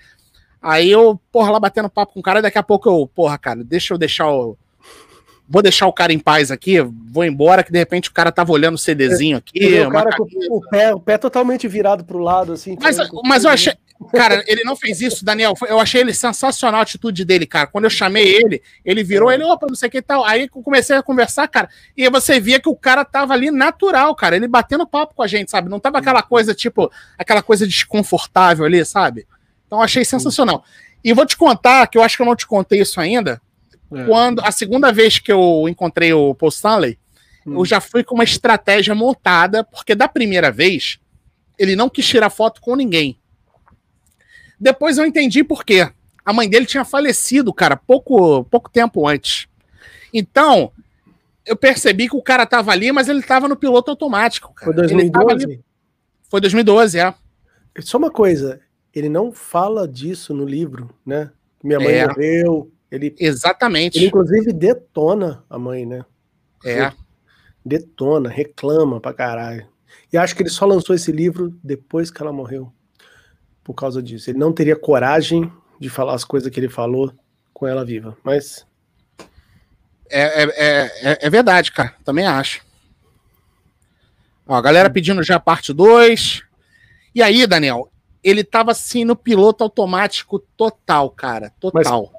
[0.61, 3.63] Aí eu, porra, lá batendo papo com o cara, daqui a pouco eu, porra, cara,
[3.63, 4.55] deixa eu deixar o.
[5.49, 8.51] Vou deixar o cara em paz aqui, vou embora, que de repente o cara tava
[8.51, 9.81] olhando o CDzinho aqui.
[9.81, 12.77] O cara com o pé, o pé totalmente virado pro lado, assim.
[12.79, 13.73] Mas, mas eu achei.
[14.11, 15.55] Cara, ele não fez isso, Daniel.
[15.67, 17.65] Eu achei ele sensacional a atitude dele, cara.
[17.65, 20.23] Quando eu chamei ele, ele virou, ele, opa, não sei o que e tal.
[20.23, 24.13] Aí eu comecei a conversar, cara, e você via que o cara tava ali natural,
[24.15, 24.35] cara.
[24.35, 25.69] Ele batendo papo com a gente, sabe?
[25.69, 29.25] Não tava aquela coisa, tipo, aquela coisa desconfortável ali, sabe?
[29.65, 30.63] Então eu achei sensacional.
[31.03, 33.41] E vou te contar, que eu acho que eu não te contei isso ainda.
[33.91, 34.03] É.
[34.03, 36.99] Quando a segunda vez que eu encontrei o Paul Stanley,
[37.45, 37.59] hum.
[37.59, 40.99] eu já fui com uma estratégia montada, porque da primeira vez
[41.57, 43.17] ele não quis tirar foto com ninguém.
[44.59, 45.89] Depois eu entendi por quê.
[46.25, 49.47] A mãe dele tinha falecido, cara, pouco, pouco tempo antes.
[50.13, 50.71] Então,
[51.45, 54.53] eu percebi que o cara tava ali, mas ele tava no piloto automático.
[54.53, 54.65] Cara.
[54.65, 55.63] Foi 2012?
[56.29, 57.13] Foi 2012, é.
[57.79, 58.59] Só uma coisa,
[58.93, 61.31] ele não fala disso no livro, né?
[61.63, 62.07] Minha mãe é.
[62.07, 62.71] morreu.
[62.91, 63.97] Ele, Exatamente.
[63.97, 66.03] Ele, inclusive, detona a mãe, né?
[66.65, 66.91] É.
[67.63, 69.67] Detona, reclama pra caralho.
[70.11, 72.71] E acho que ele só lançou esse livro depois que ela morreu
[73.67, 74.29] por causa disso.
[74.29, 77.13] Ele não teria coragem de falar as coisas que ele falou
[77.53, 78.65] com ela viva, mas.
[80.09, 81.93] É, é, é, é verdade, cara.
[82.05, 82.65] Também acho.
[84.47, 86.43] Ó, a galera pedindo já a parte 2.
[87.13, 87.91] E aí, Daniel,
[88.23, 91.51] ele tava assim no piloto automático total, cara.
[91.59, 92.09] Total.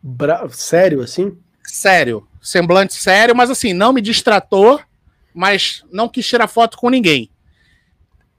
[0.00, 0.48] Bra...
[0.50, 1.36] Sério, assim?
[1.64, 2.24] Sério.
[2.40, 4.80] Semblante sério, mas assim, não me distratou,
[5.34, 7.28] mas não quis tirar foto com ninguém.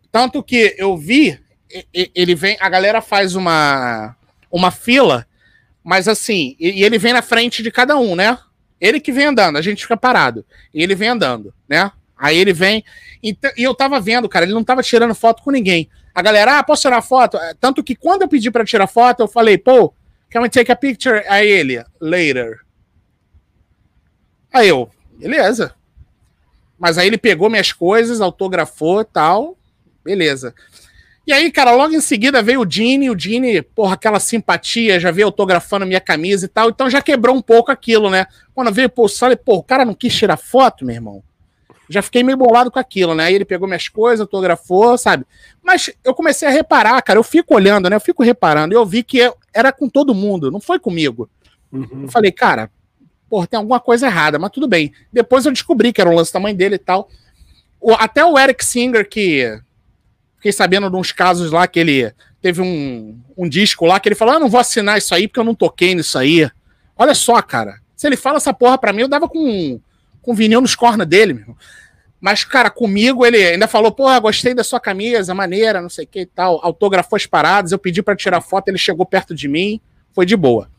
[0.09, 1.37] Tanto que eu vi
[1.93, 4.15] ele vem, a galera faz uma
[4.51, 5.27] uma fila,
[5.83, 8.37] mas assim, e ele vem na frente de cada um, né?
[8.81, 10.45] Ele que vem andando, a gente fica parado.
[10.73, 11.91] E ele vem andando, né?
[12.17, 12.83] Aí ele vem.
[13.21, 15.89] E, e eu tava vendo, cara, ele não tava tirando foto com ninguém.
[16.13, 17.37] A galera, ah, posso tirar foto?
[17.37, 19.93] É, tanto que quando eu pedi para tirar foto, eu falei, pô,
[20.29, 21.23] can we take a picture?
[21.27, 22.59] Aí ele, later.
[24.51, 25.75] Aí eu, beleza.
[26.77, 29.57] Mas aí ele pegou minhas coisas, autografou tal,
[30.03, 30.53] beleza.
[31.29, 35.11] E aí, cara, logo em seguida veio o Dini, o Dini, porra, aquela simpatia, já
[35.11, 38.25] veio autografando minha camisa e tal, então já quebrou um pouco aquilo, né?
[38.51, 41.23] Quando veio o Sally, pô, o cara não quis tirar foto, meu irmão.
[41.87, 43.25] Já fiquei meio bolado com aquilo, né?
[43.25, 45.23] Aí ele pegou minhas coisas, autografou, sabe?
[45.61, 47.95] Mas eu comecei a reparar, cara, eu fico olhando, né?
[47.95, 51.29] Eu fico reparando, e eu vi que era com todo mundo, não foi comigo.
[51.71, 52.05] Uhum.
[52.05, 52.71] Eu falei, cara,
[53.29, 54.91] porra, tem alguma coisa errada, mas tudo bem.
[55.13, 57.07] Depois eu descobri que era um lance da mãe dele e tal.
[57.99, 59.61] Até o Eric Singer, que
[60.39, 64.15] Fiquei sabendo de uns casos lá que ele teve um, um disco lá que ele
[64.15, 66.49] falou: ah, não vou assinar isso aí porque eu não toquei nisso aí.
[66.97, 67.81] Olha só, cara.
[67.93, 69.81] Se ele fala essa porra pra mim, eu dava com,
[70.21, 71.57] com vinil nos cornos dele, meu.
[72.21, 76.07] Mas, cara, comigo ele ainda falou: porra, gostei da sua camisa, maneira, não sei o
[76.07, 76.61] que e tal.
[76.63, 79.81] Autografou as paradas, eu pedi para tirar foto, ele chegou perto de mim,
[80.13, 80.69] foi de boa.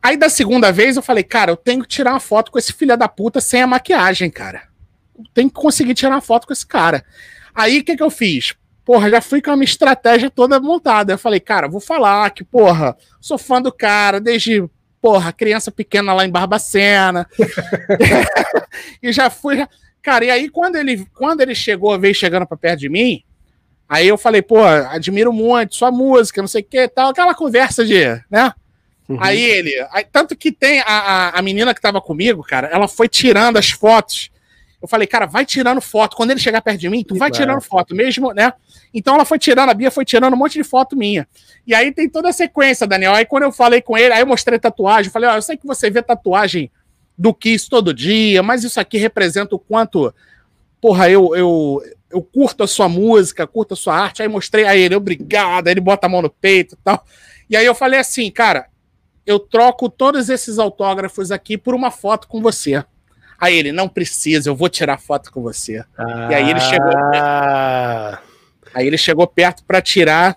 [0.00, 2.72] Aí da segunda vez eu falei, cara, eu tenho que tirar uma foto com esse
[2.72, 4.62] filho da puta sem a maquiagem, cara.
[5.18, 7.04] Eu tenho que conseguir tirar uma foto com esse cara.
[7.56, 8.54] Aí o que, que eu fiz?
[8.84, 11.14] Porra, já fui com a minha estratégia toda montada.
[11.14, 14.62] Eu falei, cara, vou falar que, porra, sou fã do cara desde,
[15.00, 17.26] porra, criança pequena lá em Barbacena.
[19.02, 19.56] e já fui.
[19.56, 19.68] Já...
[20.02, 23.24] Cara, e aí quando ele, quando ele chegou, veio chegando para perto de mim,
[23.88, 27.84] aí eu falei, pô, admiro muito sua música, não sei o que tal, aquela conversa
[27.84, 28.52] de, né?
[29.08, 29.18] Uhum.
[29.20, 32.86] Aí ele, aí, tanto que tem a, a, a menina que tava comigo, cara, ela
[32.86, 34.30] foi tirando as fotos
[34.80, 36.16] eu falei, cara, vai tirando foto.
[36.16, 38.52] Quando ele chegar perto de mim, tu vai tirando foto, mesmo, né?
[38.92, 41.26] Então ela foi tirando, a Bia foi tirando um monte de foto minha.
[41.66, 43.14] E aí tem toda a sequência, Daniel.
[43.14, 45.42] Aí quando eu falei com ele, aí eu mostrei tatuagem, eu falei, ó, oh, eu
[45.42, 46.70] sei que você vê tatuagem
[47.16, 50.14] do Kiss todo dia, mas isso aqui representa o quanto,
[50.80, 54.22] porra, eu, eu, eu curto a sua música, curto a sua arte.
[54.22, 57.02] Aí mostrei a ele, obrigado, aí ele bota a mão no peito e tal.
[57.48, 58.66] E aí eu falei assim, cara,
[59.24, 62.84] eu troco todos esses autógrafos aqui por uma foto com você.
[63.40, 65.84] Aí ele, não precisa, eu vou tirar foto com você.
[65.96, 66.28] Ah.
[66.30, 66.92] E aí ele chegou.
[66.96, 68.18] Ah.
[68.74, 70.36] Aí ele chegou perto para tirar.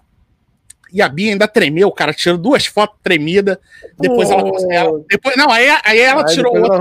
[0.92, 2.14] E a Bia ainda tremeu, cara.
[2.14, 3.58] Tirou duas fotos tremidas.
[4.00, 6.78] Depois ela, ela, Depois, não, aí, aí ela aí tirou outra.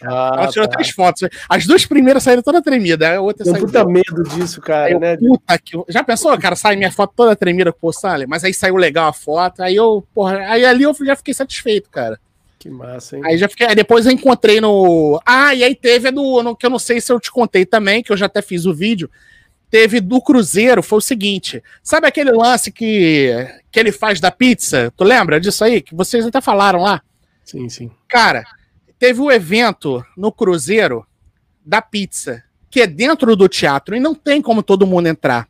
[0.00, 0.74] Ela, ah, ela tirou tá.
[0.76, 1.28] três fotos.
[1.46, 3.16] As duas primeiras saíram toda tremida.
[3.16, 4.98] A outra Tem puta medo disso, cara.
[4.98, 5.16] né?
[5.18, 5.78] puta que...
[5.88, 8.26] Já pensou, cara, sai minha foto toda tremida com o Sally?
[8.26, 9.62] Mas aí saiu legal a foto.
[9.62, 12.18] Aí eu, porra, aí ali eu já fiquei satisfeito, cara.
[12.60, 13.22] Que massa, hein?
[13.24, 13.66] Aí já fiquei.
[13.66, 15.18] Aí depois eu encontrei no.
[15.24, 16.42] Ah, e aí teve a do.
[16.42, 18.66] No, que eu não sei se eu te contei também, que eu já até fiz
[18.66, 19.10] o vídeo.
[19.70, 21.62] Teve do Cruzeiro, foi o seguinte.
[21.82, 23.32] Sabe aquele lance que,
[23.72, 24.92] que ele faz da pizza?
[24.94, 25.80] Tu lembra disso aí?
[25.80, 27.00] Que vocês até falaram lá?
[27.46, 27.90] Sim, sim.
[28.06, 28.44] Cara,
[28.98, 31.06] teve o um evento no Cruzeiro
[31.64, 35.48] da pizza, que é dentro do teatro, e não tem como todo mundo entrar.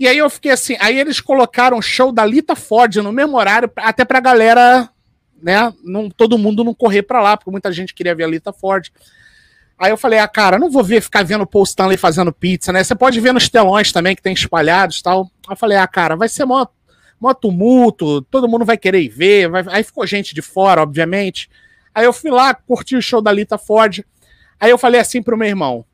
[0.00, 3.36] E aí eu fiquei assim, aí eles colocaram o show da Lita Ford no mesmo
[3.36, 4.88] horário, até pra galera
[5.44, 8.50] né, não, todo mundo não correr para lá, porque muita gente queria ver a Lita
[8.50, 8.88] Ford.
[9.78, 12.72] Aí eu falei, ah, cara, não vou ver ficar vendo o Paul Stanley fazendo pizza,
[12.72, 12.82] né?
[12.82, 15.30] Você pode ver nos telões também que tem espalhados tal.
[15.46, 16.66] Aí eu falei, ah, cara, vai ser mó,
[17.20, 19.50] mó tumulto, todo mundo vai querer ir ver.
[19.50, 19.64] Vai...
[19.68, 21.50] Aí ficou gente de fora, obviamente.
[21.94, 24.02] Aí eu fui lá, curti o show da Lita Ford.
[24.58, 25.84] Aí eu falei assim pro meu irmão,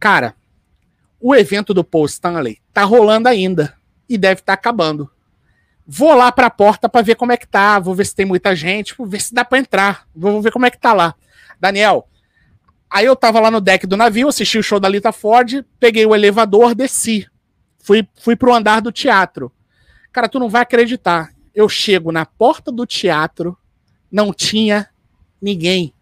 [0.00, 0.34] cara,
[1.20, 3.74] o evento do Paul Stanley tá rolando ainda
[4.08, 5.10] e deve estar tá acabando.
[5.86, 8.24] Vou lá para a porta para ver como é que tá, vou ver se tem
[8.24, 11.14] muita gente, vou ver se dá para entrar, vou ver como é que tá lá.
[11.60, 12.08] Daniel,
[12.88, 16.06] aí eu tava lá no deck do navio, assisti o show da Lita Ford, peguei
[16.06, 17.26] o elevador, desci.
[17.78, 19.52] Fui, fui pro andar do teatro.
[20.10, 21.30] Cara, tu não vai acreditar.
[21.54, 23.56] Eu chego na porta do teatro,
[24.10, 24.88] não tinha
[25.40, 25.92] ninguém.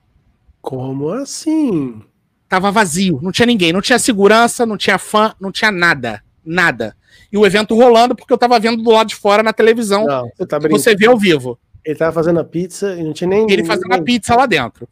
[0.61, 2.02] Como assim?
[2.49, 6.23] Tava vazio, não tinha ninguém, não tinha segurança, não tinha fã, não tinha nada.
[6.44, 6.97] Nada
[7.32, 10.05] e o evento rolando porque eu tava vendo do lado de fora na televisão.
[10.05, 11.58] Não, você, tá você vê ao vivo.
[11.84, 13.47] Ele tava fazendo a pizza e não tinha nem.
[13.50, 14.89] Ele fazendo a pizza lá dentro.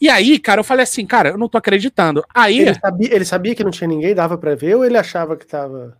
[0.00, 2.24] E aí, cara, eu falei assim, cara, eu não tô acreditando.
[2.34, 2.60] Aí.
[2.60, 5.46] Ele sabia, ele sabia que não tinha ninguém, dava pra ver, ou ele achava que
[5.46, 5.98] tava.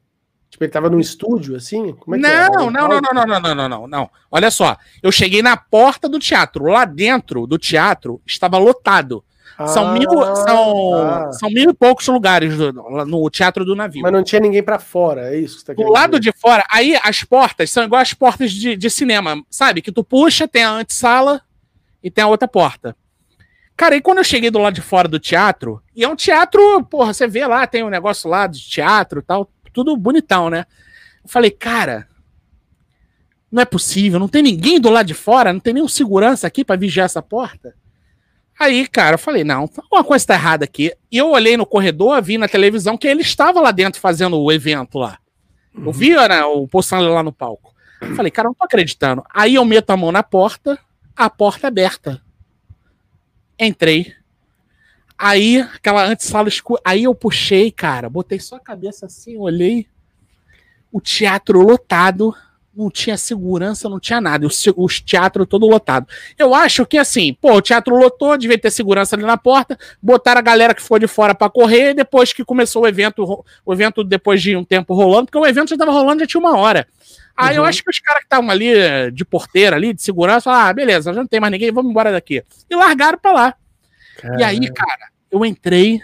[0.48, 1.92] Tipo, ele tava num estúdio, assim?
[1.92, 4.10] Como é que não, não, não, não, não, não, não, não, não, não.
[4.30, 6.64] Olha só, eu cheguei na porta do teatro.
[6.64, 9.22] Lá dentro do teatro estava lotado.
[9.66, 11.32] São, mil, são, ah.
[11.32, 14.02] são mil e poucos lugares do, no Teatro do Navio.
[14.02, 15.64] Mas não tinha ninguém para fora, é isso?
[15.64, 16.32] Tá do lado dizer.
[16.32, 19.82] de fora, aí as portas são igual as portas de, de cinema, sabe?
[19.82, 21.42] Que tu puxa, tem a antessala
[22.02, 22.96] e tem a outra porta.
[23.76, 26.84] Cara, e quando eu cheguei do lado de fora do teatro, e é um teatro,
[26.84, 30.66] porra, você vê lá, tem um negócio lá de teatro e tal, tudo bonitão, né?
[31.24, 32.06] Eu falei, cara,
[33.50, 36.64] não é possível, não tem ninguém do lado de fora, não tem nenhum segurança aqui
[36.64, 37.74] para vigiar essa porta.
[38.60, 40.92] Aí, cara, eu falei, não, alguma coisa tá errada aqui.
[41.10, 44.52] E eu olhei no corredor, vi na televisão que ele estava lá dentro fazendo o
[44.52, 45.18] evento lá.
[45.74, 45.92] Eu uhum.
[45.92, 47.74] vi né, o Poçanle lá no palco.
[48.02, 49.24] Eu falei, cara, não tô acreditando.
[49.32, 50.78] Aí eu meto a mão na porta,
[51.16, 52.20] a porta aberta.
[53.58, 54.12] Entrei.
[55.16, 56.82] Aí, aquela antessala escura.
[56.84, 59.86] Aí eu puxei, cara, botei só a cabeça assim, olhei.
[60.92, 62.36] O teatro lotado
[62.80, 64.46] não tinha segurança, não tinha nada.
[64.46, 66.06] Os, os teatros todo lotado.
[66.38, 70.38] Eu acho que assim, pô, o teatro lotou, devia ter segurança ali na porta, botaram
[70.38, 74.02] a galera que foi de fora para correr, depois que começou o evento, o evento
[74.02, 76.86] depois de um tempo rolando, porque o evento já tava rolando, já tinha uma hora.
[77.36, 77.62] Aí uhum.
[77.62, 78.72] eu acho que os caras que estavam ali
[79.12, 82.10] de porteira ali, de segurança, falaram, ah, beleza, já não tem mais ninguém, vamos embora
[82.10, 82.42] daqui.
[82.68, 83.54] E largaram pra lá.
[84.16, 84.40] Caramba.
[84.40, 86.02] E aí, cara, eu entrei,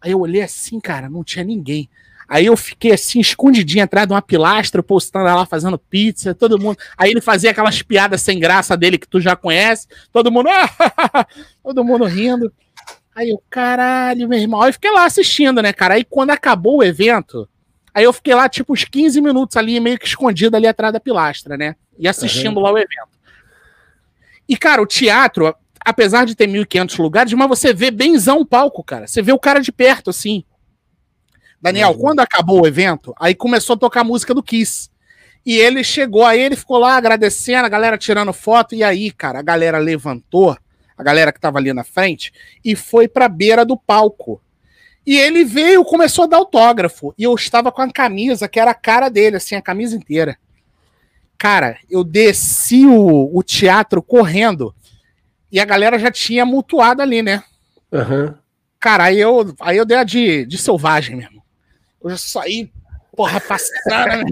[0.00, 1.88] aí eu olhei assim, cara, não tinha ninguém.
[2.28, 6.78] Aí eu fiquei assim, escondidinho atrás de uma pilastra, postando lá, fazendo pizza, todo mundo.
[6.96, 11.26] Aí ele fazia aquelas piadas sem graça dele que tu já conhece, todo mundo, ah,
[11.62, 12.52] todo mundo rindo.
[13.14, 14.60] Aí eu, caralho, meu irmão.
[14.62, 15.94] Aí eu fiquei lá assistindo, né, cara?
[15.94, 17.48] Aí quando acabou o evento,
[17.92, 20.98] aí eu fiquei lá, tipo, uns 15 minutos ali, meio que escondido ali atrás da
[20.98, 21.76] pilastra, né?
[21.98, 22.62] E assistindo uhum.
[22.62, 23.14] lá o evento.
[24.48, 25.54] E, cara, o teatro,
[25.84, 29.06] apesar de ter 1.500 lugares, mas você vê benzão o palco, cara.
[29.06, 30.44] Você vê o cara de perto, assim.
[31.64, 31.98] Daniel, uhum.
[31.98, 34.90] quando acabou o evento, aí começou a tocar a música do Kiss.
[35.46, 39.38] E ele chegou aí, ele ficou lá agradecendo, a galera tirando foto, e aí, cara,
[39.38, 40.54] a galera levantou,
[40.94, 44.42] a galera que tava ali na frente, e foi pra beira do palco.
[45.06, 48.72] E ele veio, começou a dar autógrafo, e eu estava com a camisa, que era
[48.72, 50.36] a cara dele, assim, a camisa inteira.
[51.38, 54.74] Cara, eu desci o, o teatro correndo,
[55.50, 57.42] e a galera já tinha mutuado ali, né?
[57.90, 58.34] Uhum.
[58.78, 61.42] Cara, aí eu, aí eu dei a de, de selvagem mesmo.
[62.04, 62.70] Eu já saí,
[63.16, 64.26] porra, passando,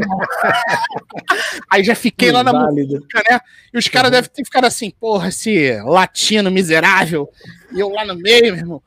[1.70, 3.40] Aí já fiquei lá na música, né?
[3.72, 4.16] E os caras uhum.
[4.16, 7.30] devem ter ficado assim, porra, esse latino miserável.
[7.72, 8.82] E eu lá no meio, meu irmão.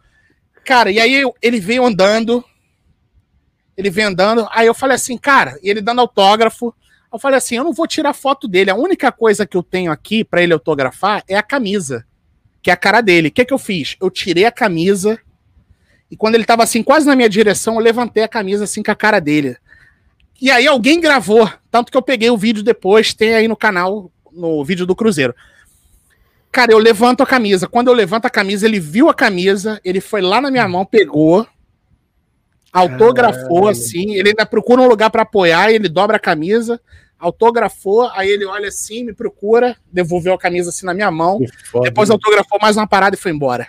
[0.63, 2.45] Cara, e aí ele veio andando.
[3.75, 4.47] Ele veio andando.
[4.51, 6.73] Aí eu falei assim, cara, e ele dando autógrafo.
[7.11, 8.69] Eu falei assim, eu não vou tirar foto dele.
[8.69, 12.05] A única coisa que eu tenho aqui para ele autografar é a camisa,
[12.61, 13.29] que é a cara dele.
[13.29, 13.95] O que, que eu fiz?
[13.99, 15.19] Eu tirei a camisa
[16.09, 18.91] e quando ele tava assim, quase na minha direção, eu levantei a camisa assim com
[18.91, 19.57] a cara dele.
[20.41, 24.11] E aí alguém gravou, tanto que eu peguei o vídeo depois, tem aí no canal,
[24.31, 25.33] no vídeo do Cruzeiro.
[26.51, 27.67] Cara, eu levanto a camisa.
[27.67, 30.85] Quando eu levanto a camisa, ele viu a camisa, ele foi lá na minha mão,
[30.85, 31.45] pegou,
[32.71, 33.69] autografou Caralho.
[33.69, 36.79] assim, ele ainda procura um lugar para apoiar, ele dobra a camisa,
[37.17, 41.39] autografou, aí ele olha assim, me procura, devolveu a camisa assim na minha mão,
[41.81, 43.67] depois autografou mais uma parada e foi embora.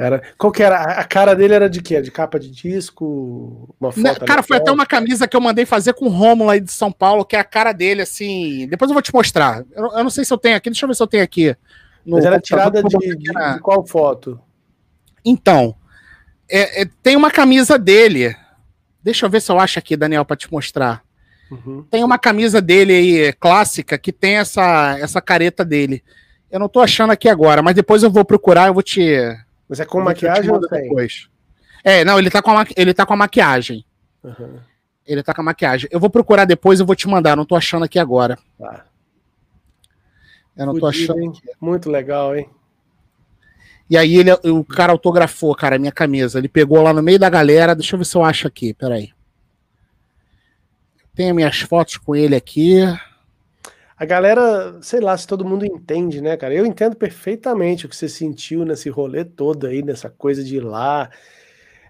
[0.00, 0.80] Cara, qual que era?
[0.80, 2.00] A cara dele era de quê?
[2.00, 3.68] De capa de disco?
[3.78, 4.02] Uma foto?
[4.02, 6.72] Não, cara, foi até uma camisa que eu mandei fazer com o Romulo aí de
[6.72, 8.66] São Paulo, que é a cara dele, assim.
[8.66, 9.62] Depois eu vou te mostrar.
[9.72, 11.54] Eu, eu não sei se eu tenho aqui, deixa eu ver se eu tenho aqui.
[12.06, 14.40] Mas era tirada de, de, de, qual foto?
[15.22, 15.74] Então,
[16.48, 18.34] é, é, tem uma camisa dele.
[19.02, 21.02] Deixa eu ver se eu acho aqui, Daniel, para te mostrar.
[21.50, 21.84] Uhum.
[21.90, 26.02] Tem uma camisa dele aí, clássica, que tem essa, essa careta dele.
[26.50, 29.04] Eu não tô achando aqui agora, mas depois eu vou procurar, eu vou te
[29.70, 31.30] mas é com maquiagem ou depois?
[31.84, 33.86] É, não, ele tá com a, ele tá com a maquiagem.
[34.24, 34.58] Uhum.
[35.06, 35.88] Ele tá com a maquiagem.
[35.92, 37.36] Eu vou procurar depois, eu vou te mandar.
[37.36, 38.36] Não tô achando aqui agora.
[38.58, 38.84] Tá.
[40.56, 41.20] Eu não Fudido, tô achando.
[41.20, 41.32] Hein?
[41.60, 42.50] Muito legal, hein?
[43.88, 46.40] E aí ele, o cara autografou, cara, a minha camisa.
[46.40, 47.74] Ele pegou lá no meio da galera.
[47.74, 48.74] Deixa eu ver se eu acho aqui.
[48.74, 49.12] Peraí.
[51.14, 52.82] Tenho minhas fotos com ele aqui
[54.00, 56.54] a galera, sei lá, se todo mundo entende, né, cara?
[56.54, 60.64] Eu entendo perfeitamente o que você sentiu nesse rolê todo aí, nessa coisa de ir
[60.64, 61.10] lá.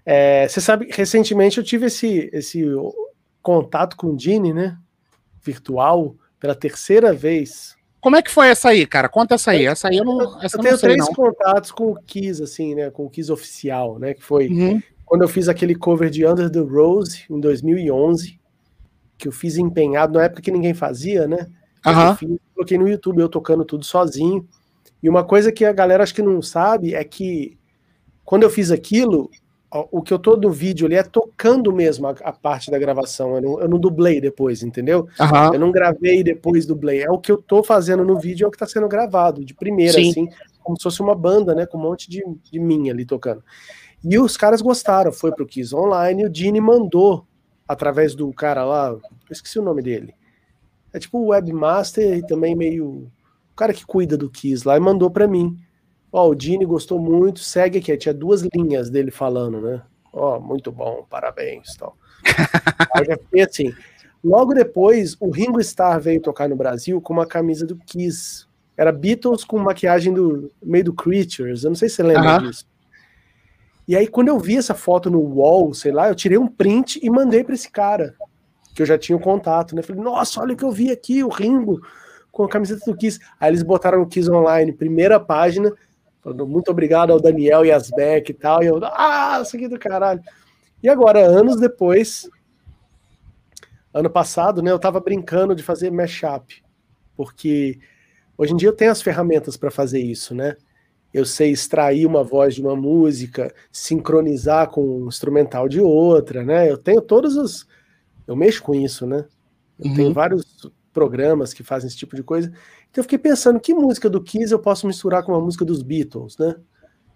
[0.05, 2.65] É, você sabe, recentemente eu tive esse, esse
[3.41, 4.77] contato com o Dini, né?
[5.41, 7.77] Virtual, pela terceira vez.
[8.01, 9.07] Como é que foi essa aí, cara?
[9.07, 9.65] Conta essa aí.
[9.65, 10.43] Essa aí eu não.
[10.43, 11.13] Essa eu tenho não sei, três não.
[11.13, 12.91] contatos com o Kiss, assim, né?
[12.91, 14.13] Com o Kiss oficial, né?
[14.13, 14.83] Que foi uhum.
[15.05, 18.37] quando eu fiz aquele cover de Under the Rose em 2011,
[19.17, 21.47] que eu fiz empenhado na época que ninguém fazia, né?
[21.85, 22.15] Uhum.
[22.15, 24.47] Fiz, coloquei no YouTube, eu tocando tudo sozinho.
[25.01, 27.57] E uma coisa que a galera acho que não sabe é que
[28.23, 29.29] quando eu fiz aquilo,
[29.71, 33.35] o que eu tô no vídeo ali é tocando mesmo a, a parte da gravação.
[33.35, 35.07] Eu não, eu não, dublei depois, entendeu?
[35.19, 35.53] Uhum.
[35.53, 37.01] Eu não gravei depois dublei.
[37.01, 39.53] É o que eu tô fazendo no vídeo, é o que tá sendo gravado, de
[39.53, 40.11] primeira, Sim.
[40.11, 40.29] assim,
[40.61, 41.65] como se fosse uma banda, né?
[41.65, 43.43] Com um monte de, de mim ali tocando.
[44.03, 47.25] E os caras gostaram, foi pro Kiss Online, e o Dini mandou,
[47.67, 50.13] através do cara lá, eu esqueci o nome dele.
[50.93, 53.09] É tipo o webmaster e também meio
[53.51, 55.57] o cara que cuida do Kiss lá e mandou para mim.
[56.11, 57.95] Ó, o Dini gostou muito, segue aqui.
[57.95, 59.81] Tinha duas linhas dele falando, né?
[60.11, 61.95] Ó, muito bom, parabéns, tal.
[62.93, 63.73] Aí já fiquei assim.
[64.23, 68.45] Logo depois, o Ringo Starr veio tocar no Brasil com uma camisa do Kiss.
[68.75, 71.63] Era Beatles com maquiagem do meio do Creatures.
[71.63, 72.47] Eu não sei se você lembra uh -huh.
[72.49, 72.65] disso.
[73.87, 76.99] E aí, quando eu vi essa foto no wall, sei lá, eu tirei um print
[77.01, 78.15] e mandei para esse cara
[78.73, 79.81] que eu já tinha o contato, né?
[79.81, 81.81] Falei, nossa, olha o que eu vi aqui, o Ringo
[82.31, 83.19] com a camiseta do Kiss.
[83.39, 85.71] Aí eles botaram o Kiss Online, primeira página,
[86.21, 88.63] falando muito obrigado ao Daniel e Asbeck e tal.
[88.63, 90.21] E eu, ah, isso aqui do caralho.
[90.81, 92.29] E agora, anos depois,
[93.93, 96.63] ano passado, né, eu tava brincando de fazer mashup,
[97.15, 97.77] porque
[98.37, 100.55] hoje em dia eu tenho as ferramentas para fazer isso, né?
[101.13, 106.71] Eu sei extrair uma voz de uma música, sincronizar com um instrumental de outra, né?
[106.71, 107.67] Eu tenho todas as
[108.27, 109.25] eu mexo com isso, né?
[109.79, 109.95] Eu uhum.
[109.95, 110.45] tenho vários
[110.93, 112.49] programas que fazem esse tipo de coisa.
[112.89, 115.81] Então eu fiquei pensando, que música do Kiss eu posso misturar com uma música dos
[115.81, 116.55] Beatles, né?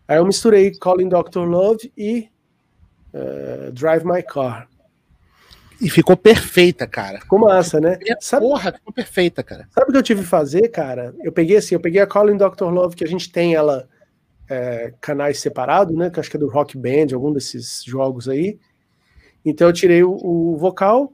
[0.08, 1.40] Aí eu misturei Calling Dr.
[1.40, 2.30] Love e
[3.14, 4.70] uh, Drive My Car.
[5.82, 7.20] E ficou perfeita, cara.
[7.20, 7.98] Ficou massa, né?
[8.22, 9.68] Sabe, Porra, ficou perfeita, cara.
[9.72, 11.14] Sabe o que eu tive que fazer, cara?
[11.22, 12.66] Eu peguei assim, eu peguei a Calling Dr.
[12.66, 13.88] Love, que a gente tem ela
[14.50, 16.10] é, canais separados, né?
[16.10, 18.58] Que acho que é do Rock Band, algum desses jogos aí.
[19.46, 21.14] Então eu tirei o, o vocal,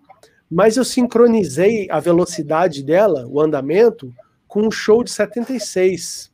[0.50, 4.14] mas eu sincronizei a velocidade dela, o andamento,
[4.48, 6.32] com um show de 76.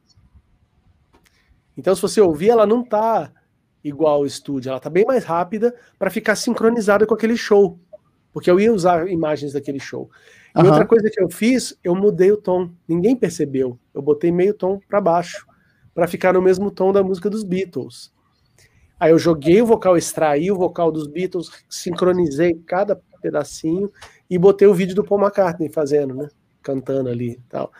[1.77, 3.31] Então, se você ouvir, ela não tá
[3.83, 7.79] igual ao estúdio, ela tá bem mais rápida para ficar sincronizada com aquele show.
[8.33, 10.09] Porque eu ia usar imagens daquele show.
[10.55, 10.67] E uhum.
[10.67, 12.71] outra coisa que eu fiz, eu mudei o tom.
[12.87, 13.79] Ninguém percebeu.
[13.93, 15.45] Eu botei meio tom para baixo,
[15.93, 18.11] para ficar no mesmo tom da música dos Beatles.
[18.99, 23.91] Aí eu joguei o vocal, extraí o vocal dos Beatles, sincronizei cada pedacinho
[24.29, 26.29] e botei o vídeo do Paul McCartney fazendo, né?
[26.63, 27.71] Cantando ali e tal.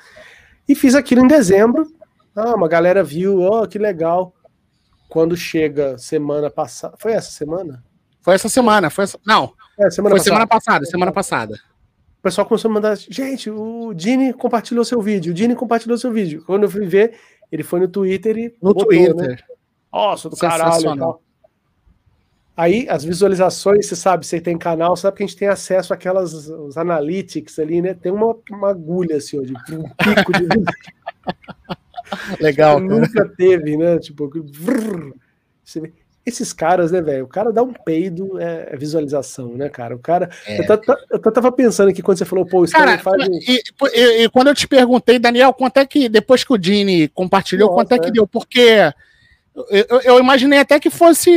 [0.67, 1.87] E fiz aquilo em dezembro.
[2.35, 4.33] Ah, uma galera viu, ó, oh, que legal.
[5.09, 6.95] Quando chega semana passada.
[6.99, 7.83] Foi essa semana?
[8.21, 9.19] Foi essa semana, foi essa...
[9.25, 9.53] Não.
[9.79, 10.23] É, semana foi passada.
[10.23, 11.55] semana passada, semana passada.
[12.19, 16.11] O pessoal começou a mandar, gente, o Dini compartilhou seu vídeo, o Dini compartilhou seu
[16.11, 16.43] vídeo.
[16.45, 17.17] Quando eu fui ver,
[17.51, 18.55] ele foi no Twitter e.
[18.61, 19.15] No botou, Twitter.
[19.15, 19.37] Né?
[19.91, 21.19] Nossa, do caralho.
[22.55, 26.33] Aí, as visualizações, você sabe, você tem canal, sabe que a gente tem acesso àquelas
[26.33, 27.93] os analytics ali, né?
[27.93, 30.47] Tem uma, uma agulha, assim, ó, de um pico de.
[32.41, 32.79] Legal.
[32.79, 33.99] Nunca teve, né?
[33.99, 35.13] Tipo, vrr,
[36.25, 37.25] esses caras, né, velho?
[37.25, 39.95] O cara dá um peido, é, é visualização, né, cara?
[39.95, 40.29] O cara.
[40.45, 40.59] É.
[40.59, 43.23] Eu, eu, tava pensando aqui quando você falou, pô, isso cara, faz.
[43.47, 43.61] E,
[43.93, 47.69] e, e, quando eu te perguntei, Daniel, quanto é que, depois que o Dini compartilhou,
[47.69, 48.11] Nossa, quanto é que é.
[48.11, 48.27] deu?
[48.27, 48.91] Porque
[49.69, 51.31] eu, eu, imaginei até que fosse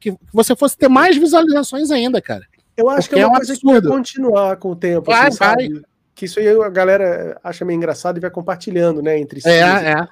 [0.00, 2.44] que você fosse ter mais visualizações ainda, cara.
[2.76, 3.80] Eu acho Porque que é, é uma coisa absurdo.
[3.82, 5.06] que vai continuar com o tempo.
[5.06, 5.68] Vai, assim, vai.
[6.14, 9.18] Que isso aí a galera acha meio engraçado e vai compartilhando, né?
[9.18, 9.48] Entre si.
[9.48, 10.08] É, é.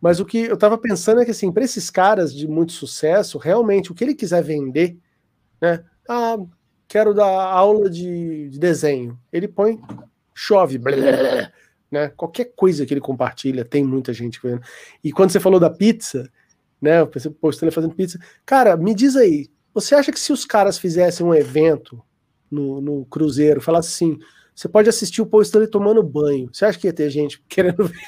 [0.00, 3.38] Mas o que eu tava pensando é que, assim, para esses caras de muito sucesso,
[3.38, 4.98] realmente, o que ele quiser vender,
[5.60, 5.82] né?
[6.08, 6.36] Ah,
[6.88, 9.18] quero dar aula de, de desenho.
[9.32, 9.80] Ele põe,
[10.34, 10.96] chove, blá,
[11.90, 12.08] né?
[12.16, 14.60] Qualquer coisa que ele compartilha, tem muita gente vendo.
[15.02, 16.28] E quando você falou da pizza,
[16.82, 17.00] né?
[17.00, 18.18] Eu pensei, ele fazendo pizza.
[18.44, 22.02] Cara, me diz aí, você acha que se os caras fizessem um evento
[22.50, 24.18] no, no Cruzeiro, falasse assim,
[24.54, 27.86] você pode assistir o Paul Stanley tomando banho, você acha que ia ter gente querendo
[27.86, 27.98] ver?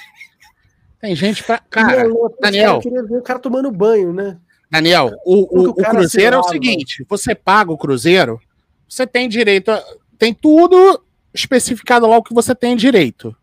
[1.00, 1.58] Tem gente pra.
[1.58, 2.08] Cara,
[2.40, 2.80] Daniel.
[2.80, 4.38] queria ver o cara tomando banho, né?
[4.70, 8.40] Daniel, o, o, o Cruzeiro é o seguinte: você paga o Cruzeiro,
[8.88, 9.70] você tem direito.
[9.70, 9.84] A,
[10.18, 13.36] tem tudo especificado lá o que você tem direito.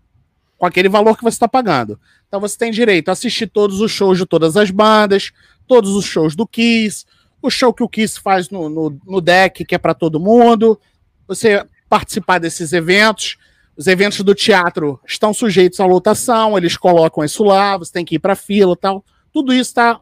[0.61, 1.99] Com aquele valor que você está pagando.
[2.27, 5.31] Então você tem direito a assistir todos os shows de todas as bandas,
[5.65, 7.03] todos os shows do Kiss,
[7.41, 10.80] o show que o Kiss faz no, no, no deck, que é para todo mundo.
[11.27, 13.38] Você participar desses eventos.
[13.75, 18.17] Os eventos do teatro estão sujeitos à lotação, eles colocam isso lá, você tem que
[18.17, 19.03] ir para fila tal.
[19.33, 19.99] Tudo isso está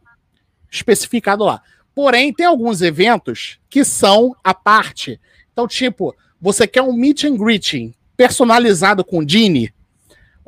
[0.70, 1.62] especificado lá.
[1.96, 5.22] Porém, tem alguns eventos que são a parte.
[5.54, 9.74] Então, tipo, você quer um meet and greeting personalizado com o Dini,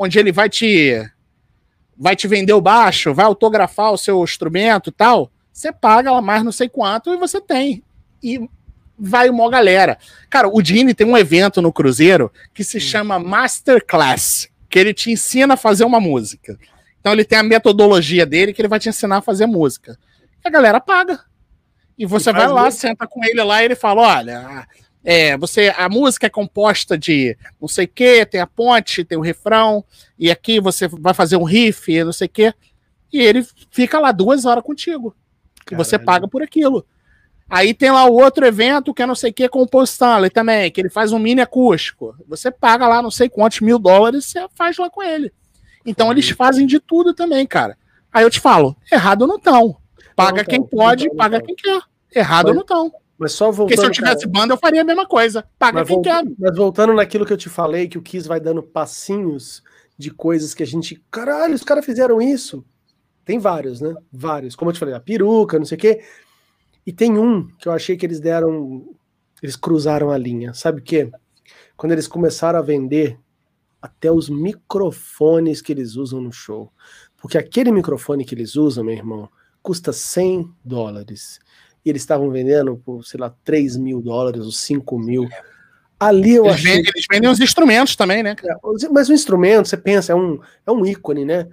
[0.02, 1.08] onde ele vai te
[1.96, 6.20] vai te vender o baixo, vai autografar o seu instrumento e tal, você paga lá
[6.20, 7.84] mais não sei quanto e você tem.
[8.24, 8.50] E
[8.98, 10.00] vai uma galera.
[10.28, 15.12] Cara, o Dini tem um evento no Cruzeiro que se chama Masterclass, que ele te
[15.12, 16.58] ensina a fazer uma música.
[17.00, 19.96] Então ele tem a metodologia dele que ele vai te ensinar a fazer música.
[20.44, 21.20] E a galera paga.
[21.96, 22.88] E você e vai lá, música.
[22.88, 24.68] senta com ele lá e ele fala: olha,
[25.04, 29.18] é, você, a música é composta de não sei o que, tem a ponte, tem
[29.18, 29.84] o refrão,
[30.18, 32.54] e aqui você vai fazer um riff, não sei o que.
[33.12, 35.16] E ele fica lá duas horas contigo.
[35.72, 36.86] E você paga por aquilo.
[37.50, 40.30] Aí tem lá o outro evento que é não sei o que com o Stanley
[40.30, 42.16] também, que ele faz um mini acústico.
[42.28, 45.34] Você paga lá não sei quantos mil dólares, você faz lá com ele.
[45.86, 47.78] Então eles fazem de tudo também, cara.
[48.14, 49.76] Aí eu te falo, errado não estão.
[50.16, 51.82] Paga não, quem pode, não, paga quem quer.
[52.16, 52.94] Errado mas, não estão.
[53.22, 53.68] Mas só voltando.
[53.68, 55.48] Porque se eu tivesse cara, banda, eu faria a mesma coisa.
[55.60, 56.24] Paga quem quer.
[56.40, 59.62] Mas voltando naquilo que eu te falei, que o Kiss vai dando passinhos
[59.96, 61.00] de coisas que a gente.
[61.12, 62.66] Caralho, os caras fizeram isso.
[63.24, 63.94] Tem vários, né?
[64.12, 64.56] Vários.
[64.56, 66.02] Como eu te falei, a peruca, não sei o quê.
[66.84, 68.90] E tem um que eu achei que eles deram.
[69.40, 70.56] Eles cruzaram a linha.
[70.56, 71.12] Sabe o quê?
[71.78, 73.20] Quando eles começaram a vender
[73.80, 76.74] até os microfones que eles usam no show.
[77.18, 79.30] Porque aquele microfone que eles usam, meu irmão,
[79.62, 81.40] custa 100 dólares.
[81.86, 85.28] E eles estavam vendendo por, sei lá, 3 mil dólares ou 5 mil.
[86.00, 86.76] Ali eu eles achei.
[86.76, 88.36] Vendem, eles vendem os instrumentos também, né?
[88.44, 91.48] É, mas o instrumento, você pensa, é um, é um ícone, né?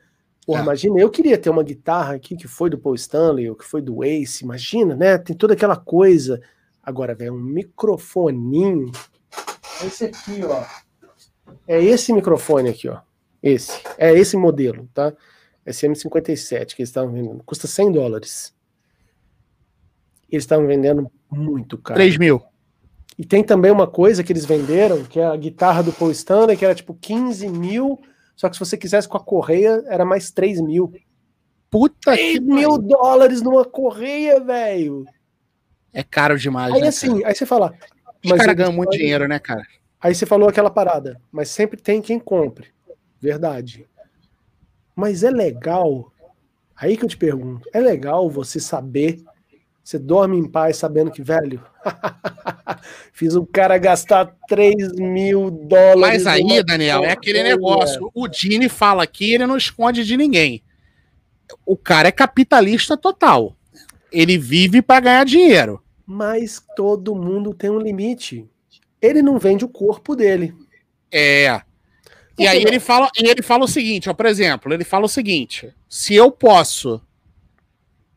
[0.46, 0.62] Porra, é.
[0.62, 3.82] imagina, eu queria ter uma guitarra aqui que foi do Paul Stanley ou que foi
[3.82, 5.18] do Ace, imagina, né?
[5.18, 6.40] Tem toda aquela coisa.
[6.82, 8.90] Agora, velho, um microfoninho.
[9.84, 10.64] Esse aqui, ó.
[11.66, 13.00] É esse microfone aqui, ó.
[13.42, 13.82] Esse.
[13.98, 15.12] É esse modelo, tá?
[15.66, 17.42] SM57 que eles estavam vendendo.
[17.44, 18.54] Custa 100 dólares.
[20.30, 21.98] Eles estavam vendendo muito caro.
[21.98, 22.42] 3 mil.
[23.18, 26.56] E tem também uma coisa que eles venderam, que é a guitarra do Paul Stanley,
[26.56, 27.98] que era tipo 15 mil
[28.38, 30.94] só que se você quisesse com a correia, era mais 3 mil.
[31.68, 35.04] Puta 3 que mil dólares numa correia, velho.
[35.92, 36.72] É caro demais.
[36.72, 37.28] Aí né, assim, cara?
[37.28, 37.74] aí você fala.
[38.24, 39.66] Os caras ganham muito dinheiro, né, cara?
[40.00, 42.68] Aí você falou aquela parada, mas sempre tem quem compre.
[43.20, 43.88] Verdade.
[44.94, 46.12] Mas é legal.
[46.76, 49.20] Aí que eu te pergunto, é legal você saber
[49.88, 51.64] você dorme em paz sabendo que, velho,
[53.10, 56.24] fiz o cara gastar 3 mil dólares.
[56.24, 58.10] Mas aí, Daniel, é aquele negócio.
[58.14, 60.62] O Dini fala aqui, ele não esconde de ninguém.
[61.64, 63.56] O cara é capitalista total.
[64.12, 65.82] Ele vive para ganhar dinheiro.
[66.04, 68.46] Mas todo mundo tem um limite.
[69.00, 70.54] Ele não vende o corpo dele.
[71.10, 71.62] É.
[72.38, 75.08] E aí ele fala, e ele fala o seguinte, ó, por exemplo, ele fala o
[75.08, 77.00] seguinte: se eu posso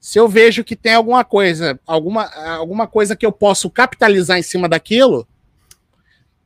[0.01, 2.25] se eu vejo que tem alguma coisa, alguma,
[2.57, 5.27] alguma coisa que eu posso capitalizar em cima daquilo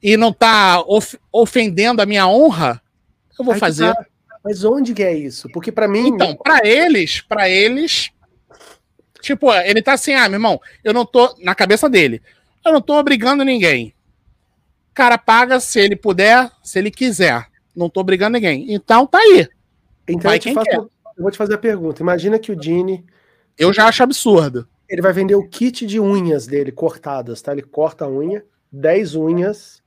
[0.04, 2.82] e não tá of, ofendendo a minha honra,
[3.40, 3.96] eu vou Aí fazer.
[3.96, 4.06] Tá.
[4.44, 5.50] Mas onde que é isso?
[5.54, 6.10] Porque para mim.
[6.10, 8.12] Então, para eles, para eles,
[9.22, 12.22] tipo, ele tá assim, ah, meu irmão, eu não tô na cabeça dele.
[12.64, 13.96] Eu não tô obrigando ninguém.
[14.92, 17.48] O cara paga se ele puder, se ele quiser.
[17.74, 18.66] Não tô obrigando ninguém.
[18.74, 19.48] Então tá aí.
[20.08, 22.04] Então eu, faço, eu, vou te fazer a pergunta.
[22.04, 23.04] Imagina que o Dini
[23.58, 24.68] eu já acho absurdo.
[24.88, 27.52] Ele vai vender o kit de unhas dele cortadas, tá?
[27.52, 29.82] Ele corta a unha, 10 unhas.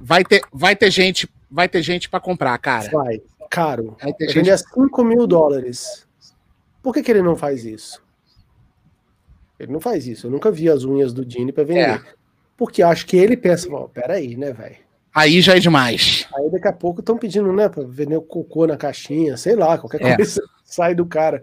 [0.00, 2.90] Vai ter, vai ter gente, vai ter gente para comprar, cara.
[2.90, 3.96] Vai, caro.
[4.00, 4.50] Vai ter gente...
[4.50, 6.06] a 5 mil dólares.
[6.82, 8.02] Por que, que ele não faz isso?
[9.58, 10.26] Ele não faz isso.
[10.26, 12.00] Eu nunca vi as unhas do Dini para vender.
[12.00, 12.02] É.
[12.56, 14.76] Porque acho que ele pensa, oh, peraí, né, velho?
[15.14, 16.26] Aí já é demais.
[16.34, 19.76] Aí daqui a pouco estão pedindo, né, para vender o cocô na caixinha, sei lá,
[19.76, 20.16] qualquer é.
[20.16, 21.42] coisa sai do cara.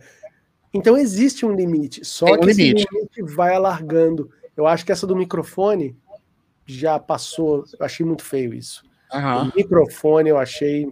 [0.78, 2.84] Então existe um limite, só Tem um que limite.
[2.84, 4.30] esse limite vai alargando.
[4.56, 5.96] Eu acho que essa do microfone
[6.66, 8.84] já passou, eu achei muito feio isso.
[9.14, 9.50] Uhum.
[9.50, 10.90] O microfone eu achei.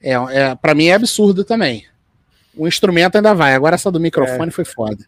[0.00, 1.86] É, é para mim é absurdo também.
[2.56, 4.52] O instrumento ainda vai, agora essa do microfone é.
[4.52, 5.06] foi foda.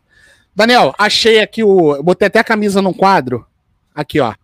[0.54, 2.02] Daniel, achei aqui o.
[2.02, 3.46] Botei até a camisa num quadro.
[3.94, 4.34] Aqui, ó.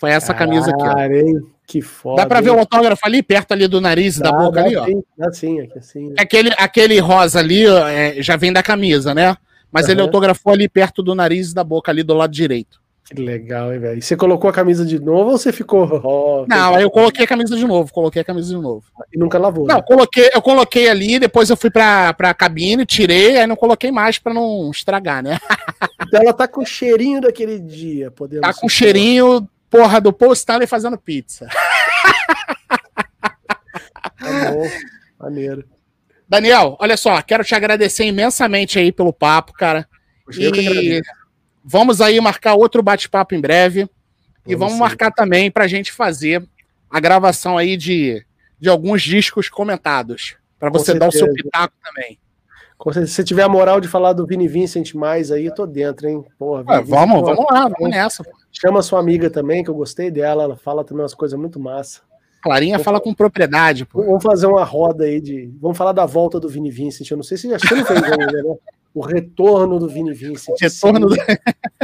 [0.00, 1.57] Foi essa Caralho, camisa aqui, ó.
[1.68, 2.22] Que foda.
[2.22, 4.86] Dá pra ver o autógrafo ali, perto ali do nariz e da boca ali, ó.
[5.20, 6.14] Assim, aqui, assim.
[6.18, 9.36] Aquele, aquele rosa ali é, já vem da camisa, né?
[9.70, 9.92] Mas uhum.
[9.92, 12.80] ele autografou ali perto do nariz e da boca, ali do lado direito.
[13.04, 13.98] Que legal, hein, velho?
[13.98, 15.86] E você colocou a camisa de novo ou você ficou.
[16.02, 18.84] Oh, não, aí eu coloquei a camisa de novo, coloquei a camisa de novo.
[19.12, 19.66] E nunca lavou.
[19.66, 19.84] Não, né?
[19.86, 24.18] coloquei, eu coloquei ali, depois eu fui pra, pra cabine, tirei, aí não coloquei mais
[24.18, 25.38] pra não estragar, né?
[26.00, 30.66] então ela tá com cheirinho daquele dia, podemos Tá com cheirinho, porra, do Paul Stanley
[30.66, 31.48] fazendo pizza.
[34.18, 34.68] tá bom,
[35.18, 35.64] maneiro.
[36.28, 39.88] Daniel, olha só, quero te agradecer imensamente aí pelo papo, cara.
[40.38, 41.00] Eu e
[41.64, 43.80] vamos aí marcar outro bate-papo em breve.
[43.80, 43.92] Vamos
[44.46, 44.80] e vamos sim.
[44.80, 46.46] marcar também para a gente fazer
[46.90, 48.24] a gravação aí de,
[48.60, 50.36] de alguns discos comentados.
[50.58, 52.18] Para você dar o seu pitaco também.
[52.92, 56.08] Se você tiver a moral de falar do Vini Vincent mais aí, eu tô dentro,
[56.08, 56.24] hein?
[56.38, 58.24] Porra, Ué, vamos, vamos lá, vamos nessa.
[58.60, 60.42] Chama sua amiga também, que eu gostei dela.
[60.42, 62.00] Ela fala também umas coisas muito massa.
[62.42, 64.02] Clarinha fala com propriedade, pô.
[64.02, 65.52] Vamos fazer uma roda aí de.
[65.60, 67.08] Vamos falar da volta do Vini Vincent.
[67.08, 68.56] Eu não sei se já fez ainda, né?
[68.92, 70.56] O retorno do Vini Vincent.
[70.60, 71.16] Retorno do.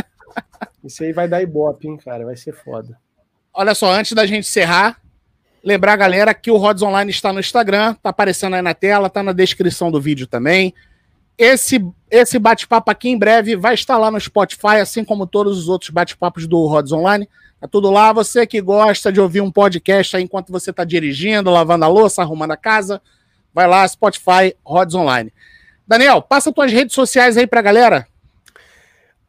[0.83, 2.25] Isso aí vai dar ibope, hein, cara?
[2.25, 2.99] Vai ser foda.
[3.53, 5.01] Olha só, antes da gente encerrar,
[5.63, 9.09] lembrar a galera que o Rods Online está no Instagram, tá aparecendo aí na tela,
[9.09, 10.75] tá na descrição do vídeo também.
[11.37, 15.69] Esse, esse bate-papo aqui em breve vai estar lá no Spotify, assim como todos os
[15.69, 17.29] outros bate-papos do Rods Online.
[17.61, 18.13] Tá tudo lá.
[18.13, 22.53] Você que gosta de ouvir um podcast enquanto você está dirigindo, lavando a louça, arrumando
[22.53, 23.01] a casa,
[23.53, 25.33] vai lá, Spotify, Rods Online.
[25.87, 28.07] Daniel, passa tuas redes sociais aí pra galera.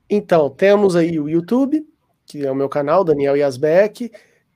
[0.09, 1.85] Então, temos aí o YouTube,
[2.25, 4.11] que é o meu canal, Daniel Yasbeck.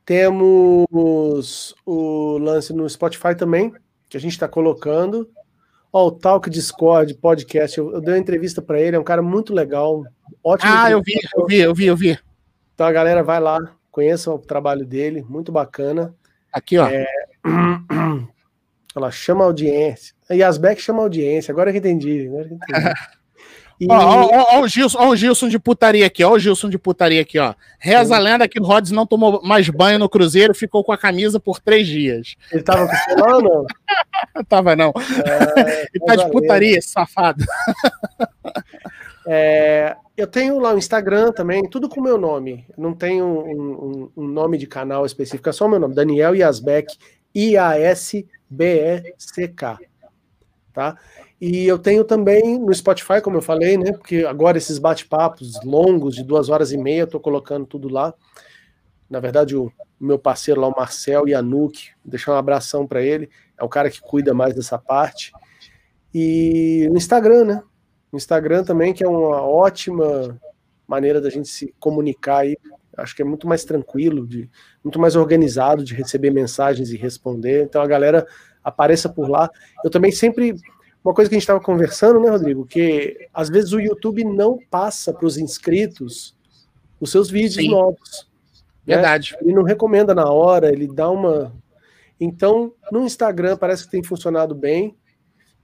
[0.05, 3.73] Temos o lance no Spotify também,
[4.07, 5.29] que a gente está colocando.
[5.91, 9.21] Ó, o Talk Discord podcast, eu, eu dei uma entrevista para ele, é um cara
[9.21, 10.03] muito legal,
[10.43, 10.71] ótimo.
[10.71, 12.19] Ah, eu vi, eu vi, eu vi, eu vi.
[12.75, 13.57] Então a galera vai lá,
[13.91, 16.13] conheça o trabalho dele, muito bacana.
[16.53, 16.87] Aqui, ó.
[16.87, 17.05] É...
[18.95, 20.15] Ela chama audiência.
[20.31, 22.27] Yasbeck chama audiência, agora que entendi.
[22.27, 22.89] Agora que entendi.
[23.79, 23.87] E...
[23.89, 26.77] Ó, ó, ó, o Gilson, ó, o Gilson de putaria aqui, ó, o Gilson de
[26.77, 27.53] putaria aqui, ó.
[27.79, 30.97] Reza a lenda que o Rhodes não tomou mais banho no Cruzeiro, ficou com a
[30.97, 32.35] camisa por três dias.
[32.51, 32.93] Ele tava com
[33.33, 33.65] ou não?
[34.49, 34.91] tava não.
[35.25, 37.45] É, Ele tá de putaria, esse safado.
[39.25, 42.65] É, eu tenho lá o Instagram também, tudo com o meu nome.
[42.77, 46.35] Não tenho um, um, um, nome de canal específico, é só o meu nome, Daniel
[46.35, 46.97] Yasbeck,
[47.33, 48.29] I-A-S-B-E-C-K.
[50.73, 50.97] Tá?
[51.41, 53.93] E eu tenho também no Spotify, como eu falei, né?
[53.93, 58.13] Porque agora esses bate-papos longos de duas horas e meia, eu tô colocando tudo lá.
[59.09, 63.01] Na verdade, o meu parceiro lá, o Marcel e a Nuke, deixar um abração para
[63.01, 63.29] ele.
[63.57, 65.31] É o cara que cuida mais dessa parte.
[66.13, 67.63] E no Instagram, né?
[68.11, 70.37] No Instagram também, que é uma ótima
[70.85, 72.57] maneira da gente se comunicar aí.
[72.97, 74.49] Acho que é muito mais tranquilo, de,
[74.83, 77.63] muito mais organizado de receber mensagens e responder.
[77.63, 78.27] Então a galera
[78.61, 79.49] apareça por lá.
[79.83, 80.55] Eu também sempre
[81.03, 82.65] uma coisa que a gente estava conversando, né, Rodrigo?
[82.65, 86.35] Que às vezes o YouTube não passa para os inscritos
[86.99, 87.71] os seus vídeos Sim.
[87.71, 88.27] novos.
[88.85, 88.95] Né?
[88.95, 89.35] Verdade.
[89.41, 91.53] Ele não recomenda na hora, ele dá uma.
[92.19, 94.95] Então, no Instagram parece que tem funcionado bem.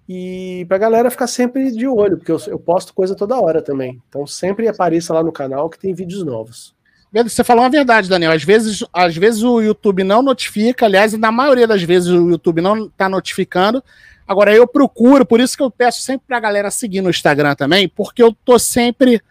[0.07, 3.61] E para a galera ficar sempre de olho, porque eu, eu posto coisa toda hora
[3.61, 4.01] também.
[4.07, 6.75] Então sempre apareça lá no canal que tem vídeos novos.
[7.11, 8.33] Você falou uma verdade, Daniel.
[8.33, 12.61] Às vezes, às vezes o YouTube não notifica, aliás, na maioria das vezes o YouTube
[12.61, 13.81] não está notificando,
[14.27, 17.87] Agora, eu procuro, por isso que eu peço sempre pra galera seguir no Instagram também,
[17.87, 19.21] porque eu tô sempre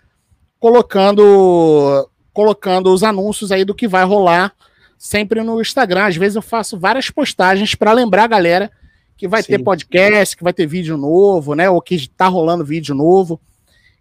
[0.59, 4.53] colocando colocando os anúncios aí do que vai rolar
[4.99, 6.07] sempre no Instagram.
[6.07, 8.71] Às vezes eu faço várias postagens para lembrar a galera
[9.17, 9.53] que vai Sim.
[9.53, 11.71] ter podcast, que vai ter vídeo novo, né?
[11.71, 13.41] Ou que tá rolando vídeo novo.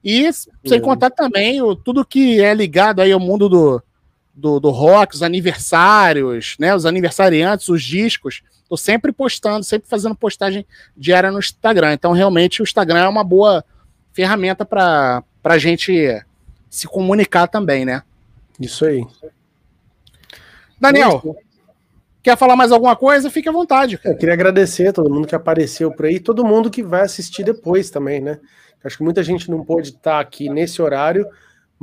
[0.04, 0.28] E
[0.66, 3.84] sem contar também o, tudo que é ligado aí ao mundo do,
[4.34, 6.76] do, do rock, os aniversários, né?
[6.76, 8.42] Os aniversariantes, os discos.
[8.74, 10.66] Tô sempre postando, sempre fazendo postagem
[10.98, 11.94] diária no Instagram.
[11.94, 13.64] Então, realmente, o Instagram é uma boa
[14.12, 16.20] ferramenta para a gente
[16.72, 18.02] se comunicar também, né?
[18.60, 19.06] Isso aí.
[20.82, 21.22] Daniel,
[22.24, 23.30] quer falar mais alguma coisa?
[23.30, 24.00] Fique à vontade.
[24.04, 27.44] Eu queria agradecer a todo mundo que apareceu por aí, todo mundo que vai assistir
[27.44, 28.40] depois também, né?
[28.84, 31.28] Acho que muita gente não pôde estar aqui nesse horário,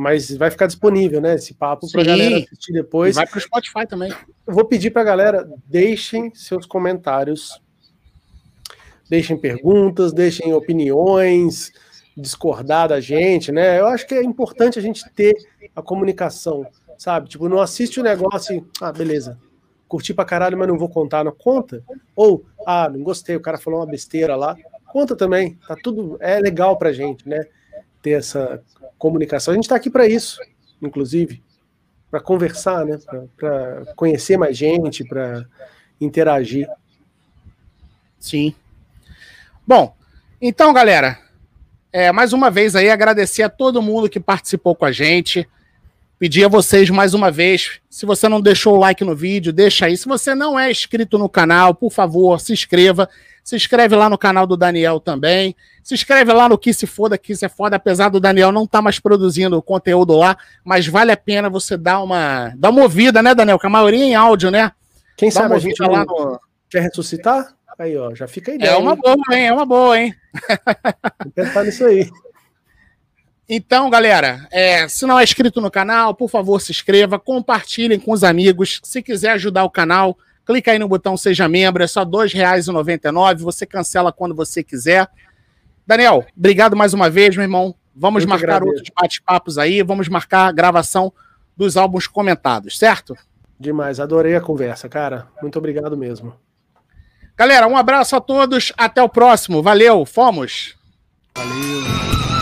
[0.00, 1.34] Mas vai ficar disponível, né?
[1.34, 3.14] Esse papo para galera assistir depois.
[3.14, 4.10] E vai para o Spotify também.
[4.46, 7.60] Eu vou pedir para a galera, deixem seus comentários,
[9.10, 11.70] deixem perguntas, deixem opiniões,
[12.16, 13.78] discordar da gente, né?
[13.78, 15.36] Eu acho que é importante a gente ter
[15.76, 17.28] a comunicação, sabe?
[17.28, 19.38] Tipo, não assiste o negócio e, ah, beleza,
[19.86, 21.84] curti pra caralho, mas não vou contar, não conta.
[22.16, 24.56] Ou, ah, não gostei, o cara falou uma besteira lá,
[24.90, 27.44] conta também, tá tudo, é legal pra gente, né?
[28.02, 28.62] Ter essa
[28.98, 29.52] comunicação.
[29.52, 30.40] A gente tá aqui para isso,
[30.80, 31.42] inclusive,
[32.10, 32.98] para conversar, né?
[33.36, 35.46] Para conhecer mais gente, para
[36.00, 36.68] interagir.
[38.18, 38.54] Sim.
[39.66, 39.94] Bom,
[40.40, 41.18] então, galera,
[41.92, 45.48] é, mais uma vez aí agradecer a todo mundo que participou com a gente.
[46.20, 49.86] Pedir a vocês mais uma vez, se você não deixou o like no vídeo, deixa
[49.86, 49.96] aí.
[49.96, 53.08] Se você não é inscrito no canal, por favor, se inscreva.
[53.42, 55.56] Se inscreve lá no canal do Daniel também.
[55.82, 58.64] Se inscreve lá no Que Se Foda, Que Se é Foda, apesar do Daniel não
[58.64, 62.82] estar tá mais produzindo conteúdo lá, mas vale a pena você dar uma, dar uma
[62.82, 63.58] ouvida, né, Daniel?
[63.58, 64.72] Que a maioria é em áudio, né?
[65.16, 66.38] Quem Dá sabe a gente lá no...
[66.68, 67.54] quer ressuscitar?
[67.78, 68.72] Aí, ó, já fica a ideia.
[68.72, 69.00] É uma hein?
[69.02, 69.46] boa, hein?
[69.46, 70.14] É uma boa, hein?
[71.24, 72.10] Vou pensar nisso aí.
[73.52, 78.12] Então, galera, é, se não é inscrito no canal, por favor, se inscreva, compartilhem com
[78.12, 78.80] os amigos.
[78.84, 83.38] Se quiser ajudar o canal, clica aí no botão Seja Membro, é só R$ 2,99.
[83.38, 85.08] Você cancela quando você quiser.
[85.84, 87.74] Daniel, obrigado mais uma vez, meu irmão.
[87.92, 91.12] Vamos Muito marcar outros bate-papos aí, vamos marcar a gravação
[91.56, 93.16] dos álbuns comentados, certo?
[93.58, 95.26] Demais, adorei a conversa, cara.
[95.42, 96.36] Muito obrigado mesmo.
[97.36, 99.60] Galera, um abraço a todos, até o próximo.
[99.60, 100.76] Valeu, fomos!
[101.36, 102.39] Valeu!